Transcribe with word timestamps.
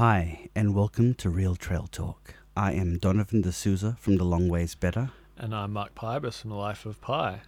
Hi, 0.00 0.48
and 0.54 0.74
welcome 0.74 1.12
to 1.16 1.28
Real 1.28 1.56
Trail 1.56 1.86
Talk. 1.86 2.32
I 2.56 2.72
am 2.72 2.96
Donovan 2.96 3.42
D'Souza 3.42 3.98
from 4.00 4.16
The 4.16 4.24
Long 4.24 4.48
Ways 4.48 4.74
Better. 4.74 5.10
And 5.36 5.54
I'm 5.54 5.74
Mark 5.74 5.94
Pybus 5.94 6.40
from 6.40 6.48
The 6.48 6.56
Life 6.56 6.86
of 6.86 7.02
Pi. 7.02 7.42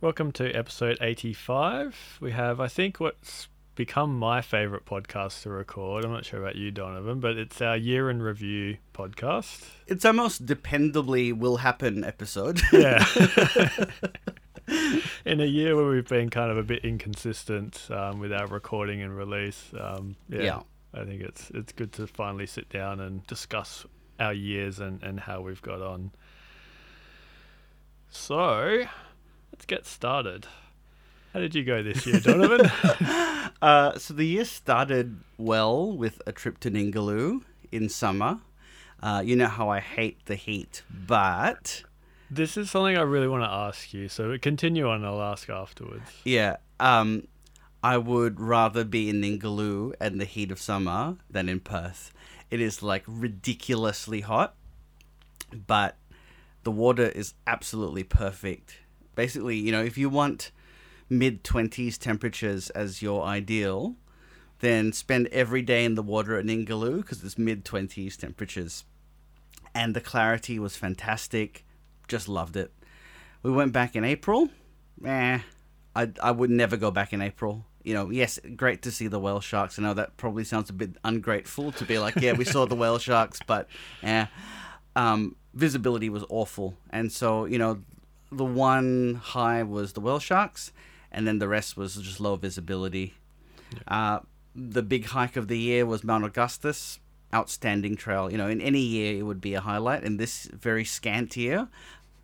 Welcome 0.00 0.32
to 0.32 0.50
episode 0.52 0.96
85. 1.02 2.16
We 2.18 2.30
have, 2.32 2.60
I 2.60 2.68
think, 2.68 2.98
what's 2.98 3.48
become 3.74 4.18
my 4.18 4.40
favorite 4.40 4.86
podcast 4.86 5.42
to 5.42 5.50
record. 5.50 6.06
I'm 6.06 6.12
not 6.12 6.24
sure 6.24 6.40
about 6.40 6.56
you, 6.56 6.70
Donovan, 6.70 7.20
but 7.20 7.36
it's 7.36 7.60
our 7.60 7.76
year 7.76 8.08
in 8.08 8.22
review 8.22 8.78
podcast. 8.94 9.62
It's 9.86 10.06
our 10.06 10.14
most 10.14 10.46
dependably 10.46 11.36
will 11.36 11.58
happen 11.58 12.04
episode. 12.04 12.62
Yeah. 12.72 13.04
in 15.26 15.40
a 15.42 15.44
year 15.44 15.76
where 15.76 15.88
we've 15.88 16.08
been 16.08 16.30
kind 16.30 16.50
of 16.50 16.56
a 16.56 16.62
bit 16.62 16.86
inconsistent 16.86 17.86
um, 17.90 18.18
with 18.18 18.32
our 18.32 18.46
recording 18.46 19.02
and 19.02 19.14
release, 19.14 19.74
um, 19.78 20.16
yeah, 20.30 20.40
Yeah. 20.42 20.60
I 20.94 21.04
think 21.04 21.22
it's 21.22 21.50
it's 21.54 21.72
good 21.72 21.92
to 21.92 22.06
finally 22.06 22.46
sit 22.46 22.68
down 22.68 23.00
and 23.00 23.26
discuss 23.26 23.86
our 24.20 24.32
years 24.32 24.78
and, 24.78 25.02
and 25.02 25.20
how 25.20 25.40
we've 25.40 25.62
got 25.62 25.80
on. 25.80 26.12
So, 28.08 28.84
let's 29.52 29.64
get 29.66 29.86
started. 29.86 30.46
How 31.32 31.40
did 31.40 31.54
you 31.54 31.64
go 31.64 31.82
this 31.82 32.06
year, 32.06 32.20
Donovan? 32.20 32.70
Uh, 33.60 33.96
so 33.96 34.12
the 34.12 34.26
year 34.26 34.44
started 34.44 35.20
well 35.38 35.92
with 35.92 36.20
a 36.26 36.32
trip 36.32 36.58
to 36.58 36.68
Ningaloo 36.68 37.42
in 37.70 37.88
summer. 37.88 38.40
Uh, 39.00 39.22
you 39.24 39.36
know 39.36 39.46
how 39.46 39.68
I 39.68 39.78
hate 39.78 40.26
the 40.26 40.34
heat, 40.34 40.82
but 40.90 41.84
this 42.28 42.56
is 42.56 42.72
something 42.72 42.96
I 42.96 43.02
really 43.02 43.28
want 43.28 43.44
to 43.44 43.48
ask 43.48 43.94
you. 43.94 44.08
So 44.08 44.36
continue 44.38 44.88
on. 44.88 45.04
I'll 45.04 45.22
ask 45.22 45.48
afterwards. 45.48 46.10
yeah, 46.24 46.56
um, 46.80 47.28
I 47.82 47.98
would 47.98 48.38
rather 48.38 48.84
be 48.84 49.08
in 49.08 49.20
Ningaloo 49.20 49.94
and 50.00 50.20
the 50.20 50.24
heat 50.24 50.52
of 50.52 50.60
summer 50.60 51.16
than 51.28 51.48
in 51.48 51.60
Perth. 51.60 52.12
It 52.50 52.60
is 52.60 52.82
like 52.82 53.02
ridiculously 53.06 54.20
hot, 54.20 54.54
but 55.66 55.96
the 56.62 56.70
water 56.70 57.08
is 57.08 57.34
absolutely 57.46 58.04
perfect. 58.04 58.78
Basically, 59.16 59.56
you 59.56 59.72
know, 59.72 59.82
if 59.82 59.98
you 59.98 60.08
want 60.08 60.52
mid 61.10 61.42
20s 61.42 61.98
temperatures 61.98 62.70
as 62.70 63.02
your 63.02 63.24
ideal, 63.24 63.96
then 64.60 64.92
spend 64.92 65.26
every 65.28 65.62
day 65.62 65.84
in 65.84 65.96
the 65.96 66.02
water 66.02 66.38
at 66.38 66.44
Ningaloo 66.44 66.98
because 66.98 67.24
it's 67.24 67.36
mid 67.36 67.64
20s 67.64 68.16
temperatures. 68.16 68.84
And 69.74 69.94
the 69.94 70.00
clarity 70.00 70.58
was 70.58 70.76
fantastic. 70.76 71.64
Just 72.06 72.28
loved 72.28 72.56
it. 72.56 72.72
We 73.42 73.50
went 73.50 73.72
back 73.72 73.96
in 73.96 74.04
April. 74.04 74.50
Eh, 75.04 75.40
I, 75.96 76.10
I 76.22 76.30
would 76.30 76.50
never 76.50 76.76
go 76.76 76.92
back 76.92 77.12
in 77.12 77.20
April. 77.20 77.64
You 77.84 77.94
know, 77.94 78.10
yes, 78.10 78.38
great 78.56 78.82
to 78.82 78.90
see 78.90 79.08
the 79.08 79.18
whale 79.18 79.40
sharks. 79.40 79.78
I 79.78 79.82
know 79.82 79.94
that 79.94 80.16
probably 80.16 80.44
sounds 80.44 80.70
a 80.70 80.72
bit 80.72 80.96
ungrateful 81.04 81.72
to 81.72 81.84
be 81.84 81.98
like, 81.98 82.16
yeah, 82.16 82.32
we 82.32 82.44
saw 82.44 82.66
the 82.66 82.74
whale 82.74 82.98
sharks, 82.98 83.40
but 83.46 83.68
yeah, 84.02 84.26
um, 84.96 85.36
visibility 85.54 86.08
was 86.08 86.24
awful. 86.28 86.74
And 86.90 87.10
so, 87.10 87.44
you 87.44 87.58
know, 87.58 87.82
the 88.30 88.44
one 88.44 89.20
high 89.22 89.62
was 89.62 89.92
the 89.92 90.00
whale 90.00 90.18
sharks, 90.18 90.72
and 91.10 91.26
then 91.26 91.38
the 91.38 91.48
rest 91.48 91.76
was 91.76 91.96
just 91.96 92.20
low 92.20 92.36
visibility. 92.36 93.14
Uh, 93.86 94.20
the 94.54 94.82
big 94.82 95.06
hike 95.06 95.36
of 95.36 95.48
the 95.48 95.58
year 95.58 95.86
was 95.86 96.04
Mount 96.04 96.24
Augustus. 96.24 96.98
Outstanding 97.34 97.96
trail. 97.96 98.30
You 98.30 98.36
know, 98.36 98.46
in 98.46 98.60
any 98.60 98.80
year 98.80 99.18
it 99.18 99.22
would 99.22 99.40
be 99.40 99.54
a 99.54 99.62
highlight. 99.62 100.04
In 100.04 100.18
this 100.18 100.50
very 100.52 100.84
scant 100.84 101.34
year, 101.34 101.68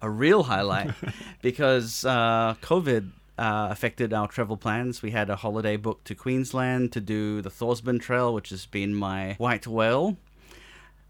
a 0.03 0.11
real 0.11 0.43
highlight 0.43 0.93
because 1.43 2.05
uh, 2.05 2.57
COVID 2.61 3.11
uh, 3.39 3.69
affected 3.71 4.13
our 4.13 4.27
travel 4.27 4.57
plans. 4.57 5.01
We 5.01 5.13
had 5.13 5.31
a 5.31 5.37
holiday 5.37 5.77
booked 5.77 6.07
to 6.07 6.15
Queensland 6.15 6.93
to 6.93 7.01
do 7.01 7.41
the 7.41 7.51
Thorsborne 7.51 8.01
Trail, 8.01 8.35
which 8.35 8.51
has 8.51 8.67
been 8.67 8.95
my 8.95 9.35
white 9.39 9.67
whale. 9.67 10.17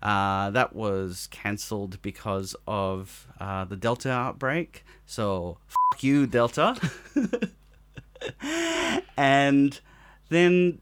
Uh, 0.01 0.51
that 0.51 0.77
was 0.77 1.27
cancelled 1.33 2.01
because 2.03 2.55
of 2.67 3.27
uh, 3.41 3.65
the 3.65 3.77
Delta 3.77 4.11
outbreak. 4.11 4.85
So, 5.07 5.59
f 5.95 6.03
you, 6.03 6.27
Delta. 6.27 6.77
and 9.17 9.81
then, 10.29 10.81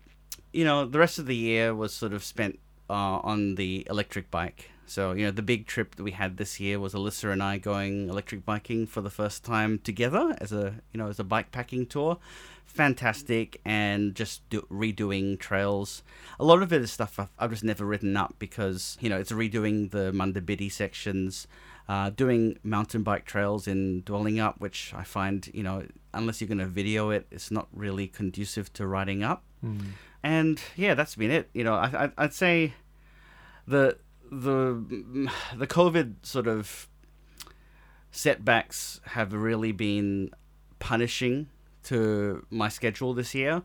you 0.53 0.65
know, 0.65 0.85
the 0.85 0.99
rest 0.99 1.19
of 1.19 1.27
the 1.27 1.37
year 1.37 1.75
was 1.75 1.95
sort 1.95 2.13
of 2.13 2.25
spent 2.25 2.59
uh, 2.91 3.21
on 3.23 3.55
the 3.55 3.87
electric 3.89 4.31
bike. 4.31 4.71
So, 4.87 5.13
you 5.13 5.25
know, 5.27 5.33
the 5.33 5.43
big 5.43 5.67
trip 5.67 5.97
that 5.97 6.03
we 6.05 6.13
had 6.13 6.37
this 6.37 6.61
year 6.61 6.79
was 6.79 6.95
Alyssa 6.95 7.33
and 7.33 7.43
I 7.43 7.59
going 7.59 8.09
electric 8.09 8.45
biking 8.45 8.87
for 8.87 9.01
the 9.01 9.11
first 9.11 9.45
time 9.45 9.79
together 9.81 10.37
as 10.41 10.53
a, 10.53 10.77
you 10.93 10.99
know, 10.99 11.09
as 11.09 11.19
a 11.19 11.25
bike 11.25 11.51
packing 11.51 11.87
tour. 11.87 12.19
Fantastic, 12.67 13.61
and 13.65 14.15
just 14.15 14.49
do, 14.51 14.61
redoing 14.71 15.39
trails. 15.39 16.03
A 16.39 16.45
lot 16.45 16.63
of 16.63 16.73
it 16.73 16.83
is 16.83 16.93
stuff 16.93 17.19
I've, 17.19 17.31
I've 17.39 17.51
just 17.51 17.65
never 17.65 17.85
written 17.85 18.17
up 18.17 18.35
because, 18.39 18.99
you 19.01 19.09
know, 19.09 19.19
it's 19.19 19.33
redoing 19.33 19.91
the 19.91 20.13
Munda 20.13 20.41
Biddi 20.41 20.71
sections, 20.71 21.47
uh, 21.89 22.11
doing 22.11 22.59
mountain 22.63 23.03
bike 23.03 23.25
trails 23.25 23.67
in 23.67 24.03
Dwellingup, 24.03 24.61
which 24.61 24.93
I 24.95 25.05
find, 25.05 25.49
you 25.55 25.63
know, 25.63 25.85
unless 26.13 26.41
you're 26.41 26.49
going 26.49 26.59
to 26.59 26.67
video 26.67 27.11
it, 27.11 27.27
it's 27.31 27.51
not 27.51 27.69
really 27.73 28.09
conducive 28.09 28.73
to 28.75 28.87
riding 28.87 29.23
up. 29.23 29.43
And 30.23 30.61
yeah, 30.77 30.95
that's 30.95 31.15
been 31.15 31.31
it. 31.31 31.49
You 31.55 31.65
know, 31.65 31.75
I, 31.75 32.05
I, 32.05 32.11
I'd 32.19 32.35
say 32.35 32.75
the 33.67 33.97
the 34.31 35.31
the 35.57 35.67
COVID 35.67 36.15
sort 36.23 36.47
of 36.47 36.89
setbacks 38.11 39.01
have 39.05 39.33
really 39.33 39.73
been 39.73 40.31
punishing 40.79 41.49
to 41.85 42.45
my 42.51 42.69
schedule 42.69 43.15
this 43.15 43.35
year. 43.35 43.63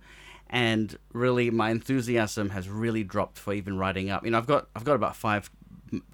And 0.49 0.97
really 1.13 1.49
my 1.49 1.69
enthusiasm 1.69 2.49
has 2.49 2.67
really 2.67 3.05
dropped 3.05 3.37
for 3.37 3.53
even 3.53 3.77
riding 3.77 4.09
up. 4.09 4.25
You 4.25 4.31
know 4.31 4.37
i've 4.37 4.47
got 4.47 4.67
i've 4.75 4.83
got 4.83 4.95
about 4.95 5.15
five 5.15 5.49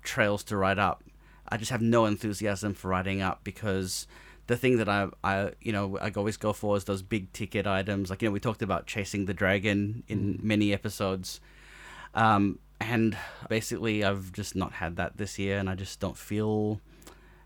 trails 0.04 0.44
to 0.46 0.58
ride 0.58 0.80
up. 0.80 1.04
I 1.50 1.58
just 1.58 1.72
have 1.72 1.82
no 1.82 2.06
enthusiasm 2.06 2.74
for 2.74 2.90
riding 2.90 3.22
up 3.22 3.44
because 3.44 4.06
the 4.46 4.56
thing 4.56 4.78
that 4.78 4.88
i 4.88 5.08
i 5.24 5.52
you 5.60 5.72
know 5.72 5.98
i 5.98 6.12
always 6.16 6.38
go 6.38 6.54
for 6.54 6.78
is 6.78 6.84
those 6.84 7.02
big 7.02 7.34
ticket 7.34 7.66
items. 7.66 8.12
Like 8.12 8.22
you 8.22 8.28
know 8.28 8.34
we 8.34 8.40
talked 8.40 8.62
about 8.62 8.86
chasing 8.86 9.26
the 9.26 9.34
dragon 9.34 10.04
in 10.08 10.40
many 10.44 10.72
episodes. 10.72 11.42
Um, 12.14 12.60
and 12.80 13.18
basically, 13.50 14.04
I've 14.04 14.32
just 14.32 14.56
not 14.56 14.74
had 14.74 14.96
that 14.98 15.18
this 15.18 15.40
year, 15.40 15.58
and 15.58 15.70
I 15.70 15.76
just 15.76 16.00
don't 16.00 16.18
feel 16.18 16.82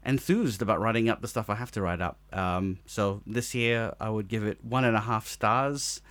enthused 0.05 0.61
about 0.61 0.79
writing 0.79 1.09
up 1.09 1.21
the 1.21 1.27
stuff 1.27 1.49
I 1.49 1.55
have 1.55 1.71
to 1.71 1.81
write 1.81 2.01
up. 2.01 2.19
Um, 2.33 2.79
so 2.85 3.21
this 3.25 3.53
year, 3.53 3.93
I 3.99 4.09
would 4.09 4.27
give 4.27 4.43
it 4.43 4.63
one 4.63 4.83
and 4.83 4.95
a 4.95 5.01
half 5.01 5.27
stars, 5.27 6.01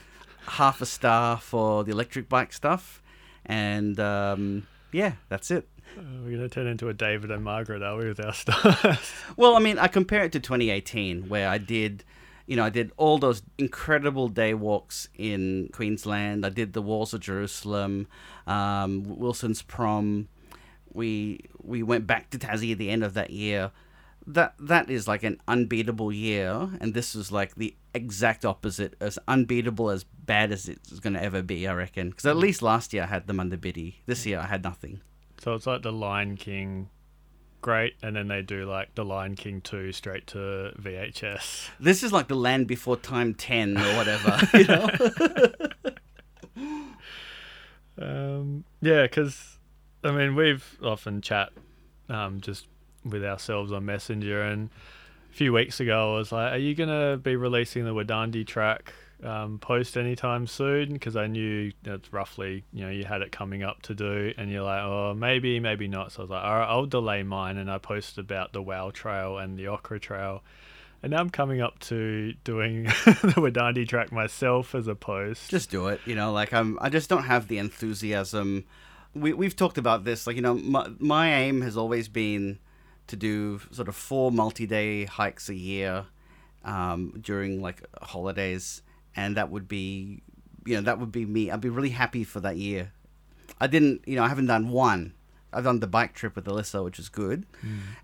half 0.46 0.80
a 0.80 0.86
star 0.86 1.38
for 1.38 1.84
the 1.84 1.92
electric 1.92 2.28
bike 2.28 2.52
stuff, 2.52 3.02
and 3.44 3.98
um, 3.98 4.66
yeah, 4.92 5.14
that's 5.28 5.50
it. 5.50 5.68
Uh, 5.98 6.02
we're 6.22 6.36
going 6.36 6.40
to 6.40 6.48
turn 6.48 6.66
into 6.66 6.88
a 6.88 6.94
David 6.94 7.30
and 7.30 7.42
Margaret, 7.42 7.82
are 7.82 7.96
we, 7.96 8.06
with 8.06 8.24
our 8.24 8.32
stars? 8.34 9.12
Well, 9.36 9.56
I 9.56 9.58
mean, 9.58 9.78
I 9.78 9.88
compare 9.88 10.24
it 10.24 10.32
to 10.32 10.40
2018, 10.40 11.28
where 11.28 11.48
I 11.48 11.58
did, 11.58 12.04
you 12.50 12.56
know, 12.56 12.64
I 12.64 12.70
did 12.70 12.90
all 12.96 13.16
those 13.18 13.42
incredible 13.58 14.26
day 14.26 14.54
walks 14.54 15.08
in 15.14 15.70
Queensland. 15.72 16.44
I 16.44 16.48
did 16.48 16.72
the 16.72 16.82
walls 16.82 17.14
of 17.14 17.20
Jerusalem, 17.20 18.08
um, 18.48 19.04
Wilson's 19.04 19.62
prom. 19.62 20.26
We 20.92 21.42
we 21.62 21.84
went 21.84 22.08
back 22.08 22.30
to 22.30 22.38
Tassie 22.38 22.72
at 22.72 22.78
the 22.78 22.90
end 22.90 23.04
of 23.04 23.14
that 23.14 23.30
year. 23.30 23.70
That 24.26 24.54
that 24.58 24.90
is 24.90 25.06
like 25.06 25.22
an 25.22 25.40
unbeatable 25.46 26.12
year, 26.12 26.70
and 26.80 26.92
this 26.92 27.14
is 27.14 27.30
like 27.30 27.54
the 27.54 27.76
exact 27.94 28.44
opposite, 28.44 28.96
as 29.00 29.16
unbeatable 29.28 29.88
as 29.88 30.02
bad 30.02 30.50
as 30.50 30.68
it's 30.68 30.98
going 30.98 31.14
to 31.14 31.22
ever 31.22 31.42
be. 31.42 31.68
I 31.68 31.72
reckon, 31.74 32.10
because 32.10 32.26
at 32.26 32.36
least 32.36 32.62
last 32.62 32.92
year 32.92 33.04
I 33.04 33.06
had 33.06 33.28
the 33.28 33.32
Munda 33.32 33.58
Biddi. 33.58 33.94
This 34.06 34.26
year 34.26 34.40
I 34.40 34.46
had 34.46 34.64
nothing. 34.64 35.02
so 35.38 35.54
it's 35.54 35.68
like 35.68 35.82
the 35.82 35.92
Lion 35.92 36.36
King, 36.36 36.90
great, 37.60 37.94
and 38.02 38.16
then 38.16 38.28
they 38.28 38.42
do 38.42 38.64
like 38.64 38.94
the 38.94 39.04
Lion 39.04 39.36
King 39.36 39.60
2 39.60 39.92
straight 39.92 40.26
to 40.28 40.72
VHS. 40.80 41.68
This 41.78 42.02
is 42.02 42.12
like 42.12 42.28
the 42.28 42.34
Land 42.34 42.66
Before 42.66 42.96
Time 42.96 43.34
ten 43.34 43.78
or 43.78 43.96
whatever. 43.96 44.40
You 44.54 44.64
know. 44.64 44.90
Um, 48.00 48.64
yeah, 48.80 49.02
because 49.02 49.58
I 50.02 50.10
mean 50.10 50.34
we've 50.34 50.78
often 50.82 51.20
chat 51.20 51.50
um, 52.08 52.40
just 52.40 52.66
with 53.04 53.24
ourselves 53.24 53.72
on 53.72 53.84
Messenger, 53.84 54.42
and 54.42 54.70
a 55.30 55.34
few 55.34 55.52
weeks 55.52 55.80
ago 55.80 56.14
I 56.14 56.18
was 56.18 56.32
like, 56.32 56.54
"Are 56.54 56.58
you 56.58 56.74
gonna 56.74 57.18
be 57.18 57.36
releasing 57.36 57.84
the 57.84 57.92
Wadandi 57.92 58.46
track 58.46 58.94
um, 59.22 59.58
post 59.58 59.96
anytime 59.96 60.46
soon?" 60.46 60.92
Because 60.92 61.16
I 61.16 61.26
knew 61.26 61.72
that's 61.82 62.12
roughly 62.12 62.64
you 62.72 62.84
know 62.84 62.90
you 62.90 63.04
had 63.04 63.22
it 63.22 63.32
coming 63.32 63.62
up 63.62 63.82
to 63.82 63.94
do, 63.94 64.32
and 64.36 64.50
you're 64.50 64.62
like, 64.62 64.82
"Oh, 64.82 65.14
maybe, 65.14 65.60
maybe 65.60 65.88
not." 65.88 66.12
So 66.12 66.20
I 66.20 66.22
was 66.22 66.30
like, 66.30 66.44
"All 66.44 66.58
right, 66.58 66.68
I'll 66.68 66.86
delay 66.86 67.22
mine," 67.22 67.56
and 67.56 67.70
I 67.70 67.78
posted 67.78 68.24
about 68.24 68.52
the 68.52 68.62
Wow 68.62 68.90
Trail 68.90 69.38
and 69.38 69.58
the 69.58 69.68
Ochre 69.68 69.98
Trail. 69.98 70.42
And 71.02 71.12
now 71.12 71.20
I'm 71.20 71.30
coming 71.30 71.62
up 71.62 71.78
to 71.80 72.34
doing 72.44 72.84
the 72.84 73.34
Wadandi 73.38 73.88
track 73.88 74.12
myself 74.12 74.74
as 74.74 74.86
a 74.86 74.94
post. 74.94 75.48
just 75.50 75.70
do 75.70 75.86
it 75.88 76.00
you 76.04 76.14
know 76.14 76.30
like 76.32 76.52
i'm 76.52 76.78
i 76.80 76.88
just 76.90 77.08
don't 77.08 77.24
have 77.24 77.48
the 77.48 77.56
enthusiasm 77.56 78.64
we, 79.14 79.32
we've 79.32 79.56
talked 79.56 79.78
about 79.78 80.04
this 80.04 80.26
like 80.26 80.36
you 80.36 80.42
know 80.42 80.54
my, 80.54 80.88
my 80.98 81.32
aim 81.34 81.62
has 81.62 81.76
always 81.76 82.08
been 82.08 82.58
to 83.06 83.16
do 83.16 83.60
sort 83.72 83.88
of 83.88 83.96
four 83.96 84.30
multi-day 84.30 85.04
hikes 85.04 85.48
a 85.48 85.54
year 85.54 86.06
um, 86.64 87.14
during 87.20 87.60
like 87.60 87.82
holidays 88.02 88.82
and 89.16 89.36
that 89.36 89.50
would 89.50 89.68
be 89.68 90.22
you 90.66 90.74
know 90.74 90.82
that 90.82 90.98
would 90.98 91.10
be 91.10 91.24
me 91.24 91.50
i'd 91.50 91.60
be 91.60 91.68
really 91.68 91.90
happy 91.90 92.24
for 92.24 92.40
that 92.40 92.56
year 92.56 92.92
I 93.60 93.66
didn't, 93.66 94.02
you 94.06 94.16
know, 94.16 94.24
I 94.24 94.28
haven't 94.28 94.46
done 94.46 94.70
one. 94.70 95.12
I've 95.52 95.64
done 95.64 95.80
the 95.80 95.86
bike 95.86 96.14
trip 96.14 96.36
with 96.36 96.46
Alyssa, 96.46 96.82
which 96.84 96.98
is 96.98 97.08
good, 97.08 97.44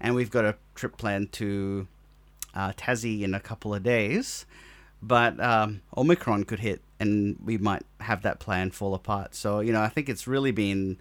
and 0.01 0.15
we've 0.15 0.31
got 0.31 0.45
a 0.45 0.57
trip 0.75 0.97
planned 0.97 1.33
to 1.33 1.87
uh, 2.55 2.73
Tassie 2.73 3.23
in 3.23 3.35
a 3.35 3.41
couple 3.41 3.73
of 3.73 3.83
days. 3.83 4.47
But 5.01 5.39
um, 5.41 5.83
Omicron 5.97 6.45
could 6.45 6.59
hit, 6.59 6.83
and 6.99 7.37
we 7.43 7.57
might 7.57 7.85
have 8.01 8.23
that 8.23 8.41
plan 8.41 8.73
fall 8.73 8.95
apart. 8.95 9.35
So 9.35 9.61
you 9.61 9.73
know, 9.73 9.81
I 9.81 9.89
think 9.89 10.09
it's 10.09 10.27
really 10.27 10.51
been, 10.51 10.99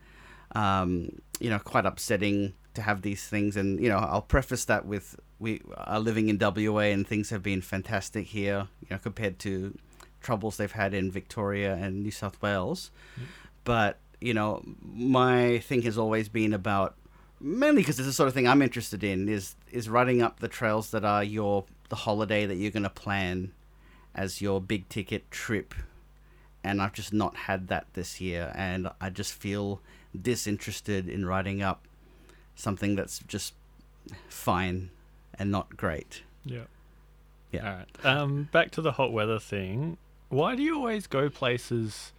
um, 0.54 1.20
you 1.40 1.50
know, 1.50 1.58
quite 1.58 1.86
upsetting 1.86 2.54
to 2.76 2.84
have 2.84 3.02
these 3.02 3.28
things. 3.28 3.58
And 3.58 3.80
you 3.82 3.90
know, 3.90 3.98
I'll 3.98 4.22
preface 4.22 4.66
that 4.66 4.86
with 4.86 5.20
we 5.40 5.62
are 5.76 6.00
living 6.00 6.30
in 6.30 6.38
WA, 6.38 6.82
and 6.82 7.08
things 7.08 7.32
have 7.32 7.42
been 7.42 7.62
fantastic 7.62 8.28
here. 8.28 8.68
You 8.82 8.88
know, 8.92 8.98
compared 9.00 9.40
to 9.40 9.76
troubles 10.26 10.58
they've 10.58 10.72
had 10.72 10.94
in 10.94 11.12
Victoria 11.12 11.76
and 11.76 12.02
New 12.04 12.12
South 12.12 12.42
Wales. 12.42 12.92
But 13.64 13.98
you 14.20 14.34
know, 14.34 14.64
my 14.82 15.60
thing 15.60 15.84
has 15.84 15.98
always 15.98 16.28
been 16.30 16.54
about 16.54 16.96
mainly 17.40 17.82
because 17.82 18.00
it's 18.00 18.08
the 18.08 18.14
sort 18.14 18.28
of 18.28 18.34
thing 18.34 18.48
I'm 18.48 18.62
interested 18.62 19.04
in 19.04 19.30
is 19.30 19.56
is 19.72 19.88
writing 19.88 20.22
up 20.22 20.40
the 20.40 20.48
trails 20.48 20.92
that 20.92 21.06
are 21.06 21.24
your 21.24 21.66
the 21.90 21.96
holiday 21.96 22.46
that 22.46 22.56
you're 22.56 22.72
going 22.72 22.84
to 22.84 22.90
plan 22.90 23.52
as 24.16 24.42
your 24.42 24.60
big 24.60 24.90
ticket 24.90 25.30
trip. 25.30 25.74
And 26.64 26.82
I've 26.82 26.94
just 26.94 27.14
not 27.14 27.36
had 27.36 27.68
that 27.68 27.86
this 27.94 28.20
year, 28.20 28.52
and 28.56 28.90
I 29.00 29.12
just 29.12 29.34
feel 29.34 29.82
disinterested 30.20 31.08
in 31.08 31.26
writing 31.26 31.62
up 31.62 31.88
something 32.56 32.96
that's 32.96 33.20
just 33.20 33.54
fine 34.30 34.90
and 35.38 35.52
not 35.52 35.78
great. 35.78 36.24
Yeah. 36.44 36.64
Yeah. 37.52 37.70
All 37.70 37.76
right. 37.76 38.06
Um, 38.06 38.50
back 38.52 38.72
to 38.72 38.82
the 38.82 38.94
hot 38.94 39.12
weather 39.12 39.40
thing. 39.40 39.98
Why 40.30 40.56
do 40.56 40.64
you 40.64 40.76
always 40.76 41.08
go 41.08 41.30
places 41.30 42.12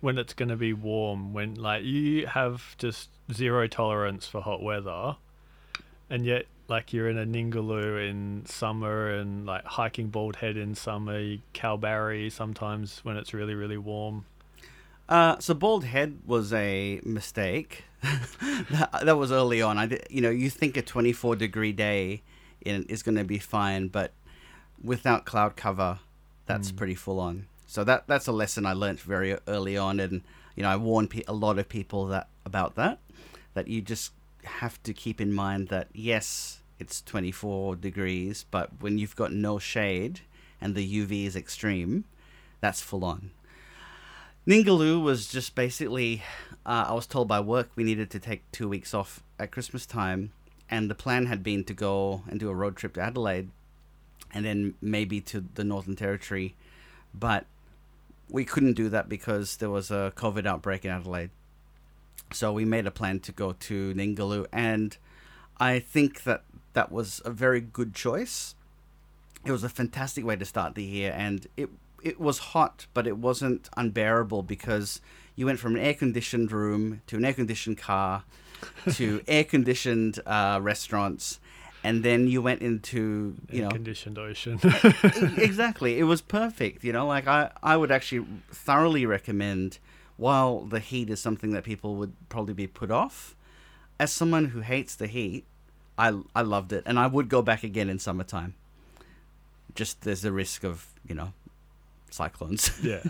when 0.00 0.18
it's 0.18 0.34
going 0.34 0.50
to 0.50 0.56
be 0.56 0.72
warm? 0.72 1.32
When 1.32 1.54
like 1.54 1.84
you 1.84 2.26
have 2.26 2.76
just 2.78 3.10
zero 3.32 3.66
tolerance 3.66 4.26
for 4.26 4.40
hot 4.40 4.62
weather, 4.62 5.16
and 6.08 6.24
yet 6.24 6.46
like 6.68 6.92
you're 6.92 7.08
in 7.08 7.18
a 7.18 7.26
Ningaloo 7.26 8.08
in 8.08 8.44
summer 8.46 9.10
and 9.10 9.46
like 9.46 9.64
hiking 9.64 10.08
Bald 10.08 10.36
Head 10.36 10.56
in 10.56 10.74
summer, 10.74 11.18
you 11.18 11.40
Kalbarri 11.54 12.30
sometimes 12.30 13.00
when 13.04 13.16
it's 13.16 13.32
really 13.32 13.54
really 13.54 13.78
warm. 13.78 14.26
Uh, 15.08 15.36
so 15.40 15.52
bald 15.54 15.82
head 15.82 16.20
was 16.24 16.52
a 16.52 17.00
mistake. 17.04 17.82
that, 18.70 19.00
that 19.02 19.18
was 19.18 19.32
early 19.32 19.60
on. 19.60 19.76
I 19.76 19.86
did, 19.86 20.06
you 20.08 20.20
know, 20.20 20.30
you 20.30 20.48
think 20.48 20.76
a 20.76 20.82
24 20.82 21.34
degree 21.34 21.72
day 21.72 22.22
in, 22.60 22.84
is 22.84 23.02
going 23.02 23.16
to 23.16 23.24
be 23.24 23.38
fine, 23.38 23.88
but 23.88 24.12
without 24.80 25.24
cloud 25.24 25.56
cover, 25.56 25.98
that's 26.52 26.72
Mm. 26.72 26.76
pretty 26.76 26.94
full 26.94 27.20
on. 27.20 27.46
So 27.66 27.84
that 27.84 28.06
that's 28.06 28.26
a 28.26 28.32
lesson 28.32 28.66
I 28.66 28.72
learnt 28.72 29.00
very 29.00 29.36
early 29.46 29.76
on, 29.76 30.00
and 30.00 30.22
you 30.56 30.62
know, 30.64 30.70
I 30.70 30.76
warn 30.76 31.06
pe- 31.08 31.22
a 31.28 31.32
lot 31.32 31.58
of 31.58 31.68
people 31.68 32.06
that 32.06 32.28
about 32.44 32.74
that. 32.74 32.98
That 33.54 33.68
you 33.68 33.80
just 33.80 34.12
have 34.44 34.82
to 34.82 34.92
keep 34.92 35.20
in 35.20 35.32
mind 35.32 35.68
that 35.68 35.88
yes, 35.92 36.60
it's 36.78 37.02
24 37.02 37.76
degrees, 37.76 38.44
but 38.50 38.70
when 38.80 38.98
you've 38.98 39.16
got 39.16 39.32
no 39.32 39.58
shade 39.58 40.20
and 40.60 40.74
the 40.74 40.84
UV 41.00 41.26
is 41.26 41.36
extreme, 41.36 42.04
that's 42.60 42.80
full 42.80 43.04
on. 43.04 43.30
Ningaloo 44.46 45.02
was 45.02 45.28
just 45.28 45.54
basically, 45.54 46.22
uh, 46.66 46.86
I 46.88 46.94
was 46.94 47.06
told 47.06 47.28
by 47.28 47.40
work 47.40 47.70
we 47.76 47.84
needed 47.84 48.10
to 48.10 48.18
take 48.18 48.50
two 48.52 48.68
weeks 48.68 48.94
off 48.94 49.22
at 49.38 49.50
Christmas 49.52 49.86
time, 49.86 50.32
and 50.68 50.88
the 50.90 50.94
plan 50.94 51.26
had 51.26 51.42
been 51.42 51.64
to 51.64 51.74
go 51.74 52.22
and 52.28 52.40
do 52.40 52.48
a 52.48 52.54
road 52.54 52.76
trip 52.76 52.94
to 52.94 53.00
Adelaide, 53.02 53.50
and 54.32 54.44
then 54.44 54.74
maybe 54.80 55.20
to 55.22 55.44
the 55.54 55.64
Northern 55.64 55.96
Territory, 55.96 56.54
but 57.14 57.46
we 58.28 58.44
couldn't 58.44 58.74
do 58.74 58.88
that 58.88 59.08
because 59.08 59.56
there 59.56 59.70
was 59.70 59.90
a 59.90 60.12
COVID 60.16 60.46
outbreak 60.46 60.84
in 60.84 60.90
Adelaide. 60.90 61.30
So 62.32 62.52
we 62.52 62.64
made 62.64 62.86
a 62.86 62.92
plan 62.92 63.20
to 63.20 63.32
go 63.32 63.52
to 63.52 63.94
Ningaloo, 63.94 64.46
and 64.52 64.96
I 65.58 65.80
think 65.80 66.22
that 66.22 66.44
that 66.74 66.92
was 66.92 67.20
a 67.24 67.30
very 67.30 67.60
good 67.60 67.94
choice. 67.94 68.54
It 69.44 69.50
was 69.50 69.64
a 69.64 69.68
fantastic 69.68 70.24
way 70.24 70.36
to 70.36 70.44
start 70.44 70.74
the 70.74 70.84
year, 70.84 71.12
and 71.16 71.46
it 71.56 71.70
it 72.02 72.20
was 72.20 72.38
hot, 72.38 72.86
but 72.94 73.06
it 73.06 73.18
wasn't 73.18 73.68
unbearable 73.76 74.42
because 74.42 75.00
you 75.36 75.46
went 75.46 75.58
from 75.58 75.76
an 75.76 75.82
air 75.82 75.94
conditioned 75.94 76.52
room 76.52 77.02
to 77.06 77.16
an 77.16 77.24
air 77.24 77.34
conditioned 77.34 77.78
car 77.78 78.24
to 78.92 79.22
air 79.28 79.44
conditioned 79.44 80.20
uh, 80.26 80.58
restaurants, 80.62 81.40
and 81.82 82.02
then 82.02 82.26
you 82.26 82.42
went 82.42 82.60
into 82.62 83.34
you 83.50 83.62
know 83.62 83.70
conditioned 83.70 84.18
ocean. 84.18 84.60
Exactly 85.36 85.98
it 85.98 86.04
was 86.04 86.20
perfect 86.20 86.84
you 86.84 86.92
know 86.92 87.06
like 87.06 87.26
i 87.26 87.50
i 87.62 87.76
would 87.76 87.90
actually 87.90 88.26
thoroughly 88.50 89.06
recommend 89.06 89.78
while 90.16 90.60
the 90.60 90.80
heat 90.80 91.08
is 91.08 91.20
something 91.20 91.52
that 91.52 91.64
people 91.64 91.94
would 91.96 92.12
probably 92.28 92.54
be 92.54 92.66
put 92.66 92.90
off 92.90 93.34
as 93.98 94.12
someone 94.12 94.46
who 94.46 94.60
hates 94.60 94.94
the 94.94 95.06
heat 95.06 95.44
i 95.96 96.12
i 96.34 96.42
loved 96.42 96.72
it 96.72 96.82
and 96.86 96.98
i 96.98 97.06
would 97.06 97.28
go 97.28 97.40
back 97.42 97.62
again 97.62 97.88
in 97.88 97.98
summertime 97.98 98.54
just 99.74 100.02
there's 100.02 100.24
a 100.24 100.32
risk 100.32 100.64
of 100.64 100.86
you 101.08 101.14
know 101.14 101.32
cyclones 102.10 102.70
yeah. 102.82 103.02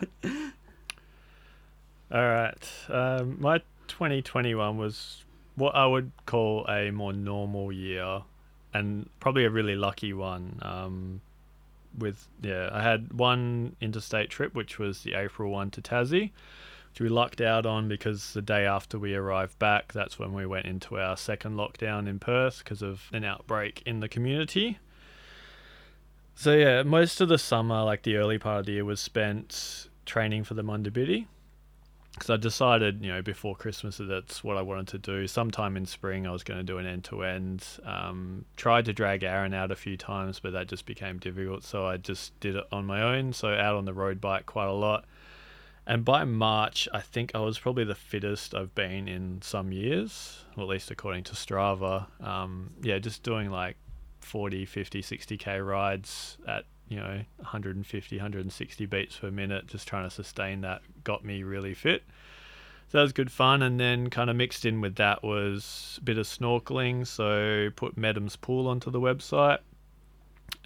All 2.12 2.20
right. 2.20 2.68
Um, 2.88 3.36
my 3.40 3.58
2021 3.86 4.76
was 4.76 5.22
what 5.54 5.76
I 5.76 5.86
would 5.86 6.10
call 6.26 6.66
a 6.68 6.90
more 6.90 7.12
normal 7.12 7.70
year, 7.70 8.22
and 8.72 9.08
probably 9.20 9.44
a 9.44 9.50
really 9.50 9.76
lucky 9.76 10.12
one. 10.12 10.58
Um, 10.62 11.20
with 11.98 12.28
yeah, 12.40 12.70
I 12.72 12.82
had 12.82 13.12
one 13.12 13.76
interstate 13.80 14.30
trip, 14.30 14.54
which 14.54 14.78
was 14.78 15.02
the 15.02 15.14
April 15.14 15.50
one 15.50 15.70
to 15.72 15.82
Tassie, 15.82 16.30
which 16.90 17.00
we 17.00 17.08
lucked 17.08 17.40
out 17.40 17.66
on 17.66 17.88
because 17.88 18.32
the 18.32 18.42
day 18.42 18.64
after 18.64 18.98
we 18.98 19.14
arrived 19.14 19.58
back, 19.58 19.92
that's 19.92 20.18
when 20.18 20.32
we 20.32 20.46
went 20.46 20.66
into 20.66 20.98
our 20.98 21.16
second 21.16 21.56
lockdown 21.56 22.08
in 22.08 22.18
Perth 22.18 22.62
because 22.62 22.82
of 22.82 23.08
an 23.12 23.24
outbreak 23.24 23.82
in 23.86 24.00
the 24.00 24.08
community. 24.08 24.78
So 26.34 26.54
yeah, 26.54 26.82
most 26.84 27.20
of 27.20 27.28
the 27.28 27.38
summer, 27.38 27.82
like 27.82 28.02
the 28.02 28.16
early 28.16 28.38
part 28.38 28.60
of 28.60 28.66
the 28.66 28.72
year, 28.72 28.84
was 28.84 29.00
spent 29.00 29.88
training 30.06 30.44
for 30.44 30.54
the 30.54 30.62
Munda 30.62 30.90
Biddi. 30.90 31.26
Because 32.12 32.30
I 32.30 32.36
decided, 32.36 33.04
you 33.04 33.12
know, 33.12 33.22
before 33.22 33.54
Christmas 33.54 33.98
that 33.98 34.04
that's 34.04 34.42
what 34.42 34.56
I 34.56 34.62
wanted 34.62 34.88
to 34.88 34.98
do. 34.98 35.26
Sometime 35.26 35.76
in 35.76 35.86
spring, 35.86 36.26
I 36.26 36.32
was 36.32 36.42
going 36.42 36.58
to 36.58 36.64
do 36.64 36.78
an 36.78 36.86
end 36.86 37.04
to 37.04 37.22
end. 37.22 37.64
Tried 38.56 38.84
to 38.86 38.92
drag 38.92 39.22
Aaron 39.22 39.54
out 39.54 39.70
a 39.70 39.76
few 39.76 39.96
times, 39.96 40.40
but 40.40 40.52
that 40.52 40.68
just 40.68 40.86
became 40.86 41.18
difficult. 41.18 41.62
So 41.62 41.86
I 41.86 41.96
just 41.96 42.38
did 42.40 42.56
it 42.56 42.64
on 42.72 42.84
my 42.84 43.00
own. 43.02 43.32
So 43.32 43.48
out 43.48 43.76
on 43.76 43.84
the 43.84 43.94
road 43.94 44.20
bike 44.20 44.46
quite 44.46 44.66
a 44.66 44.72
lot. 44.72 45.04
And 45.86 46.04
by 46.04 46.24
March, 46.24 46.88
I 46.92 47.00
think 47.00 47.32
I 47.34 47.38
was 47.38 47.58
probably 47.58 47.84
the 47.84 47.94
fittest 47.94 48.54
I've 48.54 48.74
been 48.74 49.08
in 49.08 49.40
some 49.42 49.72
years, 49.72 50.44
or 50.56 50.64
at 50.64 50.68
least 50.68 50.90
according 50.90 51.24
to 51.24 51.32
Strava. 51.32 52.06
Um, 52.24 52.74
yeah, 52.82 52.98
just 52.98 53.22
doing 53.22 53.50
like 53.50 53.76
40, 54.20 54.66
50, 54.66 55.02
60k 55.02 55.66
rides 55.66 56.38
at, 56.46 56.64
you 56.90 56.96
know, 56.96 57.22
150, 57.36 58.16
160 58.16 58.86
beats 58.86 59.16
per 59.16 59.30
minute, 59.30 59.68
just 59.68 59.86
trying 59.86 60.04
to 60.04 60.10
sustain 60.10 60.60
that 60.62 60.82
got 61.04 61.24
me 61.24 61.44
really 61.44 61.72
fit. 61.72 62.02
So 62.88 62.98
that 62.98 63.02
was 63.02 63.12
good 63.12 63.30
fun. 63.30 63.62
And 63.62 63.78
then 63.78 64.10
kind 64.10 64.28
of 64.28 64.34
mixed 64.34 64.66
in 64.66 64.80
with 64.80 64.96
that 64.96 65.22
was 65.22 65.98
a 66.00 66.04
bit 66.04 66.18
of 66.18 66.26
snorkeling. 66.26 67.06
So 67.06 67.70
put 67.76 67.96
Mettam's 67.96 68.34
Pool 68.34 68.66
onto 68.66 68.90
the 68.90 69.00
website. 69.00 69.60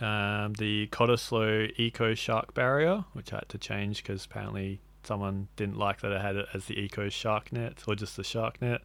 Um, 0.00 0.54
the 0.54 0.88
Cottesloe 0.88 1.72
Eco 1.76 2.14
Shark 2.14 2.54
Barrier, 2.54 3.04
which 3.12 3.30
I 3.34 3.36
had 3.36 3.48
to 3.50 3.58
change 3.58 4.02
because 4.02 4.24
apparently 4.24 4.80
someone 5.02 5.48
didn't 5.56 5.76
like 5.76 6.00
that 6.00 6.12
I 6.14 6.22
had 6.22 6.36
it 6.36 6.46
as 6.54 6.64
the 6.64 6.80
Eco 6.80 7.10
Shark 7.10 7.52
Net 7.52 7.84
or 7.86 7.94
just 7.94 8.16
the 8.16 8.24
Shark 8.24 8.62
Net. 8.62 8.80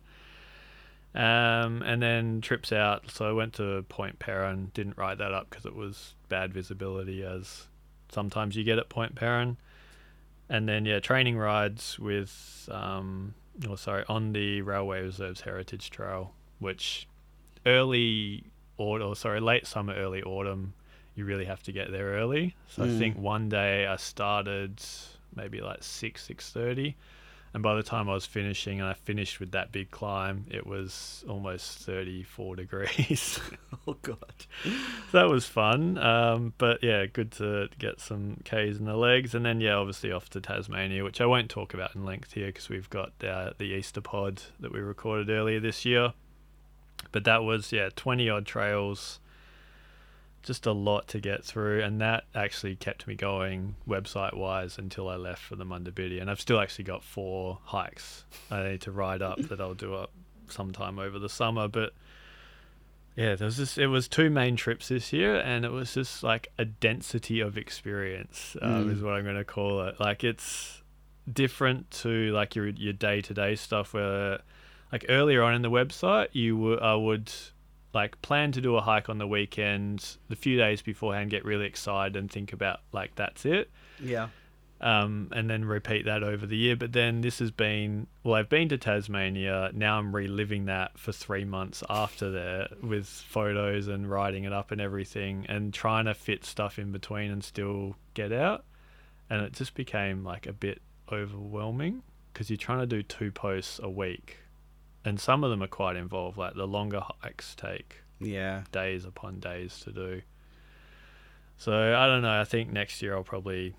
Um, 1.15 1.81
and 1.81 2.01
then 2.01 2.39
trips 2.41 2.71
out. 2.71 3.09
So 3.09 3.27
I 3.27 3.31
went 3.31 3.53
to 3.53 3.83
Point 3.89 4.19
Peron, 4.19 4.71
didn't 4.73 4.97
write 4.97 5.17
that 5.17 5.33
up 5.33 5.49
because 5.49 5.65
it 5.65 5.75
was 5.75 6.13
bad 6.29 6.53
visibility, 6.53 7.23
as 7.23 7.67
sometimes 8.11 8.55
you 8.55 8.63
get 8.63 8.77
at 8.77 8.89
Point 8.89 9.15
Peron. 9.15 9.57
And 10.49 10.67
then 10.69 10.85
yeah, 10.85 10.99
training 10.99 11.37
rides 11.37 11.97
with, 11.99 12.69
um, 12.71 13.33
oh 13.67 13.75
sorry, 13.75 14.03
on 14.07 14.33
the 14.33 14.61
Railway 14.61 15.01
Reserves 15.01 15.41
Heritage 15.41 15.89
Trail, 15.89 16.33
which 16.59 17.07
early 17.65 18.43
autumn, 18.77 19.09
or 19.09 19.15
sorry, 19.15 19.39
late 19.39 19.67
summer, 19.67 19.93
early 19.93 20.23
autumn, 20.23 20.73
you 21.15 21.25
really 21.25 21.45
have 21.45 21.61
to 21.63 21.71
get 21.71 21.91
there 21.91 22.13
early. 22.13 22.55
So 22.67 22.83
I 22.83 22.87
Mm. 22.87 22.97
think 22.97 23.17
one 23.17 23.49
day 23.49 23.85
I 23.87 23.95
started 23.97 24.81
maybe 25.35 25.59
like 25.61 25.83
six 25.83 26.23
six 26.23 26.51
thirty, 26.51 26.95
and 27.53 27.63
by 27.63 27.75
the 27.75 27.83
time 27.83 28.09
I 28.09 28.13
was 28.13 28.25
finishing, 28.25 28.79
and 28.79 28.89
I 28.89 28.93
finished 28.93 29.39
with 29.39 29.51
that 29.51 29.71
big 29.71 29.91
climb, 29.91 30.45
it 30.49 30.65
was 30.65 31.23
almost 31.27 31.79
thirty 31.79 32.23
four 32.23 32.55
degrees. 32.57 33.39
oh 33.87 33.97
god 34.01 34.45
that 35.11 35.29
was 35.29 35.45
fun. 35.45 35.97
Um, 35.97 36.53
but 36.57 36.83
yeah, 36.83 37.05
good 37.05 37.31
to 37.33 37.69
get 37.77 37.99
some 37.99 38.37
K's 38.43 38.77
in 38.77 38.85
the 38.85 38.95
legs, 38.95 39.33
and 39.35 39.45
then 39.45 39.61
yeah, 39.61 39.75
obviously 39.75 40.11
off 40.11 40.29
to 40.31 40.41
Tasmania, 40.41 41.03
which 41.03 41.21
I 41.21 41.25
won't 41.25 41.49
talk 41.49 41.73
about 41.73 41.95
in 41.95 42.05
length 42.05 42.33
here 42.33 42.47
because 42.47 42.69
we've 42.69 42.89
got 42.89 43.11
uh, 43.23 43.51
the 43.57 43.65
Easter 43.65 44.01
pod 44.01 44.41
that 44.59 44.71
we 44.71 44.79
recorded 44.79 45.29
earlier 45.29 45.59
this 45.59 45.85
year. 45.85 46.13
But 47.11 47.23
that 47.23 47.43
was 47.43 47.71
yeah, 47.71 47.89
twenty 47.95 48.29
odd 48.29 48.45
trails. 48.45 49.19
Just 50.43 50.65
a 50.65 50.71
lot 50.71 51.07
to 51.09 51.19
get 51.19 51.43
through, 51.43 51.81
and 51.83 51.99
that 52.01 52.23
actually 52.33 52.75
kept 52.75 53.07
me 53.07 53.15
going 53.15 53.75
website 53.87 54.35
wise 54.35 54.77
until 54.77 55.09
I 55.09 55.15
left 55.15 55.41
for 55.41 55.55
the 55.55 55.65
Munda 55.65 55.91
Biddi. 55.91 56.19
And 56.21 56.29
I've 56.31 56.39
still 56.41 56.59
actually 56.59 56.85
got 56.85 57.03
four 57.03 57.59
hikes 57.65 58.23
I 58.49 58.63
need 58.63 58.81
to 58.81 58.91
ride 58.91 59.21
up 59.21 59.39
that 59.49 59.59
I'll 59.59 59.73
do 59.73 59.93
up 59.95 60.11
sometime 60.47 60.97
over 60.99 61.19
the 61.19 61.29
summer. 61.29 61.67
But 61.67 61.93
yeah, 63.15 63.35
there 63.35 63.45
was 63.45 63.57
just 63.57 63.77
it 63.77 63.87
was 63.87 64.07
two 64.07 64.29
main 64.29 64.55
trips 64.55 64.87
this 64.87 65.11
year, 65.11 65.35
and 65.39 65.65
it 65.65 65.71
was 65.71 65.93
just 65.93 66.23
like 66.23 66.47
a 66.57 66.63
density 66.65 67.41
of 67.41 67.57
experience 67.57 68.55
um, 68.61 68.85
Mm. 68.87 68.93
is 68.93 69.01
what 69.01 69.13
I'm 69.15 69.23
going 69.23 69.35
to 69.35 69.43
call 69.43 69.81
it. 69.87 69.99
Like 69.99 70.23
it's 70.23 70.81
different 71.31 71.91
to 71.91 72.31
like 72.31 72.55
your 72.55 72.67
your 72.69 72.93
day 72.93 73.21
to 73.21 73.33
day 73.33 73.55
stuff 73.55 73.93
where 73.93 74.39
like 74.91 75.05
earlier 75.09 75.43
on 75.43 75.53
in 75.53 75.61
the 75.61 75.69
website 75.69 76.29
you 76.33 76.55
w- 76.55 76.79
I 76.79 76.95
would 76.95 77.31
like 77.93 78.21
plan 78.21 78.51
to 78.51 78.61
do 78.61 78.75
a 78.75 78.81
hike 78.81 79.09
on 79.09 79.17
the 79.17 79.27
weekend 79.27 80.17
the 80.29 80.35
few 80.35 80.57
days 80.57 80.81
beforehand 80.81 81.29
get 81.29 81.43
really 81.45 81.65
excited 81.65 82.15
and 82.15 82.31
think 82.31 82.53
about 82.53 82.81
like 82.91 83.15
that's 83.15 83.45
it. 83.45 83.69
Yeah. 83.99 84.29
um, 84.81 85.29
and 85.33 85.49
then 85.49 85.65
repeat 85.65 86.05
that 86.05 86.23
over 86.23 86.45
the 86.45 86.55
year. 86.55 86.75
But 86.75 86.93
then 86.93 87.21
this 87.21 87.39
has 87.39 87.51
been 87.51 88.07
well 88.23 88.35
I've 88.35 88.49
been 88.49 88.69
to 88.69 88.77
Tasmania. 88.77 89.71
Now 89.73 89.97
I'm 89.99 90.15
reliving 90.15 90.65
that 90.65 90.97
for 90.97 91.11
three 91.11 91.45
months 91.45 91.83
after 91.89 92.31
there 92.31 92.67
with 92.81 93.07
photos 93.07 93.87
and 93.87 94.09
writing 94.09 94.43
it 94.45 94.53
up 94.53 94.71
and 94.71 94.79
everything 94.79 95.45
and 95.49 95.73
trying 95.73 96.05
to 96.05 96.13
fit 96.13 96.45
stuff 96.45 96.79
in 96.79 96.91
between 96.91 97.31
and 97.31 97.43
still 97.43 97.95
get 98.13 98.31
out. 98.31 98.65
And 99.29 99.41
it 99.41 99.53
just 99.53 99.73
became 99.73 100.23
like 100.23 100.47
a 100.47 100.53
bit 100.53 100.81
overwhelming 101.11 102.03
because 102.31 102.49
you're 102.49 102.57
trying 102.57 102.79
to 102.79 102.87
do 102.87 103.03
two 103.03 103.31
posts 103.31 103.79
a 103.83 103.89
week 103.89 104.37
and 105.05 105.19
some 105.19 105.43
of 105.43 105.49
them 105.49 105.61
are 105.63 105.67
quite 105.67 105.95
involved 105.95 106.37
like 106.37 106.53
the 106.55 106.67
longer 106.67 107.01
hikes 107.21 107.55
take 107.55 107.97
Yeah. 108.19 108.63
days 108.71 109.05
upon 109.05 109.39
days 109.39 109.79
to 109.85 109.91
do 109.91 110.21
so 111.57 111.95
i 111.95 112.05
don't 112.07 112.21
know 112.21 112.39
i 112.39 112.43
think 112.43 112.71
next 112.71 113.01
year 113.01 113.15
i'll 113.15 113.23
probably 113.23 113.73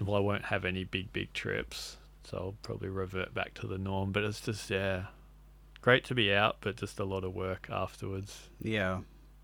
well 0.00 0.16
i 0.16 0.20
won't 0.20 0.46
have 0.46 0.64
any 0.64 0.84
big 0.84 1.12
big 1.12 1.32
trips 1.32 1.96
so 2.24 2.36
i'll 2.36 2.54
probably 2.62 2.88
revert 2.88 3.32
back 3.34 3.54
to 3.54 3.66
the 3.66 3.78
norm 3.78 4.12
but 4.12 4.22
it's 4.24 4.40
just 4.40 4.70
yeah 4.70 5.04
great 5.80 6.04
to 6.04 6.14
be 6.14 6.32
out 6.32 6.56
but 6.60 6.76
just 6.76 6.98
a 7.00 7.04
lot 7.04 7.24
of 7.24 7.34
work 7.34 7.68
afterwards 7.70 8.48
Yeah. 8.60 9.00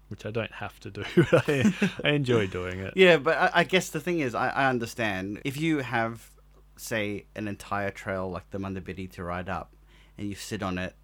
which 0.09 0.25
i 0.27 0.31
don't 0.31 0.53
have 0.53 0.79
to 0.81 0.91
do 0.91 1.05
I, 1.33 1.73
I 2.05 2.11
enjoy 2.11 2.47
doing 2.47 2.79
it 2.81 2.93
Yeah, 2.97 3.17
but 3.19 3.37
I, 3.37 3.51
I 3.61 3.65
guess 3.65 3.91
the 3.91 4.01
thing 4.01 4.21
is, 4.21 4.35
I, 4.35 4.49
I 4.51 4.69
understand 4.69 5.41
if 5.45 5.57
you 5.61 5.79
have, 5.79 6.31
say, 6.77 7.27
an 7.35 7.49
entire 7.49 7.91
trail 7.91 8.31
like 8.31 8.49
the 8.51 8.59
Munda 8.59 8.81
Biddi 8.81 9.11
to 9.13 9.25
ride 9.25 9.49
up, 9.49 9.73
and 10.17 10.29
you 10.29 10.35
sit 10.35 10.63
on 10.63 10.79
it, 10.79 10.95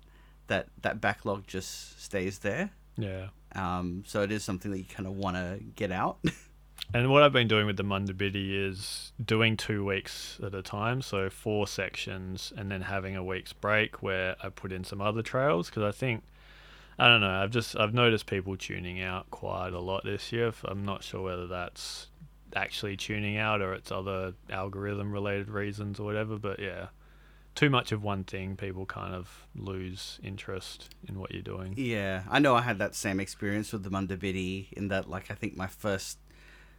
that 0.49 0.69
that 0.83 1.01
backlog 1.01 1.47
just 1.47 2.03
stays 2.03 2.41
there. 2.41 2.71
yeah 2.97 3.29
Um, 3.55 4.05
so 4.07 4.23
it 4.23 4.33
is 4.33 4.45
something 4.45 4.71
that 4.71 4.79
you 4.79 4.85
kind 4.85 5.07
of 5.07 5.17
want 5.17 5.37
to 5.37 5.59
get 5.77 5.93
out. 5.93 6.19
And 6.93 7.11
what 7.11 7.23
I've 7.23 7.33
been 7.33 7.49
doing 7.49 7.67
with 7.67 7.77
the 7.77 7.83
Munda 7.83 8.13
Biddi 8.13 8.69
is 8.69 9.13
doing 9.25 9.57
two 9.57 9.85
weeks 9.85 10.39
at 10.45 10.55
a 10.55 10.63
time, 10.63 11.03
so 11.03 11.31
four 11.31 11.67
sections, 11.67 12.53
and 12.57 12.71
then 12.71 12.83
having 12.83 13.17
a 13.17 13.25
week's 13.25 13.53
break 13.53 14.03
where 14.03 14.37
I 14.43 14.49
put 14.51 14.71
in 14.71 14.85
some 14.85 15.01
other 15.01 15.23
trails 15.23 15.71
because 15.71 15.83
I 15.83 15.93
think 15.93 16.25
I 16.99 17.09
don't 17.09 17.21
know. 17.21 17.31
I've 17.31 17.51
just 17.51 17.77
I've 17.77 17.95
noticed 17.95 18.27
people 18.27 18.57
tuning 18.57 19.01
out 19.01 19.31
quite 19.31 19.73
a 19.73 19.81
lot 19.81 20.05
this 20.05 20.31
year. 20.31 20.53
I'm 20.65 20.85
not 20.85 21.03
sure 21.03 21.23
whether 21.23 21.47
that's 21.47 22.09
actually 22.55 22.97
tuning 22.97 23.37
out 23.37 23.61
or 23.61 23.73
it's 23.75 23.91
other 23.91 24.35
algorithm 24.51 25.11
related 25.11 25.49
reasons 25.49 25.99
or 25.99 26.05
whatever. 26.05 26.39
But 26.39 26.61
yeah, 26.61 26.89
too 27.55 27.71
much 27.71 27.93
of 27.93 28.03
one 28.03 28.25
thing, 28.25 28.57
people 28.57 28.85
kind 28.87 29.15
of 29.15 29.47
lose 29.55 30.19
interest 30.23 30.89
in 31.09 31.19
what 31.19 31.33
you're 31.33 31.43
doing. 31.43 31.75
yeah, 31.77 32.23
I 32.31 32.39
know 32.41 32.55
I 32.57 32.63
had 32.63 32.79
that 32.79 32.95
same 32.95 33.21
experience 33.21 33.73
with 33.73 33.83
the 33.85 33.91
Munda 33.91 34.17
Biddi 34.17 34.73
in 34.73 34.89
that, 34.89 35.09
like, 35.09 35.31
I 35.31 35.35
think 35.35 35.57
my 35.57 35.67
first 35.69 36.19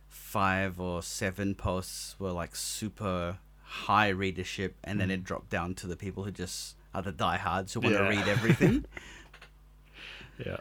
five 0.08 0.80
or 0.80 1.02
seven 1.02 1.56
posts 1.56 2.16
were 2.20 2.32
like 2.32 2.56
super 2.56 3.38
high 3.64 4.10
readership, 4.10 4.76
and 4.84 5.00
then 5.00 5.10
Mm. 5.10 5.14
it 5.14 5.24
dropped 5.24 5.50
down 5.50 5.74
to 5.76 5.88
the 5.88 5.96
people 5.96 6.24
who 6.24 6.32
just 6.32 6.76
are 6.94 7.02
the 7.02 7.12
diehards 7.12 7.74
who 7.74 7.80
want 7.82 7.96
to 7.96 8.04
read 8.04 8.28
everything. 8.28 8.86
Yeah. 10.46 10.58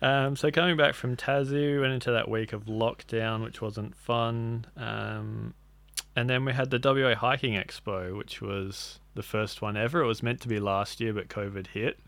Um, 0.00 0.36
so 0.36 0.50
coming 0.50 0.76
back 0.76 0.94
from 0.94 1.16
we 1.50 1.78
went 1.78 1.92
into 1.92 2.12
that 2.12 2.28
week 2.28 2.52
of 2.52 2.66
lockdown, 2.66 3.42
which 3.42 3.60
wasn't 3.60 3.96
fun. 3.96 4.66
Um, 4.76 5.54
and 6.14 6.30
then 6.30 6.44
we 6.44 6.52
had 6.52 6.70
the 6.70 6.78
WA 6.78 7.14
Hiking 7.16 7.54
Expo, 7.54 8.16
which 8.16 8.40
was 8.40 9.00
the 9.18 9.22
first 9.24 9.60
one 9.60 9.76
ever. 9.76 10.00
It 10.00 10.06
was 10.06 10.22
meant 10.22 10.40
to 10.42 10.48
be 10.48 10.58
last 10.60 11.00
year, 11.00 11.12
but 11.12 11.28
COVID 11.28 11.66
hit. 11.66 11.98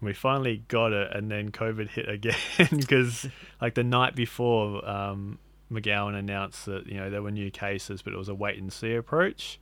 And 0.00 0.06
we 0.08 0.12
finally 0.12 0.64
got 0.68 0.92
it, 0.92 1.14
and 1.16 1.30
then 1.30 1.50
COVID 1.50 1.88
hit 1.88 2.08
again 2.08 2.34
because, 2.76 3.26
like 3.62 3.74
the 3.74 3.84
night 3.84 4.14
before, 4.14 4.86
um, 4.86 5.38
McGowan 5.72 6.14
announced 6.18 6.66
that 6.66 6.86
you 6.86 6.96
know 6.98 7.08
there 7.08 7.22
were 7.22 7.30
new 7.30 7.50
cases, 7.50 8.02
but 8.02 8.12
it 8.12 8.16
was 8.16 8.28
a 8.28 8.34
wait 8.34 8.58
and 8.58 8.72
see 8.72 8.94
approach. 8.94 9.58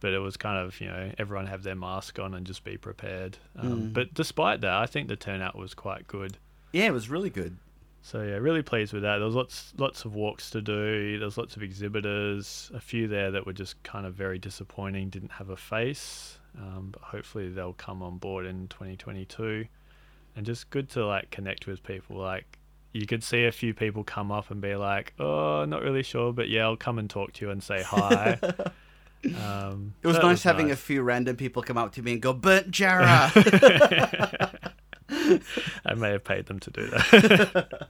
But 0.00 0.12
it 0.12 0.18
was 0.18 0.36
kind 0.36 0.58
of 0.58 0.80
you 0.80 0.88
know 0.88 1.12
everyone 1.18 1.46
have 1.46 1.62
their 1.62 1.74
mask 1.76 2.18
on 2.18 2.34
and 2.34 2.46
just 2.46 2.62
be 2.64 2.76
prepared. 2.76 3.38
Um, 3.56 3.68
Mm. 3.82 3.92
But 3.94 4.14
despite 4.14 4.60
that, 4.60 4.74
I 4.74 4.86
think 4.86 5.08
the 5.08 5.16
turnout 5.16 5.56
was 5.56 5.74
quite 5.74 6.06
good. 6.06 6.36
yeah, 6.72 6.86
it 6.86 6.92
was 6.92 7.08
really 7.08 7.30
good. 7.30 7.56
So 8.04 8.22
yeah, 8.22 8.34
really 8.34 8.62
pleased 8.62 8.92
with 8.92 9.02
that. 9.02 9.18
There 9.18 9.26
was 9.26 9.36
lots 9.36 9.72
lots 9.78 10.04
of 10.04 10.14
walks 10.14 10.50
to 10.50 10.60
do. 10.60 11.18
There's 11.20 11.38
lots 11.38 11.56
of 11.56 11.62
exhibitors. 11.62 12.70
A 12.74 12.80
few 12.80 13.06
there 13.06 13.30
that 13.30 13.46
were 13.46 13.52
just 13.52 13.80
kind 13.84 14.06
of 14.06 14.14
very 14.14 14.38
disappointing. 14.38 15.08
Didn't 15.08 15.30
have 15.32 15.50
a 15.50 15.56
face. 15.56 16.38
Um, 16.58 16.88
but 16.92 17.00
hopefully 17.00 17.48
they'll 17.48 17.72
come 17.72 18.02
on 18.02 18.18
board 18.18 18.44
in 18.44 18.68
2022. 18.68 19.66
And 20.36 20.44
just 20.44 20.68
good 20.70 20.90
to 20.90 21.06
like 21.06 21.30
connect 21.30 21.66
with 21.68 21.84
people. 21.84 22.16
Like 22.16 22.58
you 22.92 23.06
could 23.06 23.22
see 23.22 23.44
a 23.44 23.52
few 23.52 23.72
people 23.72 24.02
come 24.02 24.32
up 24.32 24.50
and 24.50 24.60
be 24.60 24.74
like, 24.74 25.14
"Oh, 25.20 25.64
not 25.64 25.82
really 25.82 26.02
sure, 26.02 26.32
but 26.32 26.48
yeah, 26.48 26.62
I'll 26.64 26.76
come 26.76 26.98
and 26.98 27.08
talk 27.08 27.32
to 27.34 27.44
you 27.44 27.50
and 27.52 27.62
say 27.62 27.82
hi." 27.82 28.38
um, 29.40 29.94
It 30.02 30.06
was 30.08 30.16
that 30.16 30.24
nice 30.24 30.42
having 30.42 30.72
a 30.72 30.76
few 30.76 31.02
random 31.02 31.36
people 31.36 31.62
come 31.62 31.78
up 31.78 31.92
to 31.92 32.02
me 32.02 32.14
and 32.14 32.20
go, 32.22 32.32
"Burnt 32.32 32.70
Jarrah." 32.70 33.30
I 35.84 35.94
may 35.94 36.10
have 36.10 36.24
paid 36.24 36.46
them 36.46 36.60
to 36.60 36.70
do 36.70 36.86
that. 36.86 37.88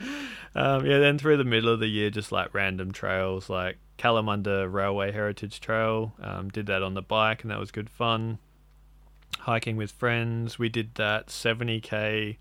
um, 0.54 0.86
yeah, 0.86 0.98
then 0.98 1.18
through 1.18 1.36
the 1.36 1.44
middle 1.44 1.70
of 1.70 1.80
the 1.80 1.88
year, 1.88 2.10
just 2.10 2.32
like 2.32 2.54
random 2.54 2.92
trails, 2.92 3.48
like 3.48 3.78
Kalamunda 3.98 4.70
Railway 4.70 5.12
Heritage 5.12 5.60
Trail. 5.60 6.14
Um, 6.20 6.48
did 6.48 6.66
that 6.66 6.82
on 6.82 6.94
the 6.94 7.02
bike, 7.02 7.42
and 7.42 7.50
that 7.50 7.58
was 7.58 7.70
good 7.70 7.90
fun. 7.90 8.38
Hiking 9.40 9.76
with 9.76 9.92
friends, 9.92 10.58
we 10.58 10.68
did 10.68 10.94
that 10.96 11.28
70k 11.28 12.36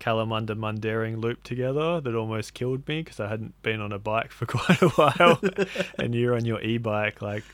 Kalamunda 0.00 0.50
Mundaring 0.50 1.22
loop 1.22 1.42
together 1.42 2.00
that 2.00 2.14
almost 2.14 2.54
killed 2.54 2.86
me 2.88 3.02
because 3.02 3.20
I 3.20 3.28
hadn't 3.28 3.60
been 3.62 3.80
on 3.80 3.92
a 3.92 3.98
bike 3.98 4.32
for 4.32 4.46
quite 4.46 4.82
a 4.82 4.88
while, 4.90 5.40
and 5.98 6.14
you're 6.14 6.34
on 6.34 6.44
your 6.44 6.60
e-bike 6.60 7.22
like 7.22 7.44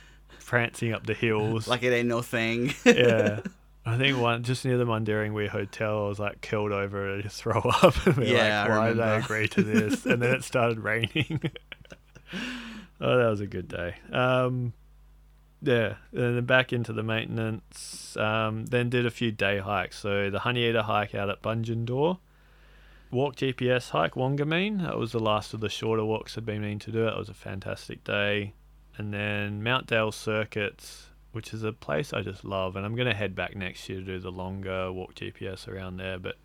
prancing 0.44 0.92
up 0.92 1.06
the 1.06 1.14
hills 1.14 1.68
like 1.68 1.84
it 1.84 1.92
ain't 1.92 2.08
no 2.08 2.22
thing. 2.22 2.74
yeah. 2.84 3.40
I 3.86 3.96
think 3.96 4.18
one 4.18 4.42
just 4.42 4.64
near 4.64 4.76
the 4.76 4.84
Mundaring 4.84 5.32
Weir 5.32 5.48
Hotel, 5.48 6.04
I 6.04 6.08
was 6.08 6.18
like 6.18 6.40
killed 6.42 6.70
over 6.72 7.22
to 7.22 7.28
throw 7.30 7.60
up. 7.60 8.06
and 8.06 8.16
be 8.16 8.26
Yeah, 8.26 8.62
like, 8.62 8.70
why 8.70 8.88
did 8.88 9.00
I 9.00 9.16
agree 9.18 9.48
to 9.48 9.62
this? 9.62 10.04
and 10.06 10.20
then 10.22 10.34
it 10.34 10.44
started 10.44 10.78
raining. 10.84 11.40
oh, 13.00 13.16
that 13.18 13.28
was 13.30 13.40
a 13.40 13.46
good 13.46 13.68
day. 13.68 13.94
Um, 14.12 14.72
yeah, 15.62 15.94
and 16.12 16.36
then 16.36 16.44
back 16.44 16.72
into 16.72 16.92
the 16.92 17.02
maintenance. 17.02 18.16
Um, 18.16 18.66
then 18.66 18.88
did 18.90 19.06
a 19.06 19.10
few 19.10 19.30
day 19.32 19.58
hikes. 19.58 19.98
So 19.98 20.30
the 20.30 20.40
Honey 20.40 20.68
Eater 20.68 20.82
hike 20.82 21.14
out 21.14 21.28
at 21.30 21.42
Bungendore. 21.42 22.18
Walk 23.10 23.36
GPS 23.36 23.90
hike 23.90 24.14
Wongamine. 24.14 24.82
That 24.82 24.96
was 24.96 25.12
the 25.12 25.18
last 25.18 25.52
of 25.52 25.60
the 25.60 25.68
shorter 25.68 26.04
walks 26.04 26.38
I'd 26.38 26.46
been 26.46 26.60
meaning 26.62 26.78
to 26.80 26.92
do. 26.92 27.08
It. 27.08 27.16
Was 27.16 27.28
a 27.28 27.34
fantastic 27.34 28.04
day. 28.04 28.54
And 28.96 29.12
then 29.12 29.62
Mount 29.62 29.86
Dale 29.86 30.12
Circuit, 30.12 30.86
which 31.32 31.54
is 31.54 31.62
a 31.62 31.72
place 31.72 32.12
I 32.12 32.22
just 32.22 32.44
love, 32.44 32.76
and 32.76 32.84
I'm 32.84 32.94
going 32.94 33.08
to 33.08 33.14
head 33.14 33.34
back 33.34 33.54
next 33.54 33.88
year 33.88 34.00
to 34.00 34.04
do 34.04 34.18
the 34.18 34.32
longer 34.32 34.92
walk 34.92 35.14
GPS 35.14 35.68
around 35.68 35.96
there. 35.96 36.18
But 36.18 36.36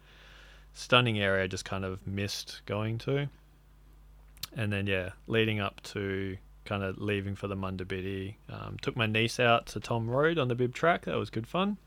stunning 0.74 1.20
area, 1.20 1.48
just 1.48 1.66
kind 1.66 1.84
of 1.86 2.06
missed 2.06 2.62
going 2.66 2.98
to. 3.00 3.30
And 4.56 4.72
then 4.72 4.88
yeah, 4.88 5.12
leading 5.28 5.60
up 5.60 5.82
to 5.84 6.38
kind 6.66 6.84
of 6.84 6.98
leaving 6.98 7.36
for 7.36 7.48
the 7.48 7.56
Munda 7.56 7.86
Biddi, 7.86 8.36
um, 8.50 8.78
took 8.82 8.96
my 8.96 9.06
niece 9.06 9.40
out 9.40 9.68
to 9.68 9.80
Tom 9.80 10.10
Road 10.10 10.38
on 10.38 10.48
the 10.48 10.56
bib 10.56 10.74
track. 10.74 11.06
That 11.06 11.18
was 11.18 11.30
good 11.30 11.48
fun. 11.48 11.78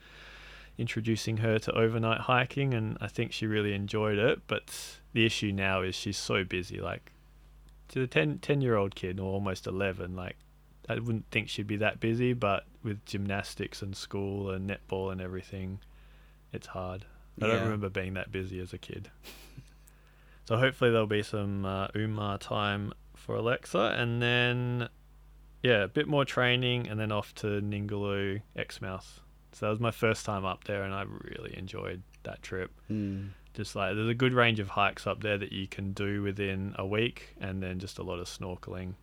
Introducing 0.79 1.39
her 1.39 1.59
to 1.59 1.73
overnight 1.73 2.23
hiking, 2.23 2.73
and 2.73 2.97
I 3.01 3.09
think 3.09 3.33
she 3.33 3.47
really 3.47 3.75
enjoyed 3.75 4.19
it. 4.19 4.41
But 4.47 4.99
the 5.13 5.27
issue 5.27 5.53
now 5.53 5.83
is 5.83 5.95
she's 5.95 6.17
so 6.17 6.45
busy. 6.45 6.81
Like 6.81 7.13
to 7.89 8.01
the 8.01 8.07
10, 8.07 8.39
10 8.39 8.61
year 8.61 8.77
old 8.77 8.95
kid, 8.95 9.19
or 9.19 9.33
almost 9.33 9.67
11, 9.67 10.15
like 10.15 10.37
I 10.89 10.95
wouldn't 10.95 11.27
think 11.31 11.49
she'd 11.49 11.67
be 11.67 11.77
that 11.77 12.01
busy, 12.01 12.33
but 12.33 12.65
with 12.83 13.05
gymnastics 13.05 13.83
and 13.83 13.95
school 13.97 14.51
and 14.51 14.69
netball 14.69 15.13
and 15.13 15.21
everything, 15.21 15.81
it's 16.53 16.69
hard. 16.69 17.05
I 17.41 17.47
don't 17.47 17.63
remember 17.65 17.89
being 17.89 18.15
that 18.15 18.33
busy 18.33 18.59
as 18.59 18.73
a 18.73 18.79
kid. 18.79 19.11
so 20.45 20.57
hopefully 20.57 20.91
there'll 20.91 21.07
be 21.07 21.23
some 21.23 21.65
uh, 21.65 21.89
Umar 21.95 22.39
time 22.39 22.93
for 23.15 23.37
Alexa, 23.37 23.95
and 23.99 24.21
then 24.23 24.89
yeah, 25.63 25.85
a 25.85 25.89
bit 25.89 26.09
more 26.09 26.25
training, 26.25 26.89
and 26.89 26.99
then 26.99 27.13
off 27.13 27.35
to 27.37 27.47
Ningaloo 27.61 28.41
Exmouth. 28.57 29.21
So 29.53 29.67
that 29.67 29.71
was 29.71 29.81
my 29.81 29.91
first 29.91 30.25
time 30.25 30.45
up 30.45 30.65
there, 30.65 30.83
and 30.83 30.95
I 30.95 31.03
really 31.03 31.57
enjoyed 31.57 32.03
that 32.25 32.43
trip 32.43 32.71
Hmm. 32.89 33.29
just 33.55 33.75
like 33.77 33.95
there's 33.95 34.09
a 34.09 34.15
good 34.15 34.33
range 34.35 34.61
of 34.61 34.69
hikes 34.69 35.07
up 35.07 35.23
there 35.23 35.39
that 35.39 35.53
you 35.53 35.67
can 35.67 35.93
do 35.93 36.23
within 36.23 36.75
a 36.79 36.87
week, 36.87 37.35
and 37.41 37.63
then 37.63 37.79
just 37.79 37.99
a 37.99 38.03
lot 38.03 38.19
of 38.19 38.27
snorkeling. 38.27 38.95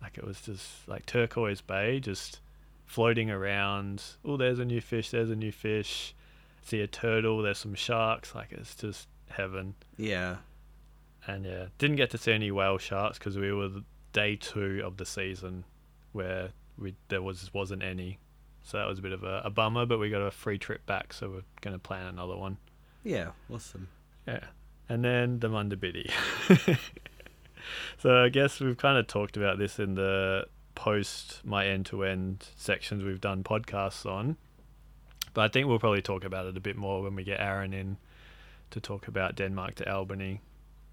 Like 0.00 0.18
it 0.18 0.24
was 0.24 0.40
just 0.40 0.88
like 0.88 1.06
turquoise 1.06 1.60
bay, 1.60 2.00
just 2.00 2.40
floating 2.86 3.30
around. 3.30 4.02
Oh, 4.24 4.36
there's 4.36 4.58
a 4.58 4.64
new 4.64 4.80
fish. 4.80 5.10
There's 5.10 5.30
a 5.30 5.36
new 5.36 5.52
fish. 5.52 6.14
See 6.62 6.80
a 6.80 6.86
turtle. 6.86 7.42
There's 7.42 7.58
some 7.58 7.74
sharks. 7.74 8.34
Like 8.34 8.52
it's 8.52 8.74
just 8.74 9.08
heaven. 9.30 9.74
Yeah. 9.96 10.36
And 11.26 11.44
yeah, 11.44 11.66
didn't 11.78 11.96
get 11.96 12.10
to 12.10 12.18
see 12.18 12.32
any 12.32 12.50
whale 12.50 12.78
sharks 12.78 13.18
because 13.18 13.36
we 13.36 13.52
were 13.52 13.68
day 14.12 14.36
two 14.36 14.80
of 14.84 14.96
the 14.96 15.04
season, 15.04 15.64
where 16.12 16.50
we 16.78 16.94
there 17.08 17.22
was 17.22 17.52
wasn't 17.52 17.82
any. 17.82 18.18
So 18.62 18.78
that 18.78 18.86
was 18.86 18.98
a 18.98 19.02
bit 19.02 19.12
of 19.12 19.24
a, 19.24 19.42
a 19.44 19.50
bummer, 19.50 19.86
but 19.86 19.98
we 19.98 20.10
got 20.10 20.22
a 20.22 20.30
free 20.30 20.58
trip 20.58 20.84
back, 20.86 21.12
so 21.12 21.28
we're 21.28 21.42
gonna 21.60 21.78
plan 21.78 22.06
another 22.06 22.36
one. 22.36 22.56
Yeah. 23.04 23.28
Awesome. 23.52 23.88
Yeah. 24.26 24.40
And 24.88 25.04
then 25.04 25.38
the 25.38 25.48
Munda 25.48 25.76
Biddi. 25.76 26.10
so 27.98 28.24
I 28.24 28.28
guess 28.28 28.60
we've 28.60 28.76
kind 28.76 28.98
of 28.98 29.06
talked 29.06 29.36
about 29.36 29.58
this 29.58 29.78
in 29.78 29.94
the 29.94 30.46
post 30.74 31.40
my 31.44 31.66
end 31.66 31.86
to 31.86 32.04
end 32.04 32.48
sections 32.56 33.02
we've 33.02 33.20
done 33.20 33.42
podcasts 33.42 34.06
on. 34.06 34.36
But 35.34 35.42
I 35.42 35.48
think 35.48 35.66
we'll 35.66 35.78
probably 35.78 36.02
talk 36.02 36.24
about 36.24 36.46
it 36.46 36.56
a 36.56 36.60
bit 36.60 36.76
more 36.76 37.02
when 37.02 37.14
we 37.14 37.24
get 37.24 37.40
Aaron 37.40 37.72
in 37.72 37.96
to 38.70 38.80
talk 38.80 39.08
about 39.08 39.36
Denmark 39.36 39.76
to 39.76 39.92
Albany. 39.92 40.40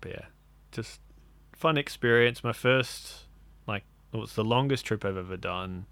But 0.01 0.11
yeah, 0.11 0.25
just 0.71 0.99
fun 1.53 1.77
experience. 1.77 2.43
My 2.43 2.53
first, 2.53 3.25
like, 3.67 3.83
it 4.13 4.17
was 4.17 4.33
the 4.33 4.43
longest 4.43 4.85
trip 4.85 5.05
I've 5.05 5.17
ever 5.17 5.37
done 5.37 5.85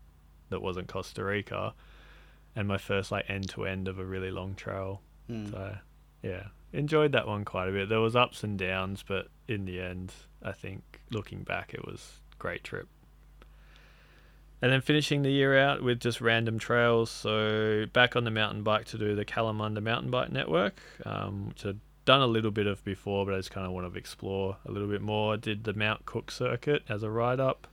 that 0.49 0.61
wasn't 0.61 0.87
Costa 0.87 1.23
Rica. 1.23 1.73
And 2.55 2.67
my 2.67 2.77
first, 2.77 3.11
like, 3.11 3.25
end 3.29 3.49
to 3.49 3.65
end 3.65 3.87
of 3.87 3.97
a 3.97 4.05
really 4.05 4.29
long 4.29 4.55
trail. 4.55 5.01
Mm. 5.29 5.51
So 5.51 5.77
yeah, 6.21 6.47
enjoyed 6.73 7.11
that 7.13 7.27
one 7.27 7.45
quite 7.45 7.69
a 7.69 7.71
bit. 7.71 7.89
There 7.89 7.99
was 7.99 8.15
ups 8.15 8.43
and 8.43 8.57
downs, 8.57 9.03
but 9.07 9.27
in 9.47 9.65
the 9.65 9.79
end, 9.79 10.11
I 10.41 10.51
think 10.51 11.01
looking 11.11 11.43
back, 11.43 11.73
it 11.73 11.85
was 11.85 12.19
great 12.39 12.63
trip. 12.63 12.87
And 14.61 14.71
then 14.71 14.81
finishing 14.81 15.21
the 15.21 15.31
year 15.31 15.57
out 15.57 15.83
with 15.83 15.99
just 15.99 16.21
random 16.21 16.57
trails. 16.57 17.09
So 17.11 17.85
back 17.93 18.15
on 18.15 18.23
the 18.23 18.31
mountain 18.31 18.63
bike 18.63 18.85
to 18.85 18.97
do 18.97 19.13
the 19.15 19.25
Kalamunda 19.25 19.81
Mountain 19.81 20.09
Bike 20.09 20.31
Network, 20.31 20.79
um, 21.05 21.49
which 21.49 21.65
I'd 21.65 21.79
done 22.05 22.21
a 22.21 22.27
little 22.27 22.51
bit 22.51 22.67
of 22.67 22.83
before, 22.83 23.25
but 23.25 23.33
I 23.33 23.37
just 23.37 23.51
kind 23.51 23.67
of 23.67 23.73
want 23.73 23.91
to 23.91 23.97
explore 23.99 24.57
a 24.65 24.71
little 24.71 24.87
bit 24.87 25.01
more. 25.01 25.37
Did 25.37 25.65
the 25.65 25.73
Mount 25.73 26.05
Cook 26.05 26.31
circuit 26.31 26.83
as 26.89 27.03
a 27.03 27.09
ride 27.09 27.39
up 27.39 27.67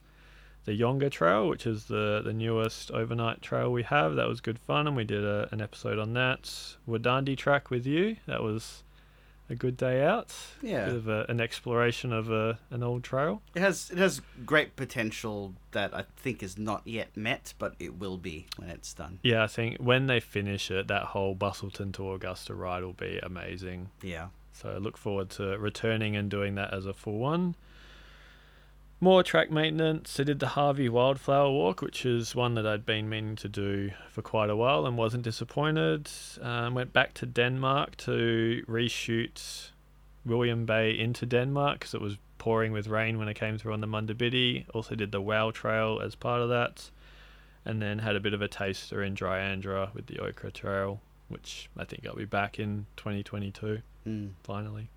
the 0.64 0.74
Yonga 0.74 1.10
Trail, 1.10 1.48
which 1.48 1.66
is 1.66 1.86
the, 1.86 2.20
the 2.24 2.32
newest 2.32 2.90
overnight 2.90 3.40
trail 3.40 3.72
we 3.72 3.82
have. 3.84 4.14
That 4.16 4.28
was 4.28 4.40
good 4.40 4.58
fun, 4.58 4.86
and 4.86 4.94
we 4.94 5.04
did 5.04 5.24
a, 5.24 5.48
an 5.52 5.60
episode 5.60 5.98
on 5.98 6.12
that. 6.14 6.42
Wadandi 6.88 7.36
track 7.36 7.70
with 7.70 7.86
you. 7.86 8.16
That 8.26 8.42
was 8.42 8.84
a 9.50 9.54
good 9.54 9.76
day 9.76 10.02
out. 10.02 10.34
Yeah. 10.62 10.86
Bit 10.86 10.94
of 10.94 11.08
a, 11.08 11.26
an 11.28 11.40
exploration 11.40 12.12
of 12.12 12.30
a, 12.30 12.58
an 12.70 12.82
old 12.82 13.02
trail. 13.02 13.42
It 13.54 13.60
has 13.60 13.90
it 13.90 13.98
has 13.98 14.22
great 14.46 14.76
potential 14.76 15.54
that 15.72 15.94
I 15.94 16.04
think 16.16 16.42
is 16.42 16.56
not 16.56 16.82
yet 16.86 17.16
met, 17.16 17.54
but 17.58 17.74
it 17.78 17.98
will 17.98 18.16
be 18.16 18.46
when 18.56 18.70
it's 18.70 18.94
done. 18.94 19.18
Yeah, 19.22 19.42
I 19.42 19.46
think 19.46 19.78
when 19.78 20.06
they 20.06 20.20
finish 20.20 20.70
it, 20.70 20.88
that 20.88 21.04
whole 21.04 21.34
Busselton 21.34 21.92
to 21.94 22.12
Augusta 22.12 22.54
ride 22.54 22.84
will 22.84 22.92
be 22.92 23.18
amazing. 23.22 23.90
Yeah. 24.02 24.28
So 24.52 24.70
I 24.70 24.78
look 24.78 24.96
forward 24.96 25.30
to 25.30 25.58
returning 25.58 26.16
and 26.16 26.30
doing 26.30 26.54
that 26.56 26.72
as 26.72 26.86
a 26.86 26.92
full 26.92 27.18
one. 27.18 27.54
More 29.02 29.22
track 29.22 29.50
maintenance. 29.50 30.20
I 30.20 30.24
did 30.24 30.40
the 30.40 30.48
Harvey 30.48 30.86
Wildflower 30.88 31.50
Walk, 31.50 31.80
which 31.80 32.04
is 32.04 32.34
one 32.34 32.54
that 32.56 32.66
I'd 32.66 32.84
been 32.84 33.08
meaning 33.08 33.34
to 33.36 33.48
do 33.48 33.92
for 34.10 34.20
quite 34.20 34.50
a 34.50 34.56
while 34.56 34.84
and 34.84 34.98
wasn't 34.98 35.22
disappointed. 35.22 36.10
Um, 36.42 36.74
went 36.74 36.92
back 36.92 37.14
to 37.14 37.26
Denmark 37.26 37.96
to 37.98 38.62
reshoot 38.68 39.70
William 40.26 40.66
Bay 40.66 40.98
into 40.98 41.24
Denmark 41.24 41.78
because 41.80 41.94
it 41.94 42.00
was 42.02 42.18
pouring 42.36 42.72
with 42.72 42.88
rain 42.88 43.18
when 43.18 43.26
I 43.28 43.32
came 43.32 43.56
through 43.56 43.72
on 43.72 43.80
the 43.80 43.86
Munda 43.86 44.12
Biddi. 44.12 44.66
Also 44.74 44.94
did 44.94 45.12
the 45.12 45.20
Wow 45.22 45.50
Trail 45.50 46.00
as 46.04 46.14
part 46.14 46.42
of 46.42 46.50
that. 46.50 46.90
And 47.64 47.80
then 47.80 48.00
had 48.00 48.16
a 48.16 48.20
bit 48.20 48.34
of 48.34 48.42
a 48.42 48.48
taster 48.48 49.02
in 49.02 49.14
Dryandra 49.14 49.94
with 49.94 50.08
the 50.08 50.18
Ochre 50.18 50.50
Trail, 50.50 51.00
which 51.28 51.70
I 51.76 51.84
think 51.84 52.06
I'll 52.06 52.14
be 52.16 52.24
back 52.26 52.58
in 52.58 52.86
2022 52.98 53.80
Mm. 54.06 54.30
finally. 54.44 54.88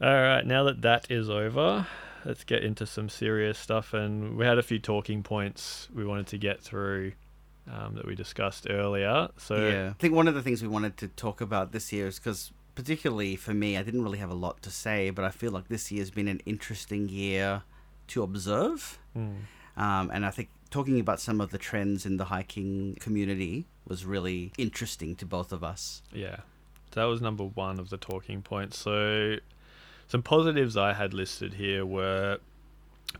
All 0.00 0.14
right, 0.14 0.46
now 0.46 0.64
that 0.64 0.80
that 0.80 1.10
is 1.10 1.28
over, 1.28 1.86
let's 2.24 2.44
get 2.44 2.62
into 2.62 2.86
some 2.86 3.08
serious 3.08 3.58
stuff. 3.58 3.94
And 3.94 4.36
we 4.36 4.44
had 4.46 4.58
a 4.58 4.62
few 4.62 4.78
talking 4.78 5.22
points 5.22 5.88
we 5.94 6.04
wanted 6.04 6.26
to 6.28 6.38
get 6.38 6.60
through 6.60 7.12
um, 7.70 7.94
that 7.94 8.06
we 8.06 8.14
discussed 8.14 8.66
earlier. 8.68 9.28
So 9.36 9.56
yeah. 9.56 9.88
I 9.90 9.92
think 9.98 10.14
one 10.14 10.28
of 10.28 10.34
the 10.34 10.42
things 10.42 10.62
we 10.62 10.68
wanted 10.68 10.96
to 10.98 11.08
talk 11.08 11.40
about 11.40 11.72
this 11.72 11.92
year 11.92 12.06
is 12.06 12.18
because, 12.18 12.52
particularly 12.74 13.36
for 13.36 13.54
me, 13.54 13.76
I 13.76 13.82
didn't 13.82 14.02
really 14.02 14.18
have 14.18 14.30
a 14.30 14.34
lot 14.34 14.62
to 14.62 14.70
say, 14.70 15.10
but 15.10 15.24
I 15.24 15.30
feel 15.30 15.52
like 15.52 15.68
this 15.68 15.90
year 15.92 16.00
has 16.00 16.10
been 16.10 16.28
an 16.28 16.40
interesting 16.46 17.08
year 17.08 17.62
to 18.08 18.22
observe. 18.22 18.98
Mm, 19.16 19.34
Um, 19.76 20.10
and 20.12 20.26
I 20.26 20.30
think 20.30 20.48
talking 20.70 20.98
about 21.00 21.20
some 21.20 21.40
of 21.40 21.50
the 21.50 21.58
trends 21.58 22.04
in 22.04 22.16
the 22.16 22.26
hiking 22.26 22.96
community 23.00 23.66
was 23.86 24.04
really 24.04 24.52
interesting 24.58 25.16
to 25.16 25.26
both 25.26 25.52
of 25.52 25.62
us. 25.64 26.02
yeah, 26.12 26.40
that 26.92 27.04
was 27.04 27.20
number 27.20 27.44
one 27.44 27.78
of 27.78 27.88
the 27.88 27.96
talking 27.96 28.42
points. 28.42 28.78
So 28.78 29.36
some 30.10 30.22
positives 30.22 30.76
I 30.76 30.92
had 30.92 31.14
listed 31.14 31.54
here 31.54 31.86
were 31.86 32.38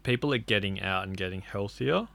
people 0.03 0.35
are 0.35 0.39
getting 0.39 0.83
out 0.83 1.07
and 1.07 1.17
getting 1.17 1.41
healthier. 1.41 2.09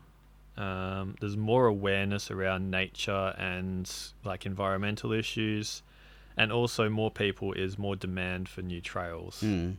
Um, 0.57 1.15
there's 1.21 1.37
more 1.37 1.65
awareness 1.67 2.29
around 2.29 2.69
nature 2.71 3.33
and 3.37 3.89
like 4.25 4.45
environmental 4.45 5.13
issues, 5.13 5.81
and 6.35 6.51
also 6.51 6.89
more 6.89 7.09
people 7.09 7.53
is 7.53 7.77
more 7.77 7.95
demand 7.95 8.49
for 8.49 8.61
new 8.61 8.81
trails. 8.81 9.41
Mm. 9.41 9.77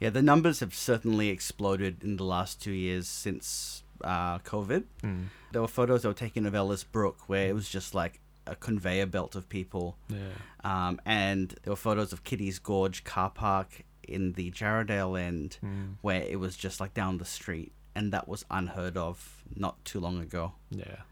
Yeah, 0.00 0.10
the 0.10 0.22
numbers 0.22 0.58
have 0.58 0.74
certainly 0.74 1.28
exploded 1.28 2.02
in 2.02 2.16
the 2.16 2.24
last 2.24 2.60
two 2.60 2.72
years 2.72 3.06
since 3.06 3.84
uh, 4.02 4.38
COVID. 4.40 4.84
Mm. 5.04 5.26
There 5.52 5.62
were 5.62 5.68
photos 5.68 6.02
that 6.02 6.08
were 6.08 6.14
taken 6.14 6.46
of 6.46 6.54
Ellis 6.54 6.82
Brook 6.82 7.28
where 7.28 7.48
it 7.48 7.54
was 7.54 7.68
just 7.68 7.94
like 7.94 8.18
a 8.46 8.56
conveyor 8.56 9.06
belt 9.06 9.36
of 9.36 9.48
people. 9.48 9.96
Yeah, 10.08 10.18
Um, 10.64 11.00
and 11.04 11.54
there 11.62 11.70
were 11.70 11.76
photos 11.76 12.12
of 12.12 12.24
Kitty's 12.24 12.58
Gorge 12.58 13.04
car 13.04 13.30
park 13.30 13.84
in 14.10 14.32
the 14.32 14.50
Jarradale 14.50 15.18
end 15.20 15.58
Mm. 15.62 15.94
where 16.02 16.22
it 16.22 16.38
was 16.40 16.56
just 16.56 16.80
like 16.80 16.94
down 16.94 17.18
the 17.18 17.24
street. 17.24 17.72
And 17.94 18.12
that 18.12 18.28
was 18.28 18.44
unheard 18.50 18.96
of 18.96 19.42
not 19.56 19.84
too 19.84 20.00
long 20.00 20.20
ago. 20.20 20.52
yeah. 20.70 21.02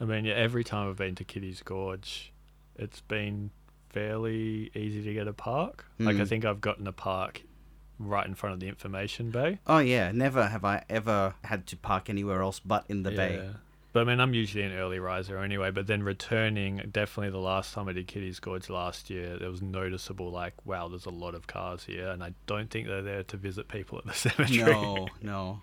I 0.00 0.04
mean, 0.04 0.24
yeah, 0.24 0.34
every 0.34 0.64
time 0.64 0.88
I've 0.90 0.96
been 0.96 1.14
to 1.16 1.24
Kitty's 1.24 1.62
Gorge, 1.62 2.32
it's 2.76 3.00
been 3.00 3.50
fairly 3.90 4.70
easy 4.74 5.02
to 5.04 5.12
get 5.14 5.28
a 5.28 5.32
park. 5.32 5.84
Like 5.98 6.16
I 6.16 6.20
Mm. 6.20 6.28
think 6.28 6.44
I've 6.44 6.60
gotten 6.60 6.86
a 6.86 6.92
park 6.92 7.42
right 7.98 8.26
in 8.26 8.34
front 8.34 8.54
of 8.54 8.60
the 8.60 8.66
information 8.68 9.30
bay. 9.30 9.58
Oh, 9.66 9.78
yeah. 9.78 10.10
Never 10.12 10.48
have 10.48 10.64
I 10.64 10.84
ever 10.88 11.34
had 11.44 11.66
to 11.68 11.76
park 11.76 12.10
anywhere 12.10 12.42
else 12.42 12.58
but 12.58 12.84
in 12.88 13.04
the 13.04 13.10
bay. 13.12 13.50
But 13.92 14.00
I 14.00 14.04
mean, 14.04 14.20
I'm 14.20 14.32
usually 14.32 14.64
an 14.64 14.72
early 14.72 14.98
riser 14.98 15.36
anyway. 15.38 15.70
But 15.70 15.86
then 15.86 16.02
returning, 16.02 16.82
definitely 16.90 17.30
the 17.30 17.38
last 17.38 17.74
time 17.74 17.88
I 17.88 17.92
did 17.92 18.06
Kitty's 18.06 18.40
Gorge 18.40 18.70
last 18.70 19.10
year, 19.10 19.36
there 19.38 19.50
was 19.50 19.60
noticeable 19.60 20.30
like, 20.30 20.54
wow, 20.64 20.88
there's 20.88 21.04
a 21.06 21.10
lot 21.10 21.34
of 21.34 21.46
cars 21.46 21.84
here, 21.84 22.08
and 22.08 22.22
I 22.24 22.32
don't 22.46 22.70
think 22.70 22.86
they're 22.88 23.02
there 23.02 23.22
to 23.24 23.36
visit 23.36 23.68
people 23.68 23.98
at 23.98 24.06
the 24.06 24.14
cemetery. 24.14 24.72
No, 24.72 25.08
no. 25.20 25.60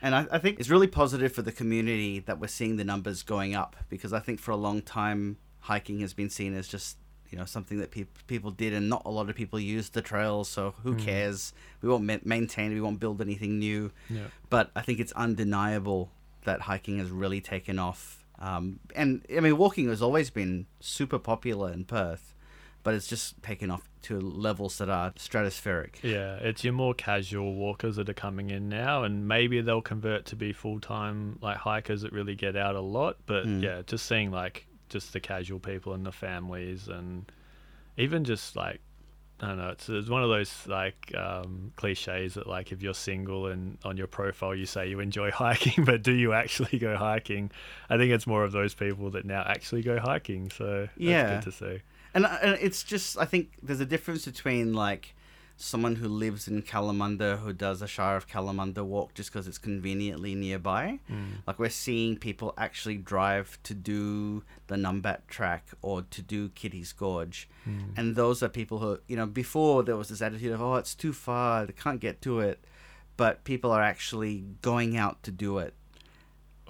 And 0.00 0.14
I, 0.14 0.26
I 0.32 0.38
think 0.38 0.58
it's 0.60 0.68
really 0.70 0.86
positive 0.86 1.32
for 1.32 1.42
the 1.42 1.52
community 1.52 2.18
that 2.20 2.38
we're 2.38 2.46
seeing 2.48 2.76
the 2.76 2.84
numbers 2.84 3.22
going 3.22 3.54
up 3.54 3.76
because 3.88 4.12
I 4.12 4.20
think 4.20 4.38
for 4.38 4.50
a 4.50 4.56
long 4.56 4.82
time 4.82 5.38
hiking 5.60 6.00
has 6.00 6.12
been 6.12 6.28
seen 6.28 6.54
as 6.54 6.68
just 6.68 6.98
you 7.30 7.38
know 7.38 7.46
something 7.46 7.78
that 7.78 7.90
peop 7.90 8.18
people 8.26 8.50
did 8.50 8.74
and 8.74 8.90
not 8.90 9.00
a 9.06 9.10
lot 9.10 9.30
of 9.30 9.34
people 9.34 9.58
use 9.58 9.88
the 9.88 10.02
trails. 10.02 10.48
So 10.48 10.74
who 10.82 10.94
Mm. 10.94 10.98
cares? 11.00 11.52
We 11.80 11.88
won't 11.88 12.04
ma- 12.04 12.18
maintain. 12.22 12.72
We 12.74 12.82
won't 12.82 13.00
build 13.00 13.20
anything 13.22 13.58
new. 13.58 13.92
yeah. 14.10 14.26
But 14.50 14.70
I 14.76 14.82
think 14.82 15.00
it's 15.00 15.12
undeniable 15.12 16.10
that 16.44 16.62
hiking 16.62 16.98
has 16.98 17.10
really 17.10 17.40
taken 17.40 17.78
off. 17.78 18.24
Um, 18.38 18.80
and 18.94 19.24
I 19.34 19.40
mean, 19.40 19.56
walking 19.56 19.88
has 19.88 20.02
always 20.02 20.30
been 20.30 20.66
super 20.80 21.18
popular 21.18 21.72
in 21.72 21.84
Perth, 21.84 22.34
but 22.82 22.94
it's 22.94 23.06
just 23.06 23.42
taken 23.42 23.70
off 23.70 23.88
to 24.02 24.20
levels 24.20 24.76
that 24.78 24.90
are 24.90 25.12
stratospheric. 25.12 26.02
Yeah, 26.02 26.36
it's 26.36 26.62
your 26.64 26.72
more 26.74 26.94
casual 26.94 27.54
walkers 27.54 27.96
that 27.96 28.08
are 28.08 28.14
coming 28.14 28.50
in 28.50 28.68
now, 28.68 29.02
and 29.04 29.26
maybe 29.26 29.60
they'll 29.60 29.80
convert 29.82 30.26
to 30.26 30.36
be 30.36 30.52
full 30.52 30.80
time 30.80 31.38
like 31.40 31.56
hikers 31.58 32.02
that 32.02 32.12
really 32.12 32.34
get 32.34 32.56
out 32.56 32.74
a 32.74 32.80
lot. 32.80 33.16
But 33.26 33.46
Mm. 33.46 33.62
yeah, 33.62 33.82
just 33.86 34.06
seeing 34.06 34.30
like 34.30 34.66
just 34.90 35.12
the 35.12 35.20
casual 35.20 35.58
people 35.60 35.94
and 35.94 36.04
the 36.04 36.12
families, 36.12 36.88
and 36.88 37.30
even 37.96 38.24
just 38.24 38.56
like 38.56 38.80
I 39.44 39.48
don't 39.48 39.58
know, 39.58 39.68
it's, 39.70 39.88
it's 39.88 40.08
one 40.08 40.22
of 40.22 40.30
those 40.30 40.66
like 40.66 41.12
um, 41.16 41.72
cliches 41.76 42.34
that 42.34 42.46
like 42.46 42.72
if 42.72 42.82
you're 42.82 42.94
single 42.94 43.46
and 43.46 43.76
on 43.84 43.96
your 43.96 44.06
profile 44.06 44.54
you 44.54 44.66
say 44.66 44.88
you 44.88 45.00
enjoy 45.00 45.30
hiking, 45.44 45.84
but 45.84 46.02
do 46.02 46.12
you 46.12 46.32
actually 46.32 46.78
go 46.78 46.96
hiking? 46.96 47.50
I 47.90 47.96
think 47.98 48.10
it's 48.12 48.26
more 48.26 48.44
of 48.44 48.52
those 48.52 48.74
people 48.74 49.10
that 49.10 49.24
now 49.24 49.42
actually 49.46 49.82
go 49.82 49.98
hiking. 49.98 50.50
So 50.50 50.82
that's 50.82 50.96
Yeah. 50.96 51.34
good 51.34 51.42
to 51.42 51.52
see. 51.52 51.80
and, 52.14 52.24
and 52.26 52.58
it's 52.60 52.82
just 52.84 53.18
i 53.18 53.24
think 53.24 53.48
there's 53.62 53.80
a 53.80 53.86
difference 53.86 54.24
between 54.24 54.72
like 54.72 55.14
someone 55.56 55.96
who 55.96 56.08
lives 56.08 56.48
in 56.48 56.62
Kalamunda 56.62 57.38
who 57.38 57.52
does 57.52 57.80
a 57.80 57.86
Shire 57.86 58.16
of 58.16 58.28
Kalamunda 58.28 58.84
walk 58.84 59.14
just 59.14 59.32
because 59.32 59.46
it's 59.46 59.58
conveniently 59.58 60.34
nearby. 60.34 60.98
Mm. 61.10 61.42
Like 61.46 61.58
we're 61.58 61.68
seeing 61.68 62.16
people 62.16 62.54
actually 62.58 62.96
drive 62.96 63.58
to 63.62 63.74
do 63.74 64.42
the 64.66 64.76
Numbat 64.76 65.26
track 65.28 65.68
or 65.80 66.02
to 66.02 66.22
do 66.22 66.48
Kitty's 66.50 66.92
Gorge. 66.92 67.48
Mm. 67.68 67.96
And 67.96 68.16
those 68.16 68.42
are 68.42 68.48
people 68.48 68.78
who, 68.78 68.98
you 69.06 69.16
know, 69.16 69.26
before 69.26 69.82
there 69.82 69.96
was 69.96 70.08
this 70.08 70.22
attitude 70.22 70.52
of, 70.52 70.60
oh, 70.60 70.74
it's 70.76 70.94
too 70.94 71.12
far, 71.12 71.66
they 71.66 71.72
can't 71.72 72.00
get 72.00 72.20
to 72.22 72.40
it. 72.40 72.64
But 73.16 73.44
people 73.44 73.70
are 73.70 73.82
actually 73.82 74.44
going 74.60 74.96
out 74.96 75.22
to 75.22 75.30
do 75.30 75.58
it. 75.58 75.74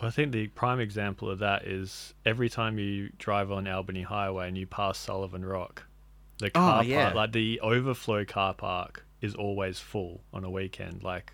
I 0.01 0.11
think 0.11 0.33
the 0.33 0.49
prime 0.49 0.81
example 0.81 1.31
of 1.31 1.39
that 1.39 1.67
is 1.67 2.13
every 2.27 2.51
time 2.51 2.79
you 2.79 3.11
drive 3.19 3.51
on 3.51 3.67
Albany 3.67 4.03
Highway 4.03 4.49
and 4.49 4.59
you 4.59 4.67
pass 4.67 4.99
Sullivan 4.99 5.45
Rock, 5.45 5.85
the 6.39 6.51
car 6.51 6.85
yeah. 6.85 7.05
park, 7.05 7.15
like 7.15 7.33
the 7.33 7.61
overflow 7.61 8.25
car 8.25 8.55
park, 8.55 9.07
is 9.21 9.35
always 9.35 9.79
full 9.79 10.21
on 10.33 10.45
a 10.45 10.51
weekend. 10.51 11.03
Like 11.03 11.33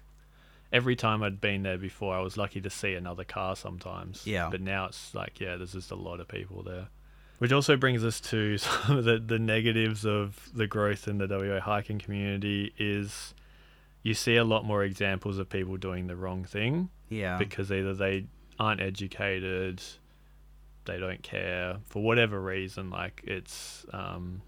every 0.72 0.96
time 0.96 1.22
I'd 1.22 1.40
been 1.40 1.62
there 1.62 1.78
before, 1.78 2.14
I 2.14 2.20
was 2.20 2.36
lucky 2.36 2.60
to 2.60 2.70
see 2.70 2.94
another 2.94 3.24
car 3.24 3.56
sometimes. 3.56 4.26
Yeah. 4.26 4.48
But 4.50 4.60
now 4.60 4.86
it's 4.86 5.14
like, 5.14 5.40
yeah, 5.40 5.56
there's 5.56 5.72
just 5.72 5.90
a 5.90 5.96
lot 5.96 6.20
of 6.20 6.28
people 6.28 6.62
there. 6.62 6.88
Which 7.38 7.52
also 7.52 7.76
brings 7.76 8.04
us 8.04 8.20
to 8.20 8.58
some 8.58 8.98
of 8.98 9.04
the, 9.04 9.18
the 9.18 9.38
negatives 9.38 10.04
of 10.04 10.50
the 10.54 10.66
growth 10.66 11.08
in 11.08 11.18
the 11.18 11.26
WA 11.26 11.60
hiking 11.60 11.98
community 11.98 12.72
is 12.78 13.34
you 14.02 14.14
see 14.14 14.36
a 14.36 14.44
lot 14.44 14.64
more 14.64 14.84
examples 14.84 15.38
of 15.38 15.48
people 15.48 15.76
doing 15.76 16.06
the 16.06 16.16
wrong 16.16 16.44
thing 16.44 16.88
Yeah. 17.08 17.38
because 17.38 17.70
either 17.72 17.94
they 17.94 18.26
aren't 18.58 18.80
educated, 18.80 19.82
they 20.84 20.98
don't 20.98 21.22
care 21.22 21.78
for 21.86 22.02
whatever 22.02 22.40
reason. 22.40 22.90
Like 22.90 23.22
it's, 23.24 23.84
um, 23.92 24.42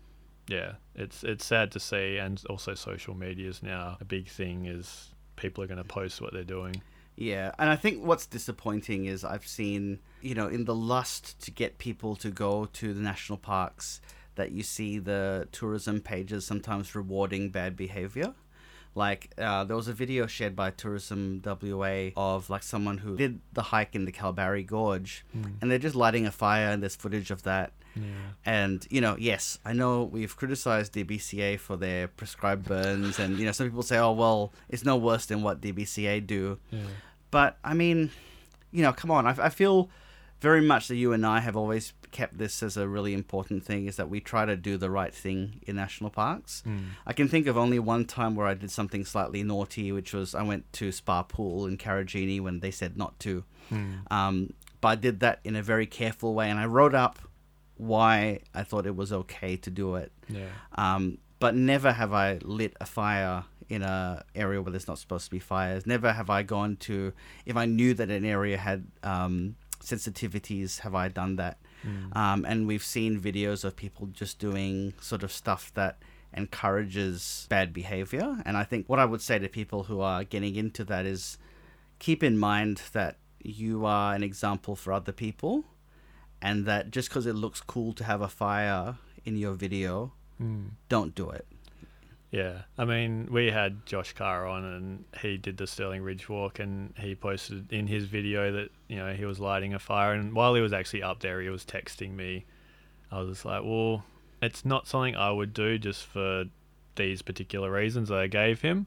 yeah, 0.52 0.72
it's 0.94 1.24
it's 1.24 1.46
sad 1.46 1.72
to 1.72 1.80
see, 1.80 2.18
and 2.18 2.42
also 2.50 2.74
social 2.74 3.14
media 3.14 3.48
is 3.48 3.62
now 3.62 3.96
a 4.00 4.04
big 4.04 4.28
thing. 4.28 4.66
Is 4.66 5.10
people 5.36 5.64
are 5.64 5.66
going 5.66 5.78
to 5.78 5.84
post 5.84 6.20
what 6.20 6.32
they're 6.34 6.44
doing. 6.44 6.82
Yeah, 7.16 7.52
and 7.58 7.70
I 7.70 7.76
think 7.76 8.04
what's 8.04 8.26
disappointing 8.26 9.06
is 9.06 9.24
I've 9.24 9.46
seen, 9.46 9.98
you 10.20 10.34
know, 10.34 10.48
in 10.48 10.64
the 10.64 10.74
lust 10.74 11.40
to 11.40 11.50
get 11.50 11.78
people 11.78 12.16
to 12.16 12.30
go 12.30 12.66
to 12.72 12.94
the 12.94 13.00
national 13.00 13.38
parks, 13.38 14.00
that 14.34 14.52
you 14.52 14.62
see 14.62 14.98
the 14.98 15.48
tourism 15.52 16.00
pages 16.00 16.44
sometimes 16.44 16.94
rewarding 16.94 17.50
bad 17.50 17.76
behavior. 17.76 18.34
Like, 18.94 19.32
uh, 19.38 19.64
there 19.64 19.76
was 19.76 19.88
a 19.88 19.94
video 19.94 20.26
shared 20.26 20.54
by 20.54 20.70
Tourism 20.70 21.40
WA 21.44 22.10
of 22.14 22.50
like 22.50 22.62
someone 22.62 22.98
who 22.98 23.16
did 23.16 23.40
the 23.52 23.62
hike 23.62 23.94
in 23.94 24.04
the 24.04 24.12
Kalbarri 24.12 24.66
Gorge, 24.66 25.24
and 25.60 25.70
they're 25.70 25.78
just 25.78 25.94
lighting 25.94 26.26
a 26.26 26.30
fire, 26.30 26.68
and 26.68 26.82
there's 26.82 26.96
footage 26.96 27.30
of 27.30 27.42
that. 27.44 27.72
Yeah. 27.94 28.04
And 28.44 28.86
you 28.90 29.00
know, 29.00 29.16
yes, 29.18 29.58
I 29.64 29.72
know 29.72 30.04
we've 30.04 30.36
criticized 30.36 30.94
DBCA 30.94 31.58
for 31.58 31.76
their 31.76 32.08
prescribed 32.08 32.66
burns, 32.66 33.18
and 33.18 33.38
you 33.38 33.44
know, 33.44 33.52
some 33.52 33.66
people 33.66 33.82
say, 33.82 33.98
"Oh, 33.98 34.12
well, 34.12 34.52
it's 34.68 34.84
no 34.84 34.96
worse 34.96 35.26
than 35.26 35.42
what 35.42 35.60
DBCA 35.60 36.26
do." 36.26 36.58
Yeah. 36.70 36.80
But 37.30 37.58
I 37.64 37.74
mean, 37.74 38.10
you 38.70 38.82
know, 38.82 38.92
come 38.92 39.10
on. 39.10 39.26
I, 39.26 39.34
I 39.38 39.48
feel 39.48 39.90
very 40.40 40.60
much 40.60 40.88
that 40.88 40.96
you 40.96 41.12
and 41.12 41.24
I 41.24 41.38
have 41.38 41.56
always 41.56 41.92
kept 42.10 42.36
this 42.36 42.62
as 42.64 42.76
a 42.76 42.88
really 42.88 43.14
important 43.14 43.64
thing 43.64 43.86
is 43.86 43.96
that 43.96 44.10
we 44.10 44.20
try 44.20 44.44
to 44.44 44.56
do 44.56 44.76
the 44.76 44.90
right 44.90 45.14
thing 45.14 45.60
in 45.66 45.76
national 45.76 46.10
parks. 46.10 46.64
Mm. 46.66 46.86
I 47.06 47.12
can 47.12 47.28
think 47.28 47.46
of 47.46 47.56
only 47.56 47.78
one 47.78 48.04
time 48.04 48.34
where 48.34 48.46
I 48.46 48.54
did 48.54 48.70
something 48.70 49.04
slightly 49.04 49.44
naughty, 49.44 49.92
which 49.92 50.12
was 50.12 50.34
I 50.34 50.42
went 50.42 50.70
to 50.74 50.90
Spa 50.90 51.22
Pool 51.22 51.66
in 51.66 51.78
Karijini 51.78 52.40
when 52.40 52.58
they 52.58 52.72
said 52.72 52.96
not 52.96 53.18
to. 53.20 53.44
Mm. 53.70 54.12
Um, 54.12 54.52
but 54.80 54.88
I 54.88 54.94
did 54.96 55.20
that 55.20 55.38
in 55.44 55.54
a 55.54 55.62
very 55.62 55.86
careful 55.86 56.34
way, 56.34 56.50
and 56.50 56.58
I 56.58 56.66
wrote 56.66 56.94
up 56.94 57.20
why 57.82 58.40
I 58.54 58.62
thought 58.62 58.86
it 58.86 58.96
was 58.96 59.12
okay 59.12 59.56
to 59.56 59.70
do 59.70 59.96
it. 59.96 60.12
Yeah. 60.28 60.46
Um, 60.76 61.18
but 61.40 61.54
never 61.54 61.92
have 61.92 62.12
I 62.12 62.38
lit 62.42 62.76
a 62.80 62.86
fire 62.86 63.44
in 63.68 63.82
a 63.82 64.24
area 64.34 64.62
where 64.62 64.70
there's 64.70 64.86
not 64.86 64.98
supposed 64.98 65.24
to 65.24 65.30
be 65.30 65.40
fires. 65.40 65.86
Never 65.86 66.12
have 66.12 66.30
I 66.30 66.42
gone 66.42 66.76
to 66.88 67.12
if 67.44 67.56
I 67.56 67.66
knew 67.66 67.94
that 67.94 68.10
an 68.10 68.24
area 68.24 68.56
had 68.56 68.86
um, 69.02 69.56
sensitivities. 69.82 70.80
Have 70.80 70.94
I 70.94 71.08
done 71.08 71.36
that? 71.36 71.58
Mm. 71.84 72.16
Um, 72.16 72.44
and 72.44 72.66
we've 72.68 72.84
seen 72.84 73.20
videos 73.20 73.64
of 73.64 73.74
people 73.74 74.06
just 74.06 74.38
doing 74.38 74.94
sort 75.00 75.24
of 75.24 75.32
stuff 75.32 75.72
that 75.74 75.98
encourages 76.34 77.46
bad 77.50 77.72
behavior. 77.72 78.40
And 78.46 78.56
I 78.56 78.62
think 78.62 78.88
what 78.88 79.00
I 79.00 79.04
would 79.04 79.20
say 79.20 79.38
to 79.38 79.48
people 79.48 79.84
who 79.84 80.00
are 80.00 80.22
getting 80.22 80.54
into 80.54 80.84
that 80.84 81.04
is 81.04 81.38
keep 81.98 82.22
in 82.22 82.38
mind 82.38 82.82
that 82.92 83.16
you 83.42 83.84
are 83.84 84.14
an 84.14 84.22
example 84.22 84.76
for 84.76 84.92
other 84.92 85.12
people, 85.12 85.64
and 86.42 86.66
that 86.66 86.90
just 86.90 87.08
because 87.08 87.24
it 87.26 87.34
looks 87.34 87.60
cool 87.60 87.92
to 87.94 88.04
have 88.04 88.20
a 88.20 88.28
fire 88.28 88.96
in 89.24 89.36
your 89.36 89.54
video, 89.54 90.12
Mm. 90.40 90.70
don't 90.88 91.14
do 91.14 91.30
it. 91.30 91.46
Yeah, 92.32 92.62
I 92.78 92.86
mean, 92.86 93.28
we 93.30 93.50
had 93.50 93.84
Josh 93.84 94.14
Carr 94.14 94.46
on, 94.46 94.64
and 94.64 95.04
he 95.20 95.36
did 95.36 95.58
the 95.58 95.66
Stirling 95.66 96.02
Ridge 96.02 96.28
walk, 96.30 96.58
and 96.58 96.94
he 96.98 97.14
posted 97.14 97.70
in 97.70 97.86
his 97.86 98.06
video 98.06 98.50
that 98.52 98.70
you 98.88 98.96
know 98.96 99.12
he 99.12 99.24
was 99.26 99.38
lighting 99.38 99.74
a 99.74 99.78
fire, 99.78 100.14
and 100.14 100.32
while 100.34 100.54
he 100.54 100.62
was 100.62 100.72
actually 100.72 101.02
up 101.02 101.20
there, 101.20 101.40
he 101.42 101.50
was 101.50 101.64
texting 101.64 102.12
me. 102.14 102.46
I 103.10 103.20
was 103.20 103.28
just 103.28 103.44
like, 103.44 103.62
well, 103.64 104.04
it's 104.40 104.64
not 104.64 104.86
something 104.88 105.14
I 105.14 105.30
would 105.30 105.52
do 105.52 105.76
just 105.78 106.04
for 106.06 106.44
these 106.96 107.20
particular 107.22 107.70
reasons 107.70 108.08
that 108.08 108.18
I 108.18 108.26
gave 108.28 108.62
him, 108.62 108.86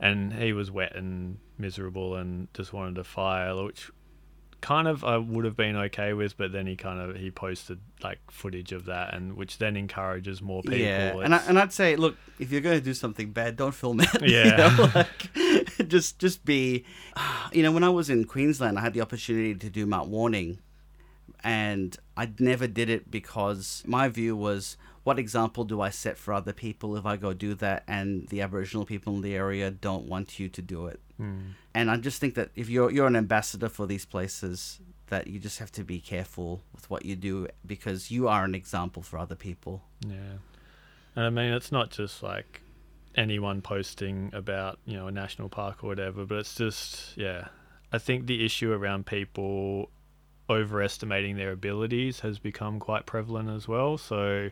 and 0.00 0.32
he 0.32 0.54
was 0.54 0.70
wet 0.70 0.96
and 0.96 1.36
miserable 1.58 2.16
and 2.16 2.48
just 2.54 2.72
wanted 2.72 2.96
a 2.96 3.04
fire, 3.04 3.54
which 3.62 3.90
kind 4.60 4.88
of 4.88 5.04
I 5.04 5.16
would 5.16 5.44
have 5.44 5.56
been 5.56 5.76
okay 5.76 6.12
with, 6.12 6.36
but 6.36 6.52
then 6.52 6.66
he 6.66 6.76
kind 6.76 7.00
of 7.00 7.16
he 7.16 7.30
posted 7.30 7.78
like 8.02 8.18
footage 8.30 8.72
of 8.72 8.86
that, 8.86 9.14
and 9.14 9.36
which 9.36 9.58
then 9.58 9.76
encourages 9.76 10.40
more 10.42 10.62
people. 10.62 10.78
Yeah, 10.78 11.18
and 11.18 11.34
I, 11.34 11.38
and 11.48 11.58
I'd 11.58 11.72
say, 11.72 11.96
look, 11.96 12.16
if 12.38 12.50
you're 12.50 12.60
going 12.60 12.78
to 12.78 12.84
do 12.84 12.94
something 12.94 13.30
bad, 13.30 13.56
don't 13.56 13.74
film 13.74 14.00
it. 14.00 14.08
Yeah. 14.22 14.70
you 14.70 14.76
know, 14.76 14.90
like, 14.94 15.88
just 15.88 16.18
just 16.18 16.44
be. 16.44 16.84
You 17.52 17.64
know, 17.64 17.72
when 17.72 17.82
I 17.82 17.88
was 17.88 18.08
in 18.08 18.26
Queensland, 18.26 18.78
I 18.78 18.80
had 18.80 18.94
the 18.94 19.00
opportunity 19.00 19.56
to 19.56 19.68
do 19.68 19.84
Mount 19.84 20.08
Warning, 20.08 20.60
and 21.42 21.96
I 22.16 22.30
never 22.38 22.68
did 22.68 22.88
it 22.88 23.10
because 23.10 23.82
my 23.86 24.08
view 24.08 24.36
was, 24.36 24.76
what 25.02 25.18
example 25.18 25.64
do 25.64 25.80
I 25.80 25.90
set 25.90 26.18
for 26.18 26.34
other 26.34 26.52
people 26.52 26.96
if 26.96 27.06
I 27.06 27.16
go 27.16 27.32
do 27.32 27.54
that, 27.54 27.84
and 27.86 28.28
the 28.28 28.42
Aboriginal 28.42 28.84
people 28.84 29.14
in 29.14 29.22
the 29.22 29.34
area 29.34 29.70
don't 29.70 30.06
want 30.06 30.38
you 30.38 30.48
to 30.48 30.62
do 30.62 30.86
it? 30.86 31.00
Mm. 31.20 31.52
And 31.74 31.90
I 31.90 31.96
just 31.96 32.20
think 32.20 32.34
that 32.34 32.50
if 32.54 32.68
you're 32.68 32.90
you're 32.90 33.06
an 33.06 33.16
ambassador 33.16 33.68
for 33.68 33.86
these 33.86 34.04
places, 34.04 34.80
that 35.10 35.26
you 35.26 35.38
just 35.38 35.58
have 35.58 35.70
to 35.72 35.84
be 35.84 36.00
careful 36.00 36.62
with 36.74 36.88
what 36.88 37.04
you 37.04 37.16
do 37.16 37.48
because 37.66 38.10
you 38.10 38.28
are 38.28 38.44
an 38.44 38.54
example 38.54 39.02
for 39.02 39.18
other 39.18 39.34
people. 39.34 39.82
Yeah. 40.06 40.38
And 41.16 41.24
I 41.26 41.30
mean, 41.30 41.52
it's 41.52 41.72
not 41.72 41.90
just 41.90 42.22
like 42.22 42.62
anyone 43.14 43.60
posting 43.60 44.30
about, 44.32 44.78
you 44.84 44.96
know, 44.96 45.08
a 45.08 45.10
national 45.10 45.48
park 45.48 45.84
or 45.84 45.88
whatever, 45.88 46.24
but 46.24 46.38
it's 46.38 46.54
just, 46.54 47.16
yeah. 47.16 47.48
I 47.92 47.98
think 47.98 48.26
the 48.26 48.44
issue 48.44 48.72
around 48.72 49.06
people 49.06 49.90
overestimating 50.48 51.36
their 51.36 51.52
abilities 51.52 52.20
has 52.20 52.38
become 52.38 52.78
quite 52.78 53.06
prevalent 53.06 53.50
as 53.50 53.66
well. 53.66 53.98
So, 53.98 54.50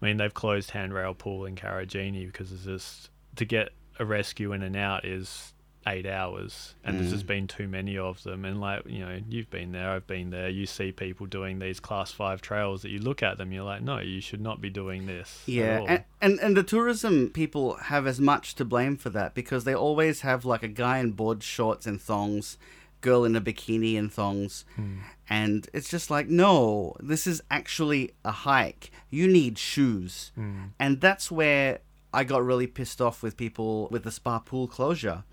I 0.00 0.04
mean, 0.04 0.16
they've 0.18 0.32
closed 0.34 0.70
Handrail 0.72 1.14
Pool 1.14 1.46
in 1.46 1.54
Karijini 1.56 2.26
because 2.26 2.52
it's 2.52 2.64
just 2.64 3.10
to 3.36 3.44
get 3.44 3.70
a 3.98 4.04
rescue 4.04 4.52
in 4.52 4.62
and 4.62 4.76
out 4.76 5.04
is 5.04 5.52
eight 5.88 6.04
hours 6.04 6.74
and 6.82 6.98
there's 6.98 7.10
Mm. 7.10 7.12
just 7.12 7.26
been 7.28 7.46
too 7.46 7.68
many 7.68 7.96
of 7.96 8.20
them 8.24 8.44
and 8.44 8.60
like 8.60 8.82
you 8.86 8.98
know 8.98 9.20
you've 9.28 9.48
been 9.50 9.70
there 9.70 9.90
i've 9.90 10.06
been 10.08 10.30
there 10.30 10.48
you 10.48 10.66
see 10.66 10.90
people 10.90 11.26
doing 11.26 11.60
these 11.60 11.78
class 11.78 12.10
five 12.10 12.42
trails 12.42 12.82
that 12.82 12.90
you 12.90 12.98
look 12.98 13.22
at 13.22 13.38
them 13.38 13.52
you're 13.52 13.62
like 13.62 13.82
no 13.82 14.00
you 14.00 14.20
should 14.20 14.40
not 14.40 14.60
be 14.60 14.68
doing 14.68 15.06
this 15.06 15.42
at 15.44 15.48
Yeah, 15.54 15.78
all." 15.78 15.86
and, 15.86 16.04
and 16.20 16.40
and 16.40 16.56
the 16.56 16.64
tourism 16.64 17.30
people 17.30 17.74
have 17.76 18.04
as 18.04 18.18
much 18.18 18.56
to 18.56 18.64
blame 18.64 18.96
for 18.96 19.10
that 19.10 19.32
because 19.34 19.62
they 19.62 19.76
always 19.76 20.22
have 20.22 20.44
like 20.44 20.64
a 20.64 20.68
guy 20.68 20.98
in 20.98 21.12
board 21.12 21.44
shorts 21.44 21.86
and 21.86 22.00
thongs, 22.00 22.58
girl 23.00 23.24
in 23.24 23.36
a 23.36 23.40
bikini 23.40 23.96
and 23.96 24.12
thongs, 24.12 24.64
Hmm. 24.74 24.96
And 25.28 25.68
it's 25.72 25.88
just 25.88 26.10
like 26.10 26.28
no, 26.28 26.94
this 27.00 27.26
is 27.26 27.42
actually 27.50 28.12
a 28.24 28.32
hike. 28.32 28.90
You 29.10 29.26
need 29.28 29.58
shoes, 29.58 30.32
Mm. 30.38 30.70
and 30.78 31.00
that's 31.00 31.30
where 31.30 31.80
I 32.12 32.24
got 32.24 32.44
really 32.44 32.66
pissed 32.66 33.00
off 33.00 33.22
with 33.22 33.36
people 33.36 33.88
with 33.90 34.04
the 34.04 34.10
spa 34.10 34.38
pool 34.38 34.66
closure, 34.68 35.24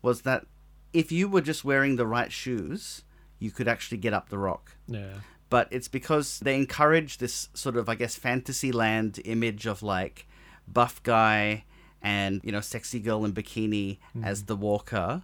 was 0.00 0.22
that 0.22 0.46
if 0.92 1.12
you 1.12 1.28
were 1.28 1.40
just 1.40 1.64
wearing 1.64 1.96
the 1.96 2.06
right 2.06 2.32
shoes, 2.32 3.04
you 3.38 3.50
could 3.50 3.68
actually 3.68 3.98
get 3.98 4.12
up 4.12 4.28
the 4.28 4.38
rock. 4.38 4.72
Yeah. 4.86 5.14
But 5.48 5.68
it's 5.70 5.88
because 5.88 6.38
they 6.40 6.56
encourage 6.56 7.18
this 7.18 7.48
sort 7.54 7.76
of, 7.76 7.88
I 7.88 7.94
guess, 7.94 8.16
fantasy 8.16 8.72
land 8.72 9.20
image 9.24 9.66
of 9.66 9.82
like 9.82 10.26
buff 10.66 11.02
guy 11.02 11.64
and, 12.02 12.40
you 12.42 12.50
know, 12.52 12.60
sexy 12.60 13.00
girl 13.00 13.24
in 13.24 13.32
bikini 13.32 13.98
as 14.22 14.44
the 14.44 14.56
walker, 14.56 15.22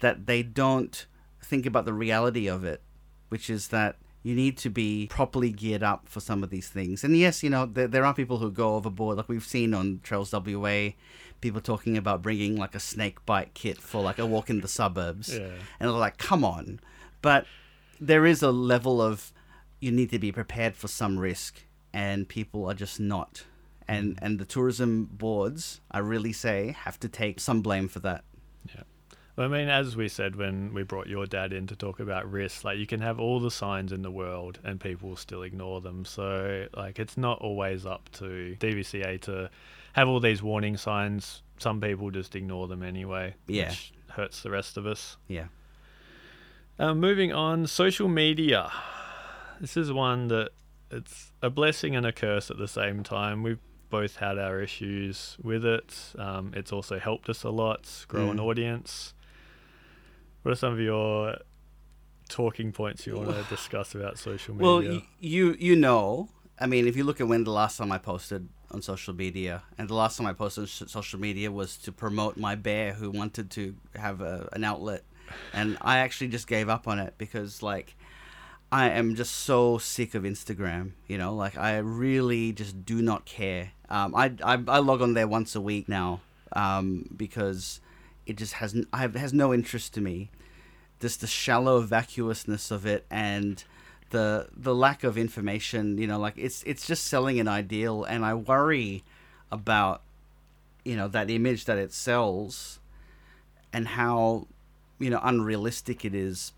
that 0.00 0.26
they 0.26 0.42
don't 0.42 1.06
think 1.42 1.64
about 1.66 1.84
the 1.84 1.92
reality 1.94 2.46
of 2.48 2.64
it, 2.64 2.82
which 3.32 3.48
is 3.48 3.68
that 3.68 3.96
you 4.22 4.34
need 4.36 4.56
to 4.58 4.70
be 4.70 5.06
properly 5.08 5.50
geared 5.50 5.82
up 5.82 6.02
for 6.06 6.20
some 6.20 6.44
of 6.44 6.50
these 6.50 6.68
things. 6.68 7.02
And 7.02 7.16
yes, 7.16 7.42
you 7.42 7.50
know, 7.50 7.64
there, 7.66 7.88
there 7.88 8.04
are 8.04 8.14
people 8.14 8.38
who 8.38 8.50
go 8.50 8.76
overboard, 8.76 9.16
like 9.16 9.28
we've 9.28 9.42
seen 9.56 9.72
on 9.74 10.00
Trails 10.02 10.32
WA, 10.32 10.90
people 11.40 11.60
talking 11.60 11.96
about 11.96 12.22
bringing 12.22 12.54
like 12.56 12.74
a 12.74 12.80
snake 12.80 13.24
bite 13.26 13.52
kit 13.54 13.78
for 13.78 14.00
like 14.02 14.18
a 14.18 14.26
walk 14.26 14.48
in 14.50 14.60
the 14.60 14.68
suburbs 14.68 15.28
yeah 15.36 15.46
and 15.80 15.88
they're 15.88 16.04
like, 16.08 16.18
come 16.18 16.44
on. 16.44 16.78
But 17.22 17.46
there 18.00 18.24
is 18.26 18.42
a 18.42 18.52
level 18.52 19.00
of 19.00 19.32
you 19.80 19.90
need 19.90 20.10
to 20.10 20.18
be 20.18 20.30
prepared 20.30 20.76
for 20.76 20.88
some 20.88 21.18
risk, 21.18 21.62
and 21.92 22.28
people 22.28 22.60
are 22.70 22.74
just 22.74 23.00
not. 23.00 23.44
and 23.88 24.18
and 24.22 24.38
the 24.38 24.44
tourism 24.44 25.08
boards, 25.10 25.80
I 25.90 25.98
really 25.98 26.32
say, 26.32 26.76
have 26.84 26.98
to 27.00 27.08
take 27.08 27.40
some 27.40 27.62
blame 27.62 27.88
for 27.88 28.00
that. 28.00 28.22
I 29.38 29.48
mean, 29.48 29.68
as 29.68 29.96
we 29.96 30.08
said 30.08 30.36
when 30.36 30.74
we 30.74 30.82
brought 30.82 31.06
your 31.06 31.24
dad 31.24 31.52
in 31.54 31.66
to 31.68 31.76
talk 31.76 32.00
about 32.00 32.30
risks, 32.30 32.64
like 32.64 32.78
you 32.78 32.86
can 32.86 33.00
have 33.00 33.18
all 33.18 33.40
the 33.40 33.50
signs 33.50 33.90
in 33.90 34.02
the 34.02 34.10
world 34.10 34.58
and 34.62 34.78
people 34.78 35.08
will 35.10 35.16
still 35.16 35.42
ignore 35.42 35.80
them. 35.80 36.04
So, 36.04 36.66
like, 36.76 36.98
it's 36.98 37.16
not 37.16 37.38
always 37.40 37.86
up 37.86 38.10
to 38.14 38.56
DBCA 38.60 39.20
to 39.22 39.48
have 39.94 40.06
all 40.08 40.20
these 40.20 40.42
warning 40.42 40.76
signs. 40.76 41.42
Some 41.58 41.80
people 41.80 42.10
just 42.10 42.36
ignore 42.36 42.68
them 42.68 42.82
anyway, 42.82 43.34
Yeah. 43.46 43.70
which 43.70 43.92
hurts 44.10 44.42
the 44.42 44.50
rest 44.50 44.76
of 44.76 44.86
us. 44.86 45.16
Yeah. 45.28 45.46
Um, 46.78 47.00
moving 47.00 47.32
on, 47.32 47.66
social 47.66 48.08
media. 48.08 48.70
This 49.60 49.76
is 49.78 49.92
one 49.92 50.28
that 50.28 50.50
it's 50.90 51.32
a 51.40 51.48
blessing 51.48 51.96
and 51.96 52.04
a 52.04 52.12
curse 52.12 52.50
at 52.50 52.58
the 52.58 52.68
same 52.68 53.02
time. 53.02 53.42
We've 53.42 53.60
both 53.88 54.16
had 54.16 54.38
our 54.38 54.60
issues 54.60 55.36
with 55.42 55.64
it. 55.64 55.94
Um, 56.18 56.52
it's 56.54 56.72
also 56.72 56.98
helped 56.98 57.28
us 57.30 57.44
a 57.44 57.50
lot, 57.50 58.04
grow 58.08 58.30
an 58.30 58.36
Mm. 58.38 58.44
audience. 58.44 59.14
What 60.42 60.52
are 60.52 60.56
some 60.56 60.72
of 60.72 60.80
your 60.80 61.36
talking 62.28 62.72
points 62.72 63.06
you 63.06 63.16
want 63.16 63.28
to 63.30 63.42
discuss 63.48 63.94
about 63.94 64.18
social 64.18 64.54
media? 64.54 64.66
Well, 64.66 64.82
y- 64.82 65.06
you 65.20 65.56
you 65.58 65.76
know, 65.76 66.28
I 66.58 66.66
mean, 66.66 66.86
if 66.86 66.96
you 66.96 67.04
look 67.04 67.20
at 67.20 67.28
when 67.28 67.44
the 67.44 67.50
last 67.52 67.76
time 67.76 67.92
I 67.92 67.98
posted 67.98 68.48
on 68.70 68.82
social 68.82 69.14
media, 69.14 69.62
and 69.78 69.88
the 69.88 69.94
last 69.94 70.16
time 70.16 70.26
I 70.26 70.32
posted 70.32 70.62
on 70.62 70.66
sh- 70.68 70.82
social 70.86 71.20
media 71.20 71.50
was 71.52 71.76
to 71.78 71.92
promote 71.92 72.36
my 72.36 72.54
bear 72.54 72.94
who 72.94 73.10
wanted 73.10 73.50
to 73.52 73.74
have 73.96 74.20
a, 74.20 74.48
an 74.52 74.64
outlet, 74.64 75.04
and 75.52 75.76
I 75.80 75.98
actually 75.98 76.28
just 76.28 76.46
gave 76.46 76.68
up 76.68 76.86
on 76.88 76.98
it 76.98 77.14
because 77.18 77.62
like. 77.62 77.96
I 78.74 78.88
am 78.88 79.16
just 79.16 79.32
so 79.34 79.76
sick 79.76 80.14
of 80.14 80.22
Instagram, 80.22 80.92
you 81.06 81.18
know. 81.18 81.34
Like 81.34 81.58
I 81.58 81.76
really 81.76 82.52
just 82.52 82.86
do 82.86 83.02
not 83.02 83.26
care. 83.26 83.72
Um, 83.90 84.14
I, 84.14 84.32
I 84.42 84.54
I 84.66 84.78
log 84.78 85.02
on 85.02 85.12
there 85.12 85.28
once 85.28 85.54
a 85.54 85.60
week 85.60 85.90
now, 85.90 86.22
um, 86.56 87.06
because 87.14 87.80
it 88.26 88.36
just 88.36 88.54
has 88.54 88.76
I 88.92 88.98
have, 88.98 89.14
has 89.14 89.32
no 89.32 89.52
interest 89.52 89.94
to 89.94 90.00
me. 90.00 90.30
Just 91.00 91.20
the 91.20 91.26
shallow 91.26 91.80
vacuousness 91.80 92.70
of 92.70 92.86
it 92.86 93.04
and 93.10 93.62
the 94.10 94.48
the 94.56 94.74
lack 94.74 95.02
of 95.04 95.18
information. 95.18 95.98
You 95.98 96.06
know, 96.06 96.18
like 96.18 96.34
it's 96.36 96.62
it's 96.64 96.86
just 96.86 97.06
selling 97.06 97.40
an 97.40 97.48
ideal, 97.48 98.04
and 98.04 98.24
I 98.24 98.34
worry 98.34 99.02
about 99.50 100.02
you 100.84 100.96
know 100.96 101.08
that 101.08 101.30
image 101.30 101.64
that 101.66 101.78
it 101.78 101.92
sells 101.92 102.78
and 103.72 103.88
how 103.88 104.46
you 104.98 105.10
know 105.10 105.20
unrealistic 105.22 106.04
it 106.04 106.14
is. 106.14 106.52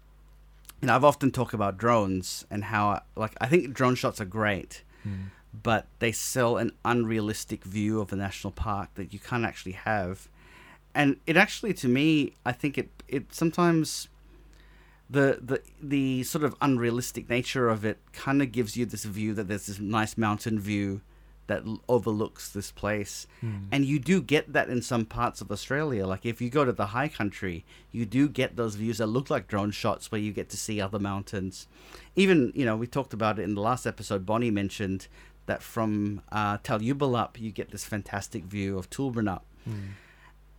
You 0.83 0.89
know, 0.89 0.97
I've 0.97 1.05
often 1.05 1.31
talked 1.31 1.55
about 1.55 1.79
drones 1.79 2.45
and 2.51 2.65
how 2.65 3.03
like 3.17 3.33
I 3.41 3.47
think 3.47 3.73
drone 3.73 3.95
shots 3.95 4.21
are 4.21 4.27
great 4.27 4.83
Mm. 5.07 5.27
but 5.63 5.87
they 5.99 6.13
sell 6.13 6.57
an 6.57 6.73
unrealistic 6.83 7.63
view 7.63 8.01
of 8.01 8.11
a 8.11 8.17
national 8.17 8.53
park 8.53 8.89
that 8.95 9.13
you 9.13 9.19
can't 9.19 9.45
actually 9.45 9.73
have. 9.73 10.31
And 10.95 11.17
it 11.27 11.37
actually, 11.37 11.75
to 11.75 11.89
me, 11.89 12.35
I 12.45 12.53
think 12.53 12.79
it 12.79 12.91
it 13.09 13.35
sometimes 13.35 14.09
the 15.11 15.39
the 15.43 15.61
the 15.83 16.23
sort 16.23 16.45
of 16.45 16.55
unrealistic 16.61 17.29
nature 17.29 17.69
of 17.69 17.85
it 17.85 17.99
kind 18.13 18.41
of 18.43 18.53
gives 18.53 18.77
you 18.77 18.87
this 18.87 19.05
view 19.05 19.35
that 19.35 19.49
there's 19.49 19.67
this 19.67 19.79
nice 19.79 20.17
mountain 20.17 20.59
view 20.59 21.01
that 21.47 21.67
l- 21.67 21.81
overlooks 21.89 22.49
this 22.49 22.71
place. 22.71 23.27
Mm. 23.43 23.67
And 23.71 23.85
you 23.85 23.99
do 23.99 24.23
get 24.23 24.53
that 24.53 24.69
in 24.69 24.81
some 24.83 25.05
parts 25.05 25.41
of 25.41 25.51
Australia. 25.51 26.07
Like 26.07 26.25
if 26.25 26.41
you 26.41 26.49
go 26.49 26.65
to 26.65 26.73
the 26.73 26.87
high 26.87 27.09
country, 27.09 27.65
you 27.93 28.07
do 28.07 28.29
get 28.29 28.57
those 28.57 28.77
views 28.77 28.99
that 28.99 29.09
look 29.09 29.31
like 29.31 29.47
drone 29.47 29.71
shots 29.71 30.11
where 30.11 30.21
you 30.21 30.33
get 30.33 30.49
to 30.51 30.57
see 30.57 30.81
other 30.81 30.99
mountains. 30.99 31.67
Even, 32.17 32.51
you 32.55 32.65
know, 32.65 32.77
we 32.77 32.87
talked 32.87 33.13
about 33.13 33.39
it 33.39 33.43
in 33.43 33.55
the 33.55 33.61
last 33.61 33.87
episode. 33.87 34.25
Bonnie 34.25 34.51
mentioned 34.51 35.07
that 35.47 35.63
from 35.63 36.23
uh, 36.33 36.59
Talyuberlup, 36.59 37.39
you 37.39 37.51
get 37.51 37.71
this 37.71 37.85
fantastic 37.85 38.45
view 38.45 38.79
of 38.79 38.89
Toolbrunup. 38.89 39.43
Mm. 39.69 39.91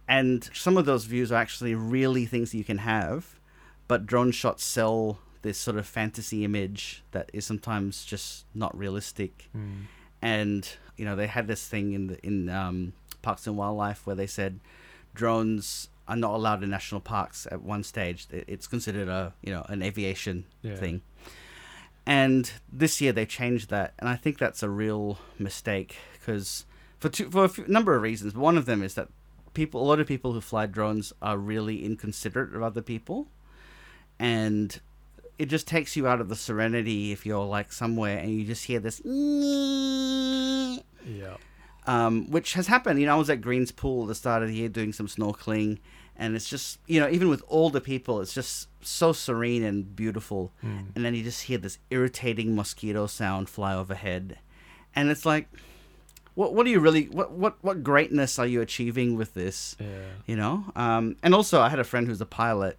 And 0.07 0.49
some 0.53 0.77
of 0.77 0.85
those 0.85 1.05
views 1.05 1.31
are 1.31 1.35
actually 1.41 1.73
really 1.75 2.25
things 2.25 2.51
that 2.51 2.57
you 2.57 2.63
can 2.63 2.77
have, 2.79 3.39
but 3.87 4.05
drone 4.05 4.31
shots 4.31 4.63
sell 4.63 5.19
this 5.41 5.57
sort 5.57 5.77
of 5.77 5.85
fantasy 5.87 6.43
image 6.43 7.03
that 7.11 7.29
is 7.33 7.45
sometimes 7.45 8.03
just 8.05 8.45
not 8.55 8.75
realistic 8.77 9.49
Mm. 9.55 9.83
and 10.21 10.69
you 10.97 11.05
know 11.05 11.15
they 11.15 11.27
had 11.27 11.45
this 11.47 11.67
thing 11.67 11.93
in 11.93 12.07
the 12.07 12.25
in 12.25 12.49
um, 12.49 12.93
Parks 13.21 13.45
and 13.45 13.55
Wildlife 13.55 14.07
where 14.07 14.15
they 14.15 14.25
said 14.25 14.59
drones 15.13 15.89
are 16.07 16.15
not 16.15 16.33
allowed 16.33 16.63
in 16.63 16.69
national 16.71 17.01
parks 17.01 17.47
at 17.51 17.61
one 17.61 17.83
stage. 17.83 18.25
It's 18.31 18.65
considered 18.67 19.07
a 19.07 19.33
you 19.43 19.51
know 19.53 19.63
an 19.69 19.81
aviation 19.83 20.45
Yeah. 20.63 20.75
thing. 20.77 21.01
And 22.07 22.51
this 22.71 23.01
year 23.01 23.11
they 23.11 23.25
changed 23.25 23.69
that, 23.71 23.93
and 23.99 24.07
I 24.07 24.15
think 24.15 24.37
that's 24.37 24.61
a 24.61 24.69
real 24.69 25.17
mistake 25.39 25.95
because 26.13 26.65
for 26.99 27.09
two, 27.09 27.29
for 27.31 27.45
a 27.45 27.49
few, 27.49 27.65
number 27.67 27.95
of 27.95 28.01
reasons. 28.03 28.35
One 28.35 28.57
of 28.57 28.65
them 28.65 28.83
is 28.83 28.93
that 28.95 29.09
people, 29.55 29.81
a 29.81 29.87
lot 29.87 29.99
of 29.99 30.07
people 30.07 30.33
who 30.33 30.41
fly 30.41 30.65
drones 30.67 31.11
are 31.21 31.37
really 31.37 31.83
inconsiderate 31.83 32.53
of 32.55 32.61
other 32.61 32.81
people, 32.83 33.27
and 34.19 34.79
it 35.39 35.47
just 35.47 35.67
takes 35.67 35.95
you 35.95 36.07
out 36.07 36.21
of 36.21 36.29
the 36.29 36.35
serenity 36.35 37.11
if 37.11 37.25
you're 37.25 37.43
like 37.45 37.71
somewhere 37.73 38.17
and 38.19 38.31
you 38.31 38.45
just 38.45 38.65
hear 38.65 38.79
this, 38.79 39.01
Yeah. 41.05 41.37
um, 41.87 42.29
which 42.31 42.53
has 42.53 42.67
happened. 42.67 42.99
You 42.99 43.05
know, 43.07 43.15
I 43.15 43.19
was 43.19 43.29
at 43.29 43.41
Greens 43.41 43.71
Pool 43.71 44.03
at 44.03 44.07
the 44.07 44.15
start 44.15 44.43
of 44.43 44.49
the 44.49 44.55
year 44.55 44.69
doing 44.69 44.93
some 44.93 45.07
snorkeling, 45.07 45.79
and 46.15 46.35
it's 46.35 46.49
just 46.49 46.79
you 46.87 46.99
know 46.99 47.09
even 47.09 47.27
with 47.29 47.43
all 47.47 47.69
the 47.69 47.81
people, 47.81 48.21
it's 48.21 48.33
just 48.33 48.67
so 48.81 49.11
serene 49.13 49.63
and 49.63 49.95
beautiful 49.95 50.51
Mm. 50.63 50.85
and 50.95 51.03
then 51.03 51.15
you 51.15 51.23
just 51.23 51.43
hear 51.43 51.57
this 51.57 51.79
irritating 51.89 52.55
mosquito 52.55 53.07
sound 53.07 53.49
fly 53.49 53.73
overhead 53.73 54.37
and 54.95 55.09
it's 55.09 55.25
like 55.25 55.47
what 56.35 56.53
what 56.53 56.65
are 56.65 56.69
you 56.69 56.79
really 56.79 57.05
what 57.05 57.31
what 57.31 57.55
what 57.63 57.83
greatness 57.83 58.37
are 58.39 58.45
you 58.47 58.61
achieving 58.61 59.15
with 59.17 59.33
this 59.33 59.75
Yeah. 59.79 59.87
you 60.25 60.35
know 60.35 60.65
um 60.75 61.15
and 61.23 61.33
also 61.33 61.59
i 61.61 61.69
had 61.69 61.79
a 61.79 61.83
friend 61.83 62.07
who's 62.07 62.21
a 62.21 62.25
pilot 62.25 62.77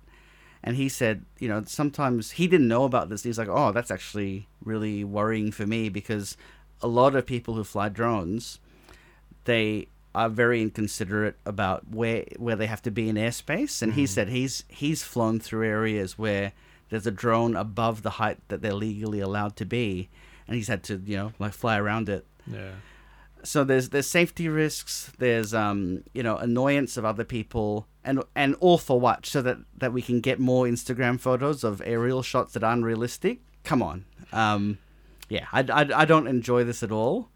and 0.62 0.76
he 0.76 0.88
said 0.88 1.24
you 1.38 1.48
know 1.48 1.62
sometimes 1.66 2.32
he 2.32 2.46
didn't 2.46 2.68
know 2.68 2.84
about 2.84 3.08
this 3.08 3.22
he's 3.24 3.38
like 3.38 3.48
oh 3.50 3.72
that's 3.72 3.90
actually 3.90 4.46
really 4.64 5.04
worrying 5.04 5.50
for 5.52 5.66
me 5.66 5.88
because 5.88 6.36
a 6.82 6.88
lot 6.88 7.14
of 7.14 7.24
people 7.26 7.54
who 7.54 7.64
fly 7.64 7.88
drones 7.88 8.58
they 9.44 9.88
are 10.14 10.28
very 10.28 10.62
inconsiderate 10.62 11.36
about 11.44 11.88
where 11.90 12.24
where 12.38 12.56
they 12.56 12.66
have 12.66 12.82
to 12.82 12.90
be 12.90 13.08
in 13.08 13.16
airspace 13.16 13.82
and 13.82 13.94
he 13.94 14.04
Mhm. 14.04 14.08
said 14.08 14.28
he's 14.28 14.64
he's 14.68 15.02
flown 15.02 15.38
through 15.40 15.66
areas 15.66 16.18
where 16.18 16.52
there's 16.88 17.06
a 17.06 17.10
drone 17.10 17.56
above 17.56 18.02
the 18.02 18.10
height 18.10 18.38
that 18.48 18.62
they're 18.62 18.72
legally 18.72 19.20
allowed 19.20 19.56
to 19.56 19.64
be 19.64 20.08
and 20.46 20.56
he's 20.56 20.68
had 20.68 20.82
to 20.84 21.02
you 21.04 21.16
know 21.16 21.32
like 21.38 21.52
fly 21.52 21.78
around 21.78 22.08
it 22.08 22.26
Yeah. 22.46 22.72
So 23.46 23.64
there's 23.64 23.90
there's 23.90 24.06
safety 24.06 24.48
risks 24.48 25.12
there's 25.18 25.54
um 25.54 26.02
you 26.12 26.22
know 26.22 26.36
annoyance 26.36 26.96
of 26.96 27.04
other 27.04 27.24
people 27.24 27.86
and 28.04 28.22
and 28.34 28.54
all 28.60 28.78
for 28.78 28.98
what 29.00 29.24
so 29.24 29.40
that 29.40 29.58
that 29.76 29.92
we 29.92 30.02
can 30.02 30.20
get 30.20 30.38
more 30.38 30.64
instagram 30.66 31.18
photos 31.18 31.62
of 31.64 31.80
aerial 31.84 32.22
shots 32.22 32.52
that 32.54 32.64
aren't 32.64 32.84
realistic 32.84 33.40
come 33.64 33.82
on 33.82 34.04
um 34.32 34.78
yeah 35.28 35.46
i, 35.52 35.60
I, 35.60 36.02
I 36.02 36.04
don't 36.04 36.26
enjoy 36.26 36.64
this 36.64 36.82
at 36.82 36.90
all 36.92 37.28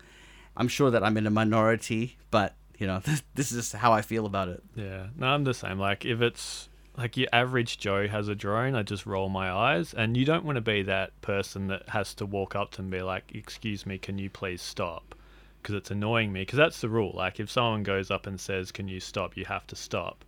i'm 0.57 0.69
sure 0.69 0.91
that 0.91 1.03
i'm 1.05 1.17
in 1.17 1.27
a 1.27 1.31
minority 1.31 2.17
but 2.31 2.55
you 2.79 2.87
know 2.87 2.99
this, 3.05 3.23
this 3.35 3.53
is 3.53 3.73
how 3.73 3.93
i 3.93 4.03
feel 4.03 4.27
about 4.27 4.49
it 4.49 4.63
Yeah, 4.75 5.07
no, 5.17 5.29
I'm 5.29 5.45
the 5.45 5.55
same. 5.55 5.79
Like, 5.79 6.05
if 6.05 6.21
it's 6.23 6.69
like 6.97 7.17
your 7.17 7.29
average 7.33 7.79
Joe 7.79 8.09
has 8.09 8.29
a 8.29 8.35
drone, 8.35 8.75
I 8.75 8.83
just 8.83 9.07
roll 9.07 9.29
my 9.29 9.51
eyes. 9.51 9.95
And 9.95 10.17
you 10.17 10.25
don't 10.25 10.45
want 10.45 10.57
to 10.57 10.61
be 10.61 10.83
that 10.83 11.19
person 11.23 11.69
that 11.69 11.89
has 11.89 12.15
to 12.15 12.27
walk 12.27 12.55
up 12.57 12.73
to 12.73 12.77
them 12.79 12.87
and 12.87 12.93
be 12.93 13.03
like, 13.03 13.33
"Excuse 13.35 13.87
me, 13.87 13.97
can 13.99 14.19
you 14.19 14.29
please 14.29 14.61
stop?" 14.61 15.15
Because 15.63 15.75
it's 15.75 15.91
annoying 15.91 16.33
me. 16.33 16.43
Because 16.43 16.57
that's 16.57 16.81
the 16.81 16.89
rule. 16.89 17.13
Like, 17.15 17.41
if 17.41 17.51
someone 17.51 17.83
goes 17.83 18.11
up 18.11 18.27
and 18.27 18.39
says, 18.41 18.73
"Can 18.73 18.89
you 18.89 19.01
stop?" 19.01 19.37
you 19.37 19.45
have 19.47 19.67
to 19.69 19.77
stop. 19.77 20.25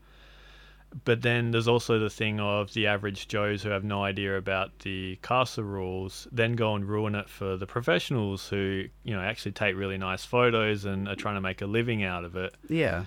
But 1.07 1.23
then 1.23 1.53
there's 1.53 1.69
also 1.69 1.99
the 1.99 2.11
thing 2.11 2.39
of 2.39 2.75
the 2.75 2.87
average 2.87 3.27
Joes 3.27 3.63
who 3.63 3.71
have 3.71 3.83
no 3.83 4.05
idea 4.05 4.37
about 4.37 4.79
the 4.81 5.19
CASA 5.23 5.63
rules, 5.65 6.29
then 6.31 6.53
go 6.53 6.75
and 6.75 6.85
ruin 6.85 7.15
it 7.15 7.31
for 7.31 7.57
the 7.57 7.67
professionals 7.67 8.47
who, 8.49 8.85
you 9.03 9.15
know, 9.15 9.23
actually 9.23 9.53
take 9.53 9.75
really 9.75 9.97
nice 9.97 10.27
photos 10.27 10.85
and 10.85 11.09
are 11.09 11.17
trying 11.17 11.37
to 11.37 11.41
make 11.41 11.63
a 11.63 11.67
living 11.67 12.05
out 12.05 12.25
of 12.25 12.37
it 12.37 12.55
yeah 12.69 13.05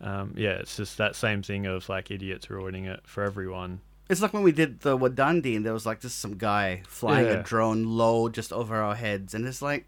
um, 0.00 0.34
yeah, 0.36 0.50
it's 0.50 0.76
just 0.76 0.98
that 0.98 1.16
same 1.16 1.42
thing 1.42 1.64
of 1.66 1.88
like 1.88 2.10
idiots 2.10 2.48
ruining 2.50 2.84
it 2.84 3.00
for 3.06 3.24
everyone. 3.24 3.80
it's 4.10 4.20
like 4.22 4.32
when 4.34 4.42
we 4.44 4.52
did 4.52 4.80
the 4.80 4.96
wadandi 4.96 5.56
and 5.56 5.64
there 5.66 5.72
was 5.72 5.86
like 5.86 6.00
just 6.00 6.20
some 6.20 6.36
guy 6.36 6.82
flying 6.86 7.26
Yeah. 7.26 7.32
a 7.40 7.42
drone 7.42 7.82
low 7.84 8.28
just 8.28 8.52
over 8.52 8.76
our 8.76 8.94
heads 8.94 9.34
and 9.34 9.46
it's 9.46 9.62
like 9.62 9.84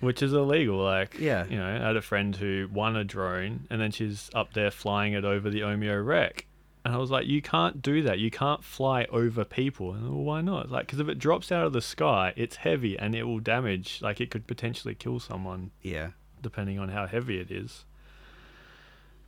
Which 0.00 0.22
is 0.22 0.32
illegal. 0.32 0.78
Like, 0.78 1.18
Yeah. 1.18 1.44
you 1.46 1.56
know, 1.56 1.66
I 1.66 1.84
had 1.86 1.96
a 1.96 2.02
friend 2.02 2.34
who 2.36 2.68
won 2.72 2.94
a 2.96 3.04
drone 3.04 3.66
and 3.70 3.80
then 3.80 3.90
she's 3.90 4.30
up 4.34 4.52
there 4.52 4.70
flying 4.70 5.12
it 5.12 5.24
over 5.24 5.50
the 5.50 5.60
Omeo 5.62 6.04
wreck. 6.04 6.46
And 6.84 6.94
I 6.94 6.98
was 6.98 7.10
like, 7.10 7.26
you 7.26 7.42
can't 7.42 7.82
do 7.82 8.02
that. 8.02 8.18
You 8.18 8.30
can't 8.30 8.62
fly 8.64 9.04
over 9.10 9.44
people. 9.44 9.92
And 9.92 10.04
well, 10.08 10.22
why 10.22 10.40
not? 10.40 10.70
Like, 10.70 10.86
because 10.86 11.00
if 11.00 11.08
it 11.08 11.18
drops 11.18 11.50
out 11.50 11.66
of 11.66 11.72
the 11.72 11.82
sky, 11.82 12.32
it's 12.36 12.56
heavy 12.56 12.98
and 12.98 13.14
it 13.14 13.24
will 13.24 13.40
damage. 13.40 13.98
Like, 14.00 14.20
it 14.20 14.30
could 14.30 14.46
potentially 14.46 14.94
kill 14.94 15.18
someone 15.18 15.72
yeah 15.82 16.10
depending 16.40 16.78
on 16.78 16.90
how 16.90 17.06
heavy 17.06 17.40
it 17.40 17.50
is. 17.50 17.84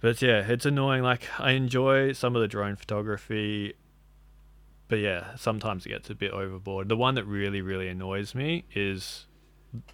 But 0.01 0.23
yeah, 0.23 0.47
it's 0.49 0.65
annoying. 0.65 1.03
Like 1.03 1.29
I 1.39 1.51
enjoy 1.53 2.13
some 2.13 2.35
of 2.35 2.41
the 2.41 2.49
drone 2.49 2.77
photography, 2.77 3.75
but 4.89 5.01
yeah, 5.01 5.35
sometimes 5.37 5.85
it 5.85 5.91
gets 5.91 6.09
a 6.09 6.15
bit 6.15 6.31
overboard. 6.33 6.89
The 6.89 6.97
one 6.97 7.17
that 7.17 7.25
really, 7.25 7.61
really 7.61 7.89
annoys 7.89 8.35
me 8.35 8.65
is 8.75 9.27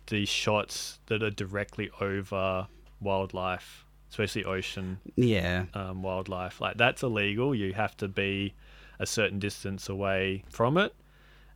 the 0.07 0.25
shots 0.25 0.99
that 1.07 1.23
are 1.23 1.31
directly 1.31 1.91
over 2.01 2.67
wildlife, 3.01 3.85
especially 4.11 4.45
ocean 4.45 4.99
Yeah. 5.17 5.67
um, 5.75 6.03
wildlife. 6.03 6.61
Like 6.61 6.77
that's 6.77 7.03
illegal. 7.03 7.55
You 7.55 7.73
have 7.75 7.97
to 7.99 8.09
be 8.09 8.55
a 8.99 9.07
certain 9.07 9.39
distance 9.39 9.89
away 9.89 10.45
from 10.51 10.79
it, 10.79 10.95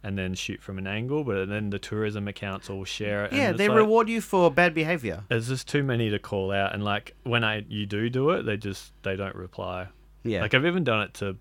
and 0.03 0.17
then 0.19 0.35
shoot 0.35 0.63
from 0.63 0.79
an 0.79 0.87
angle. 0.87 1.25
But 1.25 1.49
then 1.49 1.71
the 1.71 1.79
tourism 1.79 2.29
accounts 2.29 2.69
all 2.71 2.85
share 2.85 3.25
it. 3.25 3.33
Yeah, 3.33 3.53
they 3.53 3.69
like- 3.69 3.77
reward 3.79 4.09
you 4.09 4.21
for 4.21 4.51
bad 4.51 4.75
behavior. 4.75 5.25
There's 5.29 5.49
just 5.49 5.67
too 5.69 5.83
many 5.83 6.11
to 6.11 6.19
call 6.19 6.53
out, 6.53 6.75
and 6.75 6.85
like 6.85 7.15
when 7.23 7.45
I 7.45 7.65
you 7.69 7.87
do 7.87 8.11
do 8.11 8.31
it, 8.31 8.43
they 8.43 8.57
just 8.57 8.93
they 9.03 9.17
don't 9.17 9.35
reply. 9.35 9.89
Yeah. 10.23 10.43
Like 10.43 10.53
I've 10.55 10.67
even 10.67 10.85
done 10.85 11.01
it 11.03 11.15
to, 11.15 11.37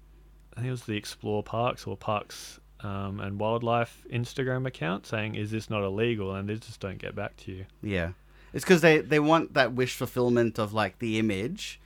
I 0.54 0.62
think 0.62 0.68
it 0.68 0.72
was 0.72 0.84
the 0.86 0.96
Explore 0.96 1.44
Parks 1.44 1.86
or 1.86 1.98
Parks 1.98 2.62
um, 2.82 3.20
and 3.20 3.40
Wildlife 3.40 4.04
Instagram 4.12 4.66
account 4.68 5.06
saying, 5.06 5.36
"Is 5.36 5.52
this 5.52 5.70
not 5.70 5.84
illegal?" 5.84 6.34
And 6.36 6.48
they 6.50 6.56
just 6.56 6.80
don't 6.80 6.98
get 6.98 7.16
back 7.16 7.36
to 7.38 7.52
you. 7.52 7.66
Yeah. 7.82 8.12
It's 8.54 8.64
because 8.66 8.82
they, 8.82 9.00
they 9.00 9.20
want 9.20 9.54
that 9.54 9.74
wish 9.74 9.94
fulfillment 9.96 10.58
of 10.58 10.74
like 10.74 10.98
the 11.00 11.20
image 11.20 11.80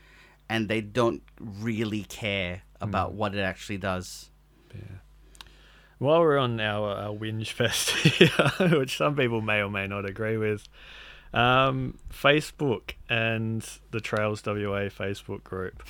and 0.50 0.70
they 0.70 0.80
don't 0.80 1.22
really 1.38 2.04
care 2.04 2.62
about 2.80 3.12
Mm. 3.12 3.16
what 3.16 3.36
it 3.36 3.42
actually 3.42 3.78
does. 3.80 4.30
Yeah. 4.74 4.98
While 6.00 6.22
we're 6.22 6.38
on 6.38 6.60
our, 6.60 6.90
our 6.96 7.14
whinge 7.14 7.48
fest 7.52 7.90
here, 7.92 8.30
which 8.80 8.96
some 8.98 9.16
people 9.16 9.42
may 9.42 9.62
or 9.62 9.70
may 9.70 9.88
not 9.88 10.06
agree 10.06 10.38
with, 10.38 10.68
um, 11.34 11.98
Facebook 12.12 12.92
and 13.10 13.68
the 13.92 14.00
Trails 14.00 14.42
WA 14.46 14.88
Facebook 14.90 15.44
group. 15.44 15.84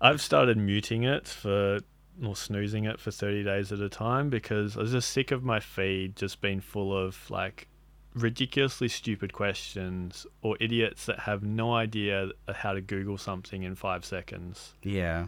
I've 0.00 0.20
started 0.20 0.56
muting 0.56 1.02
it 1.04 1.26
for 1.28 1.80
or 2.24 2.34
snoozing 2.36 2.84
it 2.84 2.98
for 3.00 3.10
30 3.10 3.44
days 3.44 3.70
at 3.72 3.80
a 3.80 3.88
time 3.88 4.28
because 4.30 4.76
I 4.76 4.80
was 4.80 4.92
just 4.92 5.10
sick 5.10 5.30
of 5.30 5.42
my 5.44 5.60
feed 5.60 6.16
just 6.16 6.40
being 6.40 6.60
full 6.60 6.96
of 6.96 7.30
like 7.30 7.68
ridiculously 8.14 8.88
stupid 8.88 9.32
questions 9.32 10.26
or 10.42 10.56
idiots 10.60 11.06
that 11.06 11.20
have 11.20 11.42
no 11.42 11.74
idea 11.74 12.30
how 12.52 12.72
to 12.72 12.80
Google 12.80 13.18
something 13.18 13.62
in 13.62 13.74
five 13.74 14.04
seconds. 14.04 14.74
Yeah. 14.82 15.26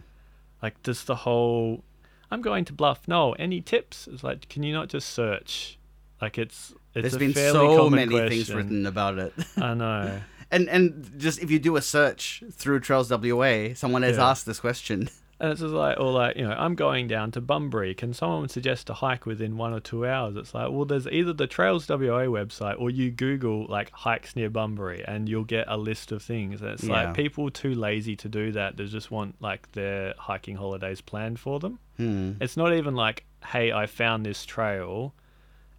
Like 0.61 0.81
just 0.83 1.07
the 1.07 1.15
whole 1.15 1.83
I'm 2.29 2.41
going 2.41 2.65
to 2.65 2.73
bluff. 2.73 3.07
No, 3.07 3.33
any 3.33 3.61
tips? 3.61 4.07
It's 4.11 4.23
like 4.23 4.49
can 4.49 4.63
you 4.63 4.73
not 4.73 4.89
just 4.89 5.09
search? 5.09 5.77
Like 6.21 6.37
it's 6.37 6.73
it's 6.93 7.03
There's 7.03 7.13
a 7.15 7.19
been 7.19 7.33
fairly 7.33 7.53
so 7.53 7.77
common 7.77 7.91
many 7.99 8.11
question. 8.11 8.29
things 8.29 8.53
written 8.53 8.85
about 8.85 9.17
it. 9.17 9.33
I 9.57 9.73
know. 9.73 10.19
and 10.51 10.67
and 10.69 11.11
just 11.17 11.39
if 11.41 11.49
you 11.49 11.59
do 11.59 11.77
a 11.77 11.81
search 11.81 12.43
through 12.51 12.81
Trails 12.81 13.09
WA, 13.09 13.73
someone 13.75 14.01
has 14.03 14.17
Yeah. 14.17 14.29
asked 14.29 14.45
this 14.45 14.59
question. 14.59 15.09
And 15.41 15.51
it's 15.51 15.61
just 15.61 15.73
like, 15.73 15.99
or 15.99 16.11
like, 16.11 16.37
you 16.37 16.43
know, 16.47 16.51
I'm 16.53 16.75
going 16.75 17.07
down 17.07 17.31
to 17.31 17.41
Bunbury. 17.41 17.95
Can 17.95 18.13
someone 18.13 18.47
suggest 18.47 18.91
a 18.91 18.93
hike 18.93 19.25
within 19.25 19.57
one 19.57 19.73
or 19.73 19.79
two 19.79 20.05
hours? 20.05 20.35
It's 20.35 20.53
like, 20.53 20.69
well, 20.69 20.85
there's 20.85 21.07
either 21.07 21.33
the 21.33 21.47
Trails 21.47 21.89
WA 21.89 22.25
website 22.27 22.79
or 22.79 22.91
you 22.91 23.09
Google 23.09 23.65
like 23.67 23.89
hikes 23.91 24.35
near 24.35 24.51
Bunbury 24.51 25.03
and 25.07 25.27
you'll 25.27 25.43
get 25.43 25.65
a 25.67 25.77
list 25.77 26.11
of 26.11 26.21
things. 26.21 26.61
And 26.61 26.69
it's 26.69 26.83
Yeah. 26.83 27.05
like 27.07 27.15
people 27.15 27.49
too 27.49 27.73
lazy 27.73 28.15
to 28.17 28.29
do 28.29 28.51
that. 28.51 28.77
They 28.77 28.85
just 28.85 29.09
want 29.09 29.35
like 29.41 29.71
their 29.71 30.13
hiking 30.17 30.57
holidays 30.57 31.01
planned 31.01 31.39
for 31.39 31.59
them. 31.59 31.79
Hmm. 31.97 32.33
It's 32.39 32.55
not 32.55 32.73
even 32.73 32.95
like, 32.95 33.25
hey, 33.47 33.71
I 33.73 33.87
found 33.87 34.25
this 34.25 34.45
trail. 34.45 35.15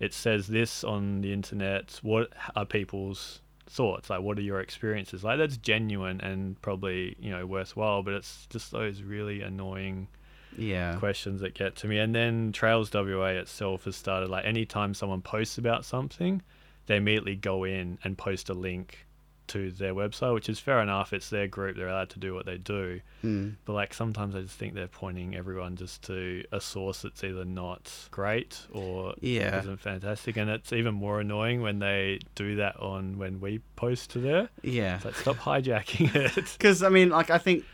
It 0.01 0.13
says 0.13 0.49
this 0.49 0.83
on 0.83 1.21
the 1.21 1.33
internet. 1.33 2.01
What 2.03 2.33
are 2.57 2.67
people's 2.67 3.41
thoughts? 3.73 4.11
Like, 4.11 4.21
what 4.21 4.39
are 4.39 4.43
your 4.43 4.61
experiences? 4.61 5.25
Like, 5.25 5.39
that's 5.39 5.57
genuine 5.57 6.21
and 6.21 6.61
probably, 6.63 7.17
you 7.21 7.31
know, 7.31 7.47
worthwhile, 7.47 8.03
but 8.03 8.15
it's 8.15 8.47
just 8.51 8.71
those 8.71 9.03
really 9.03 9.43
annoying 9.43 10.09
Yeah. 10.57 10.97
questions 10.99 11.41
that 11.41 11.55
get 11.55 11.77
to 11.77 11.89
me. 11.89 11.99
And 11.99 12.15
then 12.15 12.53
Trails 12.53 12.91
WA 12.93 13.29
itself 13.41 13.85
has 13.85 13.97
started, 13.97 14.29
like, 14.31 14.45
anytime 14.45 14.95
someone 14.95 15.23
posts 15.23 15.59
about 15.59 15.85
something, 15.85 16.43
they 16.87 16.97
immediately 16.97 17.37
go 17.37 17.65
in 17.65 17.99
and 18.05 18.19
post 18.19 18.49
a 18.49 18.55
link 18.55 19.07
to 19.53 19.71
their 19.71 19.95
website, 19.95 20.35
which 20.35 20.49
is 20.49 20.59
fair 20.59 20.81
enough. 20.81 21.13
It's 21.13 21.31
their 21.31 21.47
group, 21.49 21.77
they're 21.77 21.89
allowed 21.89 22.11
to 22.11 22.19
do 22.19 22.35
what 22.35 22.45
they 22.47 22.59
do. 22.59 23.01
Hmm. 23.23 23.51
But 23.65 23.73
like 23.75 23.95
sometimes 23.95 24.35
I 24.35 24.43
just 24.43 24.57
think 24.59 24.75
they're 24.75 24.89
pointing 24.89 25.35
everyone 25.35 25.77
just 25.77 26.03
to 26.05 26.45
a 26.53 26.61
source 26.61 27.03
that's 27.03 27.25
either 27.25 27.45
not 27.45 27.91
great 28.11 28.61
or 28.73 29.15
Yeah. 29.21 29.61
isn't 29.61 29.81
fantastic, 29.81 30.37
and 30.37 30.51
it's 30.51 30.73
even 30.73 30.95
more 30.95 31.21
annoying 31.21 31.63
when 31.63 31.79
they 31.79 32.19
do 32.35 32.57
that 32.57 32.77
on 32.81 33.19
when 33.19 33.41
we 33.41 33.61
post 33.77 34.11
to 34.11 34.19
there. 34.19 34.49
Yeah. 34.63 34.97
It's 34.97 35.05
like 35.05 35.15
stop 35.17 35.37
hijacking 35.37 36.15
it. 36.15 36.35
Because 36.59 36.83
I 36.83 36.89
mean, 36.89 37.09
like 37.11 37.31
I 37.31 37.39
think 37.39 37.65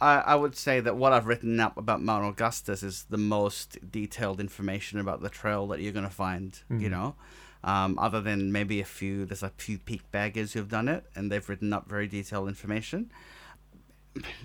I, 0.00 0.16
I 0.18 0.34
would 0.34 0.56
say 0.56 0.80
that 0.80 0.96
what 0.96 1.12
I've 1.12 1.26
written 1.26 1.60
up 1.60 1.76
about 1.78 2.02
Mount 2.02 2.24
Augustus 2.24 2.82
is 2.82 3.04
the 3.10 3.16
most 3.16 3.78
detailed 3.90 4.40
information 4.40 4.98
about 4.98 5.22
the 5.22 5.28
trail 5.30 5.66
that 5.68 5.80
you're 5.80 5.92
gonna 5.92 6.10
find. 6.10 6.58
You 6.68 6.88
Mhm. 6.88 6.90
know, 6.90 7.14
um, 7.64 7.98
other 7.98 8.20
than 8.20 8.52
maybe 8.52 8.80
a 8.80 8.84
few, 8.84 9.24
there's 9.24 9.42
a 9.42 9.48
few 9.56 9.78
peak 9.78 10.02
baggers 10.12 10.52
who've 10.52 10.68
done 10.68 10.86
it, 10.86 11.04
and 11.16 11.32
they've 11.32 11.48
written 11.48 11.72
up 11.72 11.88
very 11.88 12.06
detailed 12.06 12.46
information. 12.48 13.10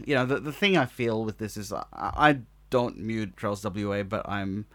You 0.03 0.15
know, 0.15 0.25
the 0.25 0.39
the 0.39 0.51
thing 0.53 0.77
I 0.77 0.85
feel 0.85 1.23
with 1.23 1.37
this 1.37 1.55
is 1.57 1.71
I, 1.71 1.83
I 1.93 2.39
don't 2.71 2.97
mute 2.97 3.37
Trails 3.37 3.63
WA, 3.63 4.01
but 4.03 4.27
I'm 4.27 4.65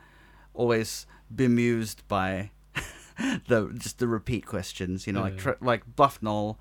always 0.53 1.07
bemused 1.35 2.07
by 2.07 2.51
the 3.49 3.73
just 3.77 3.99
the 3.99 4.07
repeat 4.07 4.47
questions. 4.47 5.07
You 5.07 5.15
know, 5.15 5.23
like 5.23 5.35
Yeah. 5.35 5.41
tra- 5.41 5.57
like 5.61 5.97
Bluff 5.97 6.23
Knoll. 6.23 6.59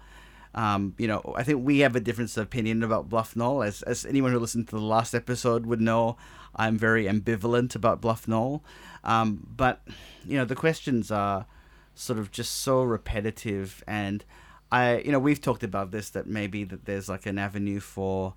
Um, 0.56 0.94
you 1.00 1.08
know, 1.08 1.34
I 1.36 1.42
think 1.44 1.66
we 1.66 1.80
have 1.80 1.96
a 1.96 2.00
difference 2.00 2.38
of 2.38 2.44
opinion 2.46 2.84
about 2.84 3.10
Bluff 3.10 3.36
Knoll. 3.36 3.62
As 3.64 3.82
as 3.84 4.06
anyone 4.06 4.32
who 4.32 4.40
listened 4.40 4.68
to 4.70 4.76
the 4.76 4.82
last 4.82 5.14
episode 5.14 5.66
would 5.66 5.82
know, 5.82 6.16
I'm 6.56 6.78
very 6.78 7.06
ambivalent 7.06 7.76
about 7.76 8.02
Bluff 8.02 8.28
Knoll. 8.28 8.64
Um, 9.04 9.46
but 9.56 9.82
you 10.26 10.38
know, 10.38 10.46
the 10.46 10.56
questions 10.56 11.12
are 11.12 11.46
sort 11.96 12.20
of 12.20 12.32
just 12.32 12.52
so 12.62 12.82
repetitive, 12.84 13.84
and 13.88 14.24
I, 14.72 15.00
you 15.00 15.12
know, 15.12 15.20
we've 15.20 15.42
talked 15.42 15.64
about 15.64 15.92
this 15.92 16.10
that 16.12 16.26
maybe 16.28 16.64
that 16.64 16.86
there's 16.86 17.08
like 17.10 17.26
an 17.26 17.38
avenue 17.38 17.80
for. 17.80 18.34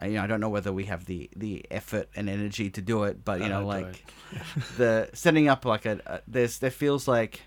uh, 0.00 0.06
You 0.06 0.14
know, 0.14 0.22
I 0.22 0.26
don't 0.26 0.40
know 0.40 0.48
whether 0.48 0.72
we 0.72 0.84
have 0.84 1.06
the, 1.06 1.28
the 1.36 1.64
effort 1.70 2.08
and 2.14 2.28
energy 2.28 2.70
to 2.70 2.80
do 2.80 3.04
it, 3.04 3.24
but 3.24 3.40
you 3.40 3.48
know, 3.48 3.66
like 3.66 4.04
the 4.76 5.08
setting 5.12 5.48
up 5.48 5.64
like 5.64 5.86
a, 5.86 6.00
a 6.06 6.20
there's 6.28 6.58
there 6.58 6.70
feels 6.70 7.06
like 7.08 7.42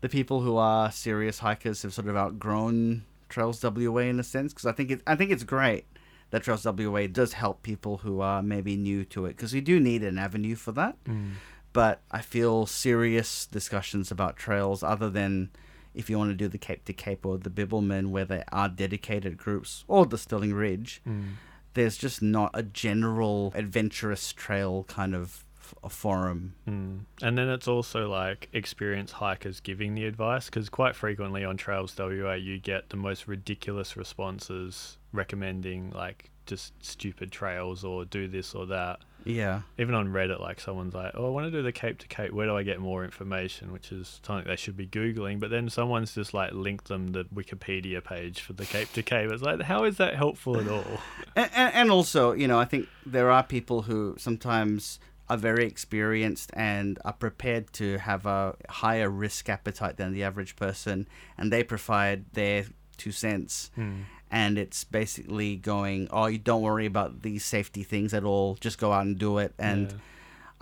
the 0.00 0.08
people 0.08 0.40
who 0.40 0.56
are 0.56 0.90
serious 0.90 1.38
hikers 1.38 1.82
have 1.82 1.92
sort 1.94 2.08
of 2.08 2.16
outgrown 2.16 3.04
Trails 3.28 3.62
WA 3.62 4.00
in 4.02 4.20
a 4.20 4.22
sense 4.22 4.52
because 4.52 4.66
I 4.66 4.72
think 4.72 4.90
it 4.90 5.00
I 5.06 5.16
think 5.16 5.30
it's 5.30 5.44
great 5.44 5.86
that 6.30 6.42
Trails 6.42 6.64
WA 6.66 7.06
does 7.06 7.34
help 7.34 7.62
people 7.62 7.98
who 7.98 8.20
are 8.20 8.42
maybe 8.42 8.76
new 8.76 9.04
to 9.06 9.26
it 9.26 9.36
because 9.36 9.52
we 9.54 9.60
do 9.60 9.78
need 9.80 10.02
an 10.02 10.18
avenue 10.18 10.54
for 10.56 10.72
that. 10.72 11.02
Mm. 11.04 11.32
But 11.72 12.00
I 12.10 12.20
feel 12.20 12.66
serious 12.66 13.46
discussions 13.46 14.10
about 14.10 14.36
trails 14.36 14.82
other 14.82 15.08
than 15.08 15.50
if 15.94 16.08
you 16.10 16.18
want 16.18 16.30
to 16.30 16.36
do 16.36 16.48
the 16.48 16.58
Cape 16.58 16.84
to 16.86 16.92
Cape 16.92 17.24
or 17.26 17.38
the 17.38 17.50
Bibbulmun 17.50 18.08
where 18.10 18.24
there 18.24 18.44
are 18.52 18.68
dedicated 18.68 19.36
groups 19.36 19.84
or 19.88 20.06
the 20.06 20.18
Stirling 20.18 20.54
Ridge, 20.54 21.00
Mm. 21.06 21.34
there's 21.74 21.96
just 21.96 22.20
not 22.22 22.50
a 22.54 22.62
general 22.62 23.52
adventurous 23.54 24.32
trail 24.32 24.84
kind 24.84 25.14
of 25.14 25.44
a 25.82 25.88
forum. 25.88 26.54
Mm. 26.68 27.00
And 27.22 27.38
then 27.38 27.48
it's 27.48 27.66
also 27.68 28.08
like 28.08 28.48
experienced 28.52 29.14
hikers 29.14 29.60
giving 29.60 29.94
the 29.94 30.04
advice 30.04 30.46
because 30.46 30.68
quite 30.68 30.94
frequently 30.94 31.44
on 31.44 31.56
Trails 31.56 31.94
WA 31.98 32.34
you 32.34 32.58
get 32.58 32.90
the 32.90 32.96
most 32.96 33.26
ridiculous 33.26 33.96
responses 33.96 34.98
recommending 35.12 35.90
like 35.90 36.30
just 36.46 36.72
stupid 36.84 37.30
trails 37.32 37.84
or 37.84 38.04
do 38.04 38.28
this 38.28 38.54
or 38.54 38.66
that. 38.66 39.00
Yeah. 39.24 39.62
Even 39.78 39.94
on 39.94 40.08
Reddit, 40.08 40.40
like 40.40 40.60
someone's 40.60 40.94
like, 40.94 41.12
"Oh, 41.14 41.26
I 41.26 41.30
want 41.30 41.46
to 41.46 41.50
do 41.50 41.62
the 41.62 41.72
Cape 41.72 41.98
to 41.98 42.08
Cape. 42.08 42.32
Where 42.32 42.46
do 42.46 42.56
I 42.56 42.62
get 42.62 42.80
more 42.80 43.04
information?" 43.04 43.72
Which 43.72 43.92
is 43.92 44.20
something 44.24 44.46
they 44.46 44.56
should 44.56 44.76
be 44.76 44.86
googling. 44.86 45.40
But 45.40 45.50
then 45.50 45.68
someone's 45.68 46.14
just 46.14 46.34
like 46.34 46.52
linked 46.52 46.88
them 46.88 47.12
the 47.12 47.24
Wikipedia 47.24 48.02
page 48.02 48.40
for 48.40 48.52
the 48.52 48.66
Cape 48.66 48.92
to 48.94 49.02
Cape. 49.02 49.30
It's 49.30 49.42
like, 49.42 49.62
how 49.62 49.84
is 49.84 49.96
that 49.98 50.14
helpful 50.14 50.58
at 50.58 50.68
all? 50.68 51.00
and, 51.36 51.50
and 51.54 51.74
and 51.74 51.90
also, 51.90 52.32
you 52.32 52.48
know, 52.48 52.58
I 52.58 52.64
think 52.64 52.88
there 53.06 53.30
are 53.30 53.42
people 53.42 53.82
who 53.82 54.14
sometimes 54.18 54.98
are 55.28 55.36
very 55.36 55.66
experienced 55.66 56.50
and 56.54 56.98
are 57.04 57.12
prepared 57.12 57.72
to 57.72 57.98
have 57.98 58.26
a 58.26 58.54
higher 58.68 59.08
risk 59.08 59.48
appetite 59.48 59.96
than 59.96 60.12
the 60.12 60.22
average 60.22 60.56
person, 60.56 61.08
and 61.38 61.52
they 61.52 61.62
provide 61.62 62.24
their 62.32 62.66
two 62.96 63.12
cents. 63.12 63.70
Hmm. 63.74 64.02
And 64.32 64.56
it's 64.56 64.82
basically 64.82 65.56
going, 65.56 66.08
oh, 66.10 66.26
you 66.26 66.38
don't 66.38 66.62
worry 66.62 66.86
about 66.86 67.20
these 67.20 67.44
safety 67.44 67.82
things 67.84 68.14
at 68.14 68.24
all. 68.24 68.54
Just 68.54 68.78
go 68.78 68.90
out 68.90 69.04
and 69.04 69.18
do 69.18 69.36
it. 69.38 69.52
And 69.58 69.90
Yeah. 69.90 69.98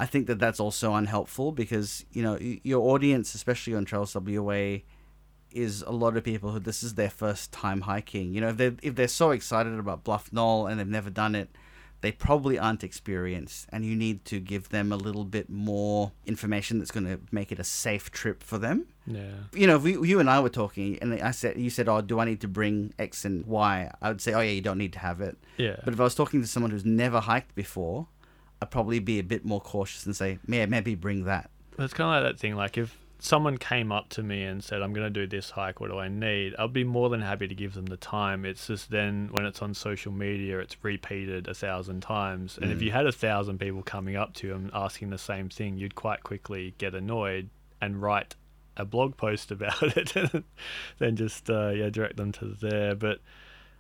I 0.00 0.06
think 0.06 0.26
that 0.26 0.38
that's 0.38 0.58
also 0.58 0.94
unhelpful 0.94 1.52
because 1.52 2.04
you 2.10 2.22
know 2.22 2.36
your 2.40 2.80
audience, 2.92 3.34
especially 3.34 3.74
on 3.74 3.84
Trails 3.84 4.16
WA, 4.16 4.78
is 5.52 5.82
a 5.82 5.92
lot 5.92 6.16
of 6.16 6.24
people 6.24 6.52
who 6.52 6.58
this 6.58 6.82
is 6.82 6.94
their 6.94 7.10
first 7.10 7.52
time 7.52 7.82
hiking. 7.82 8.32
You 8.34 8.40
know, 8.40 8.48
if 8.48 8.56
they 8.56 8.72
if 8.82 8.94
they're 8.94 9.08
so 9.08 9.30
excited 9.30 9.78
about 9.78 10.02
Bluff 10.02 10.32
Knoll 10.32 10.66
and 10.66 10.80
they've 10.80 10.86
never 10.88 11.10
done 11.10 11.34
it, 11.34 11.50
they 12.02 12.12
probably 12.12 12.58
aren't 12.58 12.82
experienced, 12.82 13.66
and 13.70 13.84
you 13.84 13.94
need 13.94 14.24
to 14.26 14.40
give 14.40 14.70
them 14.70 14.90
a 14.92 14.96
little 14.96 15.24
bit 15.24 15.50
more 15.50 16.12
information 16.26 16.78
that's 16.78 16.90
going 16.90 17.06
to 17.06 17.20
make 17.30 17.52
it 17.52 17.58
a 17.58 17.64
safe 17.64 18.10
trip 18.10 18.42
for 18.42 18.58
them. 18.58 18.86
yeah, 19.06 19.32
You 19.52 19.66
know, 19.66 19.76
if 19.76 19.82
we, 19.82 19.92
you 20.08 20.20
and 20.20 20.30
I 20.30 20.40
were 20.40 20.48
talking, 20.48 20.98
and 21.02 21.14
I 21.20 21.30
said, 21.32 21.58
you 21.58 21.70
said, 21.70 21.88
"Oh, 21.88 22.00
do 22.00 22.18
I 22.18 22.24
need 22.24 22.40
to 22.40 22.48
bring 22.48 22.94
X 22.98 23.24
and 23.24 23.44
Y?" 23.46 23.90
I 24.00 24.08
would 24.08 24.20
say, 24.20 24.32
"Oh 24.32 24.40
yeah, 24.40 24.50
you 24.52 24.62
don't 24.62 24.78
need 24.78 24.92
to 24.94 24.98
have 25.00 25.20
it." 25.20 25.36
yeah. 25.58 25.76
But 25.84 25.92
if 25.94 26.00
I 26.00 26.04
was 26.04 26.14
talking 26.14 26.40
to 26.40 26.46
someone 26.46 26.70
who's 26.70 26.84
never 26.84 27.20
hiked 27.20 27.54
before, 27.54 28.06
I'd 28.62 28.70
probably 28.70 28.98
be 28.98 29.18
a 29.18 29.22
bit 29.24 29.44
more 29.44 29.60
cautious 29.60 30.04
and 30.06 30.14
say, 30.14 30.38
yeah, 30.46 30.66
maybe 30.66 30.94
bring 30.94 31.24
that. 31.24 31.50
But 31.76 31.84
it's 31.84 31.94
kind 31.94 32.14
of 32.14 32.22
like 32.22 32.32
that 32.34 32.40
thing. 32.40 32.56
Like 32.56 32.76
if 32.76 32.96
someone 33.20 33.58
came 33.58 33.92
up 33.92 34.08
to 34.10 34.22
me 34.22 34.42
and 34.44 34.64
said, 34.64 34.82
I'm 34.82 34.92
going 34.92 35.06
to 35.06 35.10
do 35.10 35.26
this 35.26 35.50
hike, 35.50 35.78
what 35.80 35.90
do 35.90 35.98
I 35.98 36.08
need? 36.08 36.54
I'd 36.58 36.72
be 36.72 36.84
more 36.84 37.08
than 37.10 37.20
happy 37.20 37.46
to 37.48 37.54
give 37.54 37.74
them 37.74 37.86
the 37.86 37.96
time. 37.96 38.44
It's 38.44 38.66
just 38.66 38.90
then 38.90 39.28
when 39.32 39.44
it's 39.46 39.60
on 39.62 39.74
social 39.74 40.10
media, 40.10 40.58
it's 40.58 40.76
repeated 40.82 41.46
a 41.46 41.54
thousand 41.54 42.00
times. 42.00 42.58
And 42.60 42.72
if 42.72 42.78
Mm. 42.78 42.82
you 42.82 42.90
had 42.92 43.06
a 43.06 43.12
thousand 43.12 43.58
people 43.58 43.82
coming 43.82 44.16
up 44.16 44.32
to 44.34 44.46
you 44.48 44.54
and 44.54 44.70
asking 44.74 45.10
the 45.10 45.18
same 45.18 45.48
thing, 45.48 45.76
you'd 45.76 45.94
quite 45.94 46.22
quickly 46.22 46.74
get 46.78 46.94
annoyed 46.94 47.50
and 47.80 48.00
write 48.02 48.36
a 48.76 48.84
blog 48.84 49.16
post 49.16 49.50
about 49.56 49.82
it 49.96 50.14
then 50.98 51.16
just 51.16 51.50
uh, 51.50 51.68
yeah 51.70 51.90
direct 51.90 52.16
them 52.16 52.30
to 52.32 52.46
there 52.60 52.94
but 52.94 53.18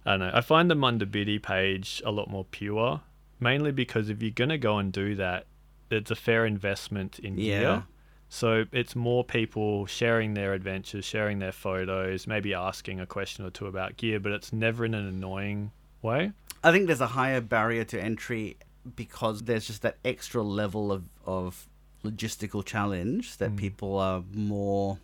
i 0.04 0.10
don't 0.10 0.20
know 0.20 0.30
i 0.34 0.40
find 0.40 0.70
the 0.70 0.74
Munda 0.74 1.06
Biddi 1.06 1.40
page 1.40 2.02
a 2.04 2.10
lot 2.10 2.28
more 2.28 2.44
pure 2.44 3.00
mainly 3.38 3.70
because 3.72 4.10
if 4.10 4.20
you're 4.20 4.32
going 4.32 4.50
to 4.50 4.58
go 4.58 4.78
and 4.78 4.92
do 4.92 5.14
that 5.14 5.46
it's 5.90 6.10
a 6.10 6.16
fair 6.16 6.44
investment 6.44 7.18
in 7.20 7.38
Yeah. 7.38 7.58
gear 7.58 7.84
so 8.32 8.64
it's 8.72 8.94
more 8.94 9.24
people 9.24 9.84
sharing 9.86 10.34
their 10.34 10.52
adventures 10.54 11.04
sharing 11.04 11.40
their 11.40 11.52
photos 11.52 12.26
maybe 12.26 12.54
asking 12.54 13.00
a 13.00 13.06
question 13.06 13.44
or 13.44 13.50
two 13.50 13.66
about 13.66 13.96
gear 13.96 14.18
but 14.20 14.30
it's 14.32 14.52
never 14.52 14.84
in 14.84 14.94
an 14.94 15.06
annoying 15.06 15.70
way 16.00 16.32
I 16.62 16.72
think 16.72 16.86
there's 16.86 17.00
a 17.00 17.06
higher 17.08 17.40
barrier 17.40 17.84
to 17.84 18.00
entry 18.00 18.56
because 18.96 19.42
there's 19.42 19.66
just 19.66 19.82
that 19.82 19.96
extra 20.04 20.42
level 20.42 20.92
of, 20.92 21.04
of 21.26 21.68
logistical 22.04 22.64
challenge 22.64 23.36
that 23.38 23.50
Mm. 23.52 23.56
people 23.56 23.98
are 23.98 24.22
more 24.34 24.98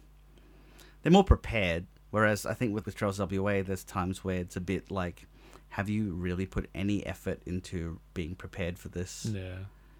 they're 1.03 1.12
more 1.12 1.24
prepared. 1.24 1.87
Whereas 2.11 2.47
I 2.47 2.55
think 2.55 2.74
with, 2.74 2.87
with 2.87 2.95
Trails 2.95 3.18
WA, 3.18 3.62
there's 3.62 3.85
times 3.85 4.24
where 4.24 4.37
it's 4.39 4.57
a 4.57 4.61
bit 4.61 4.91
like, 4.91 5.27
have 5.70 5.89
you 5.89 6.12
really 6.14 6.47
put 6.47 6.68
any 6.74 7.05
effort 7.07 7.41
into 7.47 8.01
being 8.14 8.35
prepared 8.35 8.79
for 8.79 8.89
this? 8.89 9.27
Yeah. 9.31 9.57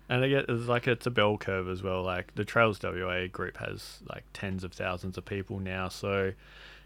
And 0.09 0.25
I 0.25 0.29
get 0.29 0.45
it's 0.49 0.69
like 0.69 0.87
it's 0.87 1.07
a 1.07 1.11
bell 1.11 1.37
curve 1.37 1.69
as 1.69 1.83
well. 1.83 2.03
Like 2.03 2.35
the 2.35 2.45
Trails 2.45 2.79
WA 2.83 3.27
group 3.27 3.57
has 3.59 3.99
like 4.09 4.25
tens 4.33 4.63
of 4.65 4.73
thousands 4.73 5.19
of 5.19 5.25
people 5.25 5.59
now, 5.59 5.89
so 5.89 6.33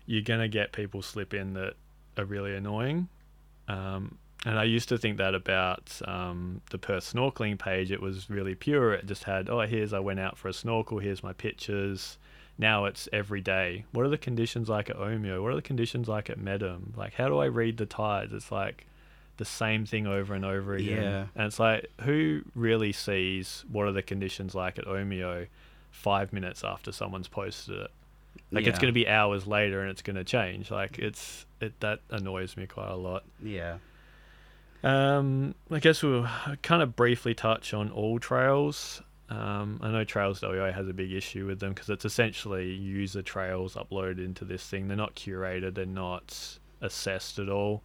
you're 0.07 0.23
gonna 0.23 0.49
get 0.49 0.73
people 0.73 1.03
slip 1.03 1.35
in 1.35 1.55
that 1.55 1.75
are 2.17 2.25
really 2.25 2.55
annoying. 2.55 3.09
Um, 3.69 4.19
and 4.47 4.59
I 4.59 4.65
used 4.65 4.89
to 4.89 4.97
think 4.97 5.19
that 5.19 5.35
about 5.35 6.01
um, 6.07 6.63
the 6.71 6.79
Perth 6.79 7.13
snorkeling 7.13 7.59
page. 7.59 7.91
It 7.91 8.01
was 8.01 8.31
really 8.31 8.55
pure. 8.55 8.95
It 8.95 9.07
just 9.07 9.25
had, 9.25 9.51
oh, 9.51 9.61
here's 9.61 9.93
I 9.93 9.99
went 9.99 10.19
out 10.19 10.39
for 10.39 10.49
a 10.49 10.53
snorkel. 10.53 10.99
Here's 10.99 11.23
my 11.23 11.35
pictures. 11.35 12.17
Now 12.57 12.87
it's 12.87 13.09
every 13.13 13.43
day. 13.43 13.85
What 13.93 14.07
are 14.07 14.09
the 14.11 14.19
conditions 14.19 14.69
like 14.69 14.89
at 14.89 14.97
Omeo? 14.97 15.43
What 15.43 15.53
are 15.53 15.57
the 15.57 15.63
conditions 15.63 16.09
like 16.09 16.31
at 16.31 16.39
Mettam? 16.39 16.97
Like, 16.97 17.15
how 17.15 17.29
do 17.29 17.39
I 17.39 17.47
read 17.47 17.77
the 17.77 17.87
tides? 17.87 18.33
It's 18.33 18.51
like 18.51 18.87
the 19.41 19.45
same 19.47 19.87
thing 19.87 20.07
over 20.07 20.35
and 20.35 20.45
over 20.45 20.75
again. 20.75 21.03
Yeah. 21.03 21.27
And 21.35 21.47
it's 21.47 21.59
like, 21.59 21.91
who 22.03 22.43
really 22.55 22.93
sees 22.93 23.65
what 23.73 23.87
are 23.87 23.93
the 23.93 24.03
conditions 24.03 24.55
like 24.55 24.79
at 24.79 24.85
Omeo 24.85 25.47
five 25.91 26.31
minutes 26.31 26.63
after 26.63 26.93
someone's 26.93 27.27
posted 27.27 27.75
it? 27.77 27.91
Like, 28.53 28.67
it's 28.67 28.79
going 28.79 28.93
to 28.93 28.95
be 28.95 29.09
hours 29.09 29.47
later 29.47 29.81
and 29.81 29.91
it's 29.91 30.03
going 30.03 30.17
to 30.17 30.25
change. 30.25 30.71
Like, 30.71 30.99
it's, 30.99 31.47
it, 31.59 31.73
that 31.81 32.01
annoys 32.11 32.55
me 32.55 32.67
quite 32.67 32.91
a 32.91 32.97
lot. 32.97 33.25
Yeah. 33.43 33.79
Um, 34.85 35.55
I 35.71 35.79
guess 35.79 36.03
we'll 36.03 36.29
kind 36.63 36.83
of 36.83 36.95
briefly 36.95 37.35
touch 37.35 37.73
on 37.73 37.91
all 37.91 38.19
trails. 38.19 39.01
Um, 39.31 39.81
I 39.83 39.91
know 39.91 40.05
Trails 40.05 40.43
WA 40.43 40.71
has 40.71 40.87
a 40.87 40.93
big 40.93 41.13
issue 41.13 41.47
with 41.47 41.61
them 41.61 41.73
because 41.73 41.89
it's 41.89 42.05
essentially 42.05 42.73
user 42.73 43.23
trails 43.23 43.75
uploaded 43.75 44.19
into 44.19 44.45
this 44.45 44.67
thing. 44.67 44.89
They're 44.89 44.99
not 44.99 45.15
curated, 45.15 45.77
they're 45.77 45.87
not 45.87 46.59
assessed 46.83 47.39
at 47.39 47.49
all. 47.49 47.83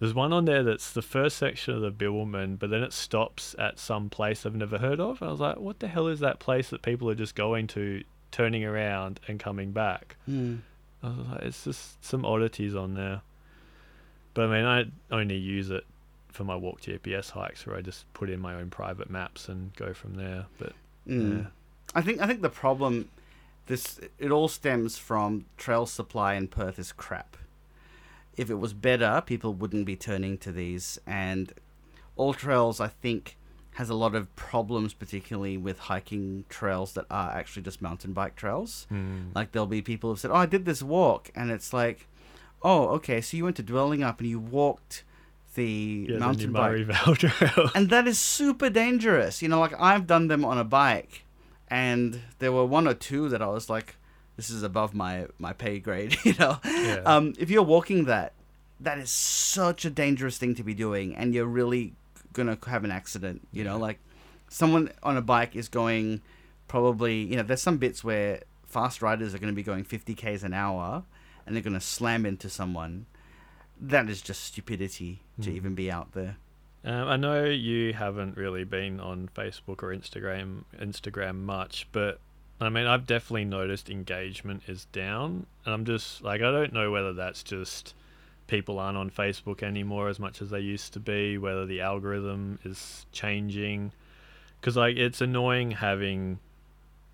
There's 0.00 0.14
one 0.14 0.32
on 0.32 0.46
there 0.46 0.62
that's 0.62 0.92
the 0.92 1.02
first 1.02 1.36
section 1.36 1.74
of 1.74 1.82
the 1.82 1.92
Bibbulmun, 1.92 2.58
but 2.58 2.70
then 2.70 2.82
it 2.82 2.92
stops 2.94 3.54
at 3.58 3.78
some 3.78 4.08
place 4.10 4.44
I've 4.46 4.54
never 4.56 4.78
heard 4.78 4.98
of. 4.98 5.22
I 5.22 5.30
was 5.30 5.40
like, 5.40 5.58
what 5.58 5.78
the 5.80 5.88
hell 5.88 6.08
is 6.08 6.20
that 6.20 6.38
place 6.40 6.70
that 6.70 6.80
people 6.82 7.08
are 7.10 7.14
just 7.14 7.34
going 7.34 7.66
to, 7.68 8.02
turning 8.32 8.64
around 8.64 9.20
and 9.28 9.38
coming 9.38 9.72
back? 9.72 10.16
Hmm. 10.24 10.56
I 11.02 11.08
was 11.08 11.26
like, 11.28 11.42
it's 11.42 11.64
just 11.64 12.02
some 12.04 12.24
oddities 12.24 12.74
on 12.74 12.94
there. 12.94 13.20
But 14.32 14.48
I 14.48 14.56
mean, 14.56 14.64
I 14.64 15.14
only 15.14 15.36
use 15.36 15.70
it 15.70 15.84
for 16.28 16.44
my 16.44 16.56
walk 16.56 16.80
GPS 16.80 17.30
hikes 17.30 17.66
where 17.66 17.76
I 17.76 17.82
just 17.82 18.10
put 18.14 18.30
in 18.30 18.40
my 18.40 18.54
own 18.54 18.70
private 18.70 19.10
maps 19.10 19.48
and 19.48 19.74
go 19.76 19.92
from 19.92 20.14
there. 20.14 20.46
But 20.58 20.72
Mm. 21.08 21.38
yeah, 21.42 21.46
I 21.94 22.02
think 22.02 22.20
I 22.20 22.26
think 22.26 22.40
the 22.42 22.50
problem 22.50 23.08
this 23.66 23.98
it 24.18 24.30
all 24.30 24.48
stems 24.48 24.96
from 24.98 25.46
trail 25.56 25.86
supply 25.86 26.34
in 26.34 26.46
Perth 26.46 26.78
is 26.78 26.92
crap. 26.92 27.36
If 28.40 28.48
it 28.48 28.54
was 28.54 28.72
better, 28.72 29.22
people 29.24 29.52
wouldn't 29.52 29.84
be 29.84 29.96
turning 29.96 30.38
to 30.38 30.50
these 30.50 30.98
and 31.06 31.52
all 32.16 32.32
trails 32.32 32.80
I 32.80 32.88
think 32.88 33.36
has 33.74 33.88
a 33.88 33.94
lot 33.94 34.14
of 34.14 34.34
problems 34.34 34.92
particularly 34.94 35.56
with 35.56 35.78
hiking 35.78 36.44
trails 36.48 36.92
that 36.94 37.06
are 37.10 37.30
actually 37.32 37.62
just 37.62 37.80
mountain 37.80 38.12
bike 38.12 38.36
trails. 38.36 38.86
Mm. 38.90 39.34
Like 39.34 39.52
there'll 39.52 39.66
be 39.66 39.82
people 39.82 40.10
who 40.10 40.16
said, 40.16 40.30
"Oh, 40.30 40.36
I 40.36 40.46
did 40.46 40.64
this 40.64 40.82
walk." 40.82 41.30
And 41.34 41.50
it's 41.50 41.72
like, 41.72 42.06
"Oh, 42.62 42.88
okay, 42.96 43.20
so 43.20 43.36
you 43.36 43.44
went 43.44 43.56
to 43.56 43.62
Dwellingup 43.62 44.18
and 44.20 44.28
you 44.28 44.40
walked 44.40 45.04
the 45.54 46.06
yeah, 46.08 46.18
mountain 46.18 46.52
the 46.52 46.86
bike 46.86 47.18
Trail. 47.18 47.70
and 47.74 47.90
that 47.90 48.06
is 48.06 48.18
super 48.18 48.70
dangerous. 48.70 49.42
You 49.42 49.48
know, 49.48 49.60
like 49.60 49.74
I've 49.78 50.06
done 50.06 50.28
them 50.28 50.44
on 50.44 50.58
a 50.58 50.64
bike, 50.64 51.24
and 51.68 52.20
there 52.38 52.52
were 52.52 52.64
one 52.64 52.86
or 52.88 52.94
two 52.94 53.28
that 53.28 53.42
I 53.42 53.48
was 53.48 53.68
like, 53.70 53.96
"This 54.40 54.50
is 54.50 54.62
above 54.62 54.94
my 54.94 55.26
my 55.38 55.52
pay 55.52 55.78
grade." 55.78 56.16
You 56.24 56.34
know, 56.38 56.58
Yeah. 56.64 57.02
um, 57.06 57.34
if 57.38 57.50
you're 57.50 57.62
walking 57.76 58.04
that, 58.06 58.32
that 58.80 58.98
is 58.98 59.10
such 59.10 59.84
a 59.84 59.90
dangerous 59.90 60.38
thing 60.38 60.54
to 60.56 60.62
be 60.62 60.74
doing, 60.74 61.14
and 61.14 61.34
you're 61.34 61.46
really 61.60 61.92
gonna 62.32 62.56
have 62.66 62.84
an 62.84 62.90
accident. 62.90 63.46
You 63.52 63.64
know, 63.64 63.76
Yeah. 63.76 63.86
like 63.88 63.98
someone 64.48 64.90
on 65.02 65.16
a 65.16 65.22
bike 65.22 65.54
is 65.56 65.68
going 65.68 66.22
probably. 66.68 67.16
You 67.30 67.36
know, 67.36 67.42
there's 67.42 67.62
some 67.62 67.78
bits 67.78 68.02
where 68.04 68.42
fast 68.66 69.02
riders 69.02 69.34
are 69.34 69.38
going 69.38 69.52
to 69.52 69.56
be 69.56 69.64
going 69.64 69.82
50 69.84 70.14
k's 70.14 70.44
an 70.44 70.54
hour, 70.54 71.02
and 71.44 71.54
they're 71.56 71.62
going 71.62 71.74
to 71.74 71.80
slam 71.80 72.24
into 72.24 72.48
someone. 72.48 73.06
That 73.80 74.08
is 74.08 74.22
just 74.22 74.44
stupidity 74.44 75.22
to 75.42 75.50
Mhm. 75.50 75.54
even 75.54 75.74
be 75.74 75.90
out 75.90 76.12
there. 76.12 76.36
Um, 76.84 77.08
I 77.08 77.16
know 77.16 77.44
you 77.44 77.92
haven't 77.94 78.36
really 78.36 78.62
been 78.64 79.00
on 79.00 79.28
Facebook 79.34 79.82
or 79.82 79.92
Instagram 79.94 80.64
Instagram 80.78 81.40
much, 81.40 81.88
but 81.92 82.20
I 82.60 82.68
mean 82.68 82.86
I've 82.86 83.06
definitely 83.06 83.46
noticed 83.46 83.88
engagement 83.90 84.62
is 84.66 84.84
down, 84.86 85.46
and 85.64 85.74
I'm 85.74 85.84
just 85.84 86.22
like 86.22 86.40
I 86.42 86.50
don't 86.50 86.72
know 86.72 86.90
whether 86.90 87.12
that's 87.12 87.42
just 87.42 87.94
people 88.46 88.78
aren't 88.78 88.98
on 88.98 89.10
Facebook 89.10 89.62
anymore 89.62 90.08
as 90.08 90.18
much 90.18 90.42
as 90.42 90.50
they 90.50 90.60
used 90.60 90.92
to 90.94 91.00
be, 91.00 91.38
whether 91.38 91.64
the 91.66 91.80
algorithm 91.80 92.58
is 92.64 93.06
changing, 93.12 93.92
because 94.60 94.76
like 94.76 94.96
it's 94.96 95.20
annoying 95.20 95.70
having 95.70 96.38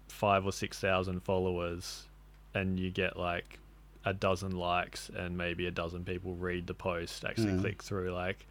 five 0.09 0.47
or 0.47 0.53
six 0.53 0.81
thousand 0.81 1.21
followers, 1.23 2.07
and 2.55 2.81
you 2.81 2.91
get 2.91 3.17
like 3.19 3.59
a 4.05 4.15
dozen 4.15 4.53
likes 4.53 5.11
and 5.17 5.37
maybe 5.37 5.67
a 5.67 5.71
dozen 5.71 6.05
people 6.05 6.33
read 6.37 6.67
the 6.69 6.75
post 6.75 7.25
actually 7.25 7.53
Mm. 7.53 7.61
click 7.61 7.83
through 7.83 8.13
like 8.13 8.47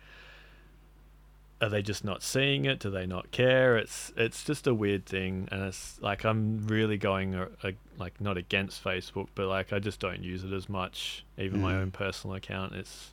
are 1.62 1.70
they 1.70 1.82
just 1.82 2.04
not 2.04 2.22
seeing 2.22 2.66
it? 2.66 2.80
Do 2.80 2.90
they 2.90 3.06
not 3.06 3.32
care? 3.32 3.78
It's 3.78 4.12
it's 4.18 4.44
just 4.44 4.68
a 4.68 4.74
weird 4.74 5.06
thing, 5.06 5.48
and 5.52 5.62
it's 5.64 6.00
like 6.02 6.26
I'm 6.26 6.68
really 6.68 6.98
going 6.98 7.34
a, 7.36 7.48
a, 7.64 7.74
like 7.98 8.20
not 8.20 8.38
against 8.38 8.84
Facebook, 8.84 9.28
but 9.36 9.48
like 9.48 9.72
I 9.72 9.80
just 9.80 10.00
don't 10.00 10.22
use 10.22 10.44
it 10.44 10.52
as 10.54 10.68
much. 10.68 11.24
Even 11.38 11.62
my 11.62 11.74
Mm. 11.74 11.82
own 11.82 11.92
personal 11.92 12.36
account, 12.36 12.74
it's 12.76 13.12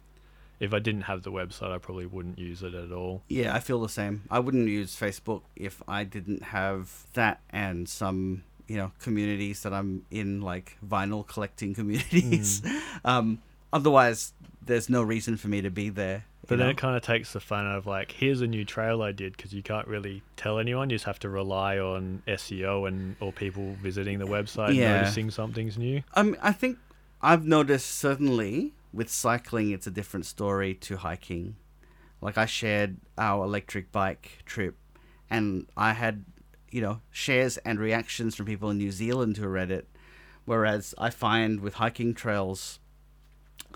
if 0.61 0.73
I 0.75 0.79
didn't 0.79 1.03
have 1.03 1.23
the 1.23 1.33
website, 1.33 1.73
I 1.73 1.79
probably 1.79 2.07
wouldn't 2.07 2.39
use 2.39 2.63
it 2.63 2.75
at 2.75 2.93
all. 2.93 3.23
Yeah, 3.29 3.55
I 3.55 3.61
feel 3.61 3.81
the 3.81 3.89
same. 3.89 4.23
I 4.31 4.39
wouldn't 4.39 4.69
use 4.69 4.95
Facebook 4.95 5.43
if 5.57 5.83
I 5.89 6.05
didn't 6.05 6.43
have 6.45 7.05
that 7.15 7.41
and 7.51 7.89
some, 7.89 8.45
you 8.69 8.77
know, 8.77 8.93
communities 9.01 9.63
that 9.65 9.73
I'm 9.73 10.05
in, 10.13 10.41
like 10.41 10.77
vinyl 10.87 11.27
collecting 11.27 11.75
communities. 11.81 12.63
Um, 13.05 13.41
otherwise, 13.73 14.35
there's 14.65 14.89
no 14.89 15.03
reason 15.03 15.37
for 15.37 15.49
me 15.49 15.63
to 15.63 15.71
be 15.71 15.89
there. 15.89 16.27
But 16.49 16.59
then 16.59 16.67
know? 16.67 16.71
it 16.71 16.77
kind 16.77 16.97
of 16.97 17.03
takes 17.03 17.33
the 17.33 17.41
fun 17.41 17.67
out 17.67 17.79
of 17.79 17.87
like, 17.87 18.13
here's 18.13 18.41
a 18.41 18.47
new 18.47 18.65
trail 18.65 19.01
I 19.01 19.13
did 19.13 19.37
because 19.37 19.53
you 19.53 19.63
can't 19.63 19.87
really 19.87 20.23
tell 20.37 20.59
anyone. 20.59 20.91
You 20.91 20.97
just 20.97 21.05
have 21.05 21.21
to 21.21 21.29
rely 21.29 21.79
on 21.79 22.23
SEO 22.27 22.89
and 22.89 23.17
or 23.21 23.33
people 23.33 23.75
visiting 23.81 24.19
the 24.19 24.27
website 24.27 24.75
Yeah. 24.75 24.97
noticing 24.99 25.31
something's 25.31 25.79
new. 25.79 26.03
Um, 26.15 26.37
I 26.43 26.53
think 26.53 26.79
I've 27.21 27.45
noticed 27.45 27.91
certainly 27.91 28.73
with 28.93 29.09
cycling, 29.09 29.71
it's 29.71 29.87
a 29.87 29.91
different 29.91 30.27
story 30.27 30.75
to 30.75 30.97
hiking. 30.99 31.57
Like 32.21 32.37
I 32.37 32.47
shared 32.47 32.97
our 33.17 33.45
electric 33.45 33.91
bike 33.91 34.43
trip, 34.45 34.77
and 35.31 35.67
I 35.77 35.93
had, 35.93 36.25
you 36.71 36.81
know, 36.81 37.01
shares 37.11 37.57
and 37.59 37.79
reactions 37.79 38.35
from 38.35 38.47
people 38.47 38.71
in 38.71 38.79
New 38.79 38.93
Zealand 38.93 39.37
who 39.39 39.49
read 39.49 39.71
it, 39.71 39.89
whereas 40.45 40.95
I 40.99 41.11
find 41.11 41.61
with 41.61 41.75
hiking 41.75 42.15
trails, 42.15 42.79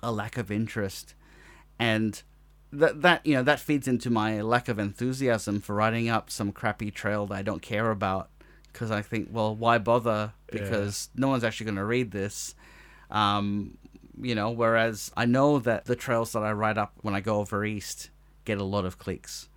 a 0.03 0.13
lack 0.13 0.37
of 0.37 0.51
interest, 0.51 1.15
and 1.79 2.23
that 2.73 3.03
that 3.03 3.25
you 3.25 3.35
know 3.35 3.43
that 3.43 3.61
feeds 3.61 3.89
into 3.89 4.11
my 4.11 4.41
lack 4.41 4.69
of 4.69 4.79
enthusiasm 4.79 5.61
for 5.61 5.75
riding 5.75 6.09
up 6.09 6.31
some 6.31 6.53
crappy 6.53 6.91
trail 6.91 7.27
that 7.27 7.35
I 7.35 7.43
don't 7.43 7.63
care 7.63 7.91
about 7.91 8.31
because 8.73 8.91
I 8.91 9.01
think, 9.01 9.29
well, 9.33 9.57
why 9.57 9.79
bother? 9.79 10.35
Yeah. 10.53 10.63
Because 10.63 11.09
no 11.15 11.29
one's 11.29 11.45
actually 11.45 11.65
going 11.65 11.77
to 11.77 11.85
read 11.85 12.11
this. 12.11 12.55
Um, 13.11 13.79
you 14.21 14.35
know, 14.35 14.51
whereas 14.51 15.11
I 15.17 15.25
know 15.25 15.59
that 15.61 15.87
the 15.87 15.97
trails 15.97 16.33
that 16.33 16.43
I 16.43 16.53
ride 16.53 16.77
up 16.77 16.93
when 17.01 17.15
I 17.15 17.21
go 17.21 17.41
over 17.41 17.65
east 17.65 18.11
get 18.45 18.59
a 18.59 18.65
lot 18.65 18.85
of 18.85 18.99
clicks 18.99 19.49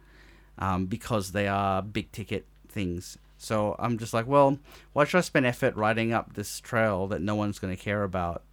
um, 0.58 0.86
because 0.86 1.34
they 1.34 1.48
are 1.48 1.82
big 1.82 2.12
ticket 2.12 2.46
things. 2.70 3.18
So 3.38 3.76
I'm 3.78 3.98
just 3.98 4.14
like, 4.14 4.28
well, 4.28 4.60
why 4.94 5.04
should 5.04 5.18
I 5.18 5.22
spend 5.22 5.46
effort 5.46 5.76
writing 5.76 6.14
up 6.14 6.34
this 6.34 6.60
trail 6.60 7.08
that 7.08 7.22
no 7.22 7.36
one's 7.36 7.60
going 7.60 7.76
to 7.76 7.82
care 7.82 8.04
about 8.04 8.44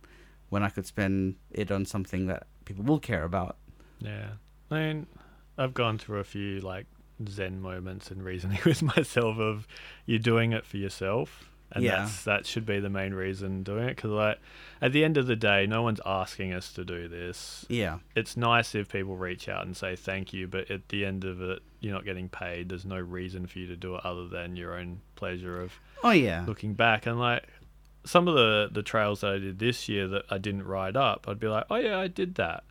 when 0.48 0.62
I 0.62 0.68
could 0.68 0.86
spend 0.86 1.36
it 1.50 1.70
on 1.70 1.84
something 1.86 2.26
that 2.26 2.46
people 2.64 2.84
will 2.84 3.00
care 3.00 3.24
about? 3.24 3.56
Yeah. 4.00 4.30
I 4.70 4.74
mean, 4.80 5.06
I've 5.58 5.74
gone 5.74 5.98
through 5.98 6.18
a 6.20 6.24
few 6.24 6.60
like 6.60 6.86
zen 7.28 7.60
moments 7.60 8.10
and 8.10 8.22
reasoning 8.22 8.58
with 8.66 8.82
myself 8.82 9.38
of 9.38 9.66
you're 10.04 10.18
doing 10.18 10.52
it 10.52 10.66
for 10.66 10.76
yourself 10.76 11.48
and 11.72 11.82
Yeah. 11.82 11.96
that's 12.02 12.24
that 12.24 12.46
should 12.46 12.66
be 12.66 12.78
the 12.78 12.90
main 12.90 13.14
reason 13.14 13.62
doing 13.62 13.84
it 13.88 13.96
because 13.96 14.10
like 14.10 14.38
at 14.82 14.92
the 14.92 15.02
end 15.02 15.16
of 15.16 15.26
the 15.26 15.34
day 15.34 15.66
no 15.66 15.80
one's 15.82 16.00
asking 16.04 16.52
us 16.52 16.72
to 16.74 16.84
do 16.84 17.08
this 17.08 17.64
Yeah. 17.70 17.98
it's 18.14 18.36
nice 18.36 18.74
if 18.74 18.88
people 18.90 19.16
reach 19.16 19.48
out 19.48 19.64
and 19.64 19.74
say 19.74 19.96
thank 19.96 20.34
you 20.34 20.46
but 20.46 20.70
at 20.70 20.90
the 20.90 21.06
end 21.06 21.24
of 21.24 21.40
it 21.40 21.60
you're 21.80 21.94
not 21.94 22.04
getting 22.04 22.28
paid 22.28 22.68
there's 22.68 22.84
no 22.84 22.98
reason 23.00 23.46
for 23.46 23.58
you 23.60 23.66
to 23.68 23.76
do 23.76 23.94
it 23.96 24.04
other 24.04 24.28
than 24.28 24.54
your 24.56 24.78
own 24.78 25.00
pleasure 25.14 25.58
of 25.60 25.72
Oh 26.04 26.10
yeah. 26.10 26.44
looking 26.46 26.74
back 26.74 27.06
and 27.06 27.18
like 27.18 27.44
some 28.04 28.28
of 28.28 28.34
the 28.34 28.68
the 28.70 28.82
trails 28.82 29.22
that 29.22 29.32
I 29.32 29.38
did 29.38 29.58
this 29.58 29.88
year 29.88 30.06
that 30.08 30.24
I 30.30 30.36
didn't 30.38 30.64
ride 30.64 30.96
up, 30.98 31.24
I'd 31.26 31.40
be 31.40 31.48
like, 31.48 31.64
oh 31.70 31.76
yeah, 31.76 31.98
I 31.98 32.06
did 32.06 32.36
that. 32.36 32.62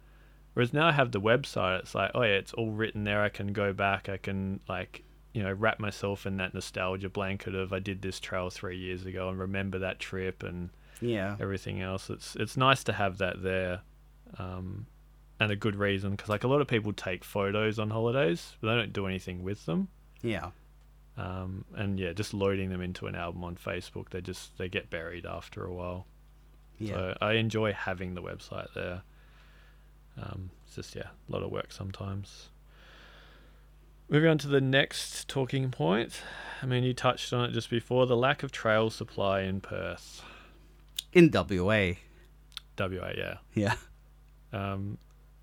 Whereas 0.55 0.73
now 0.73 0.87
I 0.87 0.91
have 0.93 1.11
the 1.11 1.21
website, 1.21 1.79
it's 1.81 1.93
like, 1.93 2.11
oh 2.15 2.23
yeah, 2.23 2.29
it's 2.29 2.53
all 2.53 2.71
written 2.71 3.03
there. 3.03 3.21
I 3.21 3.29
can 3.29 3.53
go 3.53 3.71
back. 3.73 4.09
I 4.09 4.17
can 4.17 4.59
like 4.67 5.03
you 5.33 5.43
know 5.43 5.51
wrap 5.51 5.79
myself 5.79 6.25
in 6.25 6.37
that 6.37 6.53
nostalgia 6.53 7.09
blanket 7.09 7.53
of 7.53 7.71
I 7.73 7.79
did 7.79 8.01
this 8.01 8.19
trail 8.19 8.49
three 8.49 8.77
years 8.77 9.05
ago 9.05 9.29
and 9.29 9.37
remember 9.37 9.77
that 9.79 9.99
trip 9.99 10.41
and 10.43 10.69
Yeah. 11.01 11.35
everything 11.41 11.81
else. 11.81 12.09
It's 12.09 12.35
it's 12.37 12.55
nice 12.57 12.83
to 12.85 12.93
have 12.93 13.17
that 13.19 13.43
there, 13.43 13.81
um, 14.39 14.87
and 15.39 15.51
a 15.51 15.55
good 15.57 15.75
reason 15.75 16.11
because 16.11 16.29
like 16.29 16.45
a 16.45 16.47
lot 16.47 16.61
of 16.61 16.67
people 16.67 16.93
take 16.93 17.23
photos 17.25 17.77
on 17.79 17.89
holidays, 17.89 18.55
but 18.61 18.69
they 18.69 18.75
don't 18.77 18.93
do 18.93 19.05
anything 19.07 19.43
with 19.43 19.65
them. 19.65 19.89
Yeah. 20.21 20.51
Um, 21.17 21.65
and 21.75 21.99
yeah, 21.99 22.11
just 22.13 22.33
loading 22.33 22.69
them 22.69 22.81
into 22.81 23.07
an 23.07 23.15
album 23.15 23.43
on 23.43 23.55
Facebook, 23.55 24.09
they 24.09 24.21
just 24.21 24.57
they 24.57 24.69
get 24.69 24.89
buried 24.89 25.25
after 25.25 25.65
a 25.65 25.73
while. 25.73 26.07
Yeah. 26.77 26.93
So 26.93 27.17
I 27.21 27.33
enjoy 27.33 27.73
having 27.73 28.15
the 28.15 28.21
website 28.21 28.73
there. 28.73 29.01
Um, 30.21 30.49
it's 30.65 30.75
just 30.75 30.95
yeah, 30.95 31.07
a 31.27 31.31
lot 31.31 31.43
of 31.43 31.51
work 31.51 31.71
sometimes. 31.71 32.49
Moving 34.07 34.29
on 34.29 34.37
to 34.39 34.47
the 34.47 34.61
next 34.61 35.27
talking 35.27 35.71
point. 35.71 36.21
I 36.61 36.67
mean, 36.67 36.83
you 36.83 36.93
touched 36.93 37.33
on 37.33 37.49
it 37.49 37.53
just 37.53 37.69
before 37.69 38.05
the 38.05 38.15
lack 38.15 38.43
of 38.43 38.51
trail 38.51 38.89
supply 38.89 39.41
in 39.41 39.61
Perth, 39.61 40.21
In 41.11 41.31
WA. 41.31 41.93
WA. 42.77 43.11
Yeah, 43.17 43.37
Yeah. 43.55 43.75
um, 44.53 44.97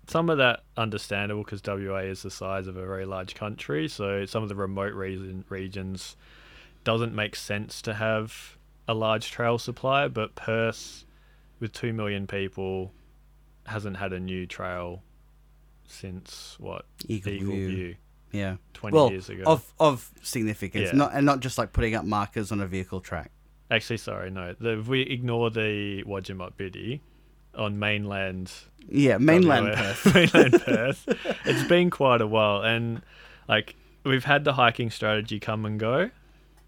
some 0.07 0.29
of 0.29 0.37
that 0.37 0.63
understandable 0.77 1.43
because 1.43 1.61
WA 1.65 1.97
is 1.99 2.23
the 2.23 2.31
size 2.31 2.67
of 2.67 2.77
a 2.77 2.85
very 2.85 3.05
large 3.05 3.35
country, 3.35 3.87
so 3.87 4.25
some 4.25 4.43
of 4.43 4.49
the 4.49 4.55
remote 4.55 4.93
region, 4.93 5.43
regions 5.49 6.15
doesn't 6.83 7.13
make 7.13 7.35
sense 7.35 7.81
to 7.81 7.93
have 7.95 8.57
a 8.87 8.93
large 8.93 9.29
trail 9.31 9.57
supply. 9.57 10.07
But 10.07 10.35
Perth, 10.35 11.05
with 11.59 11.73
two 11.73 11.91
million 11.93 12.27
people, 12.27 12.93
hasn't 13.65 13.97
had 13.97 14.13
a 14.13 14.19
new 14.19 14.45
trail 14.45 15.01
since 15.87 16.55
what 16.59 16.85
Eagle, 17.07 17.33
Eagle 17.33 17.51
View. 17.53 17.67
View, 17.69 17.95
Yeah. 18.31 18.55
twenty 18.73 18.95
Well, 18.95 19.11
years 19.11 19.29
ago. 19.29 19.43
Of 19.45 19.73
of 19.79 20.11
significance, 20.21 20.89
Yeah. 20.91 20.97
not 20.97 21.11
and 21.13 21.25
not 21.25 21.39
just 21.39 21.57
like 21.57 21.73
putting 21.73 21.95
up 21.95 22.05
markers 22.05 22.51
on 22.51 22.61
a 22.61 22.67
vehicle 22.67 22.99
track. 23.01 23.31
Actually, 23.71 23.97
sorry, 23.97 24.29
no. 24.29 24.53
The, 24.59 24.79
if 24.79 24.87
we 24.87 25.01
ignore 25.01 25.49
the 25.49 26.03
Wadjemup 26.03 26.53
Bidi 26.53 26.99
on 27.55 27.79
mainland 27.79 28.51
Yeah, 28.89 29.17
mainland 29.17 29.67
WA, 29.69 29.75
Perth. 29.75 30.13
mainland 30.33 30.61
Perth. 30.63 31.05
It's 31.45 31.63
been 31.67 31.89
quite 31.89 32.21
a 32.21 32.27
while, 32.27 32.61
and 32.63 33.01
like 33.47 33.75
we've 34.03 34.25
had 34.25 34.43
the 34.43 34.53
hiking 34.53 34.89
strategy 34.89 35.39
come 35.39 35.65
and 35.65 35.79
go. 35.79 36.09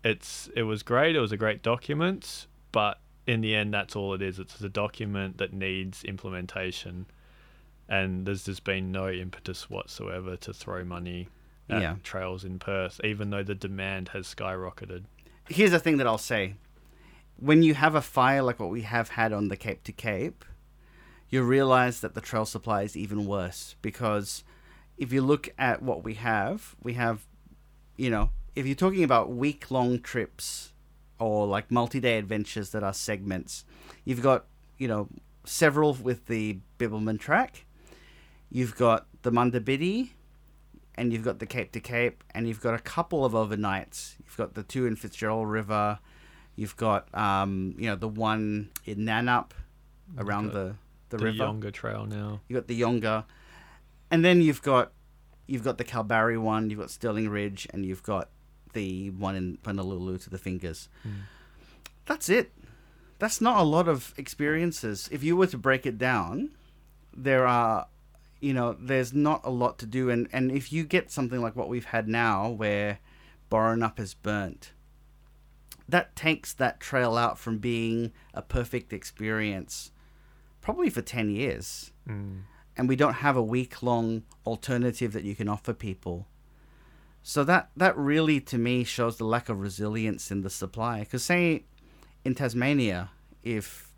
It's 0.04 0.50
it 0.56 0.64
was 0.64 0.84
great. 0.84 1.16
It 1.16 1.20
was 1.20 1.32
a 1.32 1.38
great 1.38 1.62
document, 1.64 2.48
but 2.72 3.00
in 3.28 3.42
the 3.42 3.56
end, 3.56 3.74
that's 3.74 3.96
all 3.96 4.14
it 4.14 4.22
is. 4.22 4.40
It's 4.40 4.60
a 4.62 4.70
document 4.70 5.38
that 5.38 5.54
needs 5.54 6.04
implementation, 6.04 7.06
and 7.90 8.26
there's 8.26 8.44
just 8.46 8.64
been 8.64 8.92
no 8.92 9.10
impetus 9.10 9.70
whatsoever 9.70 10.36
to 10.38 10.54
throw 10.54 10.84
money 10.84 11.30
at 11.70 11.82
Yeah. 11.82 11.96
trails 12.04 12.44
in 12.44 12.60
Perth, 12.60 13.02
even 13.04 13.32
though 13.32 13.44
the 13.44 13.56
demand 13.56 14.10
has 14.10 14.34
skyrocketed. 14.34 15.06
Here's 15.50 15.72
the 15.72 15.80
thing 15.80 15.98
that 15.98 16.08
I'll 16.08 16.18
say: 16.18 16.56
when 17.38 17.64
you 17.64 17.74
have 17.74 17.96
a 17.96 18.02
fire 18.02 18.42
like 18.44 18.60
what 18.60 18.70
we 18.70 18.82
have 18.82 19.10
had 19.10 19.34
on 19.34 19.48
the 19.48 19.58
Cape 19.58 19.84
to 19.86 19.92
Cape, 19.92 20.46
you 21.30 21.42
realize 21.42 22.02
that 22.02 22.14
the 22.14 22.22
trail 22.22 22.46
supply 22.46 22.84
is 22.84 22.96
even 22.96 23.26
worse 23.26 23.76
because 23.82 24.44
if 24.98 25.12
you 25.12 25.22
look 25.22 25.50
at 25.58 25.82
what 25.82 26.04
we 26.04 26.14
have, 26.14 26.76
we 26.82 26.94
have, 26.94 27.26
you 27.98 28.10
know, 28.10 28.30
if 28.56 28.66
you're 28.66 28.76
talking 28.76 29.04
about 29.04 29.32
week 29.32 29.70
long 29.70 30.00
trips 30.00 30.72
or 31.20 31.48
like 31.48 31.72
multi 31.72 32.00
day 32.00 32.18
adventures 32.18 32.72
that 32.72 32.84
are 32.84 32.94
segments, 32.94 33.66
you've 34.04 34.22
got, 34.22 34.46
you 34.78 34.88
know, 34.88 35.08
several 35.46 35.94
with 35.94 36.26
the 36.28 36.60
Bibbulmun 36.80 37.20
track, 37.20 37.66
you've 38.50 38.76
got 38.76 39.08
the 39.22 39.32
Munda 39.32 39.60
Biddi, 39.60 40.10
and 40.96 41.12
you've 41.12 41.24
got 41.24 41.40
the 41.40 41.46
Cape 41.46 41.72
to 41.74 41.80
Cape, 41.80 42.24
and 42.34 42.48
you've 42.48 42.62
got 42.62 42.74
a 42.74 42.80
couple 42.80 43.26
of 43.26 43.34
overnights. 43.34 44.16
You've 44.24 44.38
got 44.38 44.54
the 44.56 44.64
two 44.64 44.86
in 44.86 44.96
Fitzgerald 44.96 45.50
River, 45.50 46.00
you've 46.56 46.76
got, 46.78 47.14
um, 47.14 47.76
you 47.78 47.88
know, 47.88 47.96
the 47.96 48.08
one 48.08 48.70
in 48.86 49.00
Nannup 49.00 49.52
around 50.18 50.52
the, 50.52 50.76
the, 51.10 51.18
The, 51.18 51.26
river. 51.26 51.38
Yonga 51.38 51.72
Trail 51.72 52.06
now. 52.06 52.42
you 52.48 52.56
got 52.56 52.68
the 52.68 52.76
Yonga, 52.76 53.26
and 54.12 54.24
then 54.24 54.42
you've 54.42 54.62
got 54.62 54.92
you've 55.48 55.64
got 55.64 55.78
the 55.78 55.84
Kalbarri 55.84 56.42
one, 56.42 56.70
you've 56.70 56.80
got 56.80 56.90
Stirling 56.90 57.30
Ridge, 57.30 57.68
and 57.72 57.86
you've 57.86 58.04
got 58.04 58.30
the 58.76 59.10
one 59.10 59.36
in 59.36 59.58
Honolulu 59.66 60.20
to 60.20 60.30
the 60.30 60.38
fingers. 60.38 60.88
That's 62.06 62.30
it. 62.30 62.52
That's 63.18 63.42
not 63.42 63.58
a 63.58 63.64
lot 63.64 63.88
of 63.88 64.14
experiences. 64.18 65.10
If 65.12 65.24
you 65.24 65.36
were 65.36 65.48
to 65.48 65.58
break 65.58 65.86
it 65.88 65.98
down, 65.98 66.52
there 67.16 67.48
are, 67.48 67.88
you 68.42 68.54
know, 68.54 68.76
there's 68.80 69.14
not 69.14 69.42
a 69.44 69.50
lot 69.50 69.80
to 69.80 69.86
do, 69.88 70.10
and 70.12 70.28
and 70.32 70.52
if 70.52 70.72
you 70.72 70.84
get 70.84 71.10
something 71.12 71.42
like 71.42 71.56
what 71.56 71.70
we've 71.70 71.86
had 71.86 72.08
now, 72.08 72.50
where 72.50 73.00
Boranup 73.50 74.00
is 74.00 74.14
burnt, 74.14 74.74
that 75.88 76.16
takes 76.16 76.54
that 76.54 76.80
trail 76.80 77.16
out 77.18 77.40
from 77.40 77.58
being 77.60 78.12
a 78.34 78.42
perfect 78.42 78.92
experience, 78.94 79.92
probably 80.62 80.90
for 80.90 81.02
ten 81.02 81.30
years 81.30 81.92
Mm. 82.08 82.42
and 82.78 82.88
we 82.88 82.96
don't 82.96 83.16
have 83.26 83.36
a 83.36 83.42
week 83.42 83.82
long 83.82 84.22
alternative 84.46 85.12
that 85.14 85.24
you 85.24 85.34
can 85.36 85.48
offer 85.50 85.74
people. 85.74 86.28
So 87.28 87.44
that 87.46 87.72
that 87.76 87.98
really 87.98 88.40
to 88.42 88.58
me 88.60 88.84
shows 88.84 89.18
the 89.18 89.26
lack 89.26 89.50
of 89.50 89.60
resilience 89.60 90.30
in 90.30 90.42
the 90.42 90.50
supply. 90.52 91.00
Because 91.00 91.24
say 91.24 91.64
in 92.24 92.36
Tasmania, 92.36 93.10
if 93.42 93.90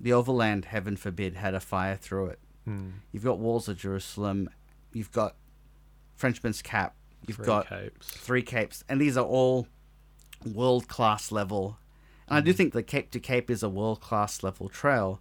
the 0.00 0.14
overland, 0.14 0.64
heaven 0.64 0.96
forbid, 0.96 1.34
had 1.34 1.54
a 1.54 1.60
fire 1.60 1.96
through 1.96 2.26
it, 2.28 2.38
Mm. 2.66 2.92
you've 3.10 3.24
got 3.24 3.38
walls 3.40 3.68
of 3.68 3.76
Jerusalem, 3.76 4.48
you've 4.92 5.10
got 5.12 5.34
Frenchman's 6.14 6.62
Cap, 6.62 6.94
you've 7.26 7.36
Three 7.36 7.44
got 7.46 7.66
capes. 7.68 8.08
three 8.08 8.42
capes, 8.42 8.84
and 8.88 9.00
these 9.00 9.16
are 9.18 9.24
all 9.26 9.66
world 10.46 10.88
class 10.88 11.30
level. 11.32 11.76
And 12.28 12.38
I 12.38 12.40
do 12.40 12.52
think 12.54 12.72
the 12.72 12.82
Cape 12.84 13.10
to 13.10 13.20
Cape 13.20 13.50
is 13.50 13.62
a 13.62 13.68
world 13.68 14.00
class 14.00 14.42
level 14.42 14.68
trail, 14.70 15.20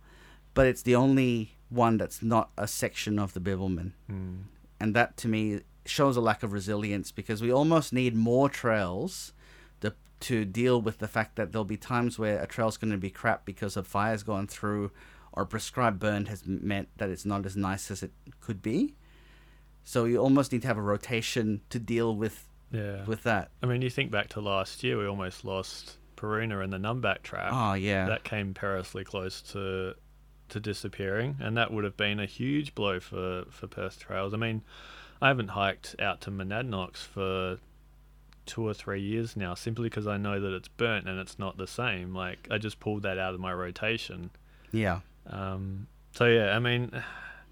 but 0.54 0.68
it's 0.68 0.84
the 0.84 0.96
only 0.96 1.58
one 1.70 1.98
that's 1.98 2.22
not 2.22 2.52
a 2.58 2.68
section 2.68 3.18
of 3.20 3.34
the 3.34 3.42
Bibbulmun. 3.42 3.92
Mm. 4.10 4.44
And 4.80 4.96
that 4.96 5.18
to 5.18 5.28
me 5.28 5.62
shows 5.86 6.16
a 6.18 6.22
lack 6.22 6.44
of 6.44 6.54
resilience 6.54 7.12
because 7.12 7.42
we 7.42 7.52
almost 7.52 7.92
need 7.94 8.16
more 8.16 8.50
trails 8.50 9.34
to, 9.82 9.94
to 10.22 10.46
deal 10.46 10.82
with 10.82 11.00
the 11.00 11.08
fact 11.08 11.36
that 11.36 11.52
there'll 11.52 11.66
be 11.66 11.78
times 11.78 12.20
where 12.20 12.40
a 12.42 12.48
trail's 12.48 12.78
going 12.78 12.92
to 12.92 12.98
be 12.98 13.10
crap 13.10 13.46
because 13.46 13.76
a 13.78 13.84
fire's 13.84 14.24
gone 14.24 14.48
through 14.48 14.92
or 15.34 15.44
a 15.44 15.46
prescribed 15.46 15.98
burn 16.00 16.26
has 16.26 16.46
meant 16.46 16.90
that 16.98 17.10
it's 17.10 17.26
not 17.26 17.46
as 17.46 17.56
nice 17.56 17.90
as 17.90 18.04
it 18.04 18.12
could 18.42 18.62
be. 18.62 18.96
So 19.84 20.06
you 20.06 20.18
almost 20.18 20.52
need 20.52 20.62
to 20.62 20.68
have 20.68 20.78
a 20.78 20.82
rotation 20.82 21.62
to 21.70 21.80
deal 21.80 22.16
with 22.16 22.48
Yeah. 22.72 23.04
with 23.06 23.24
that. 23.24 23.50
I 23.64 23.66
mean, 23.66 23.82
you 23.82 23.90
think 23.90 24.12
back 24.12 24.28
to 24.30 24.42
last 24.42 24.84
year, 24.84 24.98
we 24.98 25.08
almost 25.08 25.44
lost 25.44 25.98
Paruna 26.18 26.64
in 26.64 26.70
the 26.70 26.78
Numbat 26.78 27.24
track. 27.24 27.50
Oh 27.52 27.74
yeah. 27.74 28.06
That 28.06 28.24
came 28.24 28.54
perilously 28.54 29.04
close 29.04 29.42
to 29.54 29.96
to 30.50 30.60
disappearing, 30.60 31.38
and 31.40 31.56
that 31.58 31.72
would 31.72 31.86
have 31.86 31.96
been 31.98 32.20
a 32.20 32.26
huge 32.26 32.76
blow 32.76 33.00
for 33.00 33.46
for 33.50 33.68
Perth 33.68 33.98
trails. 34.00 34.34
I 34.34 34.38
mean, 34.38 34.62
I 35.22 35.28
haven't 35.28 35.50
hiked 35.50 35.96
out 36.00 36.22
to 36.22 36.32
Monadnocks 36.32 36.98
for 36.98 37.60
two 38.46 38.68
or 38.68 38.74
three 38.74 39.02
years 39.02 39.36
now, 39.36 39.54
simply 39.54 39.88
because 39.88 40.08
I 40.08 40.18
know 40.18 40.40
that 40.40 40.54
it's 40.54 40.68
burnt 40.68 41.08
and 41.08 41.20
it's 41.20 41.38
not 41.38 41.58
the 41.58 41.68
same. 41.68 42.16
Like 42.16 42.48
I 42.50 42.58
just 42.58 42.80
pulled 42.80 43.04
that 43.04 43.18
out 43.18 43.34
of 43.34 43.40
my 43.40 43.54
rotation. 43.54 44.32
yeah. 44.72 45.02
Um, 45.28 45.88
so 46.14 46.26
yeah, 46.26 46.56
I 46.56 46.60
mean, 46.60 46.92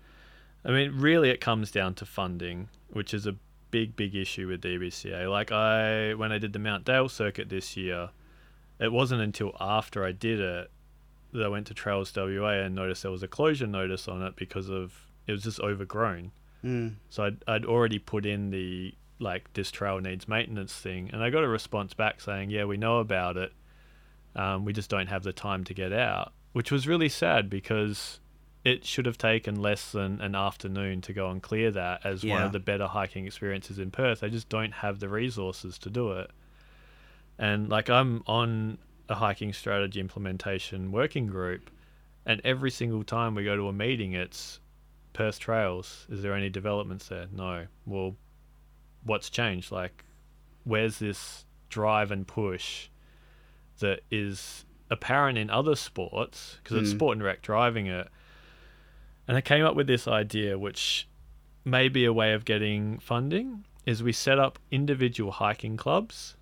I 0.66 0.72
mean, 0.72 0.94
really, 0.96 1.30
it 1.30 1.40
comes 1.40 1.72
down 1.72 1.94
to 1.96 2.06
funding, 2.06 2.70
which 2.92 3.14
is 3.14 3.28
a 3.28 3.36
big, 3.72 3.96
big 3.96 4.16
issue 4.16 4.48
with 4.48 4.62
DBCA. 4.62 5.30
Like 5.30 5.52
I, 5.52 6.16
when 6.16 6.32
I 6.32 6.38
did 6.38 6.54
the 6.54 6.60
Mount 6.60 6.86
Dale 6.86 7.08
circuit 7.08 7.50
this 7.50 7.78
year, 7.78 8.10
it 8.80 8.92
wasn't 8.92 9.22
until 9.22 9.56
after 9.60 10.04
I 10.04 10.12
did 10.12 10.40
it 10.40 10.72
that 11.34 11.44
I 11.44 11.48
went 11.48 11.68
to 11.68 11.74
Trails 11.74 12.12
WA 12.16 12.50
and 12.50 12.74
noticed 12.74 13.04
there 13.04 13.12
was 13.12 13.24
a 13.24 13.28
closure 13.28 13.68
notice 13.68 14.08
on 14.08 14.24
it 14.24 14.36
because 14.36 14.70
of 14.70 14.94
it 15.28 15.32
was 15.32 15.44
just 15.44 15.60
overgrown. 15.60 16.32
Mm. 16.64 16.96
So 17.10 17.24
I'd, 17.24 17.38
I'd 17.48 17.66
already 17.66 18.00
put 18.00 18.26
in 18.26 18.50
the 18.50 18.94
like 19.20 19.52
this 19.54 19.70
trail 19.70 20.00
needs 20.00 20.28
maintenance 20.28 20.74
thing, 20.74 21.10
and 21.12 21.24
I 21.24 21.30
got 21.30 21.44
a 21.44 21.48
response 21.48 21.94
back 21.94 22.22
saying, 22.22 22.50
yeah, 22.50 22.66
we 22.66 22.78
know 22.78 23.00
about 23.00 23.36
it, 23.38 23.52
um, 24.36 24.66
we 24.66 24.74
just 24.74 24.90
don't 24.90 25.08
have 25.08 25.24
the 25.24 25.34
time 25.34 25.64
to 25.66 25.74
get 25.74 25.92
out, 25.92 26.32
which 26.54 26.72
was 26.72 26.88
really 26.88 27.10
sad 27.10 27.50
because 27.50 28.20
it 28.64 28.86
should 28.86 29.06
have 29.06 29.18
taken 29.18 29.62
less 29.62 29.92
than 29.92 30.22
an 30.22 30.36
afternoon 30.36 31.02
to 31.02 31.14
go 31.14 31.30
and 31.30 31.42
clear 31.42 31.72
that 31.72 32.06
as 32.06 32.26
one 32.26 32.44
of 32.44 32.52
the 32.52 32.60
better 32.60 32.88
hiking 32.88 33.26
experiences 33.26 33.80
in 33.80 33.90
Perth. 33.90 34.20
They 34.20 34.30
just 34.30 34.50
don't 34.50 34.74
have 34.74 35.00
the 35.00 35.08
resources 35.10 35.78
to 35.80 35.90
do 35.90 36.12
it. 36.12 36.30
And 37.38 37.70
like 37.70 37.90
I'm 37.90 38.22
on 38.28 38.78
a 39.08 39.16
hiking 39.16 39.54
strategy 39.54 40.00
implementation 40.00 40.92
working 40.92 41.28
group, 41.28 41.70
and 42.26 42.42
every 42.44 42.70
single 42.70 43.04
time 43.04 43.34
we 43.34 43.44
go 43.44 43.56
to 43.56 43.68
a 43.68 43.74
meeting, 43.74 44.14
it's 44.14 44.60
Perth 45.20 45.38
Trails. 45.38 46.08
Is 46.10 46.22
there 46.22 46.34
any 46.34 46.50
developments 46.50 47.10
there? 47.10 47.26
No. 47.30 47.68
Well, 47.86 48.16
what's 49.04 49.30
changed? 49.30 49.70
Like, 49.70 50.06
where's 50.64 51.00
this 51.00 51.44
drive 51.68 52.10
and 52.10 52.26
push 52.26 52.88
that 53.80 54.00
is 54.10 54.64
apparent 54.90 55.38
in 55.38 55.50
other 55.50 55.76
sports? 55.76 56.58
Because 56.64 56.78
it's 56.78 56.92
Mm. 56.94 56.96
sport 56.96 57.18
and 57.18 57.24
rec 57.26 57.42
driving 57.42 57.88
it. 57.88 58.08
And 59.28 59.36
I 59.36 59.42
came 59.42 59.66
up 59.66 59.76
with 59.76 59.88
this 59.88 60.08
idea, 60.08 60.58
which 60.58 61.06
may 61.66 61.90
be 61.90 62.06
a 62.06 62.14
way 62.14 62.32
of 62.32 62.46
getting 62.46 62.98
funding, 63.00 63.66
is 63.86 64.02
we 64.02 64.14
set 64.14 64.40
up 64.40 64.58
individual 64.72 65.34
hiking 65.34 65.76
clubs, 65.76 66.38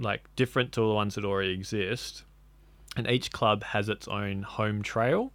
like 0.00 0.28
different 0.34 0.72
to 0.72 0.80
the 0.80 0.92
ones 0.92 1.14
that 1.14 1.24
already 1.24 1.52
exist, 1.52 2.24
and 2.96 3.08
each 3.08 3.30
club 3.30 3.62
has 3.62 3.88
its 3.88 4.08
own 4.08 4.42
home 4.42 4.82
trail, 4.82 5.32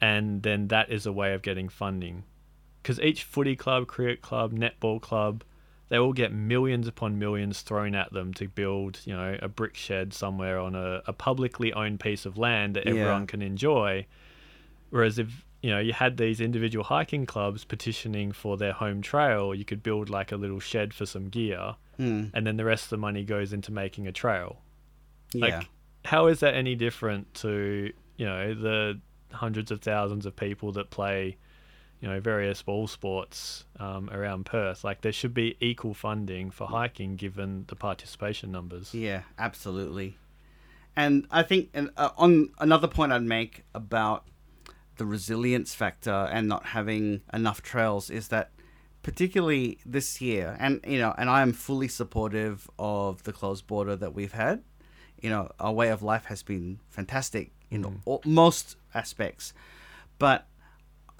and 0.00 0.42
then 0.42 0.68
that 0.68 0.90
is 0.90 1.06
a 1.06 1.12
way 1.12 1.34
of 1.34 1.42
getting 1.42 1.68
funding. 1.68 2.24
Because 2.82 3.00
each 3.00 3.24
footy 3.24 3.56
club, 3.56 3.86
cricket 3.86 4.22
club, 4.22 4.52
netball 4.52 5.00
club, 5.00 5.42
they 5.88 5.98
all 5.98 6.12
get 6.12 6.32
millions 6.32 6.86
upon 6.86 7.18
millions 7.18 7.62
thrown 7.62 7.94
at 7.94 8.12
them 8.12 8.32
to 8.34 8.46
build, 8.48 9.00
you 9.04 9.14
know, 9.14 9.38
a 9.42 9.48
brick 9.48 9.74
shed 9.74 10.12
somewhere 10.12 10.58
on 10.58 10.74
a, 10.74 11.02
a 11.06 11.12
publicly 11.12 11.72
owned 11.72 12.00
piece 12.00 12.26
of 12.26 12.36
land 12.38 12.76
that 12.76 12.84
Yeah. 12.86 12.92
everyone 12.92 13.26
can 13.26 13.42
enjoy. 13.42 14.06
Whereas 14.90 15.18
if 15.18 15.44
you 15.62 15.70
know 15.70 15.80
you 15.80 15.92
had 15.92 16.16
these 16.16 16.40
individual 16.40 16.84
hiking 16.84 17.26
clubs 17.26 17.64
petitioning 17.64 18.32
for 18.32 18.56
their 18.56 18.72
home 18.72 19.02
trail, 19.02 19.54
you 19.54 19.64
could 19.64 19.82
build 19.82 20.08
like 20.08 20.30
a 20.30 20.36
little 20.36 20.60
shed 20.60 20.94
for 20.94 21.04
some 21.06 21.28
gear, 21.28 21.74
Hmm. 21.96 22.26
and 22.32 22.46
then 22.46 22.56
the 22.56 22.64
rest 22.64 22.84
of 22.84 22.90
the 22.90 22.96
money 22.98 23.24
goes 23.24 23.52
into 23.52 23.72
making 23.72 24.06
a 24.06 24.12
trail. 24.12 24.62
Like, 25.34 25.50
Yeah. 25.52 25.62
how 26.04 26.28
is 26.28 26.40
that 26.40 26.54
any 26.54 26.74
different 26.76 27.34
to 27.42 27.92
you 28.16 28.24
know 28.26 28.54
the 28.54 29.00
hundreds 29.32 29.70
of 29.70 29.80
thousands 29.80 30.26
of 30.26 30.36
people 30.36 30.72
that 30.72 30.90
play 30.90 31.36
you 32.00 32.08
know 32.08 32.20
various 32.20 32.62
ball 32.62 32.86
sports 32.86 33.64
um, 33.78 34.08
around 34.10 34.46
Perth? 34.46 34.84
Like 34.84 35.00
there 35.00 35.12
should 35.12 35.34
be 35.34 35.56
equal 35.60 35.94
funding 35.94 36.50
for 36.50 36.66
hiking 36.66 37.16
given 37.16 37.64
the 37.68 37.76
participation 37.76 38.52
numbers. 38.52 38.94
Yeah, 38.94 39.22
absolutely. 39.38 40.16
And 40.96 41.26
I 41.30 41.42
think 41.42 41.70
and, 41.74 41.90
uh, 41.96 42.10
on 42.16 42.50
another 42.58 42.88
point 42.88 43.12
I'd 43.12 43.22
make 43.22 43.64
about 43.74 44.24
the 44.96 45.06
resilience 45.06 45.74
factor 45.74 46.10
and 46.10 46.48
not 46.48 46.66
having 46.66 47.22
enough 47.32 47.62
trails 47.62 48.10
is 48.10 48.28
that 48.28 48.50
particularly 49.02 49.78
this 49.86 50.20
year 50.20 50.56
and 50.58 50.80
you 50.86 50.98
know 50.98 51.14
and 51.16 51.30
I 51.30 51.42
am 51.42 51.52
fully 51.52 51.88
supportive 51.88 52.68
of 52.78 53.22
the 53.22 53.32
closed 53.32 53.66
border 53.66 53.96
that 53.96 54.14
we've 54.14 54.32
had. 54.32 54.62
You 55.20 55.30
know, 55.30 55.50
our 55.58 55.72
way 55.72 55.88
of 55.88 56.00
life 56.04 56.26
has 56.26 56.44
been 56.44 56.78
fantastic 56.90 57.50
in 57.70 57.84
mm. 57.84 58.00
all, 58.04 58.22
most 58.24 58.76
aspects. 58.94 59.52
But 60.18 60.46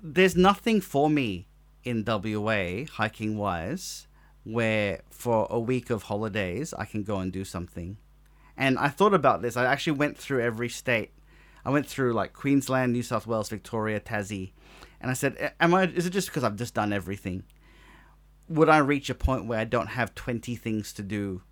there's 0.02 0.36
nothing 0.36 0.80
for 0.80 1.08
me 1.10 1.46
in 1.84 2.04
WA 2.06 2.84
hiking 2.90 3.38
wise 3.38 4.06
where 4.44 5.00
for 5.10 5.46
a 5.50 5.60
week 5.60 5.90
of 5.90 6.04
holidays 6.04 6.72
I 6.74 6.84
can 6.84 7.02
go 7.02 7.18
and 7.18 7.32
do 7.32 7.44
something. 7.44 7.98
And 8.56 8.78
I 8.78 8.88
thought 8.88 9.14
about 9.14 9.42
this. 9.42 9.56
I 9.56 9.64
actually 9.66 9.98
went 9.98 10.18
through 10.18 10.40
every 10.40 10.68
state. 10.68 11.12
I 11.64 11.70
went 11.70 11.86
through 11.86 12.12
like 12.12 12.32
Queensland, 12.32 12.92
New 12.92 13.02
South 13.02 13.26
Wales, 13.26 13.48
Victoria, 13.48 14.00
Tassie, 14.00 14.52
and 15.00 15.10
I 15.10 15.14
said, 15.14 15.52
"Am 15.60 15.74
I? 15.74 15.84
Is 15.84 16.06
it 16.06 16.10
just 16.10 16.28
because 16.28 16.44
I've 16.44 16.56
just 16.56 16.74
done 16.74 16.92
everything? 16.92 17.44
Would 18.48 18.68
I 18.68 18.78
reach 18.78 19.10
a 19.10 19.14
point 19.14 19.46
where 19.46 19.58
I 19.58 19.64
don't 19.64 19.88
have 19.88 20.14
twenty 20.14 20.56
things 20.56 20.92
to 20.94 21.02
do?" 21.02 21.42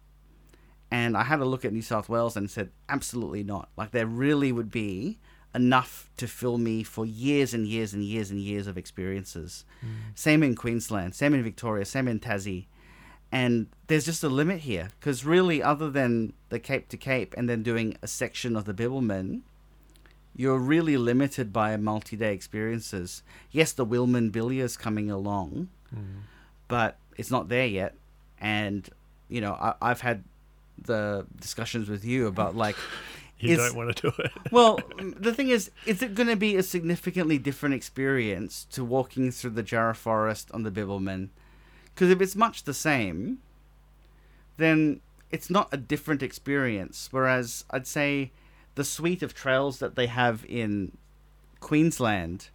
And 0.90 1.16
I 1.16 1.24
had 1.24 1.40
a 1.40 1.44
look 1.44 1.64
at 1.64 1.72
New 1.72 1.82
South 1.82 2.08
Wales 2.08 2.36
and 2.36 2.50
said, 2.50 2.70
"Absolutely 2.88 3.42
not. 3.42 3.70
Like 3.76 3.90
there 3.90 4.06
really 4.06 4.52
would 4.52 4.70
be 4.70 5.18
enough 5.54 6.10
to 6.18 6.26
fill 6.28 6.58
me 6.58 6.82
for 6.82 7.06
years 7.06 7.54
and 7.54 7.66
years 7.66 7.94
and 7.94 8.04
years 8.04 8.30
and 8.30 8.40
years 8.40 8.66
of 8.66 8.76
experiences. 8.76 9.64
Mm. 9.84 9.88
Same 10.14 10.42
in 10.42 10.54
Queensland, 10.54 11.14
same 11.14 11.34
in 11.34 11.42
Victoria, 11.42 11.84
same 11.84 12.08
in 12.08 12.20
Tassie." 12.20 12.66
and 13.32 13.66
there's 13.88 14.04
just 14.04 14.22
a 14.22 14.28
limit 14.28 14.60
here 14.60 14.88
because 14.98 15.24
really 15.24 15.62
other 15.62 15.90
than 15.90 16.32
the 16.48 16.58
cape 16.58 16.88
to 16.88 16.96
cape 16.96 17.34
and 17.36 17.48
then 17.48 17.62
doing 17.62 17.96
a 18.02 18.06
section 18.06 18.56
of 18.56 18.64
the 18.64 18.74
Bibbulmun 18.74 19.40
you're 20.34 20.58
really 20.58 20.96
limited 20.96 21.52
by 21.52 21.76
multi-day 21.76 22.32
experiences 22.32 23.22
yes 23.50 23.72
the 23.72 23.86
Wiilman 23.86 24.30
Bidi 24.30 24.60
is 24.60 24.76
coming 24.76 25.10
along 25.10 25.68
mm. 25.94 26.20
but 26.68 26.98
it's 27.16 27.30
not 27.30 27.48
there 27.48 27.66
yet 27.66 27.94
and 28.40 28.88
you 29.28 29.40
know 29.40 29.54
I, 29.54 29.74
i've 29.82 30.02
had 30.02 30.22
the 30.78 31.26
discussions 31.40 31.88
with 31.88 32.04
you 32.04 32.26
about 32.26 32.56
like 32.56 32.76
You 33.38 33.52
It's- 33.52 33.68
don't 33.68 33.76
want 33.76 33.94
to 33.96 34.02
do 34.10 34.22
it. 34.22 34.32
well, 34.50 34.80
the 34.98 35.34
thing 35.34 35.50
is, 35.50 35.70
is 35.84 36.00
it 36.00 36.14
going 36.14 36.28
to 36.28 36.36
be 36.36 36.56
a 36.56 36.62
significantly 36.62 37.36
different 37.36 37.74
experience 37.74 38.66
to 38.70 38.82
walking 38.82 39.30
through 39.30 39.50
the 39.50 39.62
Jarrah 39.62 39.94
Forest 39.94 40.50
on 40.52 40.62
the 40.62 40.70
Bibbulmun? 40.70 41.28
Because 41.94 42.10
if 42.10 42.22
it's 42.22 42.34
much 42.34 42.64
the 42.64 42.72
same, 42.72 43.38
then 44.56 45.00
it's 45.30 45.50
not 45.50 45.68
a 45.70 45.76
different 45.76 46.22
experience. 46.22 47.08
Whereas 47.10 47.66
I'd 47.70 47.86
say 47.86 48.32
the 48.74 48.84
suite 48.84 49.22
of 49.22 49.34
trails 49.34 49.80
that 49.80 49.96
they 49.96 50.06
have 50.06 50.44
in 50.48 50.96
Queensland 51.60 52.48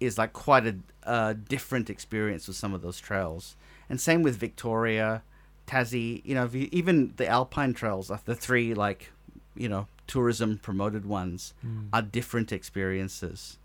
is 0.00 0.18
like 0.18 0.32
quite 0.32 0.66
a, 0.66 0.76
a 1.04 1.34
different 1.34 1.88
experience 1.88 2.48
with 2.48 2.56
some 2.56 2.74
of 2.74 2.82
those 2.82 2.98
trails. 3.00 3.54
And 3.88 4.00
same 4.00 4.22
with 4.22 4.36
Victoria, 4.36 5.22
Tassie, 5.66 6.22
you 6.24 6.34
know, 6.34 6.48
you- 6.52 6.68
even 6.72 7.14
the 7.16 7.26
Alpine 7.26 7.74
trails, 7.74 8.10
uh, 8.10 8.18
the 8.24 8.34
three 8.34 8.74
like, 8.74 9.12
you 9.54 9.68
know, 9.68 9.86
tourism 10.06 10.58
promoted 10.58 11.04
ones 11.04 11.54
hmm. 11.60 11.86
are 11.92 12.02
different 12.02 12.52
experiences. 12.52 13.58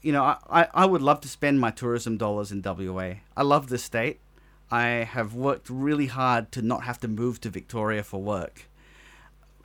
You 0.00 0.12
know, 0.12 0.22
I, 0.48 0.68
I, 0.72 0.86
would 0.86 1.02
love 1.02 1.20
to 1.22 1.28
spend 1.28 1.60
my 1.60 1.70
tourism 1.70 2.16
dollars 2.16 2.52
in 2.52 2.62
WA. 2.62 3.14
I 3.36 3.42
love 3.42 3.68
this 3.68 3.82
state. 3.82 4.20
I 4.70 4.86
have 4.86 5.34
worked 5.34 5.68
really 5.68 6.06
hard 6.06 6.52
to 6.52 6.62
not 6.62 6.84
have 6.84 7.00
to 7.00 7.08
move 7.08 7.40
to 7.40 7.50
Victoria 7.50 8.02
for 8.04 8.22
work. 8.22 8.68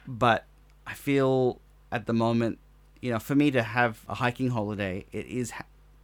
But 0.07 0.45
I 0.87 0.93
feel 0.93 1.61
at 1.91 2.07
the 2.07 2.13
moment, 2.13 2.57
you 2.99 3.11
know, 3.11 3.19
for 3.19 3.35
me 3.35 3.51
to 3.51 3.61
have 3.61 4.03
a 4.09 4.15
hiking 4.15 4.49
holiday, 4.49 5.05
it 5.11 5.27
is 5.27 5.53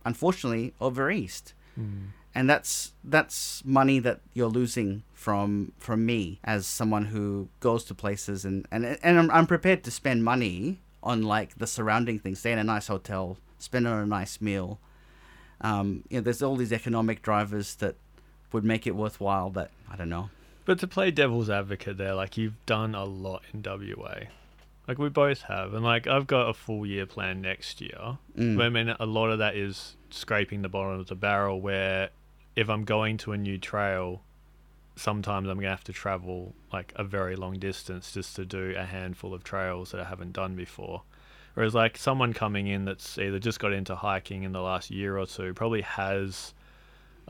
unfortunately 0.06 0.74
over 0.80 1.10
east 1.12 1.54
hmm. 1.76 2.08
And 2.40 2.50
that's 2.50 2.94
that's 3.04 3.62
money 3.66 4.00
that 4.00 4.22
you're 4.34 4.48
losing 4.48 5.04
from 5.14 5.74
from 5.78 6.06
me 6.06 6.40
as 6.46 6.66
someone 6.66 7.06
who 7.06 7.50
goes 7.60 7.84
to 7.84 7.94
places 7.94 8.46
and 8.46 8.66
and 8.72 8.98
and 9.04 9.20
I'm, 9.20 9.30
I'm 9.32 9.46
prepared 9.46 9.84
to 9.84 9.92
spend 9.92 10.24
money 10.24 10.80
on 11.04 11.24
like 11.24 11.58
the 11.58 11.68
surrounding 11.68 12.18
things 12.18 12.40
stay 12.40 12.54
in 12.54 12.60
a 12.60 12.64
nice 12.64 12.88
hotel 12.88 13.38
spend 13.58 13.86
on 13.88 14.00
a 14.00 14.06
nice 14.06 14.40
meal 14.40 14.80
um 15.60 16.06
you 16.10 16.18
know 16.18 16.24
there's 16.24 16.42
all 16.42 16.56
these 16.56 16.72
economic 16.72 17.22
drivers 17.22 17.76
that 17.76 17.96
would 18.54 18.64
make 18.64 18.88
it 18.88 18.96
worthwhile 18.96 19.50
but 19.50 19.70
i 19.92 19.98
don't 19.98 20.10
know 20.10 20.30
But 20.66 20.80
to 20.80 20.88
play 20.88 21.10
devil's 21.12 21.50
advocate 21.50 21.98
there, 21.98 22.14
like 22.14 22.38
you've 22.38 22.64
done 22.68 22.94
a 22.94 23.04
lot 23.04 23.42
in 23.52 23.64
WA. 23.64 24.18
Like 24.88 25.00
we 25.00 25.10
both 25.10 25.42
have. 25.54 25.74
And 25.74 25.84
like 25.84 26.06
I've 26.06 26.28
got 26.28 26.48
a 26.48 26.54
full 26.54 26.86
year 26.86 27.06
plan 27.08 27.42
next 27.42 27.82
year. 27.82 28.20
Mm. 28.38 28.56
But 28.56 28.66
I 28.68 28.70
mean 28.70 28.90
a 29.00 29.06
lot 29.06 29.30
of 29.32 29.40
that 29.40 29.56
is 29.56 29.96
scraping 30.12 30.62
the 30.62 30.70
bottom 30.70 31.00
of 31.00 31.08
the 31.08 31.16
barrel 31.16 31.60
where 31.60 32.10
if 32.60 32.70
I'm 32.70 32.84
going 32.84 33.16
to 33.20 33.32
a 33.32 33.38
new 33.38 33.58
trail, 33.58 34.22
sometimes 34.98 35.48
I'm 35.48 35.56
gonna 35.56 35.70
have 35.70 35.86
to 35.86 35.94
travel 35.94 36.54
like 36.74 36.92
a 36.98 37.06
very 37.06 37.38
long 37.38 37.58
distance 37.58 38.12
just 38.12 38.36
to 38.36 38.44
do 38.44 38.76
a 38.78 38.84
handful 38.84 39.34
of 39.34 39.46
trails 39.46 39.92
that 39.92 40.02
I 40.02 40.04
haven't 40.04 40.34
done 40.34 40.56
before. 40.56 41.04
Whereas 41.54 41.74
like 41.74 41.98
someone 41.98 42.34
coming 42.34 42.68
in 42.68 42.84
that's 42.84 43.18
either 43.18 43.40
just 43.40 43.62
got 43.62 43.72
into 43.72 43.96
hiking 43.96 44.44
in 44.44 44.52
the 44.52 44.62
last 44.62 44.92
year 44.92 45.18
or 45.18 45.26
two 45.26 45.54
probably 45.54 45.84
has 45.84 46.54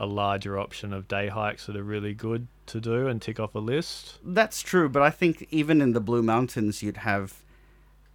a 0.00 0.06
larger 0.06 0.58
option 0.58 0.92
of 0.92 1.06
day 1.06 1.28
hikes 1.28 1.66
that 1.66 1.76
are 1.76 1.84
really 1.84 2.12
good 2.12 2.48
to 2.66 2.80
do 2.80 3.06
and 3.06 3.22
tick 3.22 3.38
off 3.38 3.54
a 3.54 3.60
list. 3.60 4.18
That's 4.24 4.62
true, 4.62 4.88
but 4.88 5.02
I 5.02 5.10
think 5.10 5.46
even 5.52 5.80
in 5.80 5.92
the 5.92 6.00
Blue 6.00 6.22
Mountains, 6.22 6.82
you'd 6.82 6.98
have 6.98 7.44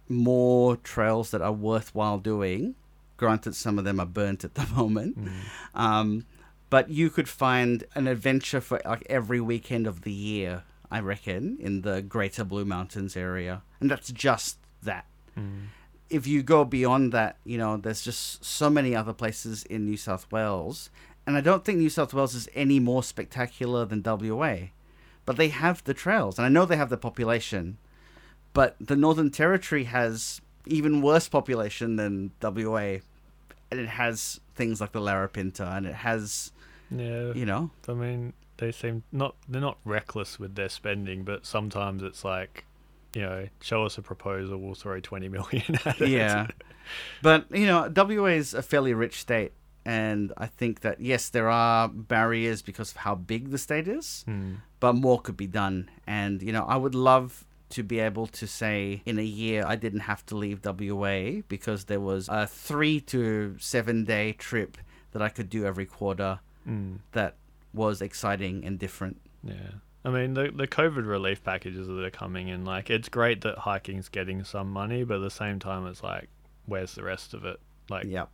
more 0.06 0.76
trails 0.76 1.30
that 1.30 1.40
are 1.40 1.52
worthwhile 1.52 2.18
doing. 2.18 2.74
Granted, 3.16 3.54
some 3.54 3.78
of 3.78 3.84
them 3.84 4.00
are 4.00 4.06
burnt 4.06 4.44
at 4.44 4.54
the 4.54 4.66
moment, 4.74 5.16
um, 5.74 6.26
but 6.70 6.90
you 6.90 7.10
could 7.10 7.28
find 7.28 7.84
an 7.94 8.06
adventure 8.06 8.60
for 8.60 8.80
like 8.84 9.04
every 9.08 9.40
weekend 9.40 9.86
of 9.86 10.02
the 10.02 10.12
year. 10.12 10.64
I 10.90 11.00
reckon 11.00 11.56
in 11.60 11.82
the 11.82 12.00
Greater 12.00 12.44
Blue 12.44 12.64
Mountains 12.64 13.16
area, 13.16 13.62
and 13.80 13.90
that's 13.90 14.12
just 14.12 14.58
that. 14.82 15.06
Mm. 15.36 15.66
If 16.08 16.26
you 16.28 16.42
go 16.44 16.64
beyond 16.64 17.12
that, 17.12 17.38
you 17.44 17.58
know, 17.58 17.76
there's 17.76 18.02
just 18.02 18.44
so 18.44 18.70
many 18.70 18.94
other 18.94 19.12
places 19.12 19.64
in 19.64 19.84
New 19.84 19.96
South 19.96 20.30
Wales, 20.30 20.90
And 21.26 21.36
I 21.36 21.40
don't 21.40 21.64
think 21.64 21.78
New 21.78 21.90
South 21.90 22.14
Wales 22.14 22.34
is 22.34 22.48
any 22.54 22.78
more 22.78 23.02
spectacular 23.02 23.84
than 23.84 24.02
WA. 24.04 24.68
But 25.24 25.36
they 25.36 25.48
have 25.48 25.82
the 25.82 25.94
trails. 25.94 26.38
And 26.38 26.46
I 26.46 26.48
know 26.48 26.64
they 26.64 26.76
have 26.76 26.88
the 26.88 26.96
population. 26.96 27.78
But 28.52 28.76
the 28.80 28.94
Northern 28.94 29.30
Territory 29.30 29.84
has 29.84 30.40
even 30.66 31.02
worse 31.02 31.28
population 31.28 31.96
than 31.96 32.30
WA. 32.40 32.98
And 33.70 33.80
it 33.80 33.88
has 33.88 34.40
things 34.54 34.80
like 34.80 34.92
the 34.92 35.00
Larapinta 35.00 35.76
and 35.76 35.86
it 35.86 35.96
has, 35.96 36.52
Yeah. 36.90 37.32
you 37.34 37.44
know, 37.46 37.70
I 37.88 37.92
mean, 37.94 38.32
they 38.58 38.72
seem 38.72 39.02
not 39.12 39.34
they're 39.48 39.60
not 39.60 39.78
reckless 39.84 40.38
with 40.38 40.54
their 40.54 40.68
spending, 40.68 41.24
but 41.24 41.44
sometimes 41.46 42.02
it's 42.02 42.24
like, 42.24 42.64
you 43.12 43.22
know, 43.22 43.48
show 43.60 43.84
us 43.84 43.98
a 43.98 44.02
proposal, 44.02 44.58
we'll 44.58 44.74
throw 44.74 45.00
twenty 45.00 45.28
million 45.28 45.78
at 45.84 46.00
it. 46.00 46.08
yeah. 46.08 46.46
But 47.22 47.46
you 47.50 47.66
know, 47.66 47.92
WA 47.94 48.26
is 48.26 48.54
a 48.54 48.62
fairly 48.62 48.94
rich 48.94 49.18
state, 49.20 49.52
and 49.84 50.32
I 50.36 50.46
think 50.46 50.80
that 50.80 51.00
yes, 51.00 51.28
there 51.28 51.48
are 51.50 51.88
barriers 51.88 52.62
because 52.62 52.92
of 52.92 52.98
how 52.98 53.14
big 53.16 53.50
the 53.50 53.58
state 53.58 53.88
is, 53.88 54.22
Hmm. 54.26 54.54
but 54.80 54.92
more 54.94 55.20
could 55.20 55.36
be 55.36 55.48
done. 55.48 55.90
And 56.06 56.42
you 56.42 56.52
know, 56.52 56.64
I 56.64 56.76
would 56.76 56.94
love 56.94 57.44
to 57.70 57.82
be 57.82 57.98
able 57.98 58.28
to 58.28 58.46
say 58.46 59.02
in 59.04 59.18
a 59.18 59.24
year 59.24 59.64
I 59.66 59.74
didn't 59.74 60.00
have 60.06 60.24
to 60.26 60.36
leave 60.36 60.60
WA 60.64 61.42
because 61.48 61.86
there 61.86 61.98
was 61.98 62.28
a 62.28 62.46
three 62.46 63.00
to 63.00 63.56
seven 63.58 64.04
day 64.04 64.32
trip 64.32 64.78
that 65.10 65.20
I 65.20 65.28
could 65.28 65.50
do 65.50 65.64
every 65.66 65.86
quarter 65.86 66.38
Mm. 66.66 66.98
that 67.12 67.34
was 67.72 68.00
exciting 68.02 68.64
and 68.64 68.78
different. 68.78 69.20
Yeah. 69.44 69.54
I 70.04 70.10
mean, 70.10 70.34
the 70.34 70.50
the 70.54 70.66
COVID 70.68 71.06
relief 71.06 71.42
packages 71.44 71.86
that 71.88 72.04
are 72.04 72.10
coming 72.10 72.48
in, 72.48 72.64
like, 72.64 72.90
it's 72.90 73.08
great 73.08 73.40
that 73.42 73.58
hiking's 73.58 74.08
getting 74.08 74.44
some 74.44 74.70
money, 74.70 75.04
but 75.04 75.16
at 75.16 75.22
the 75.22 75.30
same 75.30 75.58
time, 75.58 75.86
it's 75.86 76.02
like, 76.02 76.28
where's 76.66 76.94
the 76.94 77.02
rest 77.02 77.34
of 77.34 77.44
it? 77.44 77.58
Like, 77.90 78.06
Yep. 78.06 78.28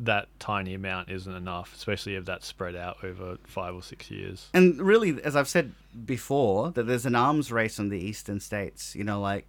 that 0.00 0.28
tiny 0.38 0.72
amount 0.74 1.10
isn't 1.10 1.34
enough, 1.34 1.74
especially 1.76 2.14
if 2.16 2.24
that's 2.24 2.46
spread 2.46 2.74
out 2.74 3.04
over 3.04 3.36
five 3.44 3.74
or 3.74 3.82
six 3.82 4.10
years. 4.10 4.48
And 4.54 4.80
really, 4.80 5.22
as 5.22 5.36
I've 5.36 5.48
said 5.48 5.72
before, 6.06 6.70
that 6.72 6.84
there's 6.84 7.04
an 7.06 7.14
arms 7.14 7.52
race 7.52 7.78
on 7.78 7.90
the 7.90 7.98
eastern 7.98 8.40
states. 8.40 8.94
You 8.96 9.04
know, 9.04 9.20
like 9.20 9.46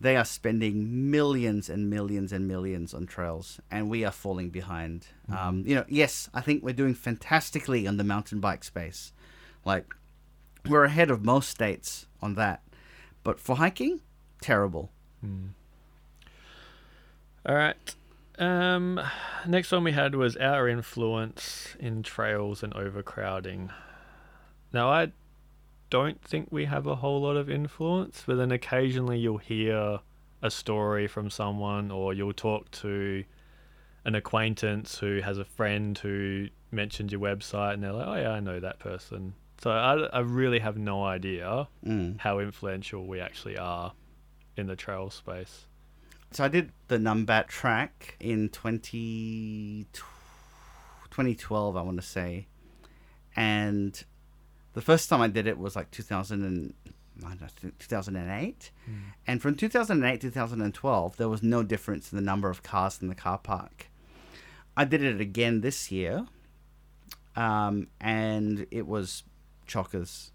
they 0.00 0.16
are 0.16 0.24
spending 0.24 1.10
millions 1.10 1.68
and 1.68 1.90
millions 1.90 2.32
and 2.32 2.46
millions 2.46 2.94
on 2.94 3.06
trails, 3.06 3.60
and 3.70 3.90
we 3.90 4.04
are 4.04 4.12
falling 4.12 4.50
behind. 4.50 5.06
Um, 5.36 5.64
you 5.66 5.74
know, 5.74 5.84
yes, 5.88 6.30
I 6.32 6.40
think 6.40 6.62
we're 6.62 6.72
doing 6.72 6.94
fantastically 6.94 7.86
on 7.86 7.96
the 7.96 8.04
mountain 8.04 8.40
bike 8.40 8.64
space. 8.64 9.12
Like 9.64 9.86
we're 10.68 10.84
ahead 10.84 11.10
of 11.10 11.24
most 11.24 11.50
states 11.50 12.06
on 12.22 12.34
that, 12.34 12.62
but 13.24 13.40
for 13.40 13.56
hiking, 13.56 14.00
terrible. 14.40 14.90
Hmm. 15.20 15.48
All 17.44 17.56
right. 17.56 17.94
Um, 18.38 19.00
next 19.46 19.72
one 19.72 19.82
we 19.82 19.92
had 19.92 20.14
was 20.14 20.36
our 20.36 20.68
influence 20.68 21.74
in 21.80 22.04
trails 22.04 22.62
and 22.62 22.72
overcrowding. 22.74 23.70
Now, 24.72 24.90
I 24.90 25.12
don't 25.90 26.20
think 26.22 26.48
we 26.50 26.66
have 26.66 26.86
a 26.86 26.96
whole 26.96 27.20
lot 27.22 27.36
of 27.36 27.48
influence, 27.50 28.22
but 28.26 28.36
then 28.36 28.50
occasionally 28.52 29.18
you'll 29.18 29.38
hear 29.38 30.00
a 30.42 30.50
story 30.50 31.06
from 31.06 31.30
someone 31.30 31.90
or 31.90 32.12
you'll 32.14 32.32
talk 32.32 32.70
to 32.70 33.24
an 34.04 34.14
acquaintance 34.14 34.98
who 34.98 35.20
has 35.20 35.38
a 35.38 35.44
friend 35.44 35.98
who 35.98 36.48
mentioned 36.70 37.10
your 37.10 37.20
website 37.20 37.74
and 37.74 37.82
they're 37.82 37.92
like, 37.92 38.06
oh, 38.06 38.14
yeah, 38.14 38.30
I 38.30 38.40
know 38.40 38.60
that 38.60 38.78
person. 38.78 39.34
So 39.60 39.70
I, 39.70 39.94
I 40.12 40.20
really 40.20 40.60
have 40.60 40.76
no 40.78 41.04
idea 41.04 41.66
Mm. 41.84 42.20
how 42.20 42.38
influential 42.38 43.06
we 43.06 43.20
actually 43.20 43.58
are 43.58 43.92
in 44.56 44.66
the 44.68 44.76
trail 44.76 45.10
space. 45.10 45.66
So 46.30 46.44
I 46.44 46.48
did 46.48 46.70
the 46.88 46.98
Numbat 46.98 47.46
track 47.48 48.16
in 48.20 48.50
20, 48.50 49.86
2012, 49.92 51.76
I 51.76 51.82
want 51.82 51.96
to 51.96 52.06
say. 52.06 52.46
And 53.34 54.02
the 54.78 54.82
first 54.82 55.08
time 55.08 55.20
I 55.20 55.26
did 55.26 55.48
it 55.48 55.58
was 55.58 55.74
like 55.74 55.90
2000 55.90 56.44
and, 56.44 56.72
I 57.26 57.30
don't 57.30 57.40
know, 57.64 57.70
2008. 57.80 58.70
And 59.26 59.42
from 59.42 59.56
2008 59.56 60.20
to 60.20 60.30
2012, 60.30 61.16
there 61.16 61.28
was 61.28 61.42
no 61.42 61.64
difference 61.64 62.12
in 62.12 62.16
the 62.16 62.22
number 62.22 62.48
of 62.48 62.62
cars 62.62 63.00
in 63.02 63.08
the 63.08 63.16
car 63.16 63.38
park. 63.38 63.88
I 64.76 64.84
did 64.84 65.02
it 65.02 65.20
again 65.20 65.62
this 65.62 65.90
year. 65.90 66.26
Um, 67.34 67.88
and 68.00 68.68
it 68.70 68.86
was 68.86 69.24
chockers. 69.66 70.30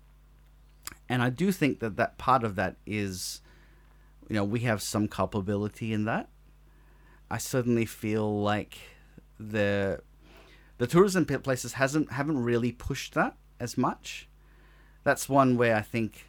And 1.07 1.21
I 1.21 1.29
do 1.29 1.53
think 1.53 1.79
that 1.79 1.95
that 1.95 2.17
part 2.17 2.43
of 2.43 2.55
that 2.55 2.75
is 2.85 3.41
you 4.27 4.35
know, 4.35 4.43
we 4.43 4.61
have 4.61 4.81
some 4.81 5.07
culpability 5.07 5.93
in 5.93 6.03
that. 6.03 6.27
I 7.31 7.37
certainly 7.37 7.85
feel 7.85 8.41
like 8.41 8.77
the 9.39 10.01
the 10.79 10.87
tourism 10.87 11.25
places 11.25 11.73
hasn't 11.73 12.11
haven't 12.11 12.43
really 12.43 12.73
pushed 12.73 13.13
that 13.13 13.37
as 13.57 13.77
much. 13.77 14.27
That's 15.03 15.27
one 15.27 15.57
where 15.57 15.75
I 15.75 15.81
think 15.81 16.27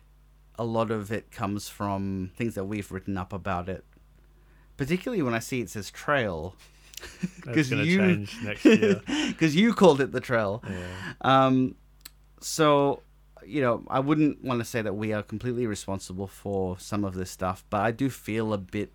a 0.59 0.65
lot 0.65 0.91
of 0.91 1.11
it 1.13 1.31
comes 1.31 1.69
from 1.69 2.31
things 2.37 2.55
that 2.55 2.65
we've 2.65 2.91
written 2.91 3.17
up 3.17 3.33
about 3.33 3.69
it. 3.69 3.85
Particularly 4.77 5.23
when 5.23 5.35
I 5.35 5.39
see 5.39 5.61
it 5.61 5.71
says 5.71 5.91
trail, 5.91 6.57
That's 7.01 7.41
'Cause 7.57 7.71
going 7.71 7.85
to 7.85 7.89
you- 7.89 7.99
change 7.99 8.37
next 8.43 8.65
year. 8.65 9.01
because 9.29 9.55
you 9.55 9.73
called 9.75 10.01
it 10.01 10.13
the 10.13 10.21
trail. 10.21 10.63
Yeah. 10.69 11.13
Um, 11.21 11.77
so, 12.41 13.03
you 13.47 13.61
know, 13.61 13.85
I 13.89 14.01
wouldn't 14.01 14.43
want 14.43 14.61
to 14.61 14.65
say 14.65 14.83
that 14.83 14.95
we 14.95 15.13
are 15.13 15.23
completely 15.23 15.67
responsible 15.67 16.27
for 16.27 16.79
some 16.79 17.05
of 17.05 17.15
this 17.15 17.31
stuff, 17.31 17.65
but 17.71 17.81
I 17.81 17.91
do 17.91 18.11
feel 18.11 18.53
a 18.53 18.59
bit 18.59 18.93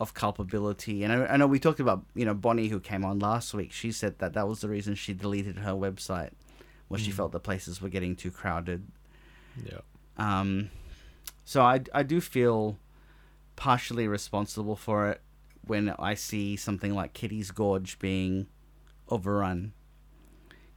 of 0.00 0.14
culpability. 0.14 1.04
And 1.04 1.12
I, 1.12 1.26
I 1.26 1.36
know 1.36 1.46
we 1.46 1.58
talked 1.58 1.80
about, 1.80 2.04
you 2.14 2.24
know, 2.24 2.34
Bonnie 2.34 2.68
who 2.68 2.80
came 2.80 3.04
on 3.04 3.18
last 3.18 3.54
week. 3.54 3.72
She 3.72 3.92
said 3.92 4.18
that 4.18 4.32
that 4.34 4.48
was 4.48 4.60
the 4.60 4.68
reason 4.68 4.94
she 4.94 5.12
deleted 5.14 5.58
her 5.58 5.72
website, 5.72 6.30
she 7.00 7.10
Mm. 7.10 7.14
felt 7.14 7.32
the 7.32 7.40
places 7.40 7.80
were 7.80 7.88
getting 7.88 8.14
too 8.16 8.30
crowded. 8.30 8.86
Yeah. 9.64 9.80
Um, 10.16 10.70
so 11.44 11.62
I, 11.62 11.80
I 11.94 12.02
do 12.02 12.20
feel 12.20 12.78
partially 13.56 14.08
responsible 14.08 14.76
for 14.76 15.08
it 15.10 15.20
when 15.66 15.90
I 15.98 16.14
see 16.14 16.56
something 16.56 16.94
like 16.94 17.12
Kitty's 17.12 17.50
Gorge 17.50 17.98
being 17.98 18.46
overrun, 19.08 19.72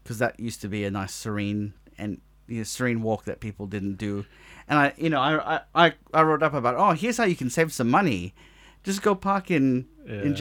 because 0.03 0.20
that 0.20 0.39
used 0.39 0.61
to 0.61 0.68
be 0.68 0.84
a 0.86 0.91
nice 0.91 1.13
serene 1.13 1.74
and 1.97 2.22
you 2.47 2.57
know, 2.57 2.63
serene 2.63 3.01
walk 3.01 3.26
that 3.26 3.39
people 3.39 3.66
didn't 3.66 3.95
do, 3.95 4.26
and 4.68 4.78
I 4.78 4.93
you 4.97 5.09
know 5.09 5.20
I 5.20 5.61
I 5.74 5.93
I 6.13 6.22
wrote 6.22 6.43
up 6.43 6.53
about 6.53 6.76
oh 6.76 6.91
here's 6.91 7.18
how 7.18 7.24
you 7.24 7.36
can 7.36 7.49
save 7.49 7.74
some 7.74 7.89
money, 7.89 8.36
just 8.84 9.01
go 9.01 9.16
park 9.16 9.49
in 9.49 9.88
in 10.05 10.32
Yeah. 10.32 10.38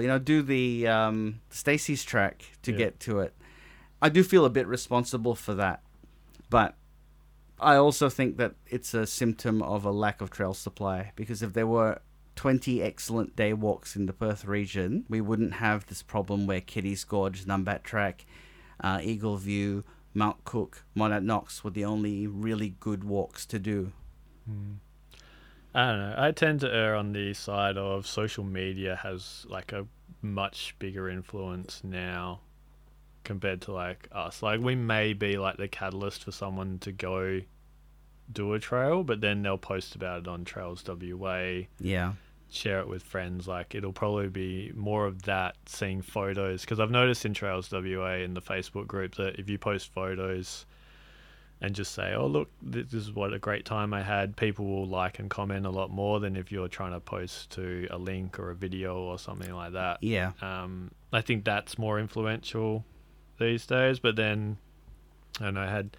You 0.00 0.06
know 0.06 0.18
do 0.20 0.42
the 0.42 0.86
um, 0.86 1.40
Stacy's 1.50 2.04
track 2.04 2.44
to 2.62 2.70
Yeah. 2.70 2.78
get 2.78 3.00
to 3.00 3.18
it. 3.20 3.34
I 4.02 4.08
do 4.08 4.22
feel 4.22 4.44
a 4.44 4.50
bit 4.50 4.66
responsible 4.66 5.34
for 5.34 5.54
that, 5.54 5.82
but 6.48 6.74
I 7.58 7.76
also 7.76 8.08
think 8.08 8.38
that 8.38 8.54
it's 8.66 8.94
a 8.94 9.06
symptom 9.06 9.62
of 9.62 9.84
a 9.84 9.90
lack 9.90 10.20
of 10.20 10.30
trail 10.30 10.54
supply 10.54 11.12
because 11.14 11.42
if 11.42 11.52
there 11.52 11.66
were 11.66 12.00
20 12.36 12.82
excellent 12.82 13.36
day 13.36 13.52
walks 13.52 13.96
in 13.96 14.06
the 14.06 14.14
Perth 14.14 14.46
region, 14.46 15.04
we 15.08 15.20
wouldn't 15.20 15.54
have 15.54 15.86
this 15.86 16.02
problem 16.02 16.46
where 16.46 16.62
Kitty's 16.62 17.04
Gorge, 17.04 17.44
Numbat 17.44 17.82
Track, 17.82 18.24
uh, 18.82 19.00
Eagle 19.02 19.36
View, 19.36 19.84
Mount 20.14 20.42
Cook, 20.44 20.84
Monadnock 20.96 21.22
Knox 21.22 21.62
were 21.62 21.70
the 21.70 21.84
only 21.84 22.26
really 22.26 22.74
good 22.80 23.04
walks 23.04 23.44
to 23.46 23.58
do. 23.58 23.92
Mm. 24.50 24.76
I 25.74 25.90
don't 25.90 25.98
know. 25.98 26.14
I 26.16 26.30
tend 26.32 26.60
to 26.60 26.74
err 26.74 26.96
on 26.96 27.12
the 27.12 27.34
side 27.34 27.76
of 27.76 28.06
social 28.06 28.42
media 28.42 28.98
has 29.02 29.46
like 29.48 29.72
a 29.72 29.86
much 30.22 30.74
bigger 30.78 31.08
influence 31.08 31.82
now 31.84 32.40
compared 33.24 33.60
to 33.62 33.72
like 33.72 34.08
us. 34.12 34.42
Like 34.42 34.60
we 34.60 34.74
may 34.74 35.12
be 35.12 35.36
like 35.38 35.56
the 35.56 35.68
catalyst 35.68 36.24
for 36.24 36.32
someone 36.32 36.78
to 36.80 36.92
go 36.92 37.40
do 38.32 38.52
a 38.54 38.58
trail, 38.60 39.02
but 39.02 39.20
then 39.20 39.42
they'll 39.42 39.58
post 39.58 39.94
about 39.96 40.20
it 40.20 40.28
on 40.28 40.44
Trails 40.44 40.84
WA, 40.86 41.66
Yeah. 41.80 42.12
share 42.48 42.80
it 42.80 42.88
with 42.88 43.02
friends. 43.02 43.48
Like 43.48 43.74
it'll 43.74 43.92
probably 43.92 44.28
be 44.28 44.72
more 44.74 45.06
of 45.06 45.22
that 45.22 45.56
seeing 45.66 46.00
photos 46.02 46.60
because 46.62 46.78
I've 46.80 46.90
noticed 46.90 47.24
in 47.24 47.34
Trails 47.34 47.70
WA 47.72 48.14
in 48.22 48.34
the 48.34 48.42
Facebook 48.42 48.86
group 48.86 49.16
that 49.16 49.38
if 49.38 49.48
you 49.50 49.58
post 49.58 49.92
photos 49.92 50.64
and 51.62 51.74
just 51.74 51.92
say, 51.92 52.14
"Oh 52.14 52.26
look, 52.26 52.48
this 52.62 52.94
is 52.94 53.12
what 53.12 53.34
a 53.34 53.38
great 53.38 53.64
time 53.66 53.92
I 53.92 54.02
had," 54.02 54.36
people 54.36 54.64
will 54.64 54.86
like 54.86 55.18
and 55.18 55.28
comment 55.28 55.66
a 55.66 55.70
lot 55.70 55.90
more 55.90 56.18
than 56.18 56.34
if 56.36 56.50
you're 56.50 56.68
trying 56.68 56.92
to 56.92 57.00
post 57.00 57.50
to 57.52 57.86
a 57.90 57.98
link 57.98 58.38
or 58.38 58.50
a 58.50 58.54
video 58.54 58.96
or 58.98 59.18
something 59.18 59.52
like 59.52 59.72
that. 59.72 59.98
Yeah. 60.02 60.32
Um, 60.40 60.92
I 61.12 61.20
think 61.20 61.44
that's 61.44 61.76
more 61.78 61.98
influential 62.00 62.84
these 63.40 63.66
days. 63.66 63.98
But 63.98 64.14
then, 64.14 64.58
know, 65.40 65.60
I 65.60 65.66
had 65.66 65.96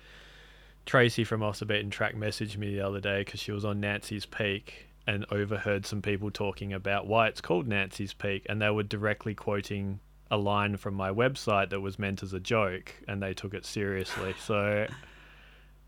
Tracy 0.85 1.25
from 1.25 1.43
Off 1.43 1.59
the 1.59 1.65
Beaten 1.65 1.89
Track 1.89 2.15
message 2.15 2.57
me 2.57 2.73
the 2.73 2.81
other 2.81 3.01
day 3.01 3.25
because 3.25 3.41
she 3.41 3.51
was 3.51 3.65
on 3.65 3.81
Nancy's 3.81 4.25
Peak 4.25 4.87
and 5.05 5.25
overheard 5.31 5.85
some 5.85 6.01
people 6.01 6.31
talking 6.31 6.71
about 6.71 7.07
why 7.07 7.27
it's 7.27 7.41
called 7.41 7.67
Nancy's 7.67 8.13
Peak, 8.13 8.45
and 8.47 8.61
they 8.61 8.69
were 8.69 8.83
directly 8.83 9.33
quoting 9.33 9.99
a 10.29 10.37
line 10.37 10.77
from 10.77 10.93
my 10.93 11.09
website 11.09 11.71
that 11.71 11.81
was 11.81 11.99
meant 11.99 12.23
as 12.23 12.31
a 12.31 12.39
joke, 12.39 12.93
and 13.07 13.21
they 13.21 13.33
took 13.33 13.53
it 13.53 13.65
seriously. 13.65 14.33
So. 14.39 14.87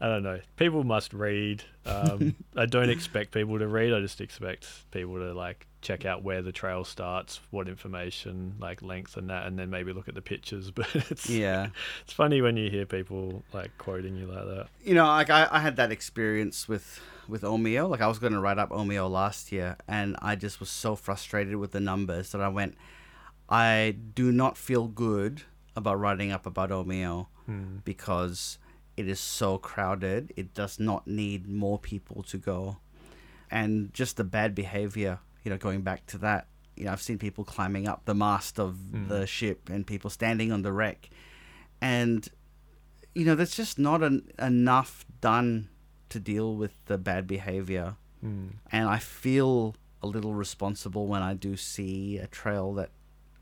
I 0.01 0.07
don't 0.07 0.23
know. 0.23 0.39
People 0.57 0.83
must 0.83 1.13
read. 1.13 1.63
Um, 1.85 2.35
I 2.57 2.65
don't 2.65 2.89
expect 2.89 3.31
people 3.31 3.57
to 3.59 3.67
read. 3.67 3.93
I 3.93 4.01
just 4.01 4.19
expect 4.19 4.67
people 4.91 5.15
to 5.15 5.33
like 5.33 5.65
check 5.81 6.03
out 6.05 6.23
where 6.23 6.41
the 6.41 6.51
trail 6.51 6.83
starts, 6.83 7.39
what 7.51 7.69
information, 7.69 8.55
like 8.59 8.81
length 8.81 9.15
and 9.15 9.29
that, 9.29 9.45
and 9.47 9.57
then 9.57 9.69
maybe 9.69 9.93
look 9.93 10.09
at 10.09 10.15
the 10.15 10.21
pictures. 10.21 10.71
But 10.75 10.93
it's 10.93 11.29
Yeah. 11.29 11.67
it's 12.03 12.11
funny 12.13 12.41
when 12.41 12.57
you 12.57 12.69
hear 12.69 12.85
people 12.85 13.43
like 13.53 13.77
quoting 13.77 14.17
you 14.17 14.25
like 14.27 14.45
that. 14.45 14.67
you 14.83 14.93
know, 14.93 15.05
like 15.05 15.29
I, 15.29 15.47
I 15.49 15.59
had 15.59 15.77
that 15.77 15.91
experience 15.91 16.67
with 16.67 16.99
with 17.29 17.43
Omeo. 17.43 17.87
Like 17.89 18.01
I 18.01 18.07
was 18.07 18.19
going 18.19 18.33
to 18.33 18.39
write 18.41 18.57
up 18.59 18.71
Omeo 18.71 19.09
last 19.09 19.51
year, 19.53 19.77
and 19.87 20.17
I 20.21 20.35
just 20.35 20.59
was 20.59 20.69
so 20.69 20.95
frustrated 20.97 21.55
with 21.55 21.71
the 21.71 21.79
numbers 21.79 22.31
that 22.33 22.41
I 22.41 22.49
went, 22.49 22.75
I 23.49 23.95
do 24.15 24.31
not 24.33 24.57
feel 24.57 24.87
good 24.87 25.43
about 25.77 25.99
writing 25.99 26.31
up 26.31 26.45
about 26.45 26.71
Omeo 26.71 27.27
Hmm. 27.45 27.77
because 27.83 28.57
it 28.97 29.07
is 29.07 29.19
so 29.19 29.57
crowded. 29.57 30.33
It 30.35 30.53
does 30.53 30.79
not 30.79 31.07
need 31.07 31.47
more 31.47 31.79
people 31.79 32.23
to 32.23 32.37
go, 32.37 32.77
and 33.51 33.93
just 33.93 34.17
the 34.17 34.23
bad 34.23 34.53
behavior. 34.55 35.19
You 35.43 35.51
know, 35.51 35.57
going 35.57 35.81
back 35.81 36.05
to 36.07 36.17
that. 36.19 36.47
You 36.75 36.85
know, 36.85 36.91
I've 36.91 37.01
seen 37.01 37.19
people 37.19 37.43
climbing 37.43 37.87
up 37.87 38.05
the 38.05 38.15
mast 38.15 38.59
of 38.59 38.75
Mm. 38.91 39.07
the 39.07 39.27
ship 39.27 39.69
and 39.69 39.85
people 39.85 40.09
standing 40.09 40.51
on 40.51 40.61
the 40.63 40.71
wreck, 40.71 41.09
and 41.81 42.27
you 43.15 43.25
know, 43.25 43.35
there's 43.35 43.55
just 43.55 43.77
not 43.77 44.01
an, 44.01 44.31
enough 44.39 45.05
done 45.21 45.69
to 46.09 46.19
deal 46.19 46.55
with 46.55 46.71
the 46.85 46.97
bad 46.97 47.27
behavior. 47.27 47.95
Hmm. 48.21 48.47
And 48.71 48.89
I 48.89 48.97
feel 48.97 49.75
a 50.01 50.07
little 50.07 50.33
responsible 50.33 51.05
when 51.05 51.21
I 51.21 51.35
do 51.35 51.55
see 51.55 52.17
a 52.17 52.25
trail 52.25 52.73
that, 52.73 52.89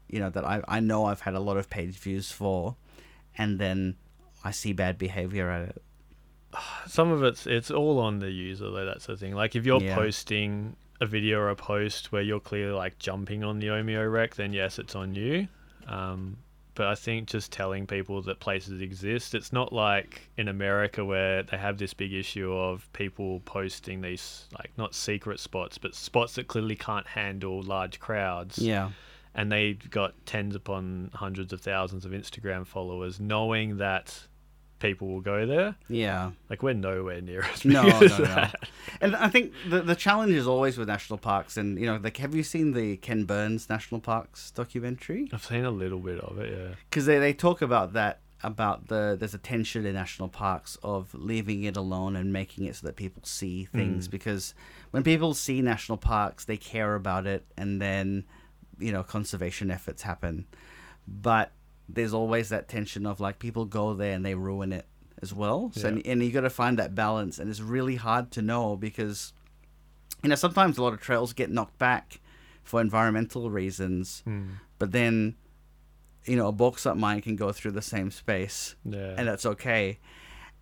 you 0.10 0.20
know, 0.20 0.30
that 0.30 0.44
I, 0.44 0.62
I 0.68 0.80
know 0.82 1.06
I've 1.06 1.22
had 1.22 1.36
a 1.36 1.40
lot 1.40 1.56
of 1.56 1.70
page 1.70 1.96
views 1.98 2.32
for, 2.34 2.76
and 3.38 3.60
then 3.60 3.96
I 4.44 4.52
see 4.52 4.74
bad 4.74 4.98
behavior 4.98 5.50
at 5.50 5.70
it. 5.70 5.82
some 6.88 7.12
of 7.12 7.24
it's 7.24 7.48
it's 7.48 7.72
all 7.72 8.00
on 8.00 8.20
the 8.20 8.30
user 8.30 8.70
though 8.70 8.86
that's 8.86 9.06
the 9.06 9.16
thing 9.16 9.34
like 9.34 9.56
if 9.56 9.66
you're 9.66 9.82
Yeah. 9.82 9.96
posting 9.96 10.76
a 11.00 11.06
video 11.06 11.40
or 11.40 11.50
a 11.50 11.56
post 11.56 12.12
where 12.12 12.22
you're 12.22 12.42
clearly 12.42 12.74
like 12.74 13.00
jumping 13.00 13.44
on 13.44 13.60
the 13.60 13.68
omeo 13.70 14.06
wreck 14.12 14.36
then 14.36 14.52
yes 14.52 14.78
it's 14.78 14.94
on 14.96 15.16
you 15.16 15.48
um, 15.88 16.38
but 16.76 16.88
i 16.88 16.96
think 16.96 17.30
just 17.30 17.52
telling 17.54 17.88
people 17.88 18.22
that 18.22 18.40
places 18.42 18.82
exist 18.82 19.34
it's 19.34 19.54
not 19.54 19.72
like 19.72 20.30
in 20.38 20.48
america 20.50 21.04
where 21.06 21.42
they 21.44 21.58
have 21.58 21.78
this 21.78 21.94
big 21.94 22.12
issue 22.14 22.52
of 22.54 22.92
people 22.94 23.40
posting 23.46 24.02
these 24.02 24.48
like 24.60 24.72
not 24.78 24.94
secret 24.94 25.40
spots 25.40 25.78
but 25.78 25.96
spots 25.96 26.36
that 26.36 26.48
clearly 26.48 26.76
can't 26.76 27.08
handle 27.08 27.62
large 27.64 28.00
crowds 28.02 28.58
Yeah. 28.58 28.92
and 29.34 29.50
they've 29.52 29.90
got 29.90 30.14
tens 30.26 30.54
upon 30.56 31.12
hundreds 31.14 31.54
of 31.54 31.62
thousands 31.62 32.04
of 32.06 32.12
instagram 32.12 32.68
followers 32.68 33.20
knowing 33.22 33.78
that 33.78 34.28
people 34.82 35.08
will 35.08 35.22
go 35.22 35.46
there 35.46 35.76
Yeah. 35.88 36.32
like 36.50 36.62
we're 36.64 36.74
nowhere 36.74 37.22
near 37.22 37.44
as 37.54 37.64
No, 37.64 37.84
no, 37.84 38.00
as 38.00 38.20
no. 38.20 38.26
that. 38.26 38.56
And 39.00 39.16
I 39.16 39.30
think 39.30 39.54
the 39.70 39.82
the 39.82 39.96
challenge 39.96 40.34
is 40.34 40.48
always 40.48 40.78
with 40.78 40.88
national 40.88 41.20
parks, 41.20 41.56
and 41.58 41.80
you 41.80 41.86
know, 41.86 41.98
like, 42.04 42.18
have 42.18 42.34
you 42.36 42.44
seen 42.44 42.74
the 42.74 42.98
Ken 42.98 43.24
Burns 43.26 43.70
National 43.70 44.02
Parks 44.02 44.52
documentary? 44.52 45.30
I've 45.32 45.46
seen 45.46 45.64
a 45.66 45.72
little 45.72 46.00
bit 46.00 46.20
of 46.20 46.38
it, 46.40 46.50
yeah. 46.58 46.76
because 46.90 47.06
they, 47.06 47.20
they 47.20 47.34
talk 47.34 47.62
about 47.62 47.94
that 47.94 48.20
about 48.44 48.88
the 48.88 49.16
there's 49.20 49.36
a 49.36 49.38
tension 49.38 49.86
in 49.86 49.94
national 49.94 50.28
parks 50.28 50.76
of 50.82 51.14
leaving 51.14 51.64
it 51.64 51.78
alone 51.78 52.16
and 52.16 52.34
making 52.34 52.66
it 52.66 52.76
so 52.76 52.88
that 52.88 52.96
people 52.96 53.22
see 53.24 53.66
things 53.66 54.08
Mm. 54.08 54.12
because 54.12 54.56
when 54.90 55.04
people 55.04 55.36
see 55.36 55.62
national 55.62 56.00
parks 56.00 56.46
they 56.46 56.58
care 56.58 56.96
about 56.96 57.28
it 57.28 57.46
and 57.56 57.80
then 57.80 58.24
you 58.80 58.92
know 58.92 59.04
conservation 59.04 59.70
efforts 59.70 60.02
happen 60.02 60.48
but 61.08 61.52
there's 61.94 62.14
always 62.14 62.50
that 62.50 62.68
tension 62.68 63.06
of 63.06 63.20
like 63.20 63.38
people 63.40 63.66
go 63.66 63.94
there 63.94 64.14
and 64.14 64.26
they 64.26 64.36
ruin 64.36 64.72
it 64.74 64.86
as 65.22 65.34
well 65.34 65.72
so 65.74 65.82
Yeah. 65.82 65.88
and, 65.96 66.08
and 66.08 66.24
you 66.24 66.32
got 66.32 66.42
to 66.42 66.50
find 66.50 66.80
that 66.80 66.96
balance 66.96 67.38
and 67.40 67.50
it's 67.50 67.62
really 67.62 67.96
hard 67.98 68.32
to 68.32 68.42
know 68.42 68.76
because 68.76 69.34
you 70.24 70.30
know 70.30 70.36
sometimes 70.36 70.78
a 70.78 70.84
lot 70.84 70.94
of 70.94 71.02
trails 71.02 71.34
get 71.34 71.50
knocked 71.52 71.78
back 71.78 72.20
for 72.64 72.80
environmental 72.82 73.50
reasons 73.52 74.24
Mm. 74.28 74.48
but 74.80 74.92
then 74.92 75.36
you 76.26 76.36
know 76.36 76.48
a 76.48 76.52
box 76.52 76.86
up 76.86 76.98
mine 76.98 77.22
can 77.22 77.36
go 77.36 77.52
through 77.52 77.72
the 77.72 77.82
same 77.82 78.10
space 78.12 78.76
Yeah. 78.86 79.16
and 79.18 79.28
that's 79.28 79.46
okay 79.46 80.00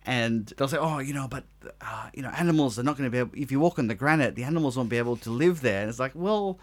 and 0.06 0.52
they'll 0.56 0.68
say 0.68 0.78
oh 0.78 0.98
you 0.98 1.12
know 1.12 1.28
but 1.28 1.44
uh, 1.82 2.08
you 2.14 2.22
know 2.22 2.30
animals 2.30 2.78
are 2.78 2.82
not 2.82 2.96
going 2.96 3.06
to 3.06 3.10
be 3.10 3.18
able 3.18 3.30
if 3.34 3.52
you 3.52 3.60
walk 3.60 3.78
on 3.78 3.86
the 3.86 3.94
granite 3.94 4.34
the 4.34 4.44
animals 4.44 4.76
won't 4.76 4.88
be 4.88 4.96
able 4.98 5.16
to 5.18 5.30
live 5.30 5.60
there 5.60 5.80
and 5.82 5.90
it's 5.90 5.98
like 6.00 6.12
well 6.14 6.58